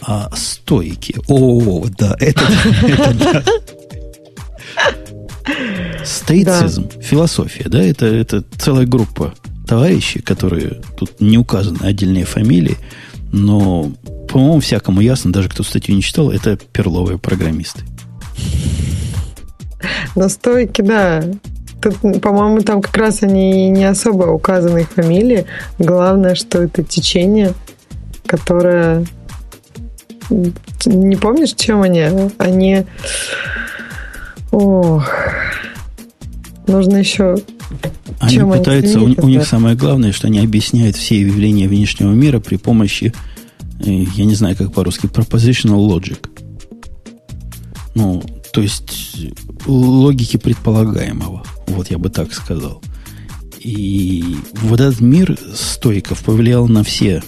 А 0.00 0.30
стойки, 0.36 1.16
о, 1.28 1.84
да, 1.98 2.16
это, 2.18 2.42
это 2.82 3.14
да. 3.14 3.44
Стоицизм, 6.04 6.88
да. 6.94 7.00
философия, 7.00 7.68
да, 7.68 7.82
это, 7.82 8.06
это 8.06 8.44
целая 8.56 8.86
группа 8.86 9.34
товарищей, 9.66 10.20
которые 10.20 10.80
тут 10.96 11.20
не 11.20 11.38
указаны 11.38 11.78
отдельные 11.82 12.24
фамилии, 12.24 12.76
но, 13.32 13.92
по-моему, 14.28 14.60
всякому 14.60 15.00
ясно, 15.00 15.32
даже 15.32 15.48
кто 15.48 15.62
статью 15.62 15.94
не 15.94 16.02
читал, 16.02 16.30
это 16.30 16.56
перловые 16.56 17.18
программисты. 17.18 17.82
Но 20.16 20.28
стойки, 20.28 20.82
да. 20.82 21.22
Тут, 21.80 22.20
по-моему, 22.20 22.60
там 22.62 22.82
как 22.82 22.96
раз 22.96 23.22
они 23.22 23.68
не 23.70 23.84
особо 23.84 24.24
указаны 24.24 24.80
их 24.80 24.90
фамилии. 24.90 25.46
Главное, 25.78 26.34
что 26.34 26.62
это 26.62 26.82
течение, 26.82 27.52
которое... 28.26 29.06
Не 30.86 31.16
помнишь, 31.16 31.54
чем 31.54 31.82
они? 31.82 32.30
Они... 32.38 32.84
Ох... 34.50 35.08
Нужно 36.66 36.98
еще 36.98 37.36
они 38.18 38.34
Чем 38.34 38.50
пытаются, 38.50 38.98
они 38.98 39.14
у, 39.16 39.24
у 39.26 39.28
них 39.28 39.46
самое 39.46 39.76
главное, 39.76 40.12
что 40.12 40.26
они 40.26 40.40
объясняют 40.40 40.96
все 40.96 41.20
явления 41.20 41.68
внешнего 41.68 42.12
мира 42.12 42.40
при 42.40 42.56
помощи, 42.56 43.12
э, 43.80 43.90
я 43.90 44.24
не 44.24 44.34
знаю, 44.34 44.56
как 44.56 44.72
по-русски, 44.72 45.06
propositional 45.06 45.86
logic. 45.86 46.28
Ну, 47.94 48.22
то 48.52 48.60
есть 48.60 49.16
логики 49.66 50.36
предполагаемого. 50.36 51.44
Вот 51.68 51.90
я 51.90 51.98
бы 51.98 52.10
так 52.10 52.32
сказал. 52.32 52.82
И 53.60 54.36
вот 54.62 54.80
этот 54.80 55.00
мир 55.00 55.38
стойков 55.54 56.24
повлиял 56.24 56.66
на 56.68 56.82
все, 56.82 57.22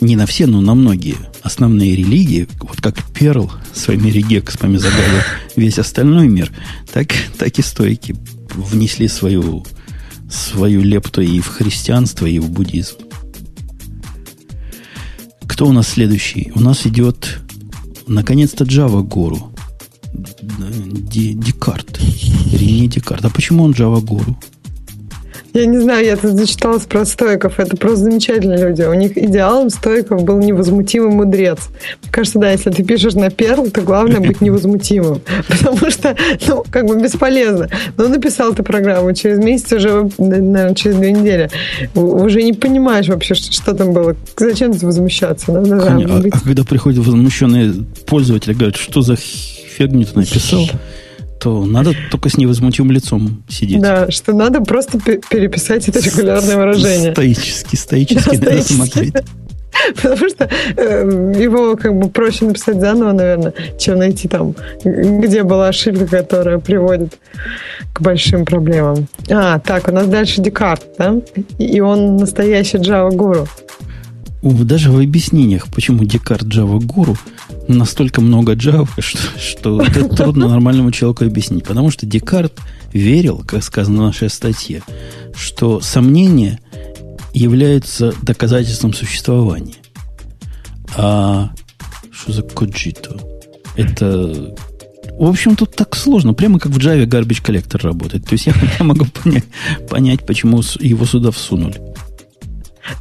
не 0.00 0.16
на 0.16 0.26
все, 0.26 0.46
но 0.46 0.60
на 0.60 0.74
многие 0.74 1.16
основные 1.42 1.96
религии, 1.96 2.48
вот 2.60 2.80
как 2.80 3.02
Перл 3.12 3.50
своими 3.72 4.10
регекспами 4.10 4.76
загадил 4.76 5.20
весь 5.56 5.78
остальной 5.78 6.28
мир, 6.28 6.50
так, 6.92 7.08
так 7.38 7.58
и 7.58 7.62
стойки 7.62 8.16
внесли 8.54 9.08
свою 9.08 9.64
свою 10.28 10.82
лепту 10.82 11.20
и 11.20 11.40
в 11.40 11.46
христианство, 11.46 12.26
и 12.26 12.38
в 12.38 12.50
буддизм. 12.50 12.96
Кто 15.46 15.66
у 15.66 15.72
нас 15.72 15.88
следующий? 15.88 16.50
У 16.54 16.60
нас 16.60 16.86
идет, 16.86 17.38
наконец-то, 18.06 18.64
Java 18.64 19.02
Guru. 19.02 19.52
Декарт. 20.12 22.00
Рене 22.52 22.88
Декарт. 22.88 23.24
А 23.24 23.30
почему 23.30 23.64
он 23.64 23.72
Java 23.72 24.02
Guru? 24.02 24.36
Я 25.56 25.64
не 25.64 25.78
знаю, 25.78 26.04
я 26.04 26.16
тут 26.16 26.32
зачиталась 26.32 26.84
про 26.84 27.06
стойков. 27.06 27.58
Это 27.58 27.78
просто 27.78 28.04
замечательные 28.04 28.58
люди. 28.58 28.82
У 28.82 28.92
них 28.92 29.16
идеалом 29.16 29.70
стойков 29.70 30.22
был 30.22 30.38
невозмутимый 30.38 31.08
мудрец. 31.08 31.60
Мне 32.02 32.12
кажется, 32.12 32.38
да, 32.38 32.50
если 32.50 32.70
ты 32.70 32.84
пишешь 32.84 33.14
на 33.14 33.30
перл, 33.30 33.70
то 33.70 33.80
главное 33.80 34.20
быть 34.20 34.42
невозмутимым. 34.42 35.22
Потому 35.48 35.90
что, 35.90 36.14
ну, 36.46 36.62
как 36.70 36.84
бы 36.84 37.00
бесполезно. 37.00 37.70
Но 37.96 38.08
написал 38.08 38.52
ты 38.52 38.62
программу, 38.62 39.14
через 39.14 39.38
месяц 39.38 39.72
уже, 39.72 40.10
наверное, 40.18 40.74
через 40.74 40.96
две 40.96 41.12
недели, 41.12 41.48
уже 41.94 42.42
не 42.42 42.52
понимаешь 42.52 43.08
вообще, 43.08 43.34
что, 43.34 43.50
что 43.50 43.72
там 43.72 43.94
было. 43.94 44.14
Зачем 44.36 44.74
тут 44.74 44.82
возмущаться? 44.82 45.52
Надо 45.52 45.76
а, 45.76 46.18
а 46.32 46.40
когда 46.40 46.64
приходят 46.64 47.02
возмущенные 47.02 47.72
пользователи, 48.04 48.52
говорят, 48.52 48.76
что 48.76 49.00
за 49.00 49.16
фигню 49.16 50.04
ты 50.04 50.18
написал? 50.18 50.68
То 51.38 51.64
надо 51.64 51.94
только 52.10 52.28
с 52.28 52.36
невозмутимым 52.36 52.92
лицом 52.92 53.42
сидеть. 53.48 53.80
Да, 53.80 54.10
что 54.10 54.32
надо 54.32 54.60
просто 54.60 54.98
переписать 54.98 55.88
это 55.88 56.00
регулярное 56.00 56.56
выражение. 56.56 57.12
Стоически, 57.12 57.76
стоически 57.76 58.36
надо 58.36 58.62
смотреть. 58.62 59.14
Потому 59.94 60.28
что 60.28 60.48
э, 60.76 61.32
его 61.38 61.76
как 61.76 61.94
бы 61.98 62.08
проще 62.08 62.46
написать 62.46 62.80
заново, 62.80 63.12
наверное, 63.12 63.52
чем 63.78 63.98
найти 63.98 64.26
там, 64.26 64.54
где 64.84 65.42
была 65.42 65.68
ошибка, 65.68 66.06
которая 66.06 66.58
приводит 66.58 67.18
к 67.92 68.00
большим 68.00 68.44
проблемам. 68.44 69.06
А, 69.30 69.58
так, 69.58 69.88
у 69.88 69.92
нас 69.92 70.06
дальше 70.06 70.40
Декарт, 70.40 70.86
да? 70.98 71.16
И 71.58 71.80
он 71.80 72.16
настоящий 72.16 72.78
Java-гуру. 72.78 73.46
Даже 74.52 74.90
в 74.90 74.98
объяснениях, 74.98 75.68
почему 75.68 76.04
Декарт 76.04 76.44
Java 76.44 76.78
гуру, 76.78 77.16
настолько 77.68 78.20
много 78.20 78.54
Java, 78.54 78.88
что, 78.98 79.18
что 79.38 79.82
это 79.82 80.08
трудно 80.08 80.48
нормальному 80.50 80.92
человеку 80.92 81.24
объяснить. 81.24 81.64
Потому 81.64 81.90
что 81.90 82.06
Декарт 82.06 82.52
верил, 82.92 83.42
как 83.46 83.62
сказано 83.62 83.98
в 83.98 84.06
нашей 84.06 84.30
статье, 84.30 84.82
что 85.34 85.80
сомнения 85.80 86.60
являются 87.34 88.14
доказательством 88.22 88.94
существования. 88.94 89.74
А 90.96 91.50
что 92.12 92.32
за 92.32 92.42
коджито? 92.42 93.20
Это 93.76 94.54
в 95.18 95.24
общем, 95.24 95.56
тут 95.56 95.74
так 95.74 95.96
сложно. 95.96 96.34
Прямо 96.34 96.58
как 96.58 96.72
в 96.72 96.78
Java 96.78 97.06
garbage 97.06 97.42
коллектор 97.42 97.80
работает. 97.82 98.26
То 98.26 98.34
есть 98.34 98.46
я, 98.46 98.54
я 98.78 98.84
могу 98.84 99.06
понять, 99.06 99.44
понять, 99.88 100.26
почему 100.26 100.60
его 100.80 101.06
сюда 101.06 101.30
всунули. 101.30 101.80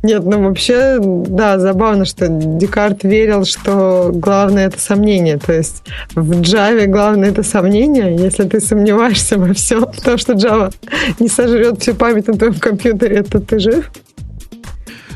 Нет, 0.03 0.24
ну 0.26 0.44
вообще, 0.44 0.98
да, 0.99 1.60
забавно, 1.60 2.06
что 2.06 2.28
Декарт 2.28 3.03
верил, 3.03 3.45
что 3.45 4.12
главное 4.14 4.68
это 4.68 4.80
сомнение. 4.80 5.38
То 5.38 5.53
есть 5.53 5.84
в 6.16 6.32
Java 6.41 6.86
главное 6.88 7.30
это 7.30 7.44
сомнение. 7.44 8.16
Если 8.16 8.44
ты 8.44 8.60
сомневаешься 8.60 9.38
во 9.38 9.53
всем, 9.53 9.86
потому 9.95 10.18
что 10.18 10.34
Java 10.34 10.74
не 11.20 11.28
сожрет 11.28 11.82
всю 11.82 11.95
память 11.95 12.28
на 12.28 12.34
твоем 12.34 12.56
компьютере, 12.56 13.24
то 13.24 13.40
ты 13.40 13.60
жив. 13.60 13.91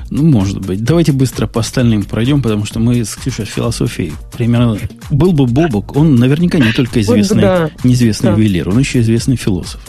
Ну, 0.10 0.24
может 0.24 0.66
быть. 0.66 0.84
Давайте 0.84 1.12
быстро 1.12 1.46
по 1.46 1.60
остальным 1.60 2.04
пройдем, 2.04 2.42
потому 2.42 2.66
что 2.66 2.80
мы 2.80 3.04
с 3.06 3.16
Ксюшей 3.16 3.46
философией 3.46 4.14
примерно... 4.36 4.78
Был 5.12 5.34
бы 5.34 5.46
Бобок, 5.46 5.96
он 5.96 6.16
наверняка 6.16 6.58
не 6.58 6.74
только 6.74 7.02
известный, 7.02 7.42
да. 7.42 7.70
неизвестный 7.84 8.32
да. 8.32 8.38
ювелир, 8.38 8.70
он 8.70 8.80
еще 8.80 9.02
известный 9.02 9.36
философ. 9.36 9.82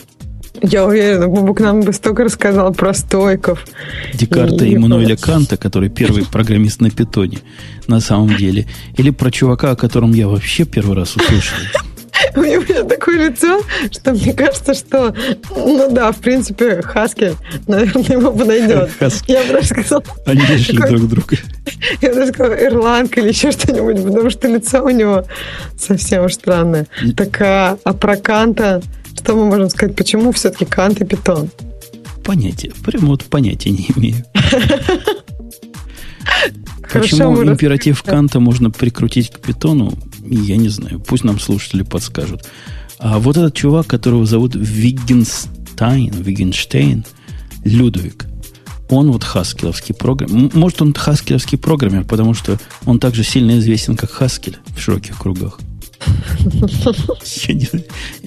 Я 0.62 0.84
уверена, 0.84 1.28
Бубук 1.28 1.60
нам 1.60 1.80
бы 1.80 1.92
столько 1.92 2.24
рассказал 2.24 2.72
про 2.72 2.92
стойков. 2.92 3.64
Декарта 4.14 4.64
и 4.64 4.74
Эммануэля 4.74 5.16
Канта, 5.16 5.56
который 5.56 5.88
первый 5.88 6.24
программист 6.24 6.80
на 6.80 6.90
питоне, 6.90 7.38
на 7.86 8.00
самом 8.00 8.36
деле. 8.36 8.66
Или 8.96 9.10
про 9.10 9.30
чувака, 9.30 9.70
о 9.70 9.76
котором 9.76 10.12
я 10.12 10.28
вообще 10.28 10.64
первый 10.64 10.96
раз 10.96 11.16
услышал. 11.16 11.56
У 12.36 12.40
него 12.40 12.88
такое 12.88 13.28
лицо, 13.28 13.62
что 13.90 14.12
мне 14.12 14.32
кажется, 14.32 14.74
что, 14.74 15.14
ну 15.50 15.90
да, 15.90 16.12
в 16.12 16.18
принципе, 16.18 16.82
Хаски, 16.82 17.34
наверное, 17.66 18.18
ему 18.18 18.32
подойдет. 18.32 18.90
Хаски. 18.98 19.32
Я 19.32 19.42
бы 19.44 19.54
даже 19.54 19.68
сказала... 19.68 20.02
Они 20.26 20.42
нашли 20.42 20.78
друг 20.78 21.08
друга. 21.08 21.36
Я 22.02 22.14
даже 22.14 22.32
сказала, 22.32 22.54
ирландка 22.54 23.20
или 23.20 23.28
еще 23.28 23.50
что-нибудь, 23.50 24.04
потому 24.04 24.30
что 24.30 24.48
лицо 24.48 24.84
у 24.84 24.90
него 24.90 25.24
совсем 25.78 26.28
странное. 26.28 26.86
Так, 27.16 27.40
а, 27.40 27.78
а 27.84 27.92
про 27.94 28.16
Канта... 28.16 28.82
Что 29.16 29.36
мы 29.36 29.46
можем 29.46 29.70
сказать? 29.70 29.96
Почему 29.96 30.32
все-таки 30.32 30.64
Кант 30.64 31.00
и 31.00 31.04
Питон? 31.04 31.50
Понятия. 32.24 32.72
Прямо 32.84 33.08
вот 33.08 33.24
понятия 33.24 33.70
не 33.70 33.90
имею. 33.96 34.24
Почему 36.92 37.42
императив 37.44 38.02
Канта 38.02 38.40
можно 38.40 38.70
прикрутить 38.70 39.30
к 39.30 39.38
питону, 39.38 39.92
я 40.24 40.56
не 40.56 40.68
знаю. 40.68 41.00
Пусть 41.00 41.24
нам 41.24 41.38
слушатели 41.38 41.82
подскажут. 41.82 42.48
А 42.98 43.18
вот 43.18 43.36
этот 43.36 43.54
чувак, 43.54 43.86
которого 43.86 44.26
зовут 44.26 44.54
Виггенстайн, 44.54 46.12
Виггенштейн, 46.12 47.04
Людвиг, 47.64 48.26
он 48.88 49.12
вот 49.12 49.24
хаскеловский 49.24 49.94
программер. 49.94 50.50
Может, 50.54 50.82
он 50.82 50.92
хаскеловский 50.92 51.58
программер, 51.58 52.04
потому 52.04 52.34
что 52.34 52.58
он 52.84 52.98
также 52.98 53.22
сильно 53.22 53.58
известен, 53.58 53.96
как 53.96 54.10
Хаскель 54.10 54.58
в 54.76 54.80
широких 54.80 55.16
кругах. 55.18 55.60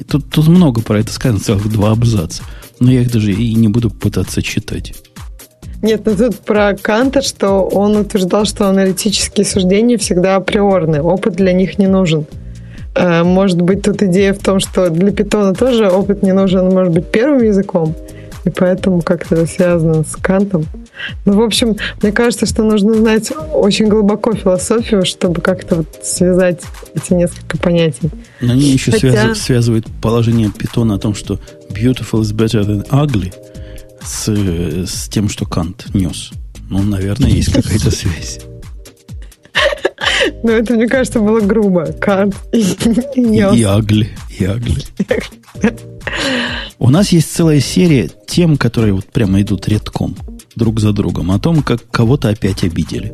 Тут, 0.08 0.30
тут 0.30 0.48
много 0.48 0.82
про 0.82 1.00
это 1.00 1.12
сказано, 1.12 1.40
целых 1.40 1.70
два 1.72 1.92
абзаца. 1.92 2.44
Но 2.80 2.92
я 2.92 3.02
их 3.02 3.12
даже 3.12 3.32
и 3.32 3.54
не 3.56 3.68
буду 3.68 3.90
пытаться 3.90 4.42
читать. 4.42 4.94
Нет, 5.82 6.04
ну 6.06 6.16
тут 6.16 6.40
про 6.40 6.76
Канта, 6.82 7.22
что 7.22 7.62
он 7.62 7.98
утверждал, 7.98 8.46
что 8.46 8.70
аналитические 8.70 9.46
суждения 9.46 9.98
всегда 9.98 10.38
априорны, 10.38 11.02
опыт 11.02 11.36
для 11.36 11.52
них 11.52 11.78
не 11.78 11.88
нужен. 11.88 12.26
Э, 12.96 13.24
может 13.24 13.62
быть, 13.62 13.82
тут 13.84 14.02
идея 14.02 14.34
в 14.34 14.40
том, 14.40 14.60
что 14.60 14.90
для 14.90 15.12
питона 15.12 15.54
тоже 15.54 15.90
опыт 15.90 16.24
не 16.24 16.32
нужен, 16.32 16.70
может 16.70 16.94
быть, 16.94 17.12
первым 17.12 17.44
языком, 17.44 17.96
и 18.46 18.50
поэтому 18.50 19.02
как-то 19.02 19.46
связано 19.46 20.04
с 20.04 20.16
Кантом. 20.16 20.66
Ну, 21.26 21.34
в 21.34 21.42
общем, 21.42 21.76
мне 22.02 22.12
кажется, 22.12 22.46
что 22.46 22.64
нужно 22.64 22.94
знать 22.94 23.32
очень 23.54 23.88
глубоко 23.88 24.34
философию, 24.34 25.06
чтобы 25.06 25.42
как-то 25.42 25.78
вот 25.78 25.88
связать 26.04 26.62
эти 26.94 27.14
несколько 27.14 27.58
понятий. 27.58 28.10
Но 28.42 28.54
они 28.54 28.72
еще 28.72 28.92
Хотя... 28.92 29.10
связывают, 29.10 29.38
связывают 29.38 29.88
положение 30.02 30.50
питона 30.50 30.96
о 30.96 31.00
том, 31.00 31.16
что 31.16 31.40
beautiful 31.70 32.22
is 32.22 32.34
better 32.34 32.64
than 32.64 32.88
ugly 32.90 33.34
с, 34.02 34.28
с 34.28 35.10
тем, 35.10 35.30
что 35.30 35.46
Кант 35.46 35.94
нес. 35.94 36.32
Ну, 36.70 36.82
наверное, 36.84 37.30
есть 37.30 37.52
какая-то 37.52 37.92
связь. 37.92 38.40
Ну, 40.44 40.52
это, 40.52 40.74
мне 40.74 40.88
кажется, 40.88 41.20
было 41.20 41.40
грубо. 41.40 41.86
Кант 41.86 42.36
и, 42.52 42.60
и, 43.16 43.60
и 43.60 43.64
агли. 43.64 44.10
И 44.38 44.44
агли. 44.44 44.84
У 46.80 46.90
нас 46.90 47.10
есть 47.14 47.34
целая 47.34 47.62
серия 47.62 48.10
тем, 48.28 48.58
которые 48.58 48.94
вот 48.94 49.06
прямо 49.06 49.42
идут 49.42 49.70
редком 49.70 50.16
друг 50.56 50.82
за 50.82 50.92
другом, 50.92 51.32
о 51.32 51.40
том, 51.40 51.64
как 51.64 51.90
кого-то 51.90 52.30
опять 52.30 52.64
обидели. 52.64 53.14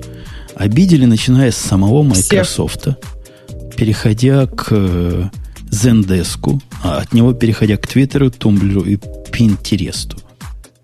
Обидели, 0.56 1.06
начиная 1.06 1.52
с 1.52 1.58
самого 1.58 2.02
Microsoft, 2.02 2.88
переходя 3.78 4.48
к 4.48 4.68
э, 4.72 5.30
Zendesk, 5.70 6.60
а 6.84 6.98
от 6.98 7.14
него 7.14 7.34
переходя 7.34 7.78
к 7.78 7.88
Твиттеру, 7.88 8.32
Тумблеру 8.32 8.82
и 8.82 8.98
Пинтересту. 9.32 10.18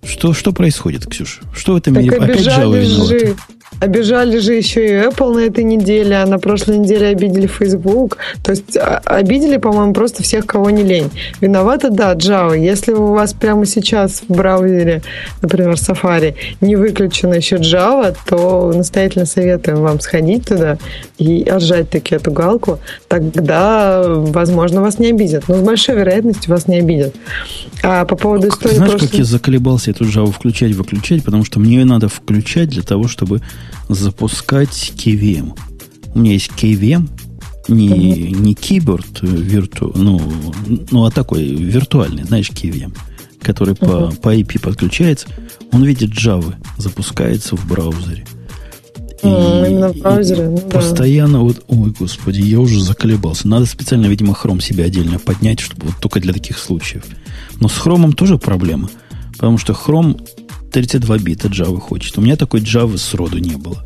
Что, 0.03 0.33
что 0.33 0.53
происходит, 0.53 1.07
Ксюша? 1.07 1.41
Что 1.53 1.73
в 1.73 1.77
этом 1.77 1.95
так 1.95 2.03
мире? 2.03 2.17
Опять 2.17 2.45
Java 2.45 2.79
виновата? 2.79 3.35
Обижали 3.81 4.39
же 4.39 4.53
еще 4.53 4.85
и 4.85 4.91
Apple 4.91 5.33
на 5.33 5.39
этой 5.39 5.63
неделе, 5.63 6.17
а 6.17 6.25
на 6.25 6.39
прошлой 6.39 6.77
неделе 6.79 7.07
обидели 7.07 7.47
Facebook. 7.47 8.17
То 8.43 8.51
есть 8.51 8.77
а, 8.77 9.01
обидели, 9.05 9.57
по-моему, 9.57 9.93
просто 9.93 10.23
всех, 10.23 10.45
кого 10.45 10.69
не 10.69 10.83
лень. 10.83 11.09
Виновата, 11.41 11.89
да, 11.89 12.13
Java. 12.13 12.57
Если 12.57 12.93
у 12.93 13.07
вас 13.07 13.33
прямо 13.33 13.65
сейчас 13.65 14.23
в 14.27 14.33
браузере, 14.33 15.01
например, 15.41 15.73
Safari, 15.73 16.35
не 16.61 16.75
выключена 16.75 17.35
еще 17.35 17.57
Java, 17.57 18.15
то 18.27 18.71
настоятельно 18.73 19.25
советуем 19.25 19.81
вам 19.81 19.99
сходить 19.99 20.47
туда 20.47 20.77
и 21.17 21.43
отжать 21.43 21.89
таки 21.89 22.15
эту 22.15 22.31
галку. 22.31 22.79
Тогда, 23.07 24.03
возможно, 24.05 24.81
вас 24.81 24.99
не 24.99 25.09
обидят. 25.09 25.45
Но 25.47 25.55
с 25.55 25.61
большой 25.61 25.95
вероятностью 25.95 26.53
вас 26.53 26.67
не 26.67 26.79
обидят. 26.79 27.13
А 27.83 28.05
по 28.05 28.15
поводу 28.15 28.47
истории... 28.49 28.75
Знаешь, 28.75 28.91
прошлой... 28.91 29.07
как 29.07 29.17
я 29.19 29.25
заколебался 29.25 29.91
эту 29.91 30.05
Java 30.05 30.31
включать-выключать, 30.31 31.23
потому 31.23 31.45
что 31.45 31.59
мне 31.59 31.77
ее 31.77 31.85
надо 31.85 32.09
включать 32.09 32.69
для 32.69 32.81
того, 32.81 33.07
чтобы 33.07 33.41
запускать 33.89 34.93
KVM. 34.95 35.57
У 36.13 36.19
меня 36.19 36.33
есть 36.33 36.51
KVM, 36.55 37.07
не, 37.67 38.31
не 38.31 38.53
keyboard 38.53 39.25
вирту, 39.25 39.91
ну, 39.95 40.21
ну, 40.91 41.05
а 41.05 41.11
такой 41.11 41.43
виртуальный, 41.43 42.23
знаешь, 42.23 42.49
KVM, 42.49 42.95
который 43.41 43.73
uh-huh. 43.73 44.15
по, 44.15 44.21
по 44.21 44.35
IP 44.35 44.61
подключается. 44.61 45.27
Он 45.71 45.83
видит 45.83 46.11
Java, 46.11 46.55
запускается 46.77 47.55
в 47.55 47.67
браузере. 47.67 48.25
И, 49.23 49.27
Именно 49.27 49.93
в 49.93 49.97
браузере, 49.97 50.49
ну, 50.49 50.57
Постоянно 50.57 51.39
вот, 51.39 51.63
ой, 51.67 51.93
господи, 51.97 52.41
я 52.41 52.59
уже 52.59 52.81
заколебался. 52.81 53.47
Надо 53.47 53.65
специально, 53.65 54.07
видимо, 54.07 54.33
Chrome 54.33 54.61
себе 54.61 54.83
отдельно 54.83 55.19
поднять, 55.19 55.59
чтобы 55.59 55.87
вот 55.87 55.95
только 55.99 56.19
для 56.19 56.33
таких 56.33 56.57
случаев. 56.57 57.03
Но 57.59 57.67
с 57.67 57.77
Chrome 57.77 58.13
тоже 58.13 58.37
проблема. 58.37 58.89
Потому 59.33 59.57
что 59.57 59.73
Chrome 59.73 60.21
32 60.71 61.17
бита 61.19 61.47
Java 61.47 61.79
хочет. 61.79 62.17
У 62.17 62.21
меня 62.21 62.35
такой 62.35 62.59
Java 62.59 62.97
сроду 62.97 63.37
не 63.37 63.55
было. 63.55 63.85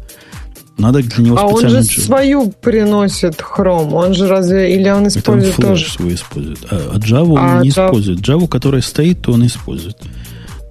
Надо 0.77 1.03
для 1.03 1.23
него 1.23 1.37
а 1.37 1.45
он 1.45 1.69
же 1.69 1.79
Java. 1.79 2.01
свою 2.01 2.51
приносит 2.51 3.39
Chrome. 3.39 3.93
Он 3.93 4.13
же 4.13 4.27
разве... 4.27 4.75
Или 4.75 4.89
он 4.89 5.07
использует 5.07 5.59
Это 5.59 5.67
он 5.67 5.73
тоже? 5.73 5.89
свой 5.89 6.13
использует. 6.15 6.59
А, 6.71 6.91
а 6.95 6.97
Java 6.97 7.37
а 7.37 7.57
он 7.57 7.61
не 7.63 7.69
Java... 7.69 7.87
использует. 7.87 8.19
Java, 8.19 8.47
которая 8.47 8.81
стоит, 8.81 9.21
то 9.21 9.33
он 9.33 9.45
использует. 9.45 9.97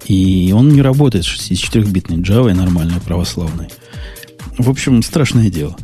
И 0.07 0.51
он 0.55 0.69
не 0.69 0.81
работает 0.81 1.25
с 1.25 1.27
64-битной 1.27 2.17
Java, 2.17 2.51
нормальной, 2.53 2.99
православной. 2.99 3.69
В 4.59 4.69
общем, 4.69 5.01
страшное 5.01 5.49
дело. 5.49 5.75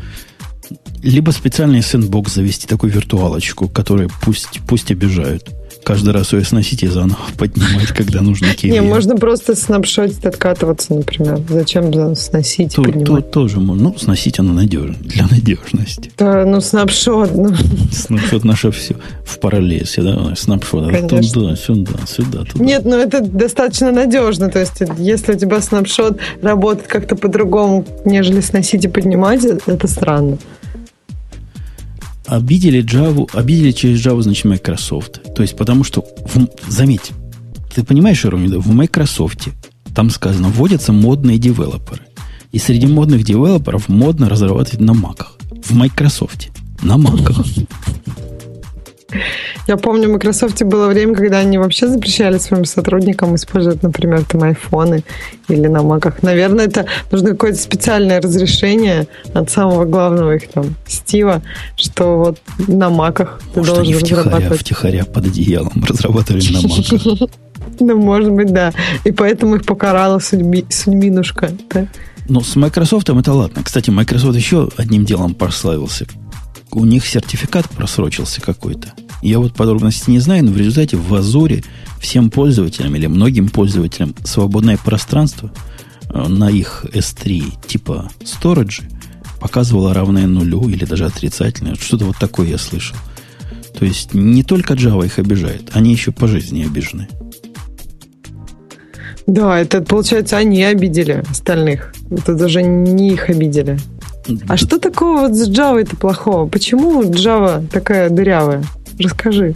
Либо 1.02 1.32
специальный 1.32 1.82
сэндбокс 1.82 2.34
завести, 2.34 2.68
такую 2.68 2.92
виртуалочку, 2.92 3.70
которую 3.70 4.12
пусть, 4.22 4.60
пусть 4.68 4.92
обижают 4.92 5.50
каждый 5.86 6.14
раз 6.14 6.34
ее 6.34 6.44
сносить 6.44 6.84
и 6.84 6.88
заново 6.88 7.20
поднимать, 7.38 7.88
когда 7.90 8.22
нужно 8.22 8.48
кейвер. 8.54 8.74
Не, 8.82 8.88
можно 8.88 9.16
просто 9.16 9.56
снапшотить, 9.56 10.26
откатываться, 10.26 10.94
например. 10.94 11.40
Зачем 11.48 12.16
сносить 12.16 12.74
и 12.78 12.82
поднимать? 12.82 13.06
Тут 13.06 13.32
тоже 13.32 13.60
можно. 13.60 13.86
Ну, 13.86 13.98
сносить 13.98 14.40
оно 14.40 14.52
надежно, 14.54 14.96
для 15.02 15.28
надежности. 15.28 16.12
Да, 16.18 16.44
ну, 16.44 16.60
снапшот. 16.60 17.36
Ну. 17.36 17.54
Снапшот 17.92 18.44
наше 18.44 18.72
все 18.72 18.96
в 19.24 19.40
параллельсе, 19.40 20.02
да? 20.02 20.36
Снапшот. 20.36 20.90
Конечно. 20.90 21.42
Туда, 21.42 21.56
сюда, 21.56 22.00
сюда, 22.08 22.44
туда. 22.44 22.64
Нет, 22.64 22.84
ну 22.86 22.98
это 22.98 23.22
достаточно 23.22 23.92
надежно. 23.92 24.50
То 24.50 24.60
есть, 24.60 24.82
если 24.98 25.34
у 25.34 25.38
тебя 25.38 25.62
снапшот 25.62 26.18
работает 26.42 26.88
как-то 26.88 27.16
по-другому, 27.16 27.86
нежели 28.06 28.42
сносить 28.42 28.86
и 28.86 28.88
поднимать, 28.88 29.46
это 29.46 29.88
странно. 29.88 30.40
Обидели 32.28 32.84
Java, 32.84 33.30
обидели 33.34 33.72
через 33.72 34.06
Java, 34.06 34.22
значит, 34.22 34.46
Microsoft. 34.46 35.22
То 35.36 35.42
есть, 35.42 35.56
потому 35.56 35.84
что, 35.84 36.02
в, 36.02 36.48
заметь, 36.68 37.12
ты 37.74 37.84
понимаешь, 37.84 38.24
Иронida, 38.26 38.60
в 38.60 38.74
Microsoft 38.74 39.50
там 39.94 40.10
сказано, 40.10 40.50
вводятся 40.50 40.92
модные 40.92 41.38
девелоперы. 41.38 42.02
И 42.52 42.60
среди 42.60 42.88
модных 42.88 43.24
девелоперов 43.24 43.90
модно 43.90 44.30
разрабатывать 44.30 44.82
на 44.82 44.94
маках. 44.94 45.38
В 45.64 45.74
Microsoft. 45.74 46.50
На 46.82 46.98
маках. 46.98 47.46
Я 49.68 49.78
помню, 49.78 50.10
в 50.10 50.14
Microsoft 50.14 50.64
было 50.64 50.88
время, 50.88 51.16
когда 51.16 51.40
они 51.40 51.58
вообще 51.58 51.88
запрещали 51.88 52.38
своим 52.38 52.66
сотрудникам 52.66 53.36
использовать, 53.36 53.84
например, 53.84 54.24
там 54.26 54.44
айфоны 54.44 55.04
или 55.48 55.68
на 55.68 55.84
маках. 55.84 56.24
Наверное, 56.24 56.66
это 56.66 56.86
нужно 57.12 57.32
какое-то 57.32 57.58
специальное 57.60 58.20
разрешение 58.20 59.08
от 59.34 59.50
самого 59.50 59.86
главного 59.86 60.36
их 60.36 60.50
там 60.50 60.76
Стива, 60.88 61.42
что 61.76 62.18
вот 62.18 62.42
на 62.68 62.90
маках 62.90 63.40
ты 63.54 63.60
Может, 63.60 63.76
должен 63.76 63.94
они 63.94 64.04
разрабатывать. 64.04 64.62
втихаря 64.62 65.06
под 65.06 65.28
одеялом 65.28 65.86
разрабатывали 65.88 66.52
на 66.52 66.62
маках. 66.62 67.30
Ну, 67.80 67.98
может 67.98 68.32
быть, 68.32 68.54
да. 68.54 68.72
И 69.06 69.12
поэтому 69.12 69.56
их 69.56 69.66
покарала 69.66 70.20
судьби, 70.20 70.66
судьбинушка. 70.70 71.52
Ну, 72.28 72.42
с 72.42 72.56
Microsoft 72.56 73.10
это 73.10 73.34
ладно. 73.34 73.64
Кстати, 73.64 73.90
Microsoft 73.90 74.36
еще 74.36 74.70
одним 74.78 75.04
делом 75.04 75.34
прославился. 75.34 76.06
У 76.76 76.84
них 76.84 77.06
сертификат 77.08 77.70
просрочился 77.70 78.42
какой-то. 78.42 78.92
Я 79.22 79.40
вот 79.40 79.54
подробности 79.54 80.10
не 80.10 80.20
знаю, 80.20 80.44
но 80.44 80.52
в 80.52 80.58
результате 80.58 80.98
в 80.98 81.16
Азуре 81.16 81.64
всем 82.02 82.30
пользователям 82.30 82.94
или 82.98 83.08
многим 83.08 83.48
пользователям 83.48 84.14
свободное 84.26 84.76
пространство 84.76 85.54
э, 86.10 86.28
на 86.28 86.50
их 86.50 86.86
S3 86.92 87.66
типа 87.66 88.12
storage 88.20 88.84
показывало 89.40 89.94
равное 89.94 90.28
нулю 90.28 90.68
или 90.68 90.84
даже 90.84 91.06
отрицательное. 91.06 91.76
Что-то 91.76 92.04
вот 92.04 92.18
такое 92.18 92.50
я 92.50 92.58
слышал. 92.58 92.98
То 93.80 93.86
есть 93.86 94.14
не 94.14 94.44
только 94.44 94.74
Java 94.74 95.06
их 95.06 95.18
обижает, 95.18 95.70
они 95.72 95.94
еще 95.94 96.12
по 96.12 96.28
жизни 96.28 96.66
обижены. 96.66 97.08
Да, 99.28 99.58
это 99.58 99.82
получается 99.82 100.36
они 100.36 100.62
обидели 100.62 101.24
остальных. 101.30 101.94
Это 102.12 102.36
даже 102.36 102.62
не 102.62 103.14
их 103.14 103.30
обидели. 103.30 103.80
А 104.48 104.58
что 104.58 104.80
такого 104.80 105.22
вот 105.22 105.36
с 105.36 105.50
Java-то 105.50 105.96
плохого? 105.96 106.48
Почему 106.48 107.04
Java 107.04 107.68
такая 107.68 108.10
дырявая? 108.10 108.64
Расскажи. 109.00 109.56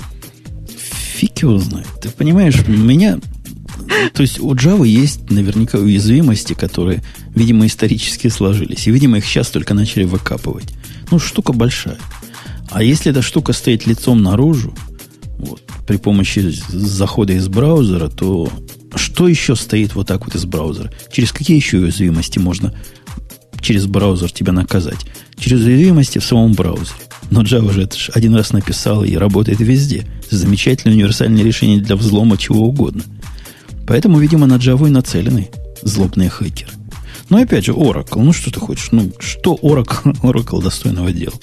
Фиг 1.15 1.39
его 1.39 1.57
знает. 1.57 1.87
Ты 2.01 2.09
понимаешь, 2.09 2.63
у 2.67 2.71
меня... 2.71 3.19
То 4.13 4.21
есть 4.21 4.39
у 4.39 4.53
Java 4.53 4.87
есть 4.87 5.31
наверняка 5.31 5.79
уязвимости, 5.79 6.53
которые, 6.53 7.01
видимо, 7.33 7.65
исторически 7.65 8.27
сложились. 8.27 8.87
И, 8.87 8.91
видимо, 8.91 9.17
их 9.17 9.25
сейчас 9.25 9.49
только 9.49 9.73
начали 9.73 10.03
выкапывать. 10.03 10.75
Ну, 11.09 11.17
штука 11.17 11.53
большая. 11.53 11.97
А 12.69 12.83
если 12.83 13.11
эта 13.11 13.23
штука 13.23 13.53
стоит 13.53 13.87
лицом 13.87 14.21
наружу, 14.21 14.75
вот, 15.39 15.61
при 15.87 15.97
помощи 15.97 16.53
захода 16.69 17.33
из 17.33 17.47
браузера, 17.47 18.09
то 18.09 18.51
что 18.95 19.27
еще 19.27 19.55
стоит 19.55 19.95
вот 19.95 20.07
так 20.07 20.25
вот 20.25 20.35
из 20.35 20.45
браузера? 20.45 20.91
Через 21.11 21.31
какие 21.31 21.57
еще 21.57 21.77
уязвимости 21.77 22.37
можно 22.37 22.73
через 23.61 23.85
браузер 23.87 24.31
тебя 24.31 24.51
наказать? 24.51 25.05
Через 25.37 25.65
уязвимости 25.65 26.19
в 26.19 26.25
самом 26.25 26.53
браузере. 26.53 26.99
Но 27.29 27.43
Java 27.43 27.71
же 27.71 27.83
это 27.83 27.97
же 27.97 28.11
один 28.13 28.35
раз 28.35 28.51
написал 28.53 29.03
и 29.03 29.15
работает 29.15 29.59
везде. 29.59 30.05
Замечательное 30.29 30.95
универсальное 30.95 31.43
решение 31.43 31.79
для 31.79 31.95
взлома 31.95 32.37
чего 32.37 32.67
угодно. 32.67 33.03
Поэтому, 33.87 34.19
видимо, 34.19 34.47
на 34.47 34.55
Java 34.55 34.87
и 34.87 34.91
нацелены 34.91 35.49
злобные 35.81 36.29
хакеры. 36.29 36.71
Но 37.29 37.37
опять 37.37 37.65
же, 37.65 37.73
Oracle. 37.73 38.21
Ну, 38.21 38.33
что 38.33 38.51
ты 38.51 38.59
хочешь? 38.59 38.89
Ну, 38.91 39.11
что 39.19 39.57
Oracle, 39.61 40.15
Oracle 40.21 40.61
достойного 40.61 41.11
дела? 41.11 41.35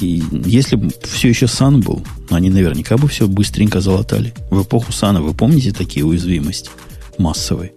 И 0.00 0.22
если 0.44 0.76
бы 0.76 0.90
все 1.02 1.28
еще 1.28 1.46
Sun 1.46 1.82
был, 1.82 2.04
они 2.30 2.50
наверняка 2.50 2.96
бы 2.96 3.06
все 3.08 3.28
быстренько 3.28 3.80
залатали. 3.80 4.34
В 4.50 4.62
эпоху 4.62 4.92
Сана 4.92 5.22
вы 5.22 5.34
помните 5.34 5.72
такие 5.72 6.04
уязвимости 6.04 6.70
массовые? 7.18 7.72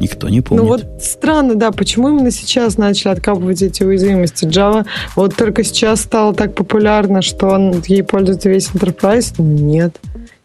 Никто 0.00 0.28
не 0.28 0.40
помнит. 0.40 0.62
Ну 0.62 0.68
вот 0.68 1.02
странно, 1.02 1.54
да, 1.54 1.70
почему 1.70 2.08
именно 2.08 2.30
сейчас 2.30 2.76
начали 2.78 3.12
откапывать 3.12 3.62
эти 3.62 3.82
уязвимости? 3.82 4.44
Java 4.44 4.84
вот 5.16 5.36
только 5.36 5.64
сейчас 5.64 6.00
стало 6.00 6.34
так 6.34 6.54
популярно, 6.54 7.22
что 7.22 7.48
он, 7.48 7.82
ей 7.86 8.02
пользуется 8.02 8.48
весь 8.48 8.70
Enterprise? 8.70 9.34
Нет. 9.38 9.98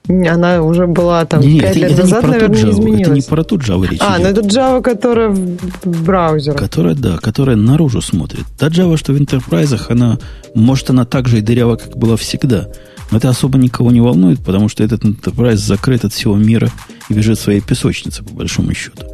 Она 0.08 0.64
уже 0.64 0.88
была 0.88 1.24
там 1.26 1.42
не, 1.42 1.60
5 1.60 1.70
это, 1.70 1.80
лет 1.80 1.92
это 1.92 2.02
назад, 2.02 2.24
не 2.24 2.30
наверное, 2.32 2.58
Java, 2.58 2.66
не 2.66 2.72
изменилась. 2.72 3.02
Это 3.02 3.12
не 3.12 3.22
про 3.22 3.44
ту 3.44 3.58
Java 3.58 3.88
речь 3.88 4.00
А, 4.02 4.18
идет. 4.18 4.24
ну 4.24 4.30
это 4.30 4.42
Java, 4.42 4.82
которая 4.82 5.30
в 5.30 6.04
браузере. 6.04 6.58
Которая, 6.58 6.96
да, 6.96 7.18
которая 7.18 7.56
наружу 7.56 8.02
смотрит. 8.02 8.46
Та 8.58 8.68
Java, 8.68 8.98
что 8.98 9.14
в 9.14 9.18
Enterprise, 9.18 9.80
она, 9.88 10.18
может, 10.56 10.90
она 10.90 11.06
так 11.06 11.28
же 11.28 11.40
и 11.40 11.42
дырява, 11.42 11.76
как 11.76 11.96
была 11.96 12.16
всегда. 12.18 12.68
Но 13.12 13.18
это 13.18 13.30
особо 13.30 13.58
никого 13.60 13.92
не 13.92 14.02
волнует, 14.02 14.40
потому 14.40 14.68
что 14.70 14.84
этот 14.84 15.04
Enterprise 15.04 15.58
закрыт 15.58 16.06
от 16.06 16.14
всего 16.14 16.36
мира 16.36 16.70
и 17.10 17.14
бежит 17.14 17.38
в 17.38 17.42
своей 17.42 17.62
песочнице, 17.62 18.24
по 18.24 18.34
большому 18.34 18.74
счету. 18.74 19.06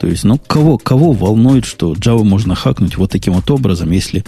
То 0.00 0.06
есть, 0.06 0.24
ну, 0.24 0.38
кого, 0.38 0.78
кого 0.78 1.12
волнует, 1.12 1.66
что 1.66 1.92
Java 1.92 2.24
можно 2.24 2.54
хакнуть 2.54 2.96
вот 2.96 3.10
таким 3.10 3.34
вот 3.34 3.50
образом, 3.50 3.90
если 3.90 4.24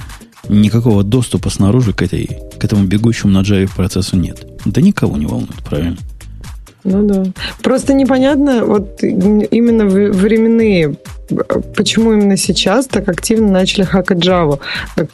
никакого 0.49 1.03
доступа 1.03 1.49
снаружи 1.49 1.95
к, 1.95 2.03
этой, 2.03 2.29
к 2.59 2.65
этому 2.65 2.85
бегущему 2.85 3.33
на 3.33 3.41
Java 3.41 3.71
процессу 3.75 4.17
нет? 4.17 4.47
Да 4.67 4.83
никого 4.83 5.17
не 5.17 5.25
волнует, 5.25 5.63
правильно? 5.65 5.97
Ну 6.85 7.07
да. 7.07 7.25
Просто 7.63 7.95
непонятно, 7.95 8.65
вот 8.65 9.03
именно 9.03 9.85
временные 9.87 10.97
почему 11.77 12.13
именно 12.13 12.37
сейчас 12.37 12.87
так 12.87 13.09
активно 13.09 13.51
начали 13.51 13.85
хакать 13.85 14.19
Java. 14.19 14.61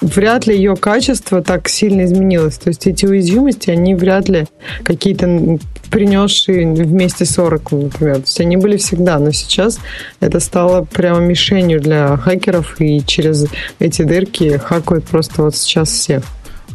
Вряд 0.00 0.46
ли 0.46 0.56
ее 0.56 0.76
качество 0.76 1.42
так 1.42 1.68
сильно 1.68 2.04
изменилось. 2.04 2.58
То 2.58 2.68
есть 2.68 2.86
эти 2.86 3.06
уязвимости, 3.06 3.70
они 3.70 3.94
вряд 3.94 4.28
ли 4.28 4.46
какие-то 4.82 5.58
принесшие 5.90 6.66
вместе 6.72 7.24
с 7.24 7.38
Oracle, 7.38 7.84
например. 7.84 8.16
То 8.16 8.22
есть 8.22 8.40
они 8.40 8.56
были 8.56 8.76
всегда, 8.76 9.18
но 9.18 9.32
сейчас 9.32 9.78
это 10.20 10.40
стало 10.40 10.84
прямо 10.84 11.20
мишенью 11.20 11.80
для 11.80 12.16
хакеров, 12.16 12.80
и 12.80 13.02
через 13.06 13.46
эти 13.78 14.02
дырки 14.02 14.58
хакают 14.58 15.04
просто 15.04 15.42
вот 15.42 15.56
сейчас 15.56 15.90
всех. 15.90 16.24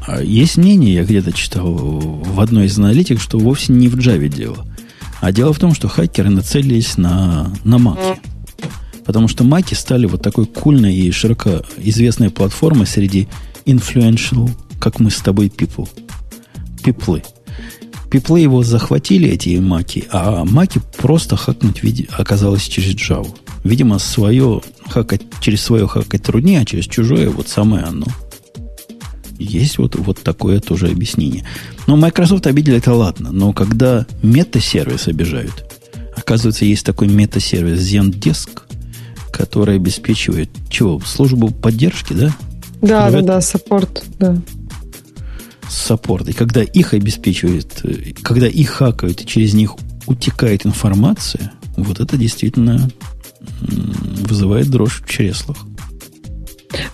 А 0.05 0.21
есть 0.21 0.57
мнение, 0.57 0.95
я 0.95 1.03
где-то 1.03 1.31
читал 1.31 1.73
в 1.73 2.39
одной 2.41 2.65
из 2.65 2.77
аналитик, 2.77 3.21
что 3.21 3.37
вовсе 3.37 3.71
не 3.71 3.87
в 3.87 3.95
Java 3.97 4.27
дело. 4.27 4.65
А 5.23 5.31
дело 5.31 5.53
в 5.53 5.57
том, 5.57 5.73
что 5.73 5.87
хакеры 5.87 6.29
нацелились 6.29 6.97
на, 6.97 7.49
на 7.63 7.75
Mac. 7.75 8.19
Потому 9.05 9.29
что 9.29 9.45
маки 9.45 9.73
стали 9.73 10.05
вот 10.05 10.21
такой 10.21 10.45
кульной 10.45 10.93
и 10.93 11.11
широко 11.11 11.61
известной 11.77 12.29
платформой 12.29 12.85
среди 12.85 13.29
influential, 13.65 14.51
как 14.81 14.99
мы 14.99 15.09
с 15.09 15.21
тобой, 15.21 15.47
people. 15.47 15.87
Пиплы. 16.83 17.23
Пиплы 18.11 18.41
его 18.41 18.63
захватили, 18.63 19.29
эти 19.29 19.57
маки, 19.59 20.09
а 20.11 20.43
маки 20.43 20.81
просто 20.97 21.37
хакнуть 21.37 21.81
оказалось 22.17 22.63
через 22.63 22.93
Java. 22.93 23.33
Видимо, 23.63 23.99
свое 23.99 24.61
хакать, 24.89 25.21
через 25.39 25.61
свое 25.61 25.87
хакать 25.87 26.21
труднее, 26.21 26.59
а 26.59 26.65
через 26.65 26.85
чужое 26.85 27.29
вот 27.29 27.47
самое 27.47 27.85
оно. 27.85 28.07
Есть 29.43 29.77
вот, 29.77 29.95
вот 29.95 30.19
такое 30.21 30.59
тоже 30.59 30.87
объяснение. 30.87 31.45
Но 31.87 31.95
Microsoft 31.95 32.47
обидели 32.47 32.77
это 32.77 32.93
ладно, 32.93 33.31
но 33.31 33.53
когда 33.53 34.05
мета-сервис 34.21 35.07
обижают, 35.07 35.65
оказывается, 36.15 36.65
есть 36.65 36.85
такой 36.85 37.07
мета-сервис 37.07 37.79
Zendesk, 37.79 38.61
который 39.31 39.75
обеспечивает 39.75 40.49
чего? 40.69 40.99
Службу 40.99 41.49
поддержки, 41.49 42.13
да? 42.13 42.35
Да, 42.81 43.09
да, 43.09 43.21
да, 43.21 43.41
support, 43.41 44.03
да. 44.19 44.37
Support. 45.69 46.29
И 46.29 46.33
когда 46.33 46.61
их 46.61 46.93
обеспечивают, 46.93 47.81
э, 47.83 48.13
когда 48.21 48.47
их 48.47 48.69
хакают, 48.69 49.21
и 49.21 49.25
через 49.25 49.53
них 49.53 49.75
утекает 50.05 50.65
информация, 50.65 51.51
вот 51.77 51.99
это 51.99 52.17
действительно 52.17 52.89
вызывает 53.61 54.69
дрожь 54.69 55.01
в 55.01 55.09
чреслах. 55.09 55.57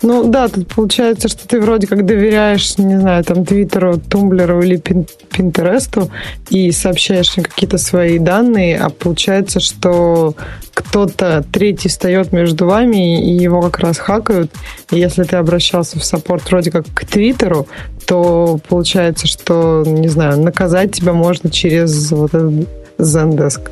Ну 0.02 0.28
да, 0.28 0.48
тут 0.48 0.68
получается, 0.68 1.28
что 1.28 1.46
ты 1.46 1.60
вроде 1.60 1.86
как 1.86 2.04
доверяешь, 2.06 2.78
не 2.78 2.98
знаю, 2.98 3.24
там 3.24 3.44
Twitter'у, 3.44 3.98
Tumblr'у 3.98 4.62
или 4.62 4.76
Pinterest'у 4.76 6.10
и 6.48 6.70
сообщаешь 6.72 7.36
им 7.36 7.44
какие-то 7.44 7.78
свои 7.78 8.18
данные, 8.18 8.78
а 8.78 8.90
получается, 8.90 9.60
что 9.60 10.34
кто-то 10.74 11.44
третий 11.52 11.88
встает 11.88 12.32
между 12.32 12.66
вами 12.66 13.24
и 13.24 13.42
его 13.42 13.62
как 13.62 13.80
раз 13.80 13.98
хакают. 13.98 14.50
И 14.90 14.98
если 14.98 15.24
ты 15.24 15.36
обращался 15.36 15.98
в 15.98 16.04
саппорт 16.04 16.50
вроде 16.50 16.70
как 16.70 16.86
к 16.94 17.04
Твиттеру, 17.04 17.68
то 18.06 18.58
получается, 18.68 19.26
что, 19.26 19.84
не 19.86 20.08
знаю, 20.08 20.40
наказать 20.40 20.92
тебя 20.92 21.12
можно 21.12 21.50
через 21.50 22.10
вот 22.10 22.34
этот 22.34 22.68
Zendesk. 22.98 23.70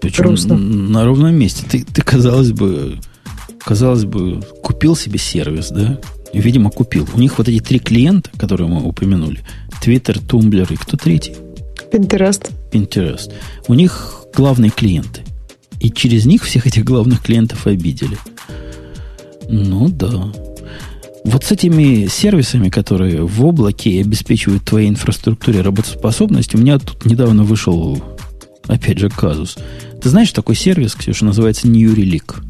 Причем 0.00 0.24
Грустно. 0.24 0.56
на 0.56 1.04
ровном 1.04 1.34
месте. 1.34 1.64
Ты, 1.70 1.84
ты, 1.84 2.02
казалось 2.02 2.52
бы, 2.52 2.98
казалось 3.64 4.04
бы, 4.04 4.40
купил 4.62 4.94
себе 4.96 5.18
сервис, 5.18 5.70
да? 5.70 5.98
Видимо, 6.32 6.70
купил. 6.70 7.08
У 7.14 7.18
них 7.18 7.38
вот 7.38 7.48
эти 7.48 7.62
три 7.62 7.78
клиента, 7.78 8.30
которые 8.36 8.68
мы 8.68 8.82
упомянули, 8.82 9.40
Twitter, 9.82 10.20
Tumblr 10.20 10.72
и 10.72 10.76
кто 10.76 10.96
третий? 10.96 11.34
Pinterest. 11.92 12.50
Pinterest. 12.72 13.32
У 13.68 13.74
них 13.74 14.24
главные 14.34 14.70
клиенты. 14.70 15.22
И 15.80 15.90
через 15.90 16.26
них 16.26 16.42
всех 16.42 16.66
этих 16.66 16.84
главных 16.84 17.22
клиентов 17.22 17.66
обидели. 17.66 18.18
Ну 19.48 19.88
да. 19.88 20.32
Вот 21.24 21.44
с 21.44 21.52
этими 21.52 22.06
сервисами, 22.06 22.68
которые 22.68 23.24
в 23.24 23.44
облаке 23.44 24.00
обеспечивают 24.00 24.64
твоей 24.64 24.88
инфраструктуре 24.88 25.62
работоспособность, 25.62 26.54
у 26.54 26.58
меня 26.58 26.78
тут 26.78 27.04
недавно 27.06 27.44
вышел, 27.44 28.02
опять 28.66 28.98
же, 28.98 29.08
казус. 29.08 29.56
Ты 30.02 30.08
знаешь 30.08 30.32
такой 30.32 30.54
сервис, 30.54 30.94
Ксюша, 30.94 31.24
называется 31.24 31.68
New 31.68 31.94
Relic? 31.94 32.42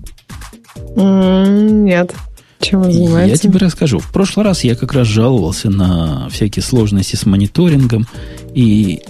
Нет. 0.97 2.15
Чем 2.61 2.83
он 2.83 2.93
занимается? 2.93 3.31
Я 3.31 3.37
тебе 3.37 3.59
расскажу. 3.59 3.99
В 3.99 4.11
прошлый 4.13 4.45
раз 4.45 4.65
я 4.65 4.75
как 4.75 4.93
раз 4.93 5.07
жаловался 5.07 5.71
на 5.71 6.29
всякие 6.31 6.63
сложности 6.63 7.17
с 7.17 7.27
мониторингом. 7.27 8.07
И, 8.55 9.03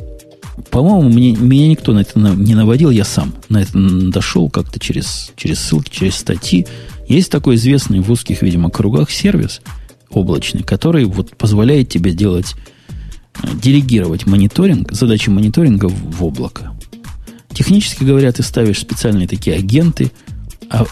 по-моему, 0.71 1.09
мне, 1.09 1.33
меня 1.33 1.69
никто 1.69 1.93
на 1.93 2.01
это 2.01 2.19
не 2.19 2.55
наводил. 2.55 2.91
Я 2.91 3.05
сам 3.05 3.35
на 3.49 3.63
это 3.63 3.73
дошел 3.75 4.51
как-то 4.51 4.81
через, 4.81 5.33
через 5.37 5.61
ссылки, 5.61 5.91
через 5.91 6.17
статьи. 6.17 6.67
Есть 7.07 7.31
такой 7.31 7.57
известный 7.57 8.01
в 8.01 8.11
узких, 8.11 8.43
видимо, 8.43 8.71
кругах 8.71 9.11
сервис 9.11 9.61
облачный, 10.11 10.63
который 10.63 11.05
вот 11.05 11.37
позволяет 11.37 11.89
тебе 11.89 12.13
делать, 12.13 12.55
э, 13.43 13.49
делегировать 13.61 14.27
мониторинг, 14.27 14.93
задачи 14.93 15.29
мониторинга 15.29 15.87
в, 15.87 16.25
облако. 16.25 16.73
Технически 17.53 18.05
говоря, 18.05 18.33
ты 18.33 18.43
ставишь 18.43 18.81
специальные 18.81 19.29
такие 19.29 19.57
агенты– 19.57 20.11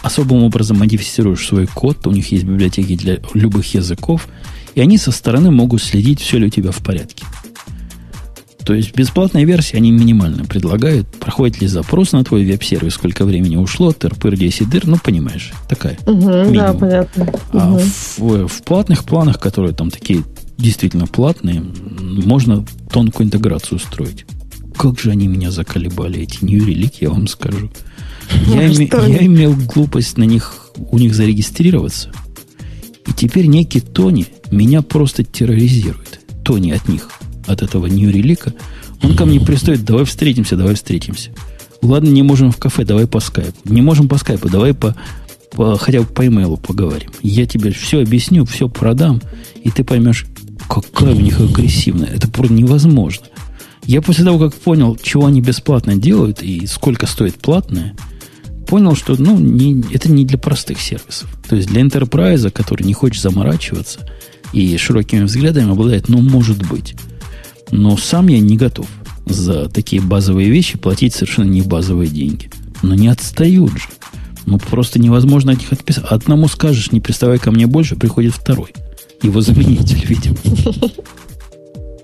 особым 0.03 0.43
образом 0.43 0.79
модифицируешь 0.79 1.45
свой 1.45 1.67
код, 1.67 2.05
у 2.07 2.11
них 2.11 2.31
есть 2.31 2.43
библиотеки 2.43 2.95
для 2.95 3.19
любых 3.33 3.73
языков, 3.73 4.27
и 4.75 4.81
они 4.81 4.97
со 4.97 5.11
стороны 5.11 5.51
могут 5.51 5.81
следить, 5.81 6.19
все 6.19 6.37
ли 6.37 6.47
у 6.47 6.49
тебя 6.49 6.71
в 6.71 6.79
порядке. 6.79 7.25
То 8.65 8.73
есть 8.73 8.95
бесплатная 8.95 9.43
версия 9.43 9.77
они 9.77 9.91
минимально 9.91 10.45
предлагают. 10.45 11.07
Проходит 11.19 11.61
ли 11.61 11.67
запрос 11.67 12.13
на 12.13 12.23
твой 12.23 12.45
веб-сервис, 12.45 12.93
сколько 12.93 13.25
времени 13.25 13.57
ушло, 13.57 13.91
тырпыр, 13.91 14.37
10 14.37 14.69
дыр, 14.69 14.87
ну, 14.87 14.97
понимаешь, 14.97 15.51
такая. 15.67 15.97
Угу, 16.05 16.53
да, 16.53 16.73
понятно. 16.73 17.33
А 17.51 17.73
угу. 17.73 17.81
в, 18.17 18.47
в 18.47 18.63
платных 18.63 19.03
планах, 19.03 19.39
которые 19.39 19.73
там 19.73 19.89
такие 19.89 20.23
действительно 20.57 21.07
платные, 21.07 21.61
можно 21.99 22.65
тонкую 22.89 23.27
интеграцию 23.27 23.77
устроить. 23.77 24.25
Как 24.77 24.99
же 24.99 25.11
они 25.11 25.27
меня 25.27 25.51
заколебали, 25.51 26.21
эти 26.21 26.39
Relic, 26.43 26.95
я 27.01 27.09
вам 27.09 27.27
скажу. 27.27 27.69
Я, 28.47 28.67
име, 28.67 28.89
я 29.07 29.25
имел 29.25 29.55
глупость 29.55 30.17
на 30.17 30.23
них, 30.23 30.71
у 30.77 30.97
них 30.97 31.15
зарегистрироваться. 31.15 32.11
И 33.07 33.13
теперь 33.13 33.47
некий 33.47 33.79
Тони 33.79 34.27
меня 34.51 34.81
просто 34.81 35.23
терроризирует. 35.23 36.21
Тони 36.43 36.71
от 36.71 36.87
них, 36.87 37.09
от 37.47 37.61
этого 37.61 37.87
Нью-Релика. 37.87 38.53
Он 39.01 39.15
ко 39.15 39.25
мне 39.25 39.39
пристает, 39.39 39.83
давай 39.83 40.05
встретимся, 40.05 40.55
давай 40.55 40.75
встретимся. 40.75 41.31
Ладно, 41.81 42.09
не 42.09 42.23
можем 42.23 42.51
в 42.51 42.57
кафе, 42.57 42.85
давай 42.85 43.07
по 43.07 43.19
скайпу. 43.19 43.57
Не 43.65 43.81
можем 43.81 44.07
по 44.07 44.17
скайпу, 44.17 44.49
давай 44.49 44.73
по, 44.73 44.95
по 45.51 45.77
хотя 45.77 46.01
бы 46.01 46.05
по 46.05 46.25
имейлу 46.25 46.57
поговорим. 46.57 47.11
Я 47.21 47.45
тебе 47.45 47.71
все 47.71 48.01
объясню, 48.01 48.45
все 48.45 48.69
продам, 48.69 49.21
и 49.61 49.69
ты 49.69 49.83
поймешь, 49.83 50.25
какая 50.69 51.13
у 51.13 51.19
них 51.19 51.39
агрессивная. 51.39 52.07
Это 52.07 52.29
просто 52.29 52.53
невозможно. 52.53 53.25
Я 53.85 54.01
после 54.01 54.23
того, 54.23 54.39
как 54.39 54.53
понял, 54.53 54.97
чего 55.01 55.25
они 55.25 55.41
бесплатно 55.41 55.97
делают 55.97 56.41
и 56.41 56.65
сколько 56.67 57.05
стоит 57.05 57.35
платное– 57.35 57.95
понял, 58.73 58.95
что 58.95 59.15
ну, 59.19 59.37
не, 59.37 59.83
это 59.93 60.11
не 60.11 60.25
для 60.25 60.39
простых 60.39 60.81
сервисов. 60.81 61.29
То 61.47 61.55
есть 61.55 61.69
для 61.69 61.83
enterprise, 61.83 62.49
который 62.49 62.81
не 62.81 62.93
хочет 62.93 63.21
заморачиваться 63.21 63.99
и 64.51 64.75
широкими 64.77 65.25
взглядами 65.25 65.69
обладает, 65.69 66.09
ну, 66.09 66.23
может 66.23 66.57
быть. 66.67 66.95
Но 67.69 67.95
сам 67.97 68.29
я 68.29 68.39
не 68.39 68.57
готов 68.57 68.87
за 69.27 69.69
такие 69.69 70.01
базовые 70.01 70.49
вещи 70.49 70.79
платить 70.79 71.13
совершенно 71.13 71.51
не 71.51 71.61
базовые 71.61 72.09
деньги. 72.09 72.49
Но 72.81 72.95
не 72.95 73.09
отстают 73.09 73.73
же. 73.73 73.89
Ну, 74.47 74.57
просто 74.57 74.97
невозможно 74.97 75.51
от 75.51 75.59
них 75.59 75.71
отписать. 75.71 76.05
Одному 76.05 76.47
скажешь, 76.47 76.91
не 76.91 76.99
приставай 76.99 77.37
ко 77.37 77.51
мне 77.51 77.67
больше, 77.67 77.95
приходит 77.95 78.33
второй. 78.33 78.73
Его 79.21 79.41
заменитель, 79.41 80.03
видимо. 80.07 80.37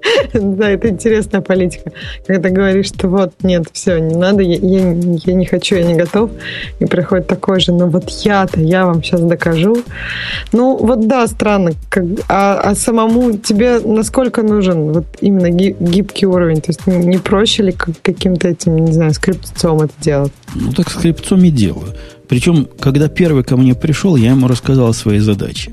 Да, 0.34 0.70
это 0.70 0.90
интересная 0.90 1.42
политика. 1.42 1.92
Когда 2.26 2.50
говоришь, 2.50 2.88
что 2.88 3.08
вот, 3.08 3.34
нет, 3.44 3.68
все, 3.74 4.00
не 4.00 4.16
надо, 4.16 4.42
я, 4.42 4.58
я, 4.58 4.94
я 4.94 5.34
не 5.34 5.46
хочу, 5.46 5.76
я 5.76 5.84
не 5.84 5.96
готов. 5.96 6.32
И 6.80 6.86
приходит 6.86 7.28
такой 7.28 7.60
же, 7.60 7.72
ну 7.72 7.88
вот 7.88 8.10
я-то, 8.10 8.60
я 8.60 8.86
вам 8.86 9.04
сейчас 9.04 9.22
докажу. 9.22 9.78
Ну, 10.52 10.78
вот 10.78 11.08
да, 11.08 11.28
странно. 11.28 11.72
Как, 11.90 12.04
а, 12.28 12.60
а 12.62 12.76
самому 12.76 13.38
тебе 13.38 13.80
насколько 13.80 14.44
нужен 14.44 14.94
вот 14.94 15.06
именно 15.22 15.50
гибкий 15.50 16.26
уровень? 16.26 16.62
То 16.62 16.70
есть 16.70 16.86
не 16.88 17.18
проще 17.18 17.64
ли 17.64 17.72
каким-то 17.72 18.48
этим, 18.48 18.78
не 18.78 18.92
знаю, 18.92 19.14
скрипцом 19.14 19.82
это 19.82 19.94
делать? 20.02 20.34
Ну, 20.56 20.72
так 20.74 20.90
скрипцом 20.90 21.44
и 21.44 21.50
делаю. 21.50 21.94
Причем, 22.28 22.68
когда 22.80 23.08
первый 23.08 23.44
ко 23.44 23.58
мне 23.58 23.74
пришел, 23.74 24.16
я 24.16 24.32
ему 24.32 24.48
рассказал 24.48 24.90
о 24.90 24.94
своей 24.94 25.20
задаче. 25.20 25.72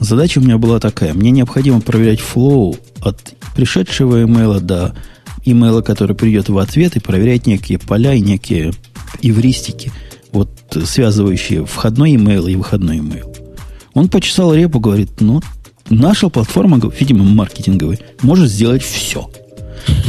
Задача 0.00 0.38
у 0.38 0.42
меня 0.42 0.58
была 0.58 0.80
такая. 0.80 1.14
Мне 1.14 1.30
необходимо 1.30 1.80
проверять 1.80 2.20
флоу 2.20 2.76
от 3.02 3.34
пришедшего 3.54 4.24
имейла 4.24 4.60
до 4.60 4.94
имейла, 5.44 5.82
который 5.82 6.16
придет 6.16 6.48
в 6.48 6.58
ответ, 6.58 6.96
и 6.96 7.00
проверять 7.00 7.46
некие 7.46 7.78
поля 7.78 8.14
и 8.14 8.20
некие 8.20 8.72
эвристики, 9.22 9.92
вот 10.32 10.50
связывающие 10.84 11.64
входной 11.66 12.14
имейл 12.14 12.46
и 12.46 12.56
выходной 12.56 12.98
имейл. 12.98 13.34
Он 13.92 14.08
почесал 14.08 14.54
репу, 14.54 14.80
говорит, 14.80 15.20
ну, 15.20 15.42
наша 15.88 16.28
платформа, 16.28 16.80
видимо, 16.98 17.24
маркетинговая, 17.24 17.98
может 18.22 18.50
сделать 18.50 18.82
все. 18.82 19.30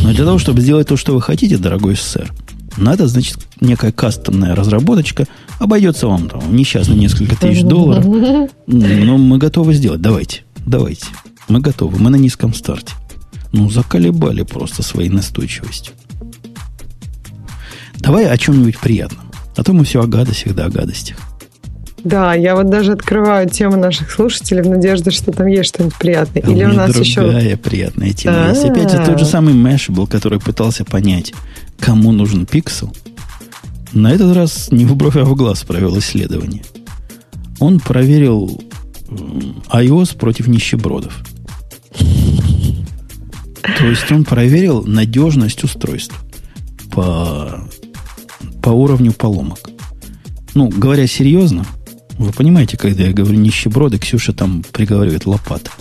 Но 0.04 0.14
для 0.14 0.26
того, 0.26 0.38
чтобы 0.38 0.62
сделать 0.62 0.88
то, 0.88 0.98
что 0.98 1.14
вы 1.14 1.22
хотите, 1.22 1.58
дорогой 1.58 1.96
сэр, 1.96 2.32
надо, 2.78 3.08
значит, 3.08 3.38
некая 3.60 3.92
кастомная 3.92 4.56
разработочка. 4.56 5.28
Обойдется 5.62 6.08
вам 6.08 6.28
там 6.28 6.56
несчастно 6.56 6.94
несколько 6.94 7.36
тысяч 7.36 7.62
долларов. 7.62 8.04
Но 8.66 9.18
мы 9.20 9.38
готовы 9.38 9.76
сделать. 9.76 10.02
Давайте. 10.02 10.42
Давайте. 10.66 11.06
Мы 11.50 11.60
готовы. 11.60 12.00
Мы 12.00 12.10
на 12.10 12.16
низком 12.16 12.56
старте. 12.56 12.96
Ну, 13.52 13.70
заколебали 13.70 14.42
просто 14.42 14.82
своей 14.82 15.10
настойчивостью. 15.10 15.94
Давай 18.00 18.28
о 18.28 18.36
чем-нибудь 18.40 18.80
приятном. 18.80 19.30
А 19.56 19.64
то 19.64 19.74
мы 19.74 19.84
все 19.84 20.02
о 20.02 20.08
гадостях 20.08 20.56
да 20.56 20.66
о 20.66 20.70
гадостях. 20.70 21.18
Да, 22.04 22.34
я 22.34 22.56
вот 22.56 22.72
даже 22.72 22.94
открываю 22.94 23.48
тему 23.48 23.78
наших 23.78 24.10
слушателей 24.10 24.64
в 24.64 24.68
надежде, 24.68 25.12
что 25.12 25.32
там 25.32 25.46
есть 25.46 25.76
что-нибудь 25.76 25.96
приятное. 25.96 26.42
А 26.44 26.50
Или 26.50 26.66
у, 26.66 26.70
у 26.72 26.74
нас 26.74 26.98
еще... 26.98 27.22
другая 27.22 27.56
приятная 27.56 28.14
тема 28.14 28.46
А-а-а. 28.46 28.50
есть. 28.50 28.66
Опять 28.66 28.90
же, 28.90 29.06
тот 29.06 29.20
же 29.20 29.26
самый 29.26 29.54
Mashable, 29.54 30.08
который 30.08 30.40
пытался 30.40 30.86
понять, 30.86 31.34
кому 31.80 32.12
нужен 32.12 32.48
пиксел. 32.48 32.92
На 33.94 34.12
этот 34.12 34.36
раз 34.36 34.72
не 34.72 34.86
в 34.86 34.96
бровь, 34.96 35.18
а 35.18 35.26
в 35.26 35.36
глаз 35.36 35.64
провел 35.64 35.98
исследование. 36.00 36.64
Он 37.60 37.80
проверил 37.80 38.62
iOS 39.70 40.18
против 40.18 40.48
нищебродов. 40.48 41.24
То 43.78 43.86
есть 43.86 44.12
он 44.12 44.24
проверил 44.24 44.84
надежность 44.84 45.64
устройств 45.64 46.16
по, 46.92 47.68
по 48.62 48.70
уровню 48.70 49.12
поломок. 49.12 49.60
Ну, 50.54 50.70
говоря 50.70 51.08
серьезно, 51.08 51.66
вы 52.18 52.32
понимаете, 52.32 52.78
когда 52.78 53.04
я 53.04 53.14
говорю 53.14 53.38
нищеброды, 53.38 53.98
Ксюша 53.98 54.34
там 54.34 54.64
приговаривает 54.72 55.26
лопата. 55.26 55.72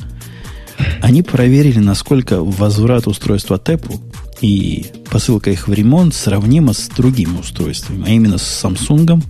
Они 1.03 1.23
проверили, 1.23 1.78
насколько 1.78 2.43
возврат 2.43 3.07
устройства 3.07 3.57
от 3.57 3.69
Apple 3.69 4.01
и 4.40 4.86
посылка 5.10 5.50
их 5.50 5.68
в 5.68 5.72
ремонт 5.72 6.14
сравнима 6.14 6.72
с 6.72 6.88
другими 6.88 7.38
устройствами, 7.38 8.04
а 8.06 8.10
именно 8.10 8.38
с 8.38 8.64
Samsung. 8.64 9.22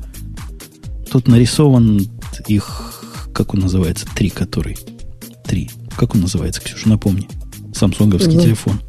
Тут 1.10 1.28
нарисован 1.28 2.06
их, 2.46 3.04
как 3.34 3.54
он 3.54 3.60
называется, 3.60 4.06
три 4.14 4.30
который. 4.30 4.78
Три. 5.44 5.70
Как 5.96 6.14
он 6.14 6.22
называется, 6.22 6.60
Ксюша, 6.60 6.88
напомни. 6.88 7.28
Самсунговский 7.74 8.34
угу. 8.34 8.42
телефон. 8.42 8.80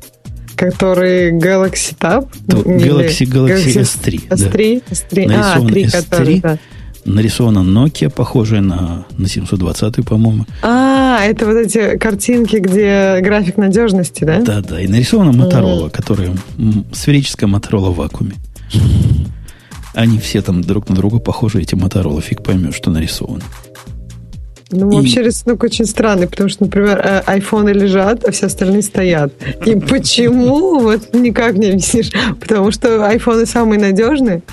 Который 0.55 1.31
Galaxy 1.31 1.95
Tab? 1.97 2.31
Galaxy, 2.45 3.25
Galaxy, 3.25 3.25
Galaxy 3.25 3.81
S3. 3.81 4.27
S3? 4.29 4.83
Да. 4.85 4.93
S3. 4.93 5.27
Нарисован 5.27 5.67
а, 5.67 5.71
3, 5.71 5.83
S3, 5.85 5.91
который, 5.91 6.39
да. 6.39 6.59
Нарисована 7.05 7.59
Nokia, 7.59 8.09
похожая 8.09 8.61
на, 8.61 9.05
на 9.17 9.27
720, 9.27 10.05
по-моему. 10.05 10.45
А, 10.61 11.19
это 11.23 11.45
вот 11.45 11.55
эти 11.55 11.97
картинки, 11.97 12.57
где 12.57 13.19
график 13.21 13.57
надежности, 13.57 14.23
да? 14.23 14.41
Да, 14.41 14.61
да. 14.61 14.79
И 14.79 14.87
нарисована 14.87 15.31
Motorola, 15.31 15.87
mm. 15.87 15.89
которая 15.89 16.33
сферическая 16.93 17.49
Motorola 17.49 17.91
в 17.91 17.95
вакууме. 17.95 18.33
Они 19.93 20.19
все 20.19 20.41
там 20.41 20.61
друг 20.61 20.89
на 20.89 20.95
друга 20.95 21.19
похожи, 21.19 21.59
эти 21.61 21.75
Motorola. 21.75 22.21
Фиг 22.21 22.43
поймешь, 22.43 22.75
что 22.75 22.91
нарисовано. 22.91 23.43
Ну, 24.71 24.91
и... 24.91 24.95
вообще 24.95 25.21
рисунок 25.21 25.63
очень 25.63 25.85
странный, 25.85 26.27
потому 26.27 26.49
что, 26.49 26.63
например, 26.63 26.99
э, 26.99 27.23
айфоны 27.25 27.69
лежат, 27.69 28.23
а 28.23 28.31
все 28.31 28.45
остальные 28.45 28.83
стоят. 28.83 29.33
И 29.65 29.75
почему? 29.75 30.79
Вот 30.79 31.13
никак 31.13 31.55
не 31.55 31.71
объяснишь. 31.71 32.11
Потому 32.39 32.71
что 32.71 33.05
айфоны 33.05 33.45
самые 33.45 33.79
надежные. 33.79 34.43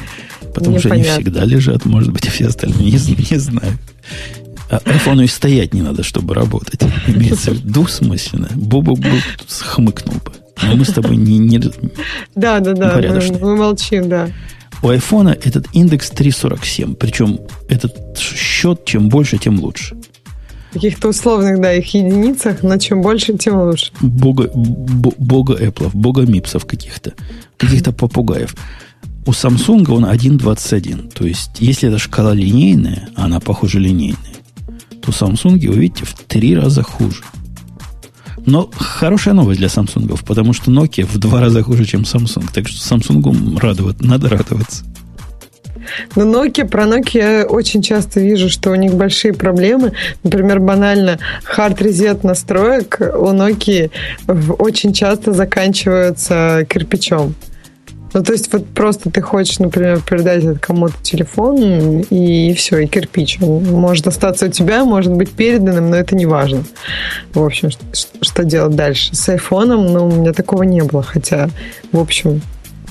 Потому 0.54 0.78
что 0.78 0.92
они 0.92 1.02
всегда 1.02 1.44
лежат, 1.44 1.84
может 1.84 2.12
быть, 2.12 2.26
а 2.26 2.30
все 2.30 2.46
остальные 2.46 2.90
не, 2.92 3.30
не 3.30 3.38
знаю. 3.38 3.78
А 4.70 4.80
айфону 4.84 5.22
и 5.22 5.26
стоять 5.26 5.72
не 5.72 5.82
надо, 5.82 6.02
чтобы 6.02 6.34
работать. 6.34 6.80
Имеется 7.06 7.52
в 7.52 7.54
виду 7.54 7.86
смысленно. 7.86 8.48
Бобу 8.54 8.96
бы 8.96 9.22
хмыкнул 9.48 10.16
бы. 10.16 10.32
Но 10.62 10.76
мы 10.76 10.84
с 10.84 10.92
тобой 10.92 11.16
не, 11.16 11.38
не, 11.38 11.58
да, 12.34 12.60
да, 12.60 12.74
да, 12.74 13.00
мы, 13.00 13.38
мы 13.38 13.56
молчим, 13.56 14.08
да. 14.08 14.28
У 14.82 14.88
айфона 14.88 15.30
этот 15.30 15.66
индекс 15.72 16.10
347. 16.10 16.94
Причем 16.94 17.40
этот 17.68 18.18
счет, 18.18 18.84
чем 18.84 19.08
больше, 19.08 19.38
тем 19.38 19.60
лучше. 19.60 19.96
В 20.70 20.74
каких-то 20.74 21.08
условных, 21.08 21.60
да, 21.60 21.72
их 21.72 21.94
единицах, 21.94 22.62
но 22.62 22.76
чем 22.78 23.02
больше, 23.02 23.36
тем 23.38 23.60
лучше. 23.60 23.90
Бога, 24.00 24.50
бога 24.52 25.54
Apple, 25.54 25.90
бога 25.94 26.22
Мипсов 26.22 26.66
каких-то, 26.66 27.14
каких-то 27.56 27.92
попугаев. 27.92 28.54
У 29.26 29.30
Samsung 29.30 29.90
он 29.90 30.04
1.21. 30.04 31.12
То 31.12 31.26
есть, 31.26 31.60
если 31.60 31.88
эта 31.88 31.98
шкала 31.98 32.34
линейная, 32.34 33.08
а 33.14 33.26
она, 33.26 33.40
похоже, 33.40 33.78
линейная, 33.78 34.36
то 35.02 35.10
Samsung, 35.10 35.58
вы 35.68 35.78
видите, 35.78 36.04
в 36.04 36.14
три 36.14 36.56
раза 36.56 36.82
хуже. 36.82 37.22
Но 38.46 38.70
хорошая 38.74 39.34
новость 39.34 39.60
для 39.60 39.68
Samsung, 39.68 40.18
потому 40.26 40.52
что 40.54 40.70
Nokia 40.70 41.04
в 41.04 41.18
два 41.18 41.40
раза 41.40 41.62
хуже, 41.62 41.84
чем 41.84 42.02
Samsung. 42.02 42.48
Так 42.52 42.68
что 42.68 42.94
Samsung 42.94 43.58
радовать, 43.58 44.00
надо 44.00 44.28
радоваться. 44.30 44.84
Но 46.16 46.24
Nokia, 46.24 46.66
про 46.66 46.84
Nokia 46.84 47.40
я 47.40 47.46
очень 47.46 47.82
часто 47.82 48.20
вижу, 48.20 48.48
что 48.48 48.70
у 48.70 48.74
них 48.74 48.94
большие 48.94 49.34
проблемы. 49.34 49.92
Например, 50.22 50.60
банально 50.60 51.18
hard 51.56 51.78
reset 51.78 52.20
настроек 52.22 52.98
у 53.00 53.28
Nokia 53.32 53.90
очень 54.58 54.92
часто 54.92 55.32
заканчиваются 55.32 56.66
кирпичом. 56.68 57.34
Ну, 58.14 58.22
то 58.22 58.32
есть 58.32 58.52
вот 58.52 58.66
просто 58.68 59.10
ты 59.10 59.20
хочешь, 59.20 59.58
например, 59.58 60.00
передать 60.00 60.44
это 60.44 60.58
кому-то 60.58 60.94
телефон, 61.02 62.00
и 62.10 62.54
все, 62.54 62.78
и 62.78 62.86
кирпич. 62.86 63.38
Он 63.40 63.64
может 63.64 64.06
остаться 64.06 64.46
у 64.46 64.48
тебя, 64.48 64.84
может 64.84 65.12
быть 65.12 65.30
переданным, 65.30 65.90
но 65.90 65.96
это 65.96 66.16
не 66.16 66.26
важно. 66.26 66.64
В 67.34 67.42
общем, 67.42 67.70
что, 67.70 67.84
что 68.22 68.44
делать 68.44 68.76
дальше? 68.76 69.14
С 69.14 69.28
айфоном, 69.28 69.86
ну, 69.92 70.06
у 70.06 70.12
меня 70.12 70.32
такого 70.32 70.62
не 70.62 70.82
было, 70.82 71.02
хотя, 71.02 71.50
в 71.92 71.98
общем, 71.98 72.40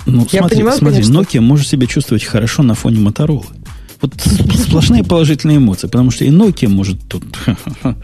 ну, 0.05 0.25
я 0.31 0.39
смотри, 0.39 0.57
понимаю, 0.57 0.77
смотри, 0.77 1.03
конечно. 1.03 1.19
Nokia 1.19 1.41
может 1.41 1.67
себя 1.67 1.85
чувствовать 1.85 2.23
хорошо 2.23 2.63
на 2.63 2.75
фоне 2.75 2.99
Motorola. 2.99 3.45
Вот 4.01 4.13
сплошные 4.55 5.03
положительные 5.03 5.57
эмоции, 5.57 5.87
потому 5.87 6.11
что 6.11 6.23
и 6.23 6.29
Nokia 6.29 6.69
может 6.69 6.97
тут 7.09 7.23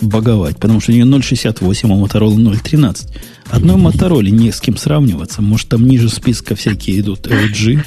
боговать, 0.00 0.56
потому 0.58 0.80
что 0.80 0.92
у 0.92 0.94
нее 0.94 1.04
0,68, 1.04 1.84
а 1.84 2.06
Motorola 2.06 2.36
0,13. 2.36 3.08
Одной 3.50 3.76
Motorola 3.76 4.28
не 4.30 4.50
с 4.52 4.60
кем 4.60 4.76
сравниваться. 4.76 5.42
Может, 5.42 5.68
там 5.68 5.86
ниже 5.86 6.08
списка 6.08 6.54
всякие 6.54 7.00
идут 7.00 7.26
LG, 7.26 7.84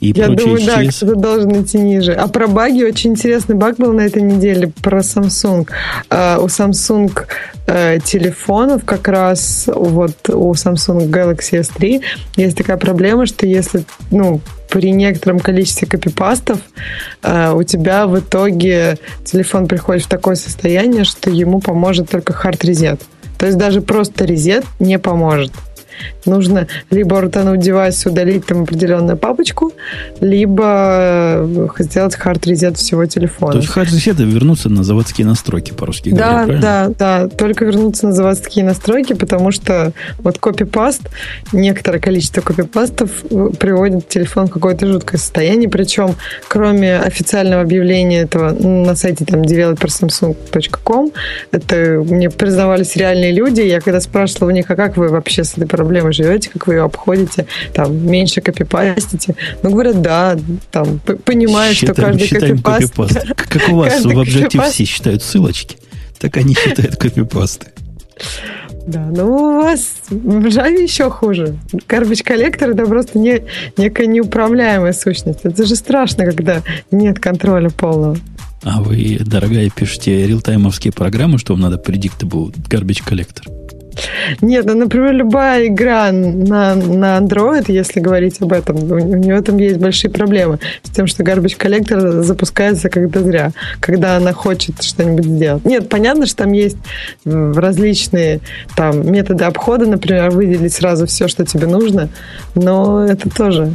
и 0.00 0.12
Я 0.14 0.28
думаю, 0.28 0.64
да, 0.64 0.82
кто-то 0.84 1.16
должен 1.16 1.62
идти 1.62 1.78
ниже. 1.78 2.12
А 2.12 2.28
про 2.28 2.46
баги 2.46 2.84
очень 2.84 3.10
интересный 3.10 3.56
баг 3.56 3.76
был 3.76 3.92
на 3.92 4.02
этой 4.02 4.22
неделе 4.22 4.72
про 4.82 5.00
Samsung. 5.00 5.68
Uh, 6.08 6.40
у 6.40 6.46
Samsung 6.46 7.12
uh, 7.66 8.00
телефонов 8.04 8.84
как 8.84 9.08
раз 9.08 9.68
вот 9.72 10.28
у 10.28 10.52
Samsung 10.52 11.08
Galaxy 11.10 11.60
S3 11.60 12.02
есть 12.36 12.56
такая 12.56 12.76
проблема, 12.76 13.26
что 13.26 13.46
если 13.46 13.84
ну, 14.10 14.40
при 14.70 14.92
некотором 14.92 15.40
количестве 15.40 15.88
копипастов 15.88 16.60
uh, 17.22 17.56
у 17.56 17.62
тебя 17.64 18.06
в 18.06 18.18
итоге 18.20 18.98
телефон 19.24 19.66
приходит 19.66 20.04
в 20.04 20.08
такое 20.08 20.36
состояние, 20.36 21.04
что 21.04 21.30
ему 21.30 21.60
поможет 21.60 22.08
только 22.08 22.32
hard 22.32 22.60
reset. 22.60 23.00
То 23.36 23.46
есть 23.46 23.58
даже 23.58 23.80
просто 23.80 24.24
резет 24.24 24.64
не 24.78 24.98
поможет. 24.98 25.52
Нужно 26.28 26.66
либо 26.90 27.20
рутануть 27.20 27.60
девайс, 27.60 28.04
удалить 28.06 28.46
там 28.46 28.62
определенную 28.62 29.16
папочку, 29.16 29.72
либо 30.20 30.64
э, 31.38 31.68
сделать 31.78 32.14
хард 32.14 32.46
резет 32.46 32.76
всего 32.76 33.06
телефона. 33.06 33.52
То 33.52 33.58
есть 33.58 33.70
хард 33.70 33.90
резет 33.90 34.18
вернуться 34.18 34.68
на 34.68 34.84
заводские 34.84 35.26
настройки, 35.26 35.72
по-русски 35.72 36.10
да, 36.10 36.44
говоря, 36.44 36.60
Да, 36.60 36.88
да, 36.98 37.28
только 37.28 37.64
вернуться 37.64 38.06
на 38.06 38.12
заводские 38.12 38.64
настройки, 38.64 39.14
потому 39.14 39.50
что 39.50 39.92
вот 40.18 40.38
копипаст, 40.38 41.02
некоторое 41.52 41.98
количество 41.98 42.40
копипастов 42.40 43.10
э, 43.30 43.50
приводит 43.58 44.08
телефон 44.08 44.48
в 44.48 44.50
какое-то 44.50 44.86
жуткое 44.86 45.18
состояние, 45.18 45.68
причем 45.68 46.14
кроме 46.48 46.98
официального 46.98 47.62
объявления 47.62 48.20
этого 48.20 48.50
на 48.50 48.94
сайте 48.94 49.24
там 49.24 49.42
developersamsung.com, 49.42 51.12
это 51.52 52.04
мне 52.06 52.30
признавались 52.30 52.96
реальные 52.96 53.32
люди, 53.32 53.60
я 53.60 53.80
когда 53.80 54.00
спрашивала 54.00 54.48
у 54.48 54.52
них, 54.52 54.70
а 54.70 54.76
как 54.76 54.96
вы 54.96 55.08
вообще 55.08 55.44
с 55.44 55.52
этой 55.52 55.66
проблемой 55.66 56.12
живете, 56.18 56.50
как 56.50 56.66
вы 56.66 56.74
ее 56.74 56.84
обходите, 56.84 57.46
там, 57.72 58.06
меньше 58.06 58.40
копипастите. 58.40 59.34
Ну, 59.62 59.70
говорят, 59.70 60.02
да, 60.02 60.36
там, 60.70 61.00
понимаю, 61.24 61.74
что 61.74 61.94
каждый 61.94 62.28
копипаст... 62.28 62.94
копипаст. 62.94 63.34
Как 63.36 63.68
у 63.70 63.76
вас 63.76 64.04
в 64.04 64.08
Objective-C 64.08 64.84
считают 64.84 65.22
ссылочки, 65.22 65.76
так 66.18 66.36
они 66.36 66.54
считают 66.54 66.96
копипасты. 66.96 67.68
Да, 68.86 69.06
ну 69.14 69.26
у 69.26 69.62
вас 69.62 69.80
в 70.08 70.46
Java 70.46 70.82
еще 70.82 71.10
хуже. 71.10 71.58
Garbage 71.86 72.24
коллектор 72.24 72.70
это 72.70 72.86
просто 72.86 73.18
не, 73.18 73.42
некая 73.76 74.06
неуправляемая 74.06 74.94
сущность. 74.94 75.40
Это 75.42 75.66
же 75.66 75.76
страшно, 75.76 76.24
когда 76.24 76.62
нет 76.90 77.20
контроля 77.20 77.68
полного. 77.68 78.16
А 78.62 78.80
вы, 78.80 79.18
дорогая, 79.20 79.68
пишете 79.68 80.26
реалтаймовские 80.26 80.92
программы, 80.92 81.38
что 81.38 81.52
вам 81.52 81.60
надо 81.60 81.76
predictable 81.76 82.50
garbage 82.68 83.02
коллектор? 83.04 83.46
Нет, 84.40 84.64
ну, 84.66 84.74
например, 84.74 85.12
любая 85.12 85.66
игра 85.66 86.10
на, 86.12 86.74
на 86.74 87.18
Android, 87.18 87.64
если 87.68 88.00
говорить 88.00 88.40
об 88.40 88.52
этом, 88.52 88.76
у, 88.76 88.94
у 88.94 89.16
нее 89.16 89.40
там 89.42 89.56
есть 89.58 89.78
большие 89.78 90.10
проблемы 90.10 90.58
с 90.82 90.90
тем, 90.90 91.06
что 91.06 91.22
Garbage 91.22 91.58
Collector 91.58 92.22
запускается 92.22 92.88
когда 92.88 93.20
зря, 93.20 93.52
когда 93.80 94.16
она 94.16 94.32
хочет 94.32 94.82
что-нибудь 94.82 95.24
сделать. 95.24 95.64
Нет, 95.64 95.88
понятно, 95.88 96.26
что 96.26 96.44
там 96.44 96.52
есть 96.52 96.76
различные 97.24 98.40
там 98.76 99.10
методы 99.10 99.44
обхода, 99.44 99.86
например, 99.86 100.30
выделить 100.30 100.72
сразу 100.72 101.06
все, 101.06 101.28
что 101.28 101.44
тебе 101.44 101.66
нужно, 101.66 102.08
но 102.54 103.04
это 103.04 103.28
тоже 103.30 103.72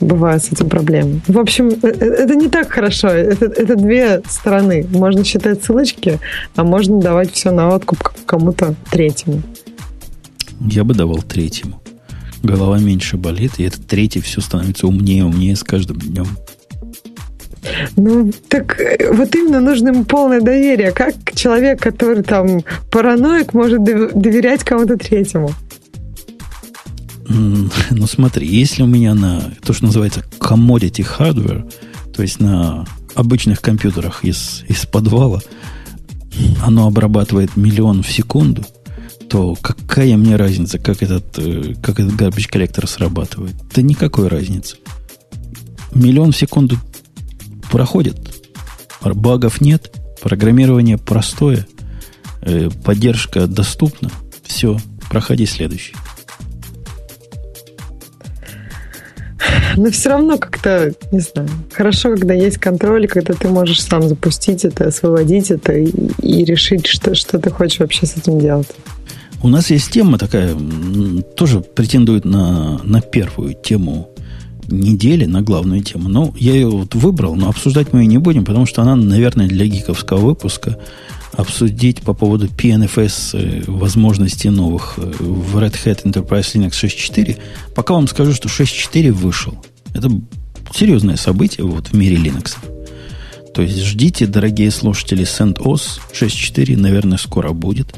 бывают 0.00 0.44
с 0.44 0.52
этим 0.52 0.68
проблемы. 0.68 1.20
В 1.26 1.38
общем, 1.38 1.68
э, 1.68 1.78
э, 1.82 2.04
это 2.24 2.34
не 2.34 2.48
так 2.48 2.70
хорошо. 2.70 3.08
Это, 3.08 3.46
это 3.46 3.76
две 3.76 4.22
стороны. 4.28 4.86
Можно 4.90 5.24
считать 5.24 5.64
ссылочки, 5.64 6.18
а 6.56 6.64
можно 6.64 7.00
давать 7.00 7.32
все 7.32 7.50
на 7.50 7.68
откуп 7.74 8.10
кому-то 8.26 8.74
третьему. 8.90 9.42
Я 10.60 10.84
бы 10.84 10.94
давал 10.94 11.22
третьему. 11.22 11.80
Голова 12.42 12.78
меньше 12.78 13.16
болит, 13.16 13.52
и 13.58 13.64
этот 13.64 13.86
третий 13.86 14.20
все 14.20 14.40
становится 14.40 14.86
умнее, 14.86 15.24
умнее 15.24 15.56
с 15.56 15.64
каждым 15.64 15.98
днем. 15.98 16.26
Ну, 17.96 18.30
так 18.48 18.80
э, 18.80 19.12
вот 19.12 19.34
именно 19.34 19.60
нужно 19.60 19.88
ему 19.88 20.04
полное 20.04 20.40
доверие. 20.40 20.92
Как 20.92 21.14
человек, 21.34 21.80
который 21.80 22.22
там 22.22 22.60
параноик, 22.90 23.54
может 23.54 23.82
доверять 23.82 24.62
кому-то 24.64 24.96
третьему? 24.96 25.50
Ну 27.28 28.06
смотри, 28.06 28.48
если 28.48 28.82
у 28.82 28.86
меня 28.86 29.14
на 29.14 29.52
то, 29.62 29.72
что 29.72 29.84
называется 29.84 30.24
commodity 30.38 31.06
hardware, 31.18 31.70
то 32.14 32.22
есть 32.22 32.40
на 32.40 32.86
обычных 33.14 33.60
компьютерах 33.60 34.24
из, 34.24 34.64
из 34.68 34.86
подвала, 34.86 35.40
оно 36.62 36.86
обрабатывает 36.86 37.56
миллион 37.56 38.02
в 38.02 38.10
секунду, 38.10 38.64
то 39.28 39.54
какая 39.56 40.16
мне 40.16 40.36
разница, 40.36 40.78
как 40.78 41.02
этот, 41.02 41.38
э, 41.38 41.74
как 41.82 42.00
этот 42.00 42.14
garbage 42.14 42.48
коллектор 42.48 42.86
срабатывает? 42.86 43.54
Да 43.74 43.82
никакой 43.82 44.28
разницы. 44.28 44.76
Миллион 45.92 46.32
в 46.32 46.36
секунду 46.36 46.78
проходит, 47.70 48.16
багов 49.02 49.60
нет, 49.60 49.92
программирование 50.22 50.96
простое, 50.96 51.66
э, 52.40 52.70
поддержка 52.84 53.46
доступна, 53.46 54.10
все, 54.44 54.78
проходи 55.10 55.44
следующий. 55.44 55.94
Но 59.82 59.90
все 59.90 60.10
равно 60.10 60.38
как-то, 60.38 60.92
не 61.12 61.20
знаю, 61.20 61.48
хорошо, 61.72 62.10
когда 62.10 62.34
есть 62.34 62.58
контроль, 62.58 63.06
когда 63.06 63.34
ты 63.34 63.48
можешь 63.48 63.80
сам 63.82 64.02
запустить 64.02 64.64
это, 64.64 64.88
освободить 64.88 65.52
это 65.52 65.72
и, 65.72 65.92
и 66.20 66.44
решить, 66.44 66.86
что, 66.86 67.14
что 67.14 67.38
ты 67.38 67.50
хочешь 67.50 67.78
вообще 67.78 68.06
с 68.06 68.16
этим 68.16 68.40
делать. 68.40 68.68
У 69.40 69.48
нас 69.48 69.70
есть 69.70 69.92
тема 69.92 70.18
такая, 70.18 70.56
тоже 71.36 71.60
претендует 71.60 72.24
на, 72.24 72.80
на 72.82 73.00
первую 73.00 73.54
тему 73.54 74.10
недели, 74.66 75.26
на 75.26 75.42
главную 75.42 75.82
тему. 75.82 76.08
Но 76.08 76.34
я 76.36 76.54
ее 76.54 76.68
вот 76.68 76.96
выбрал, 76.96 77.36
но 77.36 77.48
обсуждать 77.48 77.92
мы 77.92 78.00
ее 78.00 78.06
не 78.06 78.18
будем, 78.18 78.44
потому 78.44 78.66
что 78.66 78.82
она, 78.82 78.96
наверное, 78.96 79.46
для 79.46 79.64
гиковского 79.66 80.18
выпуска 80.18 80.76
обсудить 81.32 82.02
по 82.02 82.14
поводу 82.14 82.46
PNFS 82.46 83.38
э, 83.38 83.70
возможностей 83.70 84.50
новых 84.50 84.94
э, 84.96 85.00
в 85.18 85.56
Red 85.58 85.74
Hat 85.84 86.04
Enterprise 86.04 86.54
Linux 86.54 86.70
6.4. 86.70 87.38
Пока 87.74 87.94
вам 87.94 88.08
скажу, 88.08 88.32
что 88.32 88.48
6.4 88.48 89.12
вышел. 89.12 89.54
Это 89.94 90.10
серьезное 90.74 91.16
событие 91.16 91.66
вот 91.66 91.88
в 91.88 91.94
мире 91.94 92.16
Linux. 92.16 92.56
То 93.54 93.62
есть 93.62 93.82
ждите, 93.82 94.26
дорогие 94.26 94.70
слушатели, 94.70 95.24
CentOS 95.24 96.00
6.4, 96.12 96.76
наверное, 96.76 97.18
скоро 97.18 97.52
будет. 97.52 97.94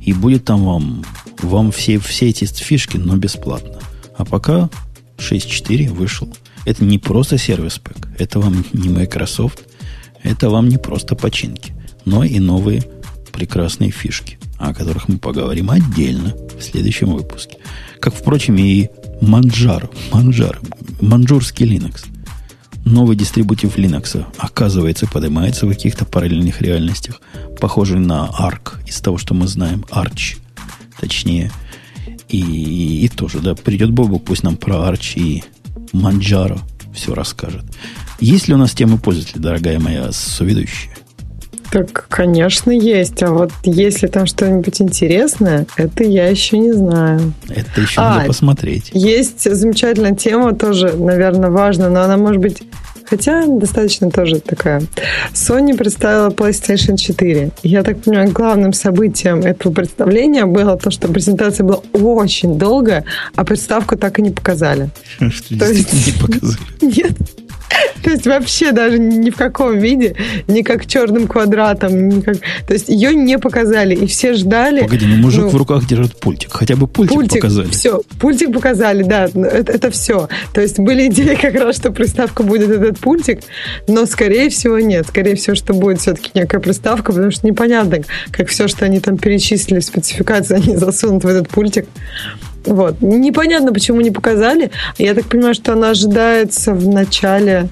И 0.00 0.12
будет 0.12 0.44
там 0.44 0.64
вам, 0.64 1.04
вам 1.42 1.72
все, 1.72 1.98
все 1.98 2.28
эти 2.28 2.44
фишки, 2.44 2.96
но 2.96 3.16
бесплатно. 3.16 3.78
А 4.16 4.24
пока 4.24 4.70
6.4 5.18 5.92
вышел. 5.92 6.28
Это 6.64 6.84
не 6.84 6.98
просто 6.98 7.38
сервис 7.38 7.78
пэк. 7.78 8.08
Это 8.18 8.40
вам 8.40 8.64
не 8.72 8.88
Microsoft. 8.88 9.62
Это 10.22 10.50
вам 10.50 10.68
не 10.68 10.78
просто 10.78 11.14
починки 11.14 11.75
но 12.06 12.24
и 12.24 12.38
новые 12.38 12.82
прекрасные 13.32 13.90
фишки, 13.90 14.38
о 14.58 14.72
которых 14.72 15.08
мы 15.08 15.18
поговорим 15.18 15.70
отдельно 15.70 16.34
в 16.58 16.62
следующем 16.62 17.12
выпуске. 17.12 17.58
Как, 18.00 18.14
впрочем, 18.14 18.56
и 18.56 18.88
Манджар, 19.20 19.90
Манджар, 20.10 20.58
манжурский 21.02 21.66
Linux. 21.66 22.06
Новый 22.86 23.16
дистрибутив 23.16 23.76
Linux, 23.76 24.24
оказывается, 24.38 25.06
поднимается 25.06 25.66
в 25.66 25.68
каких-то 25.70 26.04
параллельных 26.04 26.62
реальностях, 26.62 27.20
похожий 27.60 27.98
на 27.98 28.30
Arc, 28.38 28.74
из 28.86 29.00
того, 29.00 29.18
что 29.18 29.34
мы 29.34 29.48
знаем, 29.48 29.84
Arch, 29.90 30.38
точнее. 31.00 31.50
И, 32.28 32.38
и, 32.38 33.04
и 33.04 33.08
тоже, 33.08 33.40
да, 33.40 33.54
придет 33.54 33.90
Бобу, 33.90 34.18
пусть 34.20 34.44
нам 34.44 34.56
про 34.56 34.76
Arch 34.76 35.14
и 35.16 35.42
Манджаро 35.92 36.58
все 36.94 37.12
расскажет. 37.12 37.64
Есть 38.20 38.48
ли 38.48 38.54
у 38.54 38.56
нас 38.56 38.72
темы 38.72 38.98
пользователя, 38.98 39.40
дорогая 39.40 39.78
моя 39.78 40.12
соведущая? 40.12 40.95
Так, 41.76 42.06
конечно, 42.08 42.70
есть. 42.70 43.22
А 43.22 43.30
вот 43.30 43.50
если 43.62 44.06
там 44.06 44.24
что-нибудь 44.24 44.80
интересное, 44.80 45.66
это 45.76 46.04
я 46.04 46.26
еще 46.26 46.56
не 46.56 46.72
знаю. 46.72 47.34
Это 47.50 47.82
еще 47.82 48.00
а, 48.00 48.14
надо 48.14 48.28
посмотреть. 48.28 48.90
Есть 48.94 49.54
замечательная 49.54 50.14
тема, 50.14 50.54
тоже, 50.54 50.96
наверное, 50.96 51.50
важная, 51.50 51.90
но 51.90 52.00
она 52.00 52.16
может 52.16 52.40
быть 52.40 52.62
Хотя 53.08 53.46
достаточно 53.46 54.10
тоже 54.10 54.40
такая. 54.40 54.82
Sony 55.32 55.76
представила 55.76 56.30
PlayStation 56.30 56.96
4. 56.96 57.50
Я 57.62 57.84
так 57.84 58.02
понимаю, 58.02 58.32
главным 58.32 58.72
событием 58.72 59.42
этого 59.42 59.72
представления 59.72 60.44
было 60.44 60.76
то, 60.76 60.90
что 60.90 61.06
презентация 61.06 61.62
была 61.62 61.80
очень 61.92 62.58
долгая, 62.58 63.04
а 63.36 63.44
приставку 63.44 63.96
так 63.96 64.18
и 64.18 64.22
не 64.22 64.30
показали. 64.30 64.90
Что, 65.30 65.56
то 65.56 65.70
есть 65.70 65.92
не 65.92 66.20
показали? 66.20 66.58
Нет. 66.80 67.12
То 68.02 68.10
есть 68.10 68.26
вообще 68.26 68.72
даже 68.72 68.98
ни 68.98 69.30
в 69.30 69.36
каком 69.36 69.78
виде, 69.78 70.14
ни 70.46 70.62
как 70.62 70.86
черным 70.86 71.26
квадратом, 71.26 72.08
ни 72.08 72.20
как... 72.20 72.36
То 72.66 72.74
есть 72.74 72.88
ее 72.88 73.14
не 73.14 73.38
показали, 73.38 73.94
и 73.94 74.06
все 74.06 74.34
ждали. 74.34 74.82
Погоди, 74.82 75.06
ну 75.06 75.16
мужик 75.16 75.44
ну, 75.44 75.48
в 75.48 75.56
руках 75.56 75.86
держит 75.86 76.18
пультик. 76.18 76.52
Хотя 76.52 76.76
бы 76.76 76.86
пультик, 76.86 77.14
пультик 77.14 77.42
показали. 77.42 77.68
Все, 77.70 78.02
пультик 78.20 78.52
показали, 78.52 79.02
да, 79.02 79.24
это, 79.24 79.72
это 79.72 79.90
все. 79.90 80.28
То 80.52 80.60
есть 80.60 80.78
были 80.78 81.08
идеи 81.08 81.36
как 81.40 81.54
раз, 81.54 81.76
что 81.76 81.90
приставка 81.90 82.42
будет 82.42 82.70
этот 82.70 82.98
пультик, 82.98 83.40
но 83.88 84.06
скорее 84.06 84.50
всего 84.50 84.78
нет. 84.78 85.06
Скорее 85.08 85.34
всего, 85.34 85.56
что 85.56 85.74
будет 85.74 86.00
все-таки 86.00 86.30
некая 86.34 86.60
приставка, 86.60 87.12
потому 87.12 87.30
что 87.30 87.46
непонятно, 87.46 87.98
как 88.30 88.48
все, 88.48 88.68
что 88.68 88.84
они 88.84 89.00
там 89.00 89.18
перечислили 89.18 89.80
в 89.80 89.84
спецификации, 89.84 90.56
они 90.56 90.76
засунут 90.76 91.24
в 91.24 91.26
этот 91.26 91.48
пультик. 91.48 91.86
Вот. 92.66 93.00
Непонятно, 93.00 93.72
почему 93.72 94.00
не 94.00 94.10
показали. 94.10 94.70
Я 94.98 95.14
так 95.14 95.26
понимаю, 95.26 95.54
что 95.54 95.72
она 95.72 95.90
ожидается 95.90 96.74
в 96.74 96.86
начале 96.88 97.68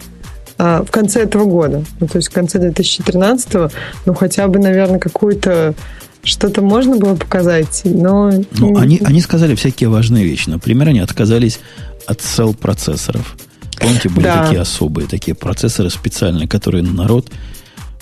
а, 0.56 0.84
в 0.84 0.90
конце 0.90 1.22
этого 1.22 1.44
года. 1.44 1.84
Ну, 2.00 2.06
то 2.06 2.18
есть 2.18 2.28
в 2.28 2.32
конце 2.32 2.58
2013 2.58 3.72
ну, 4.06 4.14
хотя 4.14 4.46
бы, 4.48 4.58
наверное, 4.58 4.98
какую-то 5.00 5.74
что-то 6.22 6.62
можно 6.62 6.96
было 6.96 7.16
показать, 7.16 7.82
но... 7.84 8.30
Ну, 8.52 8.78
они, 8.78 8.98
они 9.04 9.20
сказали 9.20 9.54
всякие 9.54 9.90
важные 9.90 10.24
вещи. 10.24 10.48
Например, 10.48 10.88
они 10.88 11.00
отказались 11.00 11.60
от 12.06 12.22
сел-процессоров. 12.22 13.36
Помните, 13.78 14.08
были 14.08 14.24
да. 14.24 14.44
такие 14.44 14.60
особые, 14.60 15.06
такие 15.06 15.34
процессоры 15.34 15.90
специальные, 15.90 16.48
которые 16.48 16.82
народ 16.82 17.30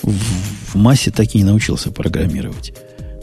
в, 0.03 0.13
в 0.13 0.75
массе 0.77 1.11
так 1.11 1.35
и 1.35 1.39
не 1.39 1.45
научился 1.45 1.91
программировать 1.91 2.75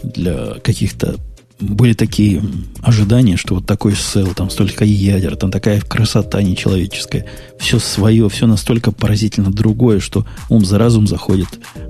для 0.03 0.55
каких-то 0.63 1.15
были 1.59 1.93
такие 1.93 2.41
ожидания, 2.81 3.37
что 3.37 3.55
вот 3.55 3.65
такой 3.65 3.95
сел, 3.95 4.33
там 4.33 4.49
столько 4.49 4.85
ядер, 4.85 5.35
там 5.35 5.51
такая 5.51 5.81
красота 5.81 6.41
нечеловеческая, 6.41 7.25
все 7.59 7.79
свое, 7.79 8.29
все 8.29 8.47
настолько 8.47 8.91
поразительно 8.91 9.51
другое, 9.51 9.99
что 9.99 10.25
ум 10.49 10.65
за 10.65 10.77
разум 10.77 11.07
заходит. 11.07 11.47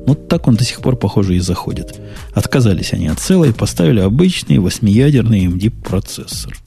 Ну, 0.08 0.16
так 0.16 0.48
он 0.48 0.56
до 0.56 0.64
сих 0.64 0.82
пор, 0.82 0.96
похоже, 0.96 1.36
и 1.36 1.40
заходит. 1.40 2.00
Отказались 2.34 2.94
они 2.94 3.08
от 3.08 3.20
села 3.20 3.46
и 3.46 3.52
поставили 3.52 4.00
обычный 4.00 4.58
восьмиядерный 4.58 5.46
MD-процессор. 5.46 6.58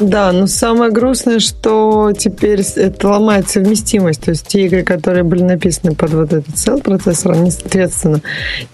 Да, 0.00 0.32
но 0.32 0.46
самое 0.46 0.90
грустное, 0.90 1.38
что 1.38 2.12
теперь 2.16 2.62
это 2.76 3.08
ломает 3.08 3.48
совместимость. 3.48 4.22
То 4.22 4.30
есть 4.30 4.46
те 4.46 4.66
игры, 4.66 4.82
которые 4.82 5.22
были 5.22 5.42
написаны 5.42 5.94
под 5.94 6.14
вот 6.14 6.32
этот 6.32 6.56
цел 6.56 6.80
процессор, 6.80 7.32
они, 7.32 7.50
соответственно, 7.50 8.22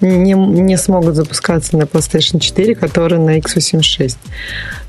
не, 0.01 0.33
не 0.33 0.77
смогут 0.77 1.17
запускаться 1.17 1.77
на 1.77 1.83
PlayStation 1.83 2.39
4, 2.39 2.75
который 2.75 3.19
на 3.19 3.39
x86. 3.39 4.17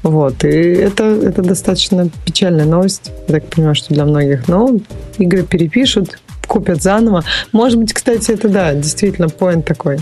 Вот. 0.04 0.44
И 0.44 0.48
это, 0.48 1.06
это 1.06 1.42
достаточно 1.42 2.10
печальная 2.26 2.66
новость. 2.66 3.12
Я 3.28 3.36
так 3.36 3.46
понимаю, 3.46 3.76
что 3.76 3.94
для 3.94 4.06
многих. 4.06 4.48
Но 4.48 4.78
игры 5.18 5.44
перепишут, 5.44 6.20
купят 6.48 6.82
заново. 6.82 7.24
Может 7.52 7.80
быть, 7.80 7.94
кстати, 7.94 8.32
это 8.32 8.50
да, 8.50 8.74
действительно, 8.74 9.30
поинт 9.30 9.66
такой. 9.66 10.00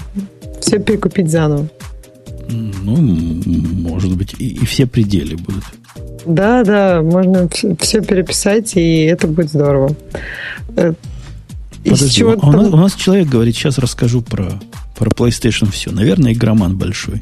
Все 0.59 0.79
перекупить 0.79 1.31
заново. 1.31 1.67
Ну, 2.49 2.95
может 2.95 4.15
быть, 4.15 4.35
и, 4.37 4.47
и 4.47 4.65
все 4.65 4.85
пределы 4.85 5.35
будут. 5.35 5.63
Да, 6.25 6.63
да, 6.63 7.01
можно 7.01 7.47
все 7.79 8.01
переписать, 8.01 8.75
и 8.75 9.03
это 9.03 9.27
будет 9.27 9.49
здорово. 9.49 9.95
Э, 10.75 10.93
Подожди, 11.83 12.09
чего 12.09 12.31
у, 12.33 12.51
нас, 12.51 12.67
у 12.67 12.77
нас 12.77 12.95
человек 12.95 13.27
говорит, 13.27 13.55
сейчас 13.55 13.77
расскажу 13.77 14.21
про, 14.21 14.51
про 14.97 15.09
PlayStation 15.09 15.71
все. 15.71 15.91
Наверное, 15.91 16.33
игроман 16.33 16.77
большой. 16.77 17.21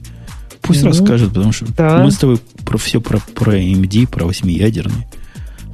Пусть 0.62 0.82
mm-hmm. 0.82 0.88
расскажет, 0.88 1.30
потому 1.30 1.52
что 1.52 1.72
да. 1.74 2.04
мы 2.04 2.12
с 2.12 2.18
тобой 2.18 2.40
про 2.66 2.78
все 2.78 3.00
про, 3.00 3.20
про 3.20 3.58
AMD, 3.58 4.08
про 4.08 4.26
восьмиядерный. 4.26 5.06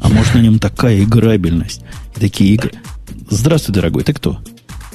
А 0.01 0.09
может 0.09 0.33
на 0.33 0.39
нем 0.39 0.59
такая 0.59 1.03
играбельность 1.03 1.81
и 2.15 2.19
такие 2.19 2.53
игры. 2.53 2.71
Здравствуй, 3.29 3.73
дорогой, 3.73 4.03
ты 4.03 4.13
кто? 4.13 4.39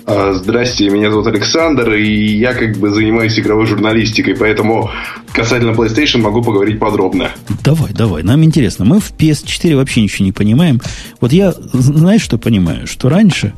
А, 0.08 0.32
здрасте, 0.34 0.88
меня 0.88 1.10
зовут 1.10 1.26
Александр, 1.26 1.94
и 1.94 2.36
я 2.36 2.54
как 2.54 2.76
бы 2.76 2.90
занимаюсь 2.90 3.36
игровой 3.40 3.66
журналистикой, 3.66 4.36
поэтому 4.36 4.88
касательно 5.32 5.72
PlayStation 5.72 6.18
могу 6.18 6.42
поговорить 6.42 6.78
подробно. 6.78 7.32
Давай, 7.64 7.92
давай, 7.92 8.22
нам 8.22 8.44
интересно. 8.44 8.84
Мы 8.84 9.00
в 9.00 9.12
PS4 9.18 9.74
вообще 9.74 10.02
ничего 10.02 10.24
не 10.24 10.30
понимаем. 10.30 10.80
Вот 11.20 11.32
я, 11.32 11.52
знаешь, 11.72 12.22
что 12.22 12.38
понимаю? 12.38 12.86
Что 12.86 13.08
раньше, 13.08 13.52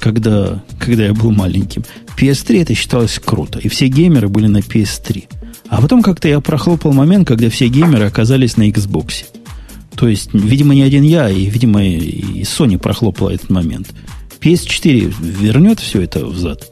когда, 0.00 0.64
когда 0.80 1.04
я 1.04 1.14
был 1.14 1.30
маленьким, 1.30 1.84
PS3 2.18 2.62
это 2.62 2.74
считалось 2.74 3.20
круто, 3.24 3.60
и 3.60 3.68
все 3.68 3.86
геймеры 3.86 4.28
были 4.28 4.48
на 4.48 4.58
PS3. 4.58 5.26
А 5.68 5.80
потом 5.80 6.02
как-то 6.02 6.26
я 6.26 6.40
прохлопал 6.40 6.92
момент, 6.92 7.28
когда 7.28 7.48
все 7.50 7.68
геймеры 7.68 8.06
оказались 8.06 8.56
на 8.56 8.68
Xbox. 8.68 9.26
То 9.94 10.08
есть, 10.08 10.30
видимо, 10.34 10.74
не 10.74 10.82
один 10.82 11.04
я, 11.04 11.30
и, 11.30 11.46
видимо, 11.46 11.84
и 11.84 12.42
Sony 12.42 12.78
прохлопала 12.78 13.30
этот 13.30 13.50
момент– 13.50 13.90
PS4 14.40 15.14
вернет 15.20 15.80
все 15.80 16.02
это 16.02 16.24
взад? 16.24 16.70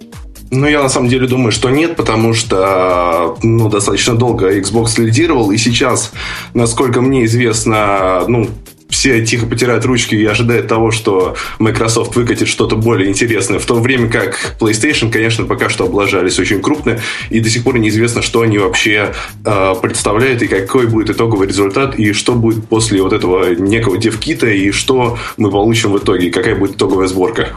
Ну, 0.51 0.67
я 0.69 0.83
на 0.83 0.89
самом 0.89 1.09
деле 1.09 1.27
думаю, 1.27 1.51
что 1.51 1.71
нет, 1.71 1.97
потому 1.97 2.33
что 2.33 3.37
ну, 3.43 3.69
достаточно 3.69 4.15
долго 4.15 4.57
Xbox 4.57 5.01
лидировал, 5.01 5.51
и 5.51 5.57
сейчас, 5.57 6.13
насколько 6.55 7.01
мне 7.01 7.25
известно, 7.25 8.25
ну, 8.29 8.49
все 8.89 9.25
тихо 9.25 9.47
потирают 9.47 9.85
ручки 9.85 10.15
и 10.15 10.25
ожидают 10.25 10.69
того, 10.69 10.91
что 10.91 11.37
Microsoft 11.59 12.17
выкатит 12.17 12.49
что-то 12.49 12.77
более 12.77 13.09
интересное, 13.09 13.59
в 13.59 13.67
то 13.67 13.75
время 13.75 14.09
как 14.09 14.57
PlayStation, 14.61 15.11
конечно, 15.11 15.45
пока 15.45 15.69
что 15.69 15.85
облажались 15.85 16.39
очень 16.39 16.61
крупно, 16.61 17.01
и 17.31 17.41
до 17.41 17.51
сих 17.51 17.65
пор 17.65 17.79
неизвестно, 17.79 18.23
что 18.23 18.43
они 18.43 18.59
вообще 18.59 19.15
э, 19.45 19.75
представляют, 19.83 20.43
и 20.43 20.49
какой 20.49 20.87
будет 20.87 21.11
итоговый 21.11 21.49
результат, 21.49 21.99
и 21.99 22.13
что 22.13 22.35
будет 22.35 22.69
после 22.69 23.03
вот 23.03 23.13
этого 23.13 23.55
некого 23.55 23.99
девкита, 23.99 24.47
и 24.47 24.71
что 24.71 25.19
мы 25.37 25.51
получим 25.51 25.93
в 25.93 25.99
итоге, 25.99 26.31
какая 26.31 26.55
будет 26.55 26.77
итоговая 26.77 27.07
сборка. 27.07 27.51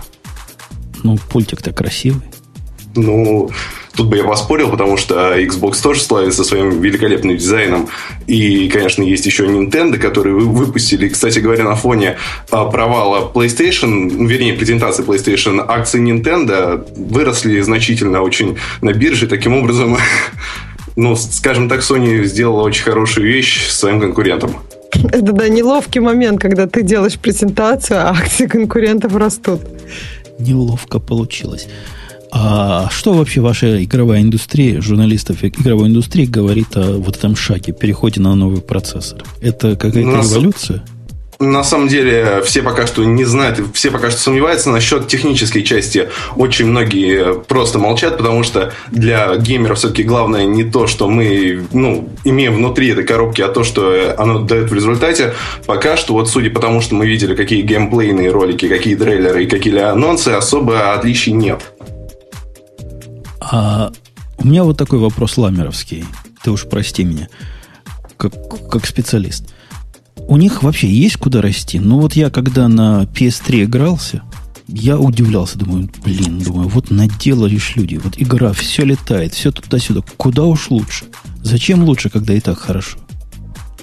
Ну, 1.03 1.17
пультик-то 1.31 1.71
красивый. 1.71 2.21
Ну, 2.95 3.49
Тут 3.99 4.07
бы 4.07 4.15
я 4.15 4.23
поспорил, 4.23 4.69
потому 4.69 4.95
что 4.95 5.37
Xbox 5.37 5.83
тоже 5.83 5.99
славится 5.99 6.45
своим 6.45 6.79
великолепным 6.79 7.35
дизайном. 7.35 7.89
И, 8.27 8.69
конечно, 8.69 9.03
есть 9.03 9.25
еще 9.25 9.45
Nintendo, 9.45 9.97
которые 9.97 10.35
выпустили, 10.37 11.09
кстати 11.09 11.39
говоря, 11.39 11.65
на 11.65 11.75
фоне 11.75 12.15
а, 12.49 12.63
провала 12.63 13.29
PlayStation, 13.29 14.25
вернее, 14.25 14.53
презентации 14.53 15.03
PlayStation, 15.03 15.61
акции 15.67 15.99
Nintendo 16.01 16.87
выросли 16.95 17.59
значительно 17.59 18.21
очень 18.21 18.57
на 18.79 18.93
бирже. 18.93 19.27
Таким 19.27 19.53
образом, 19.57 19.97
ну, 20.95 21.17
скажем 21.17 21.67
так, 21.67 21.81
Sony 21.81 22.23
сделала 22.23 22.61
очень 22.61 22.85
хорошую 22.85 23.27
вещь 23.27 23.67
своим 23.67 23.99
конкурентам. 23.99 24.55
Это, 25.11 25.33
да, 25.33 25.49
неловкий 25.49 25.99
момент, 25.99 26.39
когда 26.39 26.67
ты 26.67 26.83
делаешь 26.83 27.19
презентацию, 27.19 27.99
а 27.99 28.11
акции 28.11 28.47
конкурентов 28.47 29.13
растут. 29.17 29.59
Неловко 30.39 30.99
получилось. 30.99 31.67
А 32.31 32.89
что 32.91 33.13
вообще 33.13 33.41
ваша 33.41 33.83
игровая 33.83 34.21
индустрия, 34.21 34.81
журналистов 34.81 35.43
игровой 35.43 35.87
индустрии 35.87 36.25
говорит 36.25 36.75
о 36.75 36.97
вот 36.97 37.17
этом 37.17 37.35
шаге, 37.35 37.73
переходе 37.73 38.21
на 38.21 38.35
новый 38.35 38.61
процессор? 38.61 39.23
Это 39.41 39.75
какая-то 39.75 40.09
ну, 40.09 40.21
революция? 40.21 40.83
На 41.39 41.63
самом 41.63 41.87
деле, 41.87 42.41
все 42.43 42.61
пока 42.61 42.85
что 42.85 43.05
не 43.05 43.23
знают, 43.23 43.61
все 43.73 43.91
пока 43.91 44.11
что 44.11 44.19
сомневаются 44.19 44.69
насчет 44.71 45.07
технической 45.07 45.63
части. 45.63 46.09
Очень 46.35 46.65
многие 46.65 47.33
просто 47.33 47.79
молчат, 47.79 48.17
потому 48.17 48.43
что 48.43 48.73
для 48.91 49.37
геймеров 49.37 49.77
все-таки 49.77 50.03
главное 50.03 50.43
не 50.43 50.65
то, 50.65 50.85
что 50.85 51.07
мы 51.07 51.65
ну, 51.71 52.09
имеем 52.25 52.55
внутри 52.55 52.89
этой 52.89 53.05
коробки, 53.05 53.41
а 53.41 53.47
то, 53.47 53.63
что 53.63 54.13
оно 54.17 54.39
дает 54.39 54.69
в 54.69 54.73
результате. 54.73 55.33
Пока 55.65 55.95
что, 55.95 56.11
вот 56.11 56.29
судя 56.29 56.49
по 56.51 56.59
тому, 56.59 56.81
что 56.81 56.95
мы 56.95 57.07
видели, 57.07 57.33
какие 57.35 57.61
геймплейные 57.61 58.31
ролики, 58.31 58.67
какие 58.67 58.95
трейлеры 58.95 59.45
и 59.45 59.47
какие 59.47 59.79
анонсы, 59.79 60.29
особо 60.29 60.93
отличий 60.93 61.31
нет. 61.31 61.61
А 63.51 63.91
у 64.37 64.47
меня 64.47 64.63
вот 64.63 64.77
такой 64.77 64.99
вопрос 64.99 65.37
ламеровский. 65.37 66.05
Ты 66.43 66.51
уж 66.51 66.67
прости 66.69 67.03
меня, 67.03 67.29
как, 68.17 68.33
как 68.69 68.85
специалист. 68.85 69.53
У 70.15 70.37
них 70.37 70.61
вообще 70.61 70.87
есть 70.87 71.17
куда 71.17 71.41
расти? 71.41 71.79
Ну 71.79 71.99
вот 71.99 72.13
я 72.13 72.29
когда 72.29 72.67
на 72.67 73.03
PS3 73.03 73.63
игрался, 73.63 74.21
я 74.67 74.99
удивлялся, 74.99 75.57
думаю, 75.57 75.89
блин, 76.05 76.39
думаю, 76.39 76.69
вот 76.69 76.91
наделались 76.91 77.75
люди, 77.75 77.95
вот 77.95 78.13
игра, 78.17 78.53
все 78.53 78.85
летает, 78.85 79.33
все 79.33 79.51
туда-сюда, 79.51 80.01
куда 80.17 80.43
уж 80.43 80.69
лучше? 80.69 81.05
Зачем 81.41 81.83
лучше, 81.83 82.11
когда 82.11 82.35
и 82.35 82.39
так 82.39 82.59
хорошо? 82.59 82.99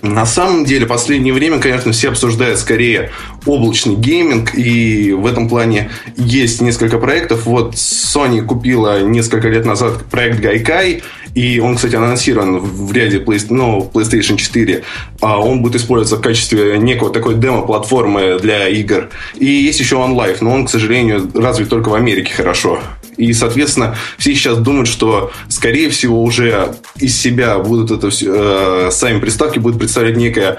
На 0.06 0.26
самом 0.26 0.64
деле, 0.64 0.86
в 0.86 0.88
последнее 0.88 1.34
время, 1.34 1.58
конечно, 1.58 1.92
все 1.92 2.08
обсуждают 2.08 2.58
скорее 2.58 3.10
облачный 3.44 3.94
гейминг, 3.94 4.54
и 4.54 5.12
в 5.12 5.26
этом 5.26 5.48
плане 5.48 5.90
есть 6.16 6.60
несколько 6.60 6.98
проектов. 6.98 7.46
Вот 7.46 7.74
Sony 7.74 8.42
купила 8.42 9.02
несколько 9.02 9.48
лет 9.48 9.64
назад 9.64 10.04
проект 10.06 10.40
Gaikai, 10.40 11.02
и 11.36 11.60
он, 11.60 11.76
кстати, 11.76 11.94
анонсирован 11.94 12.60
в 12.60 12.90
ряде 12.92 13.18
Play, 13.18 13.44
ну, 13.50 13.90
PlayStation 13.92 14.38
4. 14.38 14.84
А 15.20 15.38
он 15.38 15.60
будет 15.60 15.76
использоваться 15.76 16.16
в 16.16 16.22
качестве 16.22 16.78
некого 16.78 17.12
такой 17.12 17.34
демо-платформы 17.34 18.38
для 18.40 18.68
игр. 18.68 19.10
И 19.34 19.44
есть 19.44 19.78
еще 19.78 19.96
OnLive, 19.96 20.38
но 20.40 20.54
он, 20.54 20.64
к 20.64 20.70
сожалению, 20.70 21.30
развит 21.34 21.68
только 21.68 21.90
в 21.90 21.94
Америке 21.94 22.32
хорошо. 22.32 22.80
И, 23.18 23.34
соответственно, 23.34 23.96
все 24.16 24.34
сейчас 24.34 24.56
думают, 24.56 24.88
что, 24.88 25.30
скорее 25.50 25.90
всего, 25.90 26.22
уже 26.22 26.74
из 26.96 27.20
себя 27.20 27.58
будут 27.58 27.90
это 27.90 28.08
все, 28.08 28.32
э, 28.34 28.90
сами 28.90 29.20
приставки 29.20 29.58
будут 29.58 29.78
представлять 29.78 30.16
некое 30.16 30.56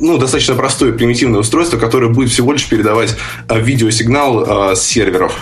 ну, 0.00 0.16
достаточно 0.16 0.54
простое 0.54 0.92
примитивное 0.92 1.40
устройство, 1.40 1.76
которое 1.76 2.08
будет 2.08 2.30
всего 2.30 2.54
лишь 2.54 2.66
передавать 2.66 3.14
э, 3.50 3.60
видеосигнал 3.60 4.70
э, 4.72 4.74
с 4.74 4.80
серверов. 4.80 5.34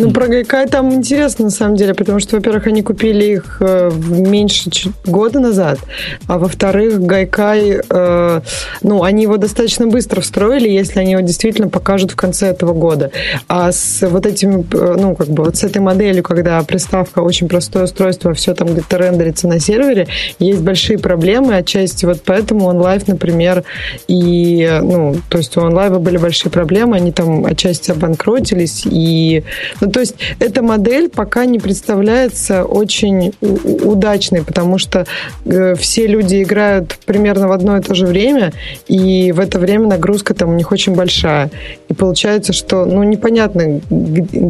Ну, 0.00 0.12
про 0.12 0.28
Гайкай 0.28 0.66
там 0.66 0.94
интересно, 0.94 1.44
на 1.44 1.50
самом 1.50 1.76
деле, 1.76 1.92
потому 1.92 2.20
что, 2.20 2.36
во-первых, 2.36 2.66
они 2.66 2.80
купили 2.80 3.24
их 3.24 3.58
э, 3.60 3.90
меньше 4.08 4.70
года 5.04 5.40
назад, 5.40 5.78
а 6.26 6.38
во-вторых, 6.38 7.02
Гайкай, 7.02 7.82
э, 7.86 8.40
ну, 8.82 9.02
они 9.02 9.24
его 9.24 9.36
достаточно 9.36 9.86
быстро 9.86 10.22
встроили, 10.22 10.70
если 10.70 11.00
они 11.00 11.12
его 11.12 11.20
действительно 11.20 11.68
покажут 11.68 12.12
в 12.12 12.16
конце 12.16 12.46
этого 12.46 12.72
года. 12.72 13.10
А 13.46 13.72
с 13.72 14.00
вот 14.08 14.24
этим, 14.24 14.62
э, 14.72 14.96
ну, 14.98 15.14
как 15.14 15.28
бы 15.28 15.44
вот 15.44 15.56
с 15.56 15.64
этой 15.64 15.82
моделью, 15.82 16.22
когда 16.22 16.62
приставка 16.62 17.18
очень 17.18 17.46
простое 17.46 17.84
устройство, 17.84 18.32
все 18.32 18.54
там 18.54 18.68
где-то 18.68 18.96
рендерится 18.96 19.48
на 19.48 19.60
сервере, 19.60 20.08
есть 20.38 20.62
большие 20.62 20.98
проблемы, 20.98 21.56
отчасти 21.56 22.06
вот 22.06 22.22
поэтому 22.24 22.70
OnLive, 22.70 23.04
например, 23.06 23.64
и, 24.08 24.78
ну, 24.80 25.16
то 25.28 25.36
есть 25.36 25.54
у 25.58 25.60
OnLive 25.60 25.98
были 25.98 26.16
большие 26.16 26.50
проблемы, 26.50 26.96
они 26.96 27.12
там 27.12 27.44
отчасти 27.44 27.90
обанкротились, 27.90 28.84
и, 28.86 29.44
ну, 29.82 29.89
то 29.90 30.00
есть 30.00 30.16
эта 30.38 30.62
модель 30.62 31.08
пока 31.08 31.44
не 31.44 31.58
представляется 31.58 32.64
очень 32.64 33.32
удачной, 33.40 34.42
потому 34.42 34.78
что 34.78 35.06
э, 35.44 35.74
все 35.74 36.06
люди 36.06 36.42
играют 36.42 36.98
примерно 37.06 37.48
в 37.48 37.52
одно 37.52 37.76
и 37.76 37.80
то 37.80 37.94
же 37.94 38.06
время, 38.06 38.52
и 38.88 39.32
в 39.32 39.40
это 39.40 39.58
время 39.58 39.86
нагрузка 39.88 40.34
там 40.34 40.50
у 40.50 40.54
них 40.54 40.72
очень 40.72 40.94
большая. 40.94 41.50
И 41.88 41.94
получается, 41.94 42.52
что 42.52 42.84
ну, 42.84 43.02
непонятно, 43.02 43.80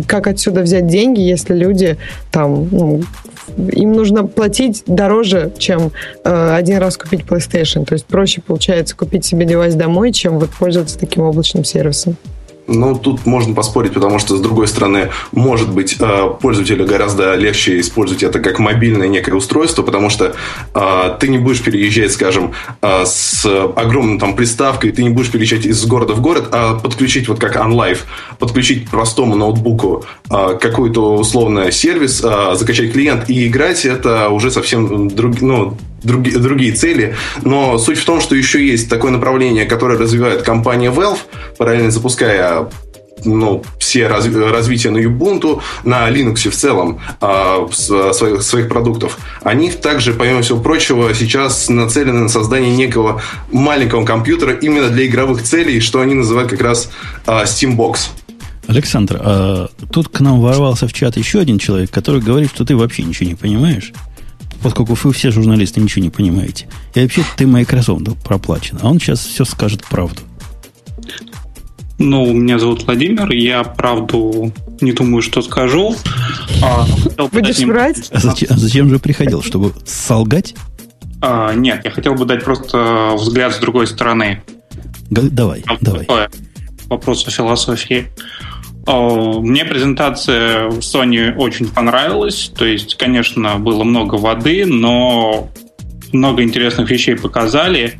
как 0.06 0.26
отсюда 0.26 0.62
взять 0.62 0.86
деньги, 0.86 1.20
если 1.20 1.54
люди 1.54 1.96
там 2.30 2.68
ну, 2.70 3.02
им 3.72 3.92
нужно 3.92 4.24
платить 4.24 4.82
дороже, 4.86 5.52
чем 5.58 5.92
э, 6.24 6.54
один 6.54 6.78
раз 6.78 6.96
купить 6.96 7.22
PlayStation. 7.22 7.84
То 7.84 7.94
есть 7.94 8.06
проще 8.06 8.40
получается 8.40 8.96
купить 8.96 9.24
себе 9.24 9.44
девайс 9.44 9.74
домой, 9.74 10.12
чем 10.12 10.38
вот 10.38 10.50
пользоваться 10.50 10.98
таким 10.98 11.24
облачным 11.24 11.64
сервисом. 11.64 12.16
Ну, 12.72 12.96
тут 12.96 13.26
можно 13.26 13.52
поспорить, 13.52 13.94
потому 13.94 14.20
что, 14.20 14.36
с 14.36 14.40
другой 14.40 14.68
стороны, 14.68 15.10
может 15.32 15.72
быть, 15.72 15.96
э, 15.98 16.30
пользователю 16.40 16.86
гораздо 16.86 17.34
легче 17.34 17.80
использовать 17.80 18.22
это 18.22 18.38
как 18.38 18.60
мобильное 18.60 19.08
некое 19.08 19.34
устройство, 19.34 19.82
потому 19.82 20.08
что 20.08 20.36
э, 20.72 21.16
ты 21.18 21.26
не 21.26 21.38
будешь 21.38 21.62
переезжать, 21.62 22.12
скажем, 22.12 22.52
э, 22.80 23.04
с 23.04 23.44
огромной 23.74 24.20
там 24.20 24.36
приставкой, 24.36 24.92
ты 24.92 25.02
не 25.02 25.10
будешь 25.10 25.32
переезжать 25.32 25.66
из 25.66 25.84
города 25.84 26.14
в 26.14 26.20
город, 26.20 26.50
а 26.52 26.78
подключить 26.78 27.26
вот 27.26 27.40
как 27.40 27.56
OnLive, 27.56 27.98
подключить 28.38 28.86
к 28.86 28.90
простому 28.90 29.34
ноутбуку 29.34 30.04
какой-то 30.28 31.16
условный 31.16 31.72
сервис, 31.72 32.18
закачать 32.18 32.92
клиент 32.92 33.28
и 33.28 33.48
играть, 33.48 33.84
это 33.84 34.28
уже 34.28 34.52
совсем 34.52 35.08
друг, 35.08 35.40
ну, 35.40 35.76
другие, 36.02 36.38
другие 36.38 36.72
цели. 36.72 37.14
Но 37.42 37.78
суть 37.78 37.98
в 37.98 38.04
том, 38.04 38.20
что 38.20 38.34
еще 38.34 38.64
есть 38.64 38.88
такое 38.88 39.10
направление, 39.10 39.64
которое 39.64 39.98
развивает 39.98 40.42
компания 40.42 40.90
Valve, 40.90 41.18
параллельно 41.56 41.90
запуская 41.90 42.68
ну, 43.24 43.62
все 43.78 44.06
раз, 44.06 44.26
развития 44.26 44.90
на 44.90 44.98
Ubuntu, 44.98 45.60
на 45.84 46.08
Linux 46.10 46.48
в 46.48 46.54
целом 46.54 47.00
э, 47.20 47.66
своих, 47.72 48.42
своих 48.42 48.68
продуктов, 48.68 49.18
они 49.42 49.70
также, 49.70 50.14
помимо 50.14 50.42
всего 50.42 50.60
прочего, 50.60 51.12
сейчас 51.14 51.68
нацелены 51.68 52.20
на 52.20 52.28
создание 52.28 52.74
некого 52.74 53.22
маленького 53.52 54.04
компьютера 54.04 54.52
именно 54.54 54.88
для 54.88 55.06
игровых 55.06 55.42
целей, 55.42 55.80
что 55.80 56.00
они 56.00 56.14
называют 56.14 56.50
как 56.50 56.62
раз 56.62 56.90
э, 57.26 57.30
Steambox. 57.44 58.10
Александр, 58.66 59.20
а 59.20 59.68
тут 59.92 60.08
к 60.08 60.20
нам 60.20 60.40
ворвался 60.40 60.86
в 60.86 60.92
чат 60.92 61.16
еще 61.16 61.40
один 61.40 61.58
человек, 61.58 61.90
который 61.90 62.20
говорит, 62.20 62.50
что 62.54 62.64
ты 62.64 62.76
вообще 62.76 63.02
ничего 63.02 63.28
не 63.28 63.34
понимаешь 63.34 63.92
поскольку 64.62 64.94
вы 64.94 65.12
все 65.12 65.30
журналисты 65.30 65.80
ничего 65.80 66.02
не 66.04 66.10
понимаете. 66.10 66.68
И 66.94 67.00
вообще 67.00 67.22
ты 67.36 67.46
Microsoft 67.46 68.02
проплачен, 68.22 68.78
а 68.82 68.88
он 68.88 68.98
сейчас 69.00 69.20
все 69.20 69.44
скажет 69.44 69.84
правду. 69.88 70.22
Ну, 71.98 72.32
меня 72.32 72.58
зовут 72.58 72.84
Владимир, 72.84 73.30
я 73.30 73.62
правду 73.62 74.52
не 74.80 74.92
думаю, 74.92 75.20
что 75.20 75.42
скажу. 75.42 75.94
А, 76.62 76.86
Будешь 77.30 77.58
врать? 77.58 78.10
А 78.10 78.20
зачем, 78.20 78.48
а 78.50 78.56
зачем 78.56 78.88
же 78.88 78.98
приходил? 78.98 79.42
Чтобы 79.42 79.74
солгать? 79.84 80.54
А, 81.20 81.52
нет, 81.52 81.82
я 81.84 81.90
хотел 81.90 82.14
бы 82.14 82.24
дать 82.24 82.42
просто 82.42 83.14
взгляд 83.18 83.54
с 83.54 83.58
другой 83.58 83.86
стороны. 83.86 84.42
Г- 85.10 85.28
давай, 85.30 85.62
а, 85.66 85.76
давай. 85.82 86.06
Вопрос 86.86 87.26
о 87.26 87.30
философии. 87.30 88.06
А, 88.08 88.49
мне 88.92 89.64
презентация 89.64 90.68
Sony 90.68 91.34
очень 91.36 91.68
понравилась. 91.68 92.50
То 92.56 92.64
есть, 92.64 92.96
конечно, 92.96 93.56
было 93.58 93.84
много 93.84 94.16
воды, 94.16 94.66
но 94.66 95.48
много 96.12 96.42
интересных 96.42 96.90
вещей 96.90 97.16
показали. 97.16 97.98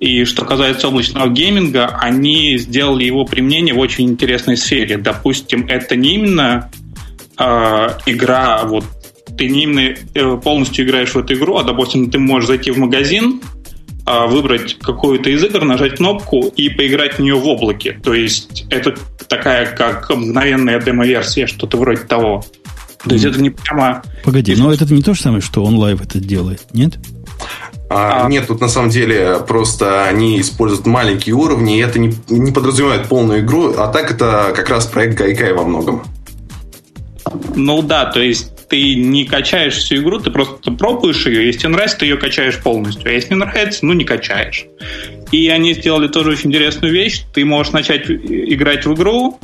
И 0.00 0.24
что 0.24 0.44
касается 0.44 0.88
облачного 0.88 1.28
гейминга, 1.28 1.86
они 2.00 2.56
сделали 2.56 3.04
его 3.04 3.24
применение 3.24 3.74
в 3.74 3.78
очень 3.78 4.08
интересной 4.08 4.56
сфере. 4.56 4.96
Допустим, 4.96 5.66
это 5.66 5.96
не 5.96 6.14
именно 6.14 6.70
э, 7.36 7.88
игра, 8.06 8.62
вот 8.64 8.84
ты 9.36 9.48
не 9.48 9.64
именно 9.64 9.96
э, 10.14 10.36
полностью 10.42 10.84
играешь 10.84 11.14
в 11.14 11.18
эту 11.18 11.34
игру, 11.34 11.56
а, 11.56 11.64
допустим, 11.64 12.10
ты 12.10 12.18
можешь 12.18 12.48
зайти 12.48 12.70
в 12.70 12.78
магазин, 12.78 13.40
выбрать 14.28 14.78
какую-то 14.78 15.30
из 15.30 15.42
игр, 15.44 15.64
нажать 15.64 15.96
кнопку 15.96 16.46
и 16.56 16.68
поиграть 16.68 17.14
в 17.14 17.18
нее 17.20 17.34
в 17.34 17.46
облаке. 17.46 17.98
То 18.02 18.14
есть 18.14 18.66
это 18.70 18.94
такая 19.28 19.66
как 19.66 20.10
мгновенная 20.10 20.80
демо-версия, 20.80 21.46
что-то 21.46 21.76
вроде 21.76 22.02
того. 22.02 22.44
То 23.04 23.14
есть 23.14 23.24
это 23.24 23.40
не 23.40 23.50
прямо... 23.50 24.02
Погоди, 24.24 24.54
но 24.56 24.72
это 24.72 24.92
не 24.92 25.02
то 25.02 25.14
же 25.14 25.22
самое, 25.22 25.40
что 25.40 25.64
он 25.64 25.76
live 25.76 26.00
это 26.02 26.18
делает, 26.18 26.66
нет? 26.72 26.98
А, 27.90 28.26
а... 28.26 28.28
Нет, 28.28 28.46
тут 28.46 28.60
на 28.60 28.68
самом 28.68 28.90
деле 28.90 29.38
просто 29.46 30.04
они 30.06 30.40
используют 30.40 30.86
маленькие 30.86 31.34
уровни, 31.34 31.78
и 31.78 31.80
это 31.80 31.98
не, 31.98 32.14
не 32.28 32.52
подразумевает 32.52 33.08
полную 33.08 33.40
игру, 33.40 33.74
а 33.78 33.88
так 33.88 34.10
это 34.10 34.52
как 34.54 34.68
раз 34.68 34.86
проект 34.86 35.16
Gaikai 35.16 35.52
во 35.52 35.64
многом. 35.64 36.02
Ну 37.54 37.82
да, 37.82 38.06
то 38.06 38.20
есть 38.20 38.52
ты 38.68 38.94
не 38.94 39.24
качаешь 39.24 39.76
всю 39.76 39.96
игру, 39.96 40.18
ты 40.18 40.30
просто 40.30 40.70
пробуешь 40.72 41.26
ее, 41.26 41.46
если 41.46 41.60
тебе 41.60 41.70
нравится, 41.70 41.98
ты 41.98 42.06
ее 42.06 42.16
качаешь 42.16 42.58
полностью, 42.58 43.10
а 43.10 43.12
если 43.12 43.34
не 43.34 43.40
нравится, 43.40 43.86
ну 43.86 43.92
не 43.94 44.04
качаешь. 44.04 44.66
И 45.32 45.48
они 45.48 45.74
сделали 45.74 46.08
тоже 46.08 46.30
очень 46.30 46.50
интересную 46.50 46.92
вещь, 46.92 47.24
ты 47.32 47.44
можешь 47.44 47.72
начать 47.72 48.10
играть 48.10 48.86
в 48.86 48.94
игру, 48.94 49.38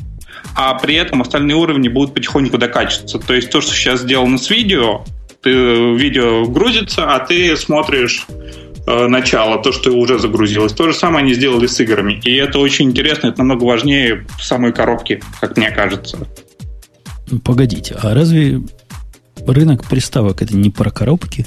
а 0.55 0.75
при 0.75 0.95
этом 0.95 1.23
остальные 1.23 1.57
уровни 1.57 1.89
будут 1.89 2.15
потихоньку 2.15 2.59
докачиваться. 2.59 3.19
То 3.19 3.35
есть 3.35 3.51
то, 3.51 3.61
что 3.61 3.75
сейчас 3.75 4.01
сделано 4.01 4.39
с 4.39 4.51
видео, 4.51 5.05
ты, 5.43 5.51
видео 5.51 6.45
грузится, 6.45 7.15
а 7.15 7.19
ты 7.19 7.57
смотришь 7.57 8.27
э, 8.87 9.07
начало, 9.09 9.63
то, 9.63 9.73
что 9.73 9.91
уже 9.93 10.19
загрузилось. 10.19 10.73
То 10.73 10.91
же 10.91 10.95
самое 10.95 11.25
они 11.25 11.35
сделали 11.35 11.67
с 11.67 11.79
играми. 11.81 12.21
И 12.25 12.35
это 12.37 12.59
очень 12.61 12.91
интересно, 12.91 13.29
это 13.29 13.39
намного 13.39 13.65
важнее 13.65 14.27
самой 14.41 14.73
коробки, 14.73 15.23
как 15.41 15.57
мне 15.57 15.71
кажется. 15.71 16.19
Ну, 17.31 17.39
погодите, 17.41 17.97
а 18.01 18.15
разве 18.15 18.61
рынок 19.47 19.85
приставок 19.85 20.43
это 20.43 20.57
не 20.57 20.71
про 20.71 20.91
коробки? 20.91 21.47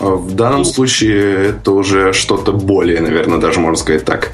А 0.00 0.16
в 0.16 0.34
данном 0.34 0.64
случае 0.64 1.50
это 1.50 1.70
уже 1.72 2.12
что-то 2.12 2.52
более, 2.52 3.00
наверное, 3.00 3.38
даже 3.38 3.60
можно 3.60 3.76
сказать 3.76 4.04
так. 4.04 4.32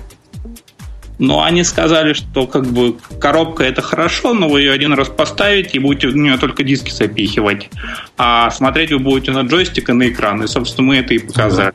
Но 1.20 1.42
они 1.42 1.64
сказали, 1.64 2.14
что 2.14 2.46
как 2.46 2.64
бы 2.66 2.96
коробка 3.20 3.62
это 3.62 3.82
хорошо, 3.82 4.32
но 4.32 4.48
вы 4.48 4.62
ее 4.62 4.72
один 4.72 4.94
раз 4.94 5.08
поставите 5.08 5.72
и 5.76 5.78
будете 5.78 6.08
в 6.08 6.16
нее 6.16 6.38
только 6.38 6.62
диски 6.62 6.90
запихивать. 6.90 7.68
А 8.16 8.50
смотреть 8.50 8.90
вы 8.90 9.00
будете 9.00 9.32
на 9.32 9.42
джойстик 9.42 9.90
и 9.90 9.92
на 9.92 10.08
экран. 10.08 10.42
И, 10.42 10.46
собственно, 10.46 10.88
мы 10.88 10.96
это 10.96 11.12
и 11.12 11.18
показали. 11.18 11.74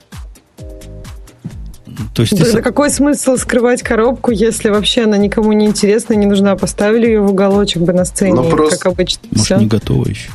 То 2.14 2.22
есть 2.22 2.38
Тогда 2.38 2.58
ты... 2.58 2.62
какой 2.62 2.90
смысл 2.90 3.38
скрывать 3.38 3.84
коробку, 3.84 4.32
если 4.32 4.70
вообще 4.70 5.04
она 5.04 5.18
никому 5.18 5.54
не 5.54 5.66
интересна, 5.66 6.14
не 6.14 6.26
нужна? 6.26 6.56
Поставили 6.56 7.08
ее 7.08 7.22
в 7.22 7.32
уголочек 7.32 7.82
бы 7.82 7.94
на 7.94 8.06
сцене, 8.06 8.36
ну, 8.36 8.50
просто... 8.50 8.78
как 8.78 8.94
обычно. 8.94 9.22
Может, 9.32 9.46
все. 9.46 9.58
не 9.58 9.68
готова 9.68 10.08
еще. 10.08 10.30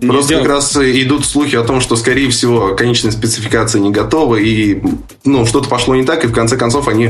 Просто 0.00 0.38
как 0.38 0.48
раз 0.48 0.76
идут 0.76 1.26
слухи 1.26 1.56
о 1.56 1.62
том, 1.62 1.80
что, 1.80 1.94
скорее 1.96 2.30
всего, 2.30 2.74
конечная 2.74 3.10
спецификация 3.10 3.80
не 3.80 3.90
готова, 3.90 4.36
и 4.36 4.82
ну, 5.24 5.44
что-то 5.44 5.68
пошло 5.68 5.94
не 5.94 6.04
так, 6.04 6.24
и 6.24 6.28
в 6.28 6.32
конце 6.32 6.56
концов 6.56 6.88
они 6.88 7.06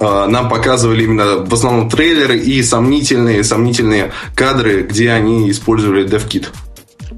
э, 0.00 0.26
нам 0.28 0.48
показывали 0.50 1.04
именно 1.04 1.36
в 1.44 1.54
основном 1.54 1.88
трейлеры 1.88 2.38
и 2.38 2.62
сомнительные, 2.62 3.44
сомнительные 3.44 4.12
кадры, 4.34 4.82
где 4.82 5.10
они 5.10 5.50
использовали 5.50 6.06
DevKit. 6.06 6.48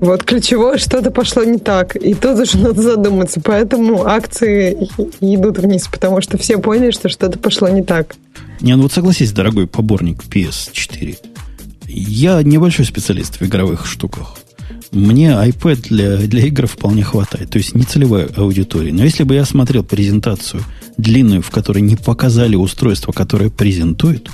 Вот 0.01 0.24
ключевое, 0.24 0.78
что-то 0.78 1.10
пошло 1.10 1.43
не 1.44 1.59
так. 1.59 1.97
И 1.97 2.14
тут 2.14 2.39
уже 2.39 2.59
надо 2.59 2.82
задуматься. 2.82 3.40
Поэтому 3.43 4.06
акции 4.06 4.89
идут 5.20 5.59
вниз, 5.59 5.89
потому 5.90 6.20
что 6.20 6.36
все 6.36 6.59
поняли, 6.59 6.90
что 6.90 7.09
что-то 7.09 7.39
пошло 7.39 7.68
не 7.68 7.82
так. 7.82 8.14
Не, 8.60 8.77
ну 8.77 8.82
вот 8.82 8.93
согласись, 8.93 9.32
дорогой 9.32 9.66
поборник 9.66 10.23
PS4. 10.24 11.16
Я 11.86 12.43
небольшой 12.43 12.85
специалист 12.85 13.40
в 13.40 13.43
игровых 13.43 13.86
штуках. 13.86 14.36
Мне 14.93 15.31
iPad 15.31 15.89
для, 15.89 16.16
для 16.16 16.47
игр 16.47 16.66
вполне 16.66 17.02
хватает. 17.02 17.51
То 17.51 17.59
есть 17.59 17.74
не 17.74 17.82
целевая 17.82 18.28
аудитория. 18.36 18.93
Но 18.93 19.02
если 19.02 19.24
бы 19.24 19.35
я 19.35 19.44
смотрел 19.44 19.82
презентацию 19.82 20.62
длинную, 20.97 21.43
в 21.43 21.51
которой 21.51 21.81
не 21.81 21.97
показали 21.97 22.56
устройство, 22.56 23.12
которое 23.12 23.51
презентует, 23.51 24.28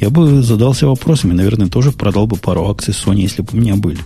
я 0.00 0.10
бы 0.10 0.42
задался 0.42 0.86
вопросами. 0.86 1.32
Наверное, 1.32 1.68
тоже 1.68 1.92
продал 1.92 2.26
бы 2.26 2.36
пару 2.36 2.68
акций 2.68 2.92
Sony, 2.92 3.20
если 3.20 3.42
бы 3.42 3.50
у 3.52 3.56
меня 3.56 3.76
были. 3.76 4.00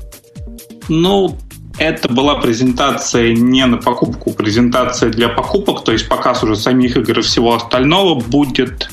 Ну, 0.88 1.36
это 1.78 2.08
была 2.08 2.36
презентация 2.36 3.34
не 3.34 3.66
на 3.66 3.76
покупку, 3.76 4.32
презентация 4.32 5.10
для 5.10 5.28
покупок, 5.28 5.84
то 5.84 5.92
есть 5.92 6.08
показ 6.08 6.42
уже 6.42 6.56
самих 6.56 6.96
игр 6.96 7.18
и 7.18 7.22
всего 7.22 7.54
остального 7.54 8.18
будет 8.18 8.88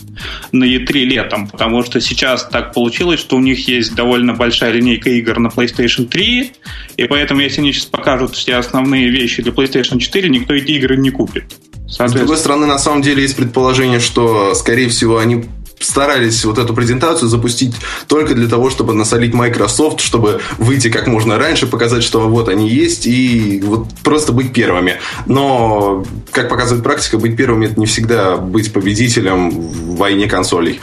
на 0.51 0.65
E3 0.65 0.91
летом, 1.05 1.47
потому 1.47 1.83
что 1.83 2.01
сейчас 2.01 2.45
так 2.45 2.73
получилось, 2.73 3.19
что 3.19 3.37
у 3.37 3.39
них 3.39 3.67
есть 3.67 3.95
довольно 3.95 4.33
большая 4.33 4.71
линейка 4.71 5.09
игр 5.11 5.39
на 5.39 5.47
PlayStation 5.47 6.05
3, 6.05 6.51
и 6.97 7.03
поэтому 7.05 7.39
если 7.39 7.61
они 7.61 7.71
сейчас 7.71 7.85
покажут 7.85 8.35
все 8.35 8.55
основные 8.55 9.09
вещи 9.09 9.41
для 9.41 9.53
PlayStation 9.53 9.99
4, 9.99 10.29
никто 10.29 10.53
эти 10.53 10.71
игры 10.71 10.97
не 10.97 11.09
купит. 11.09 11.45
С 11.87 12.11
другой 12.11 12.37
стороны, 12.37 12.65
на 12.65 12.79
самом 12.79 13.01
деле 13.01 13.21
есть 13.21 13.35
предположение, 13.35 13.99
что, 13.99 14.55
скорее 14.55 14.89
всего, 14.89 15.19
они 15.19 15.45
старались 15.79 16.43
вот 16.45 16.57
эту 16.57 16.73
презентацию 16.73 17.29
запустить 17.29 17.75
только 18.07 18.35
для 18.35 18.47
того, 18.47 18.69
чтобы 18.69 18.93
насолить 18.93 19.33
Microsoft, 19.33 19.99
чтобы 19.99 20.41
выйти 20.57 20.89
как 20.89 21.07
можно 21.07 21.37
раньше, 21.37 21.67
показать, 21.67 22.03
что 22.03 22.27
вот 22.27 22.49
они 22.49 22.69
есть, 22.69 23.05
и 23.05 23.61
вот 23.63 23.87
просто 24.03 24.31
быть 24.31 24.53
первыми. 24.53 24.95
Но, 25.25 26.05
как 26.31 26.49
показывает 26.49 26.83
практика, 26.83 27.17
быть 27.17 27.35
первыми 27.35 27.67
это 27.67 27.79
не 27.79 27.85
всегда 27.85 28.37
быть 28.37 28.71
победителем 28.73 29.49
в 29.49 29.97
войне 29.97 30.27
консолей. 30.27 30.79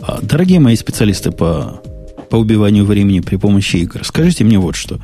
А, 0.00 0.18
дорогие 0.22 0.60
мои 0.60 0.76
специалисты 0.76 1.30
по, 1.30 1.82
по 2.30 2.36
убиванию 2.36 2.84
времени 2.84 3.20
при 3.20 3.36
помощи 3.36 3.76
игр, 3.76 4.04
скажите 4.04 4.44
мне 4.44 4.58
вот 4.58 4.76
что. 4.76 5.00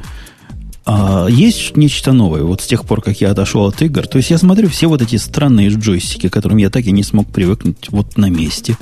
А 0.86 1.26
есть 1.30 1.76
нечто 1.76 2.12
новое, 2.12 2.42
вот 2.42 2.60
с 2.60 2.66
тех 2.66 2.84
пор, 2.84 3.00
как 3.00 3.20
я 3.20 3.30
отошел 3.30 3.66
от 3.66 3.80
игр. 3.80 4.06
То 4.06 4.18
есть 4.18 4.30
я 4.30 4.36
смотрю 4.36 4.68
все 4.68 4.86
вот 4.86 5.00
эти 5.00 5.16
странные 5.16 5.70
джойстики, 5.70 6.28
к 6.28 6.32
которым 6.32 6.58
я 6.58 6.68
так 6.68 6.84
и 6.84 6.92
не 6.92 7.02
смог 7.02 7.26
привыкнуть 7.28 7.88
вот 7.88 8.18
на 8.18 8.28
месте. 8.28 8.76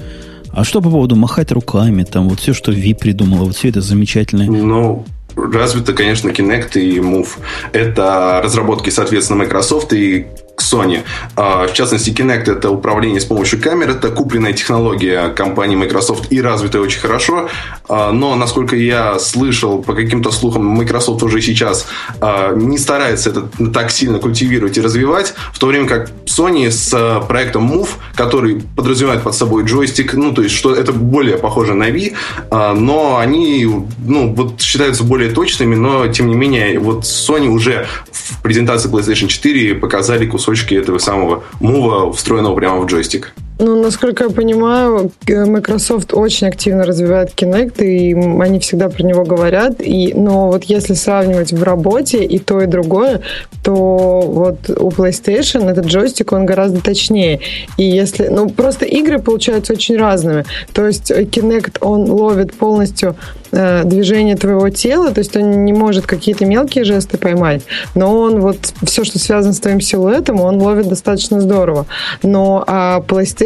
А 0.53 0.65
что 0.65 0.83
по 0.83 0.91
поводу 0.91 1.17
махать 1.17 1.51
руками, 1.53 2.05
там 2.05 2.29
вот 2.29 2.41
все, 2.41 2.53
что 2.53 2.73
Ви 2.73 2.95
придумала, 2.95 3.45
вот 3.45 3.57
все 3.57 3.69
это 3.71 3.81
замечательное. 3.81 4.47
Ну, 4.47 5.05
развито, 5.37 5.93
конечно, 5.93 6.31
Kinect 6.31 6.79
и 6.79 6.99
Move. 6.99 7.29
Это 7.73 8.41
разработки, 8.43 8.91
соответственно, 8.91 9.45
Microsoft 9.45 9.93
и 9.93 10.27
Sony. 10.59 11.01
А, 11.37 11.67
в 11.67 11.73
частности, 11.73 12.11
Kinect 12.11 12.51
это 12.51 12.71
управление 12.71 13.21
с 13.21 13.25
помощью 13.25 13.61
камер, 13.61 13.91
это 13.91 14.11
купленная 14.11 14.53
технология 14.53 15.29
компании 15.31 15.77
Microsoft 15.77 16.31
и 16.31 16.41
развитая 16.41 16.83
очень 16.83 17.01
хорошо. 17.01 17.49
А, 17.89 18.13
но, 18.13 18.35
насколько 18.37 18.77
я 18.77 19.19
слышал, 19.19 19.83
по 19.83 19.95
каким-то 19.95 20.31
слухам, 20.31 20.65
Microsoft 20.67 21.23
уже 21.23 21.41
сейчас 21.41 21.87
а, 22.21 22.55
не 22.55 22.79
старается 22.79 23.31
это 23.31 23.49
так 23.73 23.91
сильно 23.91 24.19
культивировать 24.19 24.77
и 24.79 24.81
развивать, 24.81 25.35
в 25.53 25.59
то 25.59 25.67
время 25.67 25.87
как 25.87 26.11
Sony 26.27 26.71
с 26.71 27.25
проектом 27.29 27.73
Move, 27.73 27.89
который 28.15 28.63
подразумевает 28.77 29.23
под 29.23 29.35
собой 29.35 29.65
джойстик, 29.65 30.15
ну, 30.15 30.33
то 30.33 30.43
есть, 30.43 30.55
что 30.55 30.75
это 30.75 30.93
более 30.93 31.39
похоже 31.39 31.75
на 31.75 31.91
Wii, 31.91 32.75
но 32.75 33.19
они, 33.19 33.67
ну, 33.99 34.33
вот 34.35 34.61
считаются 34.61 35.05
более 35.05 35.22
точными, 35.29 35.75
но, 35.75 36.09
тем 36.09 36.29
не 36.29 36.35
менее, 36.35 36.79
вот 36.79 37.05
Sony 37.05 37.49
уже 37.49 37.87
в 38.11 38.43
презентации 38.43 38.91
PlayStation 38.91 39.29
4 39.29 39.75
показали 39.77 40.27
кусочки 40.27 40.75
этого 40.75 40.99
самого 40.99 41.45
мува, 41.61 42.13
встроенного 42.13 42.55
прямо 42.55 42.81
в 42.81 42.87
джойстик. 42.87 43.35
Ну, 43.59 43.81
насколько 43.81 44.25
я 44.25 44.31
понимаю, 44.31 45.13
Microsoft 45.29 46.15
очень 46.15 46.49
активно 46.49 46.85
развивает 46.85 47.31
Kinect, 47.35 47.85
и 47.85 48.15
они 48.15 48.59
всегда 48.59 48.89
про 48.89 49.03
него 49.03 49.25
говорят. 49.25 49.81
И, 49.81 50.15
но 50.15 50.49
вот 50.49 50.65
если 50.65 50.95
сравнивать 50.95 51.53
в 51.53 51.63
работе 51.63 52.25
и 52.25 52.39
то, 52.39 52.61
и 52.61 52.67
другое, 52.67 53.21
то 53.63 54.21
вот 54.23 54.71
у 54.71 54.89
PlayStation 54.89 55.71
этот 55.71 55.87
джойстик, 55.87 56.33
он 56.33 56.47
гораздо 56.47 56.81
точнее. 56.81 57.41
И 57.77 57.85
если... 57.85 58.29
Ну, 58.29 58.49
просто 58.49 58.85
игры 58.85 59.19
получаются 59.19 59.75
очень 59.75 59.97
разными. 59.97 60.45
То 60.73 60.87
есть 60.87 61.11
Kinect, 61.11 61.79
он 61.81 62.11
ловит 62.11 62.55
полностью 62.55 63.17
э, 63.53 63.85
движение 63.85 64.37
твоего 64.37 64.69
тела, 64.71 65.13
то 65.13 65.19
есть 65.21 65.37
он 65.37 65.65
не 65.65 65.73
может 65.73 66.07
какие-то 66.07 66.47
мелкие 66.47 66.85
жесты 66.85 67.19
поймать, 67.19 67.63
но 67.95 68.19
он 68.19 68.41
вот 68.41 68.73
все, 68.85 69.05
что 69.05 69.19
связано 69.19 69.53
с 69.53 69.61
твоим 69.61 69.81
силуэтом, 69.81 70.41
он 70.41 70.61
ловит 70.61 70.89
достаточно 70.89 71.41
здорово. 71.41 71.87
Но 72.23 72.65
а 72.67 73.01
PlayStation, 73.07 73.42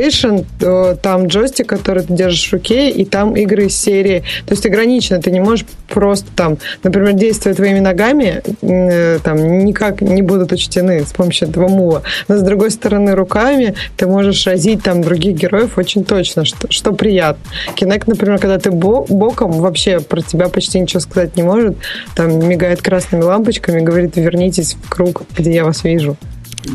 то, 0.58 0.96
там 1.00 1.26
джойстик, 1.26 1.66
который 1.66 2.02
ты 2.02 2.12
держишь 2.12 2.48
в 2.48 2.52
руке, 2.52 2.90
и 2.90 3.04
там 3.04 3.36
игры 3.36 3.66
из 3.66 3.76
серии, 3.76 4.20
то 4.46 4.52
есть 4.52 4.66
ограничено, 4.66 5.20
ты 5.20 5.30
не 5.30 5.40
можешь 5.40 5.66
просто 5.88 6.26
там, 6.34 6.58
например, 6.82 7.12
действия 7.14 7.54
твоими 7.54 7.80
ногами 7.80 8.42
э, 8.62 9.18
там 9.22 9.58
никак 9.64 10.00
не 10.00 10.22
будут 10.22 10.52
учтены 10.52 11.04
с 11.04 11.12
помощью 11.12 11.48
этого 11.48 11.68
мува. 11.68 12.02
Но 12.28 12.36
с 12.36 12.42
другой 12.42 12.70
стороны, 12.70 13.14
руками 13.14 13.74
ты 13.96 14.06
можешь 14.06 14.46
разить 14.46 14.82
там 14.82 15.02
других 15.02 15.36
героев 15.36 15.78
очень 15.78 16.04
точно, 16.04 16.44
что, 16.44 16.70
что 16.70 16.92
приятно. 16.92 17.42
Kinect, 17.76 18.04
например, 18.06 18.38
когда 18.38 18.58
ты 18.58 18.70
боком 18.70 19.52
вообще 19.52 20.00
про 20.00 20.20
тебя 20.20 20.48
почти 20.48 20.80
ничего 20.80 21.00
сказать 21.00 21.36
не 21.36 21.42
может. 21.42 21.76
Там 22.14 22.38
мигает 22.48 22.82
красными 22.82 23.22
лампочками, 23.22 23.80
говорит, 23.80 24.16
вернитесь 24.16 24.74
в 24.74 24.88
круг, 24.88 25.22
где 25.36 25.52
я 25.54 25.64
вас 25.64 25.84
вижу. 25.84 26.16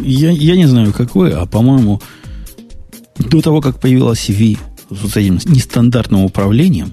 Я, 0.01 0.29
я 0.29 0.55
не 0.55 0.65
знаю, 0.65 0.93
какой, 0.93 1.33
а 1.33 1.45
по-моему, 1.45 2.01
до 3.17 3.41
того, 3.41 3.61
как 3.61 3.79
появилась 3.79 4.29
V 4.29 4.57
с 4.89 5.17
этим 5.17 5.39
нестандартным 5.45 6.23
управлением, 6.23 6.91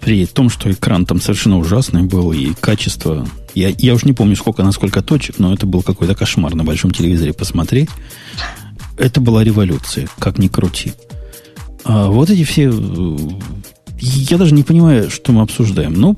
при 0.00 0.26
том, 0.26 0.50
что 0.50 0.70
экран 0.70 1.06
там 1.06 1.20
совершенно 1.20 1.58
ужасный 1.58 2.02
был, 2.02 2.32
и 2.32 2.52
качество... 2.54 3.26
Я, 3.54 3.70
я 3.70 3.94
уж 3.94 4.04
не 4.04 4.12
помню, 4.12 4.36
сколько 4.36 4.62
на 4.62 4.72
сколько 4.72 5.02
точек, 5.02 5.38
но 5.38 5.54
это 5.54 5.66
был 5.66 5.82
какой-то 5.82 6.14
кошмар 6.14 6.54
на 6.54 6.62
большом 6.62 6.90
телевизоре 6.90 7.32
посмотреть. 7.32 7.88
Это 8.98 9.20
была 9.20 9.42
революция, 9.42 10.08
как 10.18 10.38
ни 10.38 10.48
крути. 10.48 10.92
А 11.84 12.08
вот 12.08 12.30
эти 12.30 12.44
все 12.44 12.70
я 13.98 14.36
даже 14.36 14.52
не 14.54 14.62
понимаю, 14.62 15.10
что 15.10 15.32
мы 15.32 15.42
обсуждаем. 15.42 15.94
Ну, 15.94 16.16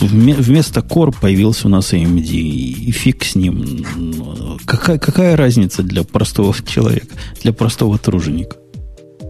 вместо 0.00 0.80
Core 0.80 1.14
появился 1.18 1.68
у 1.68 1.70
нас 1.70 1.92
AMD, 1.92 2.30
и 2.30 2.90
фиг 2.90 3.24
с 3.24 3.34
ним. 3.34 3.84
Какая, 4.66 4.98
какая 4.98 5.36
разница 5.36 5.82
для 5.82 6.02
простого 6.02 6.54
человека, 6.66 7.14
для 7.42 7.52
простого 7.52 7.98
труженика? 7.98 8.56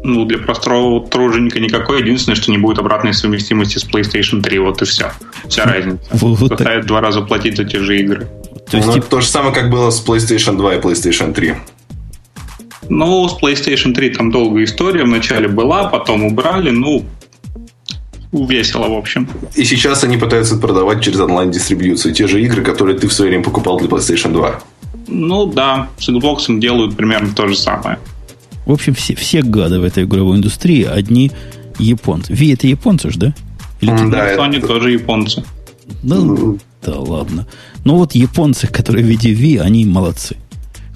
Ну, 0.03 0.25
для 0.25 0.39
простого 0.39 1.05
труженика 1.05 1.59
никакой. 1.59 2.01
Единственное, 2.01 2.37
что 2.37 2.51
не 2.51 2.59
будет 2.59 2.79
обратной 2.79 3.13
совместимости 3.13 3.79
с 3.79 3.85
PlayStation 3.85 4.41
3. 4.41 4.59
Вот 4.61 4.83
и 4.83 4.85
все. 4.85 5.11
Вся 5.49 5.65
разница. 5.65 5.99
Вот, 6.13 6.39
вот 6.39 6.51
Заставит 6.51 6.87
два 6.87 7.01
раза 7.01 7.23
платить 7.23 7.57
за 7.57 7.65
те 7.65 7.81
же 7.81 7.99
игры. 7.99 8.29
То, 8.71 8.77
есть, 8.77 8.87
ну, 8.87 8.95
типа... 8.95 9.07
то 9.07 9.21
же 9.21 9.27
самое, 9.27 9.53
как 9.53 9.71
было 9.71 9.91
с 9.91 10.05
PlayStation 10.07 10.57
2 10.57 10.77
и 10.77 10.81
PlayStation 10.81 11.33
3. 11.33 11.55
Ну, 12.89 13.29
с 13.29 13.37
PlayStation 13.41 13.95
3 13.95 14.11
там 14.11 14.31
долгая 14.31 14.65
история. 14.65 15.05
Вначале 15.05 15.49
была, 15.49 15.89
потом 15.89 16.25
убрали. 16.25 16.71
Ну, 16.71 17.05
весело, 18.33 18.89
в 18.89 18.95
общем. 18.95 19.29
И 19.55 19.65
сейчас 19.65 20.05
они 20.05 20.17
пытаются 20.17 20.57
продавать 20.57 21.03
через 21.03 21.21
онлайн-дистрибьюцию 21.21 22.15
те 22.15 22.27
же 22.27 22.43
игры, 22.43 22.63
которые 22.63 22.99
ты 22.99 23.09
в 23.09 23.13
свое 23.13 23.31
время 23.31 23.45
покупал 23.45 23.79
для 23.79 23.89
PlayStation 23.89 24.33
2. 24.33 24.61
Ну 25.09 25.47
да, 25.47 25.89
с 25.99 26.09
Xbox 26.09 26.59
делают 26.59 26.97
примерно 26.97 27.35
то 27.35 27.47
же 27.47 27.57
самое. 27.57 27.99
В 28.67 28.73
общем, 28.73 28.95
все, 28.95 29.15
все 29.15 29.43
гады 29.43 29.79
в 29.79 29.85
этой 29.85 30.05
игровой 30.05 30.39
индустрии 30.39 30.83
одни 30.83 31.31
японцы. 31.79 32.33
Ви 32.33 32.53
это 32.53 32.67
японцы 32.67 33.11
же, 33.11 33.19
да? 33.19 33.35
Или 33.81 33.93
mm, 33.93 34.11
да, 34.11 34.35
Sony 34.35 34.59
это... 34.59 34.67
тоже 34.67 34.93
японцы. 34.93 35.45
Ну, 36.03 36.59
да 36.83 36.99
ладно. 36.99 37.47
Но 37.85 37.97
вот 37.97 38.15
японцы, 38.15 38.67
которые 38.67 39.05
в 39.05 39.09
виде 39.09 39.31
Ви, 39.31 39.59
они 39.59 39.85
молодцы. 39.85 40.37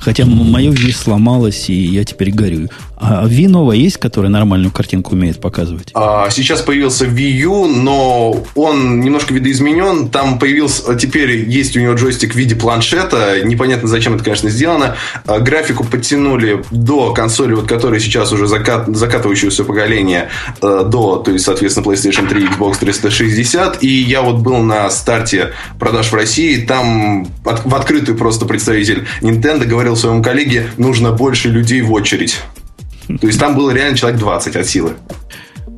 Хотя 0.01 0.25
мое 0.25 0.71
Ви 0.71 0.93
сломалось, 0.93 1.71
и 1.71 1.75
я 1.75 2.05
теперь 2.05 2.33
горю. 2.33 2.69
А 3.01 3.27
Ви 3.27 3.49
новая 3.49 3.77
есть, 3.77 3.97
которая 3.97 4.31
нормальную 4.31 4.71
картинку 4.71 5.15
умеет 5.15 5.41
показывать? 5.41 5.91
А, 5.95 6.29
сейчас 6.31 6.61
появился 6.61 7.07
Wii 7.07 7.31
U, 7.45 7.67
но 7.67 8.45
он 8.55 9.01
немножко 9.01 9.33
видоизменен. 9.33 10.11
Там 10.11 10.39
появился, 10.39 10.95
теперь 10.97 11.49
есть 11.49 11.77
у 11.77 11.81
него 11.81 11.95
джойстик 11.95 12.33
в 12.33 12.37
виде 12.37 12.55
планшета. 12.55 13.41
Непонятно, 13.43 13.89
зачем 13.89 14.15
это, 14.15 14.25
конечно, 14.25 14.51
сделано. 14.51 14.97
А, 15.27 15.39
графику 15.39 15.85
подтянули 15.85 16.63
до 16.71 17.15
консоли, 17.15 17.55
вот 17.55 17.67
которая 17.67 18.01
сейчас 18.01 18.33
уже 18.33 18.47
закат, 18.47 18.87
закатывающегося 18.89 19.65
поколения, 19.65 20.29
э, 20.61 20.85
до, 20.87 21.17
то 21.17 21.31
есть, 21.31 21.45
соответственно, 21.45 21.87
PlayStation 21.87 22.29
3, 22.29 22.49
Xbox 22.49 22.79
360. 22.81 23.83
И 23.83 23.89
я 23.89 24.21
вот 24.21 24.41
был 24.41 24.59
на 24.59 24.91
старте 24.91 25.53
продаж 25.79 26.13
в 26.13 26.15
России. 26.15 26.61
Там 26.61 27.29
от, 27.45 27.65
в 27.65 27.75
открытую 27.75 28.19
просто 28.19 28.45
представитель 28.45 29.07
Nintendo 29.23 29.65
говорил 29.65 29.90
своему 29.97 30.23
коллеге, 30.23 30.71
нужно 30.77 31.13
больше 31.13 31.49
людей 31.49 31.83
в 31.83 31.93
очередь. 31.93 32.41
То 33.21 33.27
есть 33.27 33.39
там 33.39 33.57
было 33.57 33.71
реально 33.71 33.97
человек 33.97 34.21
20 34.21 34.57
от 34.57 34.67
силы. 34.67 34.93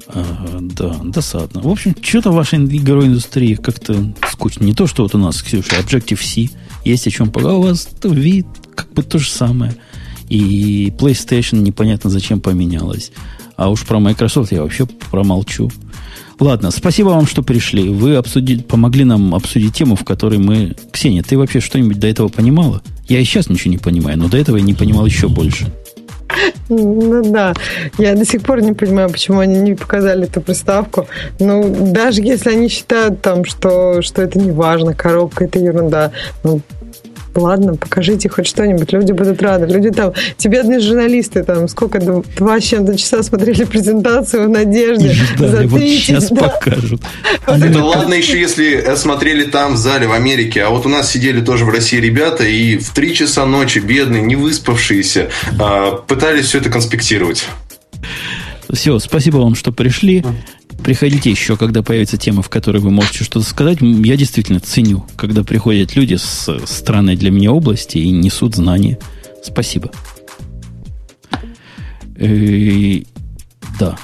Ага, 0.09 0.59
да, 0.61 0.97
досадно. 1.05 1.63
В 1.63 1.69
общем, 1.69 1.97
что-то 2.03 2.31
в 2.31 2.35
вашей 2.35 2.59
игровой 2.59 3.07
индустрии 3.07 3.55
как-то 3.55 4.13
скучно. 4.31 4.65
Не 4.65 4.75
то, 4.75 4.87
что 4.87 5.05
вот 5.05 5.15
у 5.15 5.19
нас, 5.19 5.43
Ксюша, 5.43 5.77
Objective-C, 5.81 6.51
есть 6.85 7.07
о 7.07 7.11
чем 7.11 7.31
поговорить. 7.31 7.65
У 7.65 7.69
вас 7.69 7.89
вид 8.03 8.47
как 8.75 8.93
бы 8.93 9.03
то 9.03 9.19
же 9.19 9.31
самое. 9.31 9.75
И 10.29 10.93
PlayStation 10.99 11.61
непонятно 11.61 12.11
зачем 12.11 12.41
поменялась. 12.41 13.13
А 13.57 13.71
уж 13.71 13.85
про 13.85 14.01
Microsoft 14.01 14.53
я 14.53 14.63
вообще 14.63 14.87
промолчу. 14.87 15.71
Ладно, 16.41 16.71
спасибо 16.71 17.09
вам, 17.09 17.27
что 17.27 17.43
пришли. 17.43 17.89
Вы 17.89 18.17
обсудили, 18.17 18.63
помогли 18.63 19.05
нам 19.05 19.35
обсудить 19.35 19.75
тему, 19.75 19.95
в 19.95 20.05
которой 20.05 20.39
мы... 20.39 20.75
Ксения, 20.91 21.23
ты 21.23 21.39
вообще 21.39 21.61
что-нибудь 21.61 21.99
до 21.99 22.09
этого 22.09 22.29
понимала? 22.29 22.83
Я 23.09 23.21
и 23.21 23.25
сейчас 23.25 23.49
ничего 23.49 23.71
не 23.71 23.79
понимаю, 23.79 24.19
но 24.19 24.29
до 24.29 24.37
этого 24.37 24.57
я 24.57 24.63
не 24.63 24.75
понимал 24.75 25.07
еще 25.07 25.29
больше. 25.29 25.67
Ну 26.69 27.23
да, 27.25 27.53
я 27.99 28.15
до 28.15 28.25
сих 28.25 28.43
пор 28.43 28.63
не 28.63 28.73
понимаю, 28.73 29.11
почему 29.11 29.41
они 29.41 29.59
не 29.59 29.75
показали 29.75 30.25
эту 30.25 30.41
приставку. 30.41 31.07
Ну, 31.39 31.93
даже 31.93 32.23
если 32.23 32.51
они 32.51 32.69
считают 32.69 33.21
там, 33.21 33.45
что, 33.45 34.01
что 34.01 34.23
это 34.23 34.39
не 34.39 34.51
важно, 34.51 34.95
коробка 34.95 35.45
это 35.45 35.59
ерунда, 35.59 36.13
ну, 36.43 36.61
ладно, 37.35 37.77
покажите 37.77 38.29
хоть 38.29 38.47
что-нибудь, 38.47 38.93
люди 38.93 39.13
будут 39.13 39.43
рады. 39.43 39.67
Люди 39.67 39.91
там, 39.91 40.13
те 40.37 40.49
бедные 40.49 40.81
журналисты, 40.81 41.43
там, 41.43 41.69
сколько, 41.69 42.01
два 42.01 42.61
с 42.61 42.65
чем-то 42.65 42.97
часа 42.97 43.23
смотрели 43.23 43.65
презентацию 43.65 44.47
в 44.47 44.51
надежде. 44.51 45.15
Да, 45.39 45.63
вот 45.65 45.81
сейчас 45.81 46.31
да. 46.31 46.49
покажут. 46.49 47.03
Это 47.47 47.85
ладно 47.85 48.15
еще, 48.15 48.39
если 48.41 48.75
э, 48.77 48.97
смотрели 48.97 49.45
там, 49.45 49.75
в 49.75 49.77
зале, 49.77 50.07
в 50.07 50.13
Америке, 50.13 50.63
а 50.63 50.71
вот 50.71 50.87
у 50.87 50.89
нас 50.89 51.11
сидели 51.11 51.41
тоже 51.41 51.65
в 51.65 51.71
России 51.71 51.99
ребята, 51.99 52.45
и 52.45 52.77
в 52.77 52.91
три 52.91 53.15
часа 53.15 53.47
ночи, 53.47 53.79
бедные, 53.79 54.23
не 54.23 54.37
выспавшиеся, 54.37 55.31
а, 55.59 55.93
пытались 55.93 56.47
все 56.47 56.59
это 56.59 56.71
конспектировать. 56.71 57.47
Все, 58.73 58.99
спасибо 58.99 59.39
вам, 59.39 59.55
что 59.55 59.73
пришли. 59.73 60.25
Приходите 60.83 61.31
еще, 61.31 61.57
когда 61.57 61.83
появится 61.83 62.17
тема, 62.17 62.43
в 62.43 62.49
которой 62.49 62.79
вы 62.79 62.91
можете 62.91 63.25
что-то 63.25 63.47
сказать. 63.47 63.79
Я 63.81 64.17
действительно 64.17 64.61
ценю, 64.61 65.07
когда 65.17 65.45
приходят 65.45 65.95
люди 65.95 66.17
с 66.17 66.49
странной 66.67 67.17
для 67.17 67.31
меня 67.31 67.53
области 67.53 67.99
и 67.99 68.11
несут 68.11 68.57
знания. 68.57 68.99
Спасибо. 69.43 69.91
И, 72.19 73.07
да. 73.79 73.97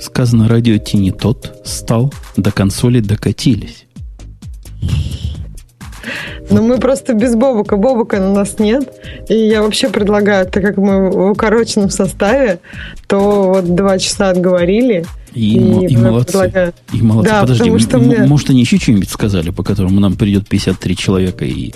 Сказано, 0.00 0.48
радио 0.48 0.78
Ти 0.78 1.10
тот 1.12 1.62
стал, 1.64 2.12
до 2.36 2.50
консоли 2.50 3.00
докатились. 3.00 3.86
Но 6.50 6.62
мы 6.62 6.78
просто 6.78 7.14
без 7.14 7.34
Бобука. 7.34 7.76
Бобука 7.76 8.16
у 8.16 8.34
нас 8.34 8.58
нет. 8.58 8.92
И 9.28 9.34
я 9.34 9.62
вообще 9.62 9.88
предлагаю, 9.88 10.46
так 10.46 10.62
как 10.62 10.76
мы 10.76 11.10
в 11.10 11.30
укороченном 11.32 11.90
составе, 11.90 12.60
то 13.06 13.52
вот 13.54 13.74
два 13.74 13.98
часа 13.98 14.30
отговорили. 14.30 15.04
И, 15.34 15.56
и, 15.56 15.86
и 15.86 15.96
молодцы. 15.96 16.32
Предлагаю... 16.32 16.72
И 16.92 17.02
молодцы. 17.02 17.30
Да, 17.30 17.40
Подожди, 17.42 17.78
что 17.78 17.98
мне... 17.98 18.18
может, 18.26 18.50
они 18.50 18.60
еще 18.60 18.78
что-нибудь 18.78 19.10
сказали, 19.10 19.50
по 19.50 19.62
которому 19.62 20.00
нам 20.00 20.16
придет 20.16 20.48
53 20.48 20.96
человека 20.96 21.44
и, 21.44 21.72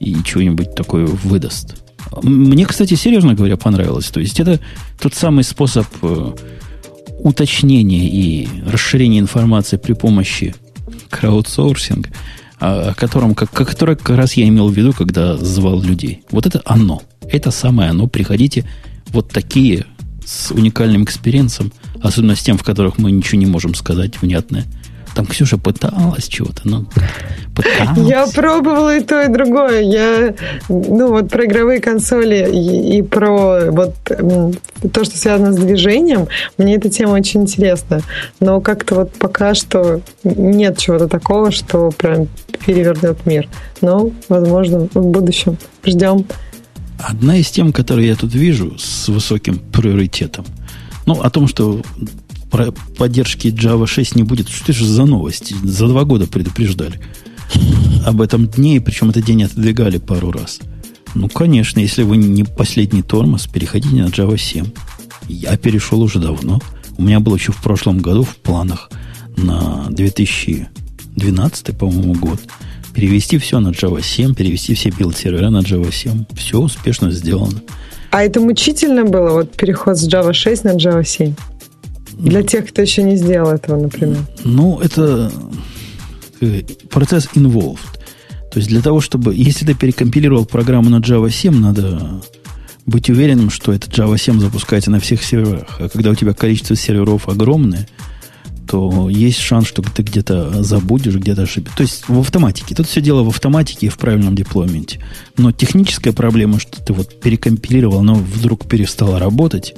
и 0.00 0.16
что-нибудь 0.24 0.74
такое 0.74 1.06
выдаст. 1.06 1.76
Мне, 2.22 2.64
кстати, 2.66 2.94
серьезно 2.94 3.34
говоря, 3.34 3.56
понравилось. 3.56 4.06
То 4.06 4.20
есть 4.20 4.40
это 4.40 4.60
тот 5.00 5.14
самый 5.14 5.44
способ 5.44 5.86
э, 6.02 6.32
уточнения 7.18 8.06
и 8.06 8.48
расширения 8.66 9.18
информации 9.18 9.76
при 9.76 9.94
помощи 9.94 10.54
краудсорсинга, 11.10 12.10
о 12.64 12.94
котором, 12.94 13.34
как, 13.34 13.50
который 13.50 13.96
как 13.96 14.16
раз 14.16 14.34
я 14.34 14.48
имел 14.48 14.68
в 14.68 14.74
виду, 14.74 14.92
когда 14.92 15.36
звал 15.36 15.82
людей. 15.82 16.22
Вот 16.30 16.46
это 16.46 16.62
оно. 16.64 17.02
Это 17.20 17.50
самое 17.50 17.90
оно. 17.90 18.06
Приходите 18.06 18.64
вот 19.08 19.28
такие 19.30 19.86
с 20.24 20.50
уникальным 20.50 21.04
experience'ом, 21.04 21.72
особенно 22.02 22.36
с 22.36 22.42
тем, 22.42 22.56
в 22.56 22.64
которых 22.64 22.98
мы 22.98 23.10
ничего 23.10 23.38
не 23.38 23.46
можем 23.46 23.74
сказать 23.74 24.20
внятное. 24.20 24.64
Там 25.14 25.26
Ксюша 25.26 25.58
пыталась 25.58 26.26
чего-то, 26.26 26.62
но 26.64 26.84
пыталась. 27.54 28.08
Я 28.08 28.26
пробовала 28.26 28.96
и 28.96 29.00
то, 29.00 29.22
и 29.22 29.28
другое. 29.28 29.82
Я, 29.82 30.34
ну, 30.68 31.08
вот 31.08 31.30
про 31.30 31.46
игровые 31.46 31.80
консоли 31.80 32.48
и, 32.52 32.98
и 32.98 33.02
про 33.02 33.70
вот 33.70 33.94
то, 34.04 35.04
что 35.04 35.16
связано 35.16 35.52
с 35.52 35.56
движением, 35.56 36.26
мне 36.58 36.74
эта 36.76 36.90
тема 36.90 37.12
очень 37.12 37.42
интересна. 37.42 38.00
Но 38.40 38.60
как-то 38.60 38.96
вот 38.96 39.12
пока 39.12 39.54
что 39.54 40.00
нет 40.24 40.78
чего-то 40.78 41.06
такого, 41.06 41.52
что 41.52 41.90
прям 41.90 42.26
перевернет 42.66 43.24
мир. 43.24 43.48
Но, 43.80 44.10
возможно, 44.28 44.88
в 44.92 45.06
будущем. 45.06 45.58
Ждем. 45.84 46.26
Одна 46.98 47.36
из 47.36 47.50
тем, 47.50 47.72
которые 47.72 48.08
я 48.08 48.16
тут 48.16 48.34
вижу 48.34 48.76
с 48.78 49.08
высоким 49.08 49.58
приоритетом, 49.58 50.44
ну, 51.06 51.20
о 51.20 51.30
том, 51.30 51.46
что 51.48 51.82
поддержки 52.54 53.48
Java 53.48 53.84
6 53.84 54.14
не 54.14 54.22
будет. 54.22 54.48
Что 54.48 54.72
же 54.72 54.86
за 54.86 55.04
новости? 55.06 55.56
За 55.64 55.88
два 55.88 56.04
года 56.04 56.28
предупреждали 56.28 57.00
об 58.06 58.20
этом 58.20 58.46
дне, 58.46 58.76
и 58.76 58.78
причем 58.78 59.10
этот 59.10 59.24
день 59.24 59.42
отодвигали 59.42 59.98
пару 59.98 60.30
раз. 60.30 60.60
Ну, 61.16 61.28
конечно, 61.28 61.80
если 61.80 62.04
вы 62.04 62.16
не 62.16 62.44
последний 62.44 63.02
тормоз, 63.02 63.48
переходите 63.48 63.96
на 63.96 64.06
Java 64.06 64.38
7. 64.38 64.66
Я 65.26 65.56
перешел 65.56 66.00
уже 66.00 66.20
давно. 66.20 66.60
У 66.96 67.02
меня 67.02 67.18
было 67.18 67.34
еще 67.34 67.50
в 67.50 67.60
прошлом 67.60 67.98
году 67.98 68.22
в 68.22 68.36
планах 68.36 68.88
на 69.36 69.86
2012, 69.90 71.76
по-моему, 71.76 72.14
год 72.14 72.38
перевести 72.94 73.38
все 73.38 73.58
на 73.58 73.70
Java 73.70 74.00
7, 74.00 74.32
перевести 74.36 74.74
все 74.74 74.90
build-сервера 74.90 75.50
на 75.50 75.58
Java 75.58 75.92
7. 75.92 76.26
Все 76.36 76.60
успешно 76.60 77.10
сделано. 77.10 77.60
А 78.12 78.22
это 78.22 78.38
мучительно 78.38 79.04
было, 79.04 79.30
вот 79.32 79.56
переход 79.56 79.98
с 79.98 80.08
Java 80.08 80.32
6 80.32 80.62
на 80.62 80.76
Java 80.76 81.04
7? 81.04 81.34
Для 82.18 82.42
тех, 82.42 82.68
кто 82.68 82.82
еще 82.82 83.02
не 83.02 83.16
сделал 83.16 83.50
этого, 83.50 83.80
например. 83.80 84.18
Ну, 84.44 84.80
это 84.80 85.30
процесс 86.90 87.28
involved. 87.34 87.78
То 88.50 88.58
есть 88.58 88.68
для 88.68 88.82
того, 88.82 89.00
чтобы... 89.00 89.34
Если 89.34 89.66
ты 89.66 89.74
перекомпилировал 89.74 90.46
программу 90.46 90.90
на 90.90 91.00
Java 91.00 91.30
7, 91.30 91.58
надо 91.58 92.22
быть 92.86 93.10
уверенным, 93.10 93.50
что 93.50 93.72
этот 93.72 93.90
Java 93.90 94.18
7 94.18 94.40
запускается 94.40 94.90
на 94.90 95.00
всех 95.00 95.24
серверах. 95.24 95.76
А 95.80 95.88
когда 95.88 96.10
у 96.10 96.14
тебя 96.14 96.34
количество 96.34 96.76
серверов 96.76 97.28
огромное, 97.28 97.88
то 98.68 99.08
есть 99.10 99.38
шанс, 99.38 99.66
что 99.66 99.82
ты 99.82 100.02
где-то 100.02 100.62
забудешь, 100.62 101.14
где-то 101.14 101.42
ошибешься. 101.42 101.76
То 101.76 101.82
есть 101.82 102.08
в 102.08 102.18
автоматике. 102.18 102.74
Тут 102.74 102.86
все 102.86 103.00
дело 103.00 103.22
в 103.22 103.28
автоматике 103.28 103.86
и 103.86 103.88
в 103.90 103.98
правильном 103.98 104.34
деплойменте. 104.34 105.00
Но 105.36 105.52
техническая 105.52 106.12
проблема, 106.12 106.58
что 106.58 106.80
ты 106.82 106.92
вот 106.92 107.20
перекомпилировал, 107.20 108.02
но 108.02 108.14
вдруг 108.14 108.66
перестала 108.66 109.18
работать, 109.18 109.74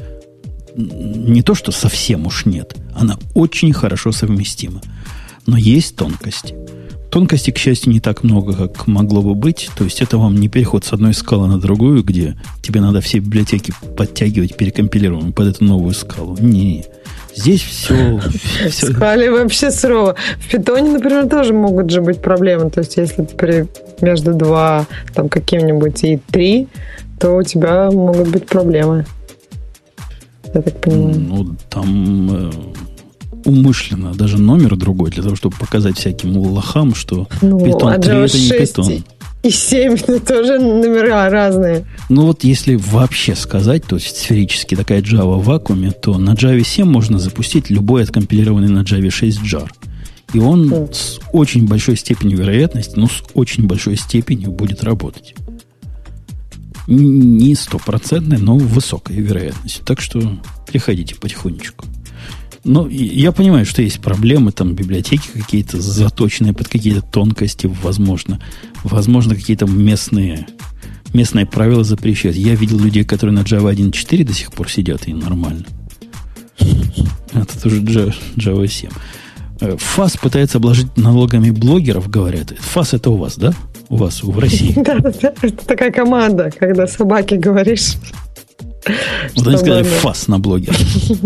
не 0.77 1.43
то, 1.43 1.55
что 1.55 1.73
совсем 1.73 2.27
уж 2.27 2.45
нет. 2.47 2.77
Она 2.95 3.17
очень 3.35 3.73
хорошо 3.73 4.13
совместима. 4.13 4.81
Но 5.47 5.57
есть 5.57 5.97
тонкости. 5.97 6.55
Тонкостей, 7.11 7.53
к 7.53 7.59
счастью, 7.59 7.93
не 7.93 8.01
так 8.01 8.25
много, 8.25 8.53
как 8.53 8.87
могло 8.87 9.23
бы 9.23 9.35
быть. 9.35 9.71
То 9.77 9.85
есть 9.85 10.03
это 10.03 10.19
вам 10.19 10.37
не 10.39 10.49
переход 10.49 10.85
с 10.85 10.93
одной 10.93 11.15
скалы 11.15 11.47
на 11.47 11.59
другую, 11.59 12.03
где 12.03 12.37
тебе 12.63 12.81
надо 12.81 13.01
все 13.01 13.19
библиотеки 13.21 13.73
подтягивать, 13.97 14.57
перекомпилированные 14.57 15.33
под 15.33 15.49
эту 15.49 15.65
новую 15.65 15.95
скалу. 15.95 16.37
Не-не. 16.39 16.85
Здесь 17.35 17.63
все... 17.63 18.21
все... 18.69 18.93
Скали 18.93 19.29
вообще 19.29 19.71
сурово. 19.71 20.17
В 20.41 20.51
питоне, 20.51 20.93
например, 20.93 21.29
тоже 21.29 21.53
могут 21.55 21.91
же 21.91 22.01
быть 22.01 22.21
проблемы. 22.21 22.71
То 22.71 22.81
есть 22.81 22.97
если 22.97 23.23
ты 23.23 23.69
между 24.01 24.35
два, 24.35 24.87
там, 25.15 25.29
каким-нибудь 25.29 26.03
и 26.05 26.19
три, 26.31 26.69
то 27.19 27.37
у 27.37 27.43
тебя 27.43 27.91
могут 27.91 28.29
быть 28.29 28.47
проблемы 28.47 29.07
я 30.57 30.63
так 30.63 30.81
понимаю. 30.81 31.19
Ну, 31.19 31.57
там 31.69 32.31
э, 32.31 32.51
умышленно 33.45 34.15
даже 34.15 34.39
номер 34.39 34.77
другой, 34.77 35.11
для 35.11 35.23
того, 35.23 35.37
чтобы 35.37 35.57
показать 35.57 35.99
всяким 35.99 36.37
лохам, 36.37 36.95
что 36.95 37.29
ну, 37.43 37.63
питон 37.65 37.93
а 37.93 37.99
3 37.99 38.15
это 38.17 38.39
не 38.39 38.51
питон. 38.51 39.05
И 39.43 39.51
7 39.51 39.95
это 39.95 40.21
тоже 40.21 40.59
номера 40.59 41.29
разные. 41.31 41.85
Ну 42.09 42.27
вот 42.27 42.43
если 42.43 42.75
вообще 42.75 43.37
сказать, 43.37 43.85
то 43.85 43.97
есть 43.97 44.17
сферически 44.17 44.75
такая 44.75 45.03
Java 45.03 45.39
в 45.39 45.45
вакууме, 45.45 45.91
то 45.93 46.19
на 46.19 46.31
Java 46.31 46.65
7 46.65 46.87
можно 46.87 47.19
запустить 47.19 47.71
любой 47.71 48.03
откомпилированный 48.03 48.69
на 48.69 48.81
Java 48.81 49.11
6 49.11 49.41
jar. 49.43 49.69
И 50.33 50.39
он 50.39 50.73
mm. 50.73 50.93
с 50.93 51.21
очень 51.33 51.69
большой 51.69 51.97
степенью 51.97 52.39
вероятности, 52.39 52.95
ну 52.97 53.07
с 53.07 53.23
очень 53.35 53.67
большой 53.67 53.97
степенью 53.97 54.51
будет 54.51 54.83
работать 54.83 55.35
не 56.87 57.55
стопроцентной, 57.55 58.39
но 58.39 58.57
высокой 58.57 59.17
вероятностью. 59.17 59.85
Так 59.85 60.01
что 60.01 60.39
приходите 60.67 61.15
потихонечку. 61.15 61.87
Но 62.65 62.89
я 62.89 63.31
понимаю, 63.31 63.65
что 63.65 63.81
есть 63.81 64.01
проблемы, 64.01 64.51
там 64.51 64.75
библиотеки 64.75 65.29
какие-то 65.33 65.81
заточенные 65.81 66.53
под 66.53 66.67
какие-то 66.67 67.01
тонкости, 67.01 67.71
возможно. 67.83 68.41
Возможно, 68.83 69.37
какие-то 69.37 69.67
местные, 69.67 70.49
местные 71.15 71.47
правила 71.47 71.85
запрещают. 71.85 72.37
Я 72.37 72.57
видел 72.57 72.81
людей, 72.81 73.05
которые 73.05 73.35
на 73.35 73.41
Java 73.41 73.73
1.4 73.73 74.25
до 74.25 74.33
сих 74.33 74.53
пор 74.53 74.69
сидят, 74.69 75.07
и 75.07 75.15
нормально. 75.15 75.65
Это 77.33 77.63
тоже 77.63 77.81
Java 78.37 78.67
7. 78.67 78.91
ФАС 79.79 80.17
пытается 80.17 80.59
обложить 80.59 80.97
налогами 80.97 81.51
блогеров, 81.51 82.11
говорят. 82.11 82.53
ФАС 82.59 82.95
это 82.95 83.11
у 83.11 83.17
вас, 83.17 83.37
да? 83.37 83.55
У 83.89 83.97
вас 83.97 84.23
в 84.23 84.39
России. 84.39 84.75
Да, 84.83 84.95
это 84.95 85.65
такая 85.67 85.91
команда, 85.91 86.51
когда 86.57 86.87
собаки 86.87 87.35
говоришь. 87.35 87.95
Вот 89.35 89.47
они 89.47 89.57
сказали 89.57 89.83
фас 89.83 90.29
на 90.29 90.39
блоге. 90.39 90.73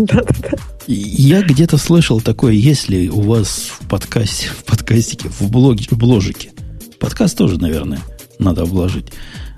Я 0.87 1.41
где-то 1.43 1.77
слышал 1.77 2.19
такое, 2.19 2.53
если 2.53 3.07
у 3.07 3.21
вас 3.21 3.69
в 3.79 3.87
подкасте, 3.87 4.47
в 4.47 4.63
подкастике, 4.63 5.29
в 5.29 5.49
блоге, 5.49 5.85
в 5.89 5.97
бложике, 5.97 6.51
подкаст 6.99 7.37
тоже, 7.37 7.59
наверное, 7.59 7.99
надо 8.39 8.65
вложить, 8.65 9.05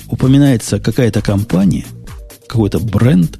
упоминается 0.07 0.79
какая-то 0.79 1.21
компания, 1.21 1.85
какой-то 2.47 2.79
бренд, 2.79 3.39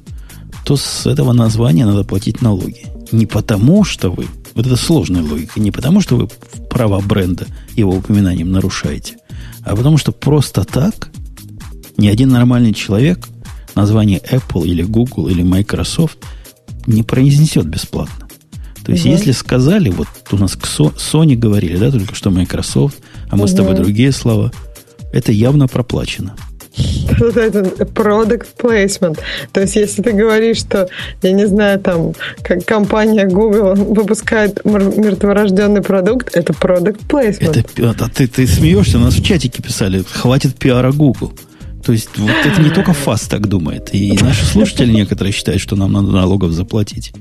то 0.64 0.76
с 0.76 1.06
этого 1.06 1.32
названия 1.32 1.84
надо 1.84 2.04
платить 2.04 2.40
налоги. 2.40 2.86
Не 3.12 3.26
потому, 3.26 3.84
что 3.84 4.10
вы, 4.10 4.26
вот 4.54 4.66
это 4.66 4.76
сложная 4.76 5.22
логика, 5.22 5.60
не 5.60 5.70
потому, 5.70 6.00
что 6.00 6.16
вы 6.16 6.28
права 6.70 7.00
бренда 7.00 7.46
его 7.76 7.92
упоминанием 7.96 8.50
нарушаете, 8.50 9.18
а 9.64 9.76
потому 9.76 9.98
что 9.98 10.12
просто 10.12 10.64
так 10.64 11.10
ни 11.96 12.08
один 12.08 12.28
нормальный 12.28 12.72
человек 12.72 13.26
название 13.74 14.20
Apple 14.20 14.66
или 14.66 14.82
Google 14.82 15.28
или 15.28 15.42
Microsoft 15.42 16.18
не 16.86 17.02
произнесет 17.02 17.66
бесплатно. 17.66 18.28
То 18.84 18.92
есть, 18.92 19.04
угу. 19.04 19.12
если 19.12 19.32
сказали, 19.32 19.88
вот 19.88 20.08
у 20.30 20.36
нас 20.36 20.54
к 20.56 20.64
Sony 20.66 21.34
говорили, 21.34 21.76
да, 21.78 21.90
только 21.90 22.14
что 22.14 22.30
Microsoft, 22.30 22.98
а 23.30 23.36
мы 23.36 23.44
угу. 23.44 23.48
с 23.48 23.54
тобой 23.54 23.74
другие 23.74 24.12
слова, 24.12 24.52
это 25.12 25.32
явно 25.32 25.66
проплачено. 25.68 26.36
Это 26.76 27.60
product 27.84 28.46
placement. 28.58 29.18
То 29.52 29.60
есть, 29.60 29.76
если 29.76 30.02
ты 30.02 30.12
говоришь, 30.12 30.58
что, 30.58 30.88
я 31.22 31.32
не 31.32 31.46
знаю, 31.46 31.78
там, 31.78 32.14
как 32.42 32.64
компания 32.64 33.26
Google 33.26 33.74
выпускает 33.74 34.64
мертворожденный 34.64 35.82
продукт, 35.82 36.36
это 36.36 36.52
product 36.52 37.06
placement. 37.08 37.66
Это, 37.76 38.04
а 38.04 38.08
ты, 38.08 38.26
ты 38.26 38.46
смеешься? 38.46 38.98
У 38.98 39.00
нас 39.00 39.14
в 39.14 39.24
чатике 39.24 39.62
писали, 39.62 40.02
хватит 40.02 40.56
пиара 40.56 40.92
Google. 40.92 41.32
То 41.84 41.92
есть, 41.92 42.08
вот 42.16 42.30
это 42.44 42.60
не 42.62 42.70
только 42.70 42.92
ФАС 42.92 43.22
так 43.22 43.46
думает. 43.46 43.94
И 43.94 44.16
наши 44.20 44.44
слушатели 44.44 44.90
некоторые 44.90 45.32
считают, 45.32 45.60
что 45.60 45.76
нам 45.76 45.92
надо 45.92 46.08
налогов 46.08 46.52
заплатить. 46.52 47.12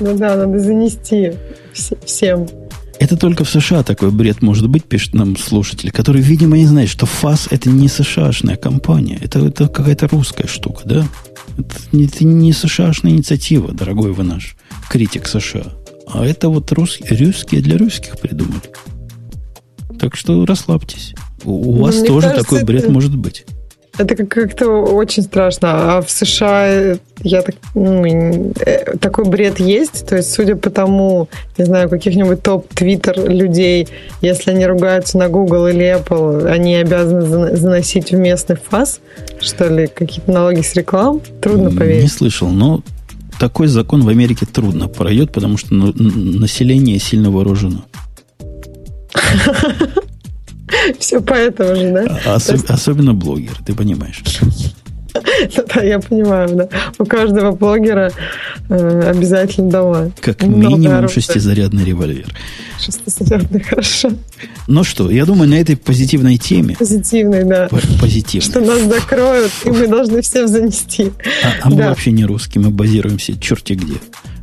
Ну 0.00 0.16
да, 0.16 0.36
надо 0.36 0.58
занести 0.58 1.32
всем. 2.04 2.48
Это 3.02 3.16
только 3.16 3.42
в 3.42 3.50
США 3.50 3.82
такой 3.82 4.12
бред 4.12 4.42
может 4.42 4.68
быть, 4.68 4.84
пишет 4.84 5.12
нам 5.12 5.36
слушатель, 5.36 5.90
который, 5.90 6.22
видимо, 6.22 6.56
не 6.56 6.66
знает, 6.66 6.88
что 6.88 7.04
ФАС 7.04 7.48
это 7.50 7.68
не 7.68 7.88
США-шная 7.88 8.54
компания. 8.54 9.18
Это, 9.20 9.40
это 9.40 9.66
какая-то 9.66 10.06
русская 10.06 10.46
штука, 10.46 10.82
да? 10.84 11.08
Это 11.58 11.74
не, 11.90 12.04
это 12.04 12.24
не 12.24 12.52
США-шная 12.52 13.10
инициатива, 13.10 13.72
дорогой 13.72 14.12
вы 14.12 14.22
наш 14.22 14.54
критик 14.88 15.26
США. 15.26 15.72
А 16.06 16.24
это 16.24 16.48
вот 16.48 16.70
русские, 16.70 17.18
русские 17.18 17.60
для 17.60 17.76
русских 17.76 18.20
придумали. 18.20 18.70
Так 19.98 20.14
что 20.14 20.46
расслабьтесь. 20.46 21.12
У, 21.42 21.72
у 21.72 21.82
вас 21.82 21.96
Мне 21.96 22.06
тоже 22.06 22.28
кажется, 22.28 22.44
такой 22.44 22.62
бред 22.62 22.84
это... 22.84 22.92
может 22.92 23.16
быть. 23.16 23.44
Это 23.98 24.16
как-то 24.24 24.68
очень 24.68 25.22
страшно. 25.22 25.96
А 25.96 26.02
в 26.02 26.10
США 26.10 26.96
я 27.22 27.42
так, 27.42 27.54
ну, 27.74 28.52
э, 28.60 28.96
такой 28.96 29.26
бред 29.26 29.60
есть. 29.60 30.06
То 30.06 30.16
есть, 30.16 30.32
судя 30.32 30.56
по 30.56 30.70
тому, 30.70 31.28
не 31.58 31.66
знаю, 31.66 31.90
каких-нибудь 31.90 32.42
топ-твиттер 32.42 33.28
людей, 33.28 33.88
если 34.22 34.52
они 34.52 34.66
ругаются 34.66 35.18
на 35.18 35.28
Google 35.28 35.68
или 35.68 35.84
Apple, 35.98 36.46
они 36.46 36.76
обязаны 36.76 37.54
заносить 37.56 38.12
в 38.12 38.16
местный 38.16 38.56
ФАС, 38.56 39.00
что 39.40 39.68
ли, 39.68 39.86
какие-то 39.88 40.32
налоги 40.32 40.62
с 40.62 40.74
реклам. 40.74 41.20
Трудно 41.42 41.70
поверить. 41.70 42.04
Не 42.04 42.08
слышал, 42.08 42.48
но 42.48 42.82
такой 43.38 43.66
закон 43.66 44.02
в 44.02 44.08
Америке 44.08 44.46
трудно 44.46 44.88
пройдет, 44.88 45.32
потому 45.32 45.58
что 45.58 45.74
ну, 45.74 45.92
население 45.96 46.98
сильно 46.98 47.30
вооружено. 47.30 47.84
Все 50.98 51.20
поэтому 51.20 51.76
же, 51.76 51.92
да? 51.92 52.34
Особ, 52.34 52.56
есть... 52.56 52.70
Особенно 52.70 53.14
блогер, 53.14 53.56
ты 53.64 53.74
понимаешь. 53.74 54.22
Да, 55.74 55.82
я 55.82 55.98
понимаю, 55.98 56.48
да. 56.54 56.68
У 56.98 57.04
каждого 57.04 57.52
блогера 57.52 58.10
э, 58.70 59.10
обязательно 59.10 59.70
дома. 59.70 60.10
Как 60.20 60.42
минимум 60.42 61.06
шестизарядный 61.08 61.84
револьвер. 61.84 62.28
Шестизарядный, 62.80 63.60
хорошо. 63.68 64.10
Ну 64.66 64.84
что, 64.84 65.10
я 65.10 65.26
думаю, 65.26 65.50
на 65.50 65.56
этой 65.56 65.76
позитивной 65.76 66.38
теме... 66.38 66.76
Позитивной, 66.76 67.44
да. 67.44 67.68
Позитивной. 68.00 68.50
Что 68.50 68.60
нас 68.60 68.80
закроют, 68.82 69.52
и 69.64 69.70
мы 69.70 69.86
должны 69.86 70.22
всем 70.22 70.48
занести. 70.48 71.12
А, 71.44 71.66
а 71.66 71.70
мы 71.70 71.82
вообще 71.82 72.10
не 72.10 72.24
русские, 72.24 72.64
мы 72.64 72.70
базируемся 72.70 73.38
черти 73.38 73.74
где. 73.74 73.96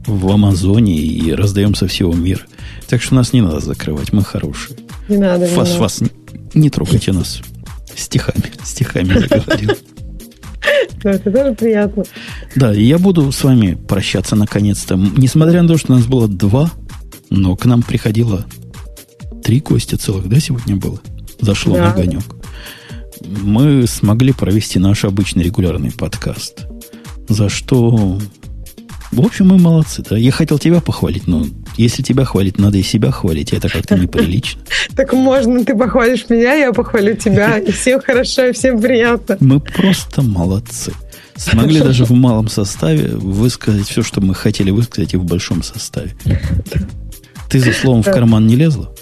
В 0.06 0.32
Амазоне 0.32 0.98
и 0.98 1.34
раздаем 1.34 1.76
со 1.76 1.88
всего 1.88 2.14
мира. 2.14 2.42
Так 2.88 3.02
что 3.02 3.16
нас 3.16 3.34
не 3.34 3.42
надо 3.42 3.60
закрывать, 3.60 4.14
мы 4.14 4.24
хорошие. 4.24 4.78
Не 5.08 5.18
надо, 5.18 5.46
вас, 5.48 5.50
не 5.50 5.56
надо. 5.56 5.80
Вас 5.80 6.02
не, 6.54 6.70
трогайте 6.70 7.12
нас 7.12 7.42
стихами. 7.96 8.52
Стихами 8.64 9.20
заговорил. 9.20 9.72
Это 11.04 11.32
тоже 11.32 11.56
приятно. 11.56 12.04
Да, 12.56 12.74
и 12.74 12.84
я 12.84 12.98
буду 12.98 13.32
с 13.32 13.44
вами 13.44 13.76
прощаться 13.76 14.36
наконец-то. 14.36 14.96
Несмотря 14.96 15.62
на 15.62 15.68
то, 15.68 15.78
что 15.78 15.94
нас 15.94 16.06
было 16.06 16.28
два, 16.28 16.70
но 17.30 17.56
к 17.56 17.66
нам 17.66 17.82
приходило 17.82 18.46
три 19.44 19.60
гостя 19.60 19.98
целых, 19.98 20.28
да, 20.28 20.40
сегодня 20.40 20.76
было? 20.76 21.00
Зашло 21.40 21.76
да. 21.76 21.86
на 21.86 21.92
огонек. 21.94 22.24
Мы 23.22 23.86
смогли 23.88 24.34
провести 24.34 24.80
наш 24.80 25.06
обычный 25.06 25.44
регулярный 25.44 25.92
подкаст. 25.92 26.66
За 27.28 27.50
что 27.50 28.20
в 29.12 29.26
общем, 29.26 29.48
мы 29.48 29.58
молодцы. 29.58 30.04
Да? 30.08 30.18
Я 30.18 30.32
хотел 30.32 30.60
тебя 30.60 30.82
похвалить, 30.82 31.28
но 31.28 31.46
если 31.80 32.04
тебя 32.04 32.26
хвалить, 32.26 32.60
надо 32.60 32.78
и 32.78 32.84
себя 32.84 33.10
хвалить. 33.12 33.54
Это 33.54 33.70
как-то 33.70 33.96
неприлично. 33.96 34.62
Так 34.96 35.14
можно, 35.14 35.64
ты 35.64 35.76
похвалишь 35.76 36.26
меня, 36.30 36.54
я 36.56 36.74
похвалю 36.74 37.16
тебя. 37.16 37.58
И 37.70 37.72
всем 37.72 38.02
хорошо, 38.02 38.48
и 38.48 38.52
всем 38.52 38.82
приятно. 38.82 39.38
Мы 39.40 39.60
просто 39.60 40.22
молодцы. 40.22 40.92
Смогли 41.38 41.80
даже 41.80 42.04
в 42.04 42.12
малом 42.12 42.50
составе 42.50 43.08
высказать 43.08 43.88
все, 43.88 44.04
что 44.04 44.20
мы 44.20 44.36
хотели 44.36 44.72
высказать 44.72 45.14
и 45.14 45.18
в 45.18 45.24
большом 45.24 45.64
составе. 45.64 46.14
Ты 47.50 47.60
за 47.60 47.72
словом 47.72 48.04
в 48.04 48.12
карман 48.12 48.46
не 48.46 48.58
лезла? 48.58 48.94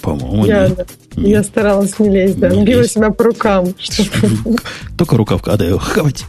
По-моему, 0.00 0.46
я, 0.46 0.68
нет. 0.68 0.88
нет. 1.16 1.28
Я 1.28 1.42
старалась 1.42 1.98
не 1.98 2.08
лезть, 2.08 2.38
да. 2.38 2.48
Не 2.48 2.64
Била 2.64 2.80
лезть. 2.80 2.94
себя 2.94 3.10
по 3.10 3.24
рукам. 3.24 3.74
Только 4.96 5.16
рукавка. 5.16 5.52
А 5.52 5.56
да, 5.56 5.78
хавать. 5.78 6.24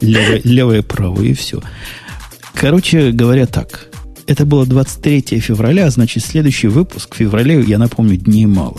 Левое, 0.00 0.40
левое, 0.42 0.82
правое, 0.82 1.26
и 1.26 1.34
все. 1.34 1.60
Короче 2.54 3.12
говоря, 3.12 3.46
так. 3.46 3.88
Это 4.26 4.46
было 4.46 4.64
23 4.64 5.38
февраля, 5.40 5.86
а 5.86 5.90
значит, 5.90 6.24
следующий 6.24 6.68
выпуск 6.68 7.14
в 7.14 7.18
феврале, 7.18 7.60
я 7.60 7.78
напомню, 7.78 8.16
дней 8.16 8.46
мало. 8.46 8.78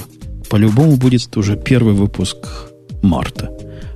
По-любому 0.50 0.98
будет 0.98 1.38
уже 1.38 1.56
первый 1.56 1.94
выпуск 1.94 2.38
марта. 3.04 3.52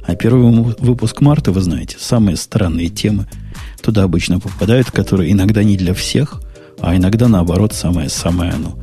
А 0.05 0.15
первый 0.15 0.75
выпуск 0.79 1.21
марта, 1.21 1.51
вы 1.51 1.61
знаете, 1.61 1.97
самые 1.99 2.35
странные 2.35 2.89
темы 2.89 3.27
туда 3.81 4.03
обычно 4.03 4.39
попадают, 4.39 4.91
которые 4.91 5.31
иногда 5.31 5.63
не 5.63 5.77
для 5.77 5.93
всех, 5.93 6.41
а 6.79 6.95
иногда, 6.95 7.27
наоборот, 7.27 7.73
самое-самое 7.73 8.51
оно. 8.51 8.77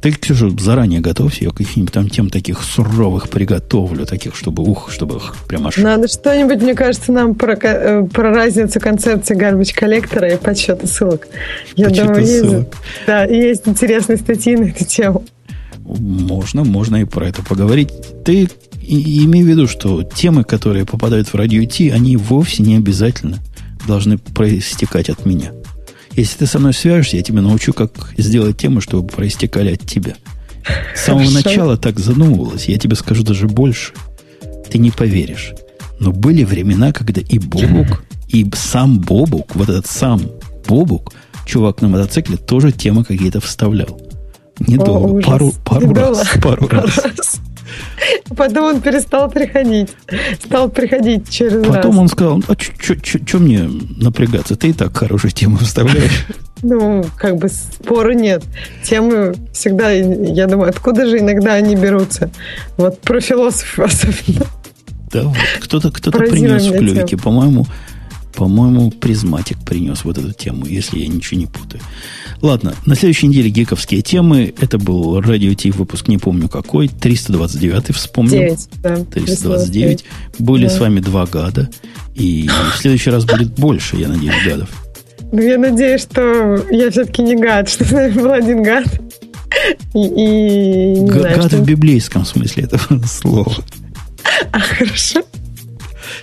Ты, 0.00 0.12
Ксюша, 0.12 0.50
заранее 0.58 1.00
готовься, 1.00 1.44
я 1.44 1.50
каких-нибудь 1.50 1.92
там 1.92 2.08
тем 2.08 2.30
таких 2.30 2.62
суровых 2.62 3.28
приготовлю, 3.28 4.06
таких, 4.06 4.34
чтобы 4.34 4.62
ух, 4.62 4.90
чтобы 4.90 5.16
их 5.16 5.34
прям 5.46 5.66
аж... 5.66 5.76
Надо 5.76 6.08
что-нибудь, 6.08 6.62
мне 6.62 6.74
кажется, 6.74 7.12
нам 7.12 7.34
про, 7.34 7.52
э, 7.52 8.06
про 8.06 8.30
разницу 8.30 8.80
концепции 8.80 9.34
гарбич 9.34 9.74
коллектора 9.74 10.28
и 10.32 10.36
подсчета 10.36 10.86
ссылок. 10.86 11.28
Я 11.76 11.86
подсчета 11.86 12.08
думаю, 12.08 12.26
ссылок. 12.26 12.54
есть, 12.54 12.68
да, 13.06 13.24
есть 13.24 13.62
интересные 13.68 14.16
статьи 14.16 14.56
на 14.56 14.64
эту 14.64 14.86
тему. 14.86 15.24
Можно, 15.84 16.64
можно 16.64 16.96
и 16.96 17.04
про 17.04 17.28
это 17.28 17.42
поговорить. 17.42 17.90
Ты 18.24 18.48
и, 18.80 19.24
имей 19.24 19.42
в 19.42 19.46
виду, 19.46 19.68
что 19.68 20.02
темы, 20.02 20.44
которые 20.44 20.86
попадают 20.86 21.28
в 21.28 21.34
радио 21.34 21.64
Ти, 21.64 21.90
они 21.90 22.16
вовсе 22.16 22.62
не 22.62 22.76
обязательно 22.76 23.38
должны 23.86 24.18
проистекать 24.18 25.10
от 25.10 25.26
меня. 25.26 25.52
Если 26.16 26.38
ты 26.38 26.46
со 26.46 26.58
мной 26.58 26.74
свяжешься, 26.74 27.16
я 27.16 27.22
тебе 27.22 27.40
научу, 27.40 27.72
как 27.72 28.12
сделать 28.16 28.56
тему, 28.56 28.80
чтобы 28.80 29.08
проистекали 29.08 29.74
от 29.74 29.86
тебя. 29.86 30.14
С 30.94 31.04
самого 31.04 31.26
Хорошо. 31.26 31.48
начала 31.48 31.76
так 31.76 31.98
задумывалось. 31.98 32.66
Я 32.66 32.78
тебе 32.78 32.96
скажу 32.96 33.22
даже 33.22 33.46
больше. 33.46 33.92
Ты 34.70 34.78
не 34.78 34.90
поверишь. 34.90 35.52
Но 35.98 36.12
были 36.12 36.44
времена, 36.44 36.92
когда 36.92 37.20
и 37.20 37.38
Бобук, 37.38 38.04
и 38.28 38.48
сам 38.54 38.98
Бобук, 38.98 39.54
вот 39.54 39.68
этот 39.68 39.86
сам 39.86 40.22
Бобук, 40.66 41.12
чувак 41.46 41.82
на 41.82 41.88
мотоцикле, 41.88 42.36
тоже 42.36 42.72
темы 42.72 43.04
какие-то 43.04 43.40
вставлял. 43.40 44.00
Недолго. 44.60 45.18
О, 45.18 45.22
пару, 45.22 45.52
пару 45.64 45.94
раз. 45.94 46.28
Пару 46.42 46.68
раз. 46.68 47.40
Потом 48.36 48.64
он 48.76 48.80
перестал 48.80 49.30
приходить. 49.30 49.90
Стал 50.44 50.68
приходить 50.68 51.28
через 51.28 51.64
Потом 51.66 51.92
раз. 51.92 52.00
он 52.00 52.08
сказал, 52.08 52.42
а 52.48 52.54
что 52.58 53.38
мне 53.38 53.68
напрягаться? 53.96 54.56
Ты 54.56 54.68
и 54.68 54.72
так 54.72 54.96
хорошую 54.96 55.30
тему 55.32 55.58
вставляешь. 55.58 56.26
Ну, 56.62 57.06
как 57.16 57.36
бы 57.36 57.48
спора 57.48 58.12
нет. 58.12 58.42
Темы 58.82 59.34
всегда, 59.50 59.90
я 59.92 60.46
думаю, 60.46 60.68
откуда 60.68 61.06
же 61.06 61.18
иногда 61.18 61.54
они 61.54 61.74
берутся? 61.74 62.30
Вот 62.76 63.00
про 63.00 63.22
философов 63.22 63.86
особенно. 63.86 64.44
Да, 65.10 65.22
вот 65.22 65.36
кто-то 65.60 65.90
кто 65.90 66.12
принес 66.12 66.66
в 66.66 66.76
клювике. 66.76 67.16
По-моему, 67.16 67.66
по-моему, 68.34 68.90
призматик 68.90 69.58
принес 69.64 70.04
вот 70.04 70.18
эту 70.18 70.32
тему, 70.32 70.66
если 70.66 70.98
я 70.98 71.08
ничего 71.08 71.40
не 71.40 71.46
путаю. 71.46 71.82
Ладно, 72.40 72.74
на 72.86 72.94
следующей 72.94 73.26
неделе 73.26 73.50
гиковские 73.50 74.02
темы. 74.02 74.54
Это 74.60 74.78
был 74.78 75.20
Радио-Т 75.20 75.70
выпуск, 75.70 76.08
не 76.08 76.18
помню 76.18 76.48
какой, 76.48 76.88
329 76.88 77.94
вспомнил. 77.94 78.32
9, 78.32 78.68
да. 78.82 78.96
329. 79.04 80.04
Были 80.38 80.64
да. 80.64 80.70
с 80.70 80.78
вами 80.78 81.00
два 81.00 81.26
гада. 81.26 81.68
И 82.14 82.48
в 82.48 82.78
следующий 82.78 83.10
раз 83.10 83.24
будет 83.24 83.54
больше, 83.54 83.96
я 83.96 84.08
надеюсь, 84.08 84.34
гадов. 84.44 84.68
Ну, 85.32 85.40
я 85.40 85.58
надеюсь, 85.58 86.02
что 86.02 86.64
я 86.70 86.90
все-таки 86.90 87.22
не 87.22 87.36
гад, 87.36 87.68
что 87.70 87.84
с 87.84 87.90
нами 87.90 88.12
был 88.12 88.32
один 88.32 88.62
гад. 88.62 88.84
И, 89.94 89.98
и 89.98 91.00
не 91.00 91.06
Г- 91.08 91.20
знаю, 91.20 91.36
гад 91.36 91.46
что... 91.46 91.56
в 91.58 91.64
библейском 91.66 92.24
смысле 92.24 92.64
этого 92.64 93.02
слова. 93.06 93.52
А, 94.52 94.60
хорошо. 94.60 95.22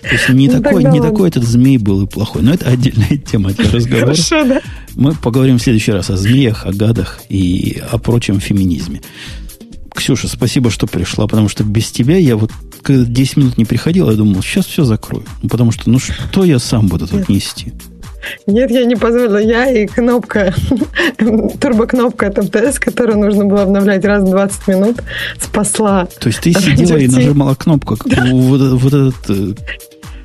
То 0.02 0.10
есть 0.10 0.30
не, 0.30 0.48
ну, 0.48 0.62
такой, 0.62 0.84
не 0.84 1.02
такой 1.02 1.30
этот 1.30 1.44
змей 1.44 1.78
был 1.78 2.04
и 2.04 2.08
плохой. 2.08 2.42
Но 2.42 2.54
это 2.54 2.70
отдельная 2.70 3.18
тема 3.18 3.52
для 3.52 3.72
разговора. 3.72 4.06
Хорошо, 4.06 4.44
да. 4.46 4.62
Мы 4.96 5.14
поговорим 5.14 5.58
в 5.58 5.62
следующий 5.62 5.92
раз 5.92 6.10
о 6.10 6.18
змеях, 6.18 6.66
о 6.66 6.74
гадах 6.74 7.22
и 7.30 7.82
о 7.92 7.98
прочем 7.98 8.40
феминизме. 8.40 9.02
Ксюша, 9.94 10.28
спасибо, 10.28 10.70
что 10.70 10.86
пришла, 10.86 11.28
потому 11.28 11.50
что 11.50 11.64
без 11.64 11.92
тебя 11.92 12.18
я 12.18 12.38
вот 12.38 12.52
когда 12.84 13.04
10 13.04 13.38
минут 13.38 13.58
не 13.58 13.66
приходил, 13.66 14.10
я 14.10 14.16
думал, 14.16 14.42
сейчас 14.42 14.66
все 14.66 14.86
закрою. 14.86 15.26
Ну, 15.42 15.50
потому 15.50 15.72
что, 15.72 15.90
ну 15.90 16.00
что 16.00 16.46
я 16.46 16.60
сам 16.60 16.88
буду 16.88 17.08
тут 17.08 17.28
нести? 17.28 17.74
Нет, 18.46 18.72
я 18.72 18.86
не 18.86 18.96
позволила. 18.96 19.38
Я 19.38 19.70
и 19.70 19.86
кнопка, 19.86 20.54
турбокнопка 21.60 22.30
ТМТС, 22.32 22.80
которую 22.80 23.20
нужно 23.20 23.46
было 23.46 23.64
обновлять 23.64 24.06
раз 24.06 24.24
в 24.24 24.30
20 24.30 24.68
минут, 24.68 24.98
спасла. 25.40 26.08
То 26.20 26.28
есть 26.28 26.42
ты 26.42 26.54
сидела 26.54 26.98
и 26.98 27.08
нажимала 27.08 27.56
кнопку, 27.56 27.98
как 27.98 28.08
да. 28.08 28.26
вот, 28.32 28.62
вот 28.82 28.94
этот 28.94 29.30
э, 29.30 29.54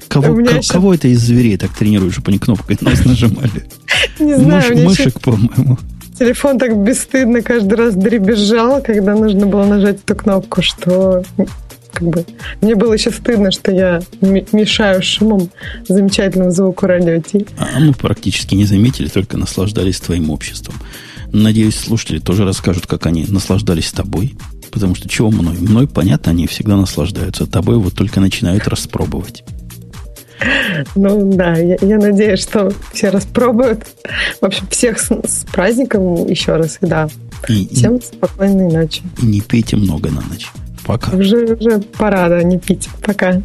Кого, 0.08 0.34
к, 0.34 0.40
еще... 0.40 0.72
кого 0.72 0.94
это 0.94 1.08
из 1.08 1.20
зверей 1.20 1.56
так 1.56 1.70
тренируют, 1.70 2.12
чтобы 2.12 2.28
они 2.28 2.38
кнопкой 2.38 2.76
нас 2.82 3.04
нажимали? 3.04 3.66
Не 4.18 4.36
знаю. 4.36 4.76
Мыш, 4.76 4.84
мышек, 4.84 5.20
по-моему. 5.20 5.78
Телефон 6.18 6.58
так 6.58 6.76
бесстыдно 6.76 7.40
каждый 7.40 7.74
раз 7.74 7.94
дребезжал, 7.94 8.82
когда 8.82 9.14
нужно 9.14 9.46
было 9.46 9.64
нажать 9.64 10.00
эту 10.04 10.14
кнопку, 10.14 10.60
что 10.60 11.22
как 11.92 12.08
бы 12.08 12.24
мне 12.60 12.74
было 12.74 12.92
еще 12.92 13.10
стыдно, 13.10 13.50
что 13.50 13.70
я 13.72 14.02
мешаю 14.20 15.02
шумом 15.02 15.50
замечательному 15.88 16.50
звуку 16.50 16.86
радио 16.86 17.20
Ти. 17.20 17.46
А 17.58 17.78
мы 17.80 17.92
практически 17.92 18.54
не 18.54 18.64
заметили, 18.64 19.08
только 19.08 19.36
наслаждались 19.36 20.00
твоим 20.00 20.30
обществом. 20.30 20.74
Надеюсь, 21.32 21.76
слушатели 21.76 22.18
тоже 22.18 22.44
расскажут, 22.44 22.86
как 22.86 23.06
они 23.06 23.24
наслаждались 23.26 23.90
тобой. 23.92 24.34
Потому 24.70 24.94
что 24.94 25.08
чего 25.08 25.30
мной? 25.30 25.56
Мной, 25.58 25.86
понятно, 25.86 26.32
они 26.32 26.46
всегда 26.46 26.76
наслаждаются. 26.76 27.46
Тобой 27.46 27.76
вот 27.76 27.94
только 27.94 28.20
начинают 28.20 28.68
распробовать. 28.68 29.44
Ну 30.94 31.32
да, 31.34 31.56
я, 31.56 31.76
я 31.80 31.98
надеюсь, 31.98 32.40
что 32.40 32.72
все 32.92 33.10
распробуют. 33.10 33.86
В 34.40 34.44
общем, 34.44 34.66
всех 34.68 34.98
с, 34.98 35.10
с 35.10 35.44
праздником 35.52 36.26
еще 36.26 36.56
раз, 36.56 36.78
и 36.80 36.86
да. 36.86 37.08
И, 37.48 37.68
Всем 37.72 38.00
спокойной 38.00 38.72
ночи. 38.72 39.02
И 39.20 39.26
не 39.26 39.40
пейте 39.40 39.76
много 39.76 40.10
на 40.10 40.22
ночь. 40.22 40.48
Пока. 40.86 41.16
Уже, 41.16 41.54
уже 41.54 41.80
пора, 41.98 42.28
да, 42.28 42.42
не 42.42 42.58
пить. 42.58 42.88
Пока. 43.04 43.40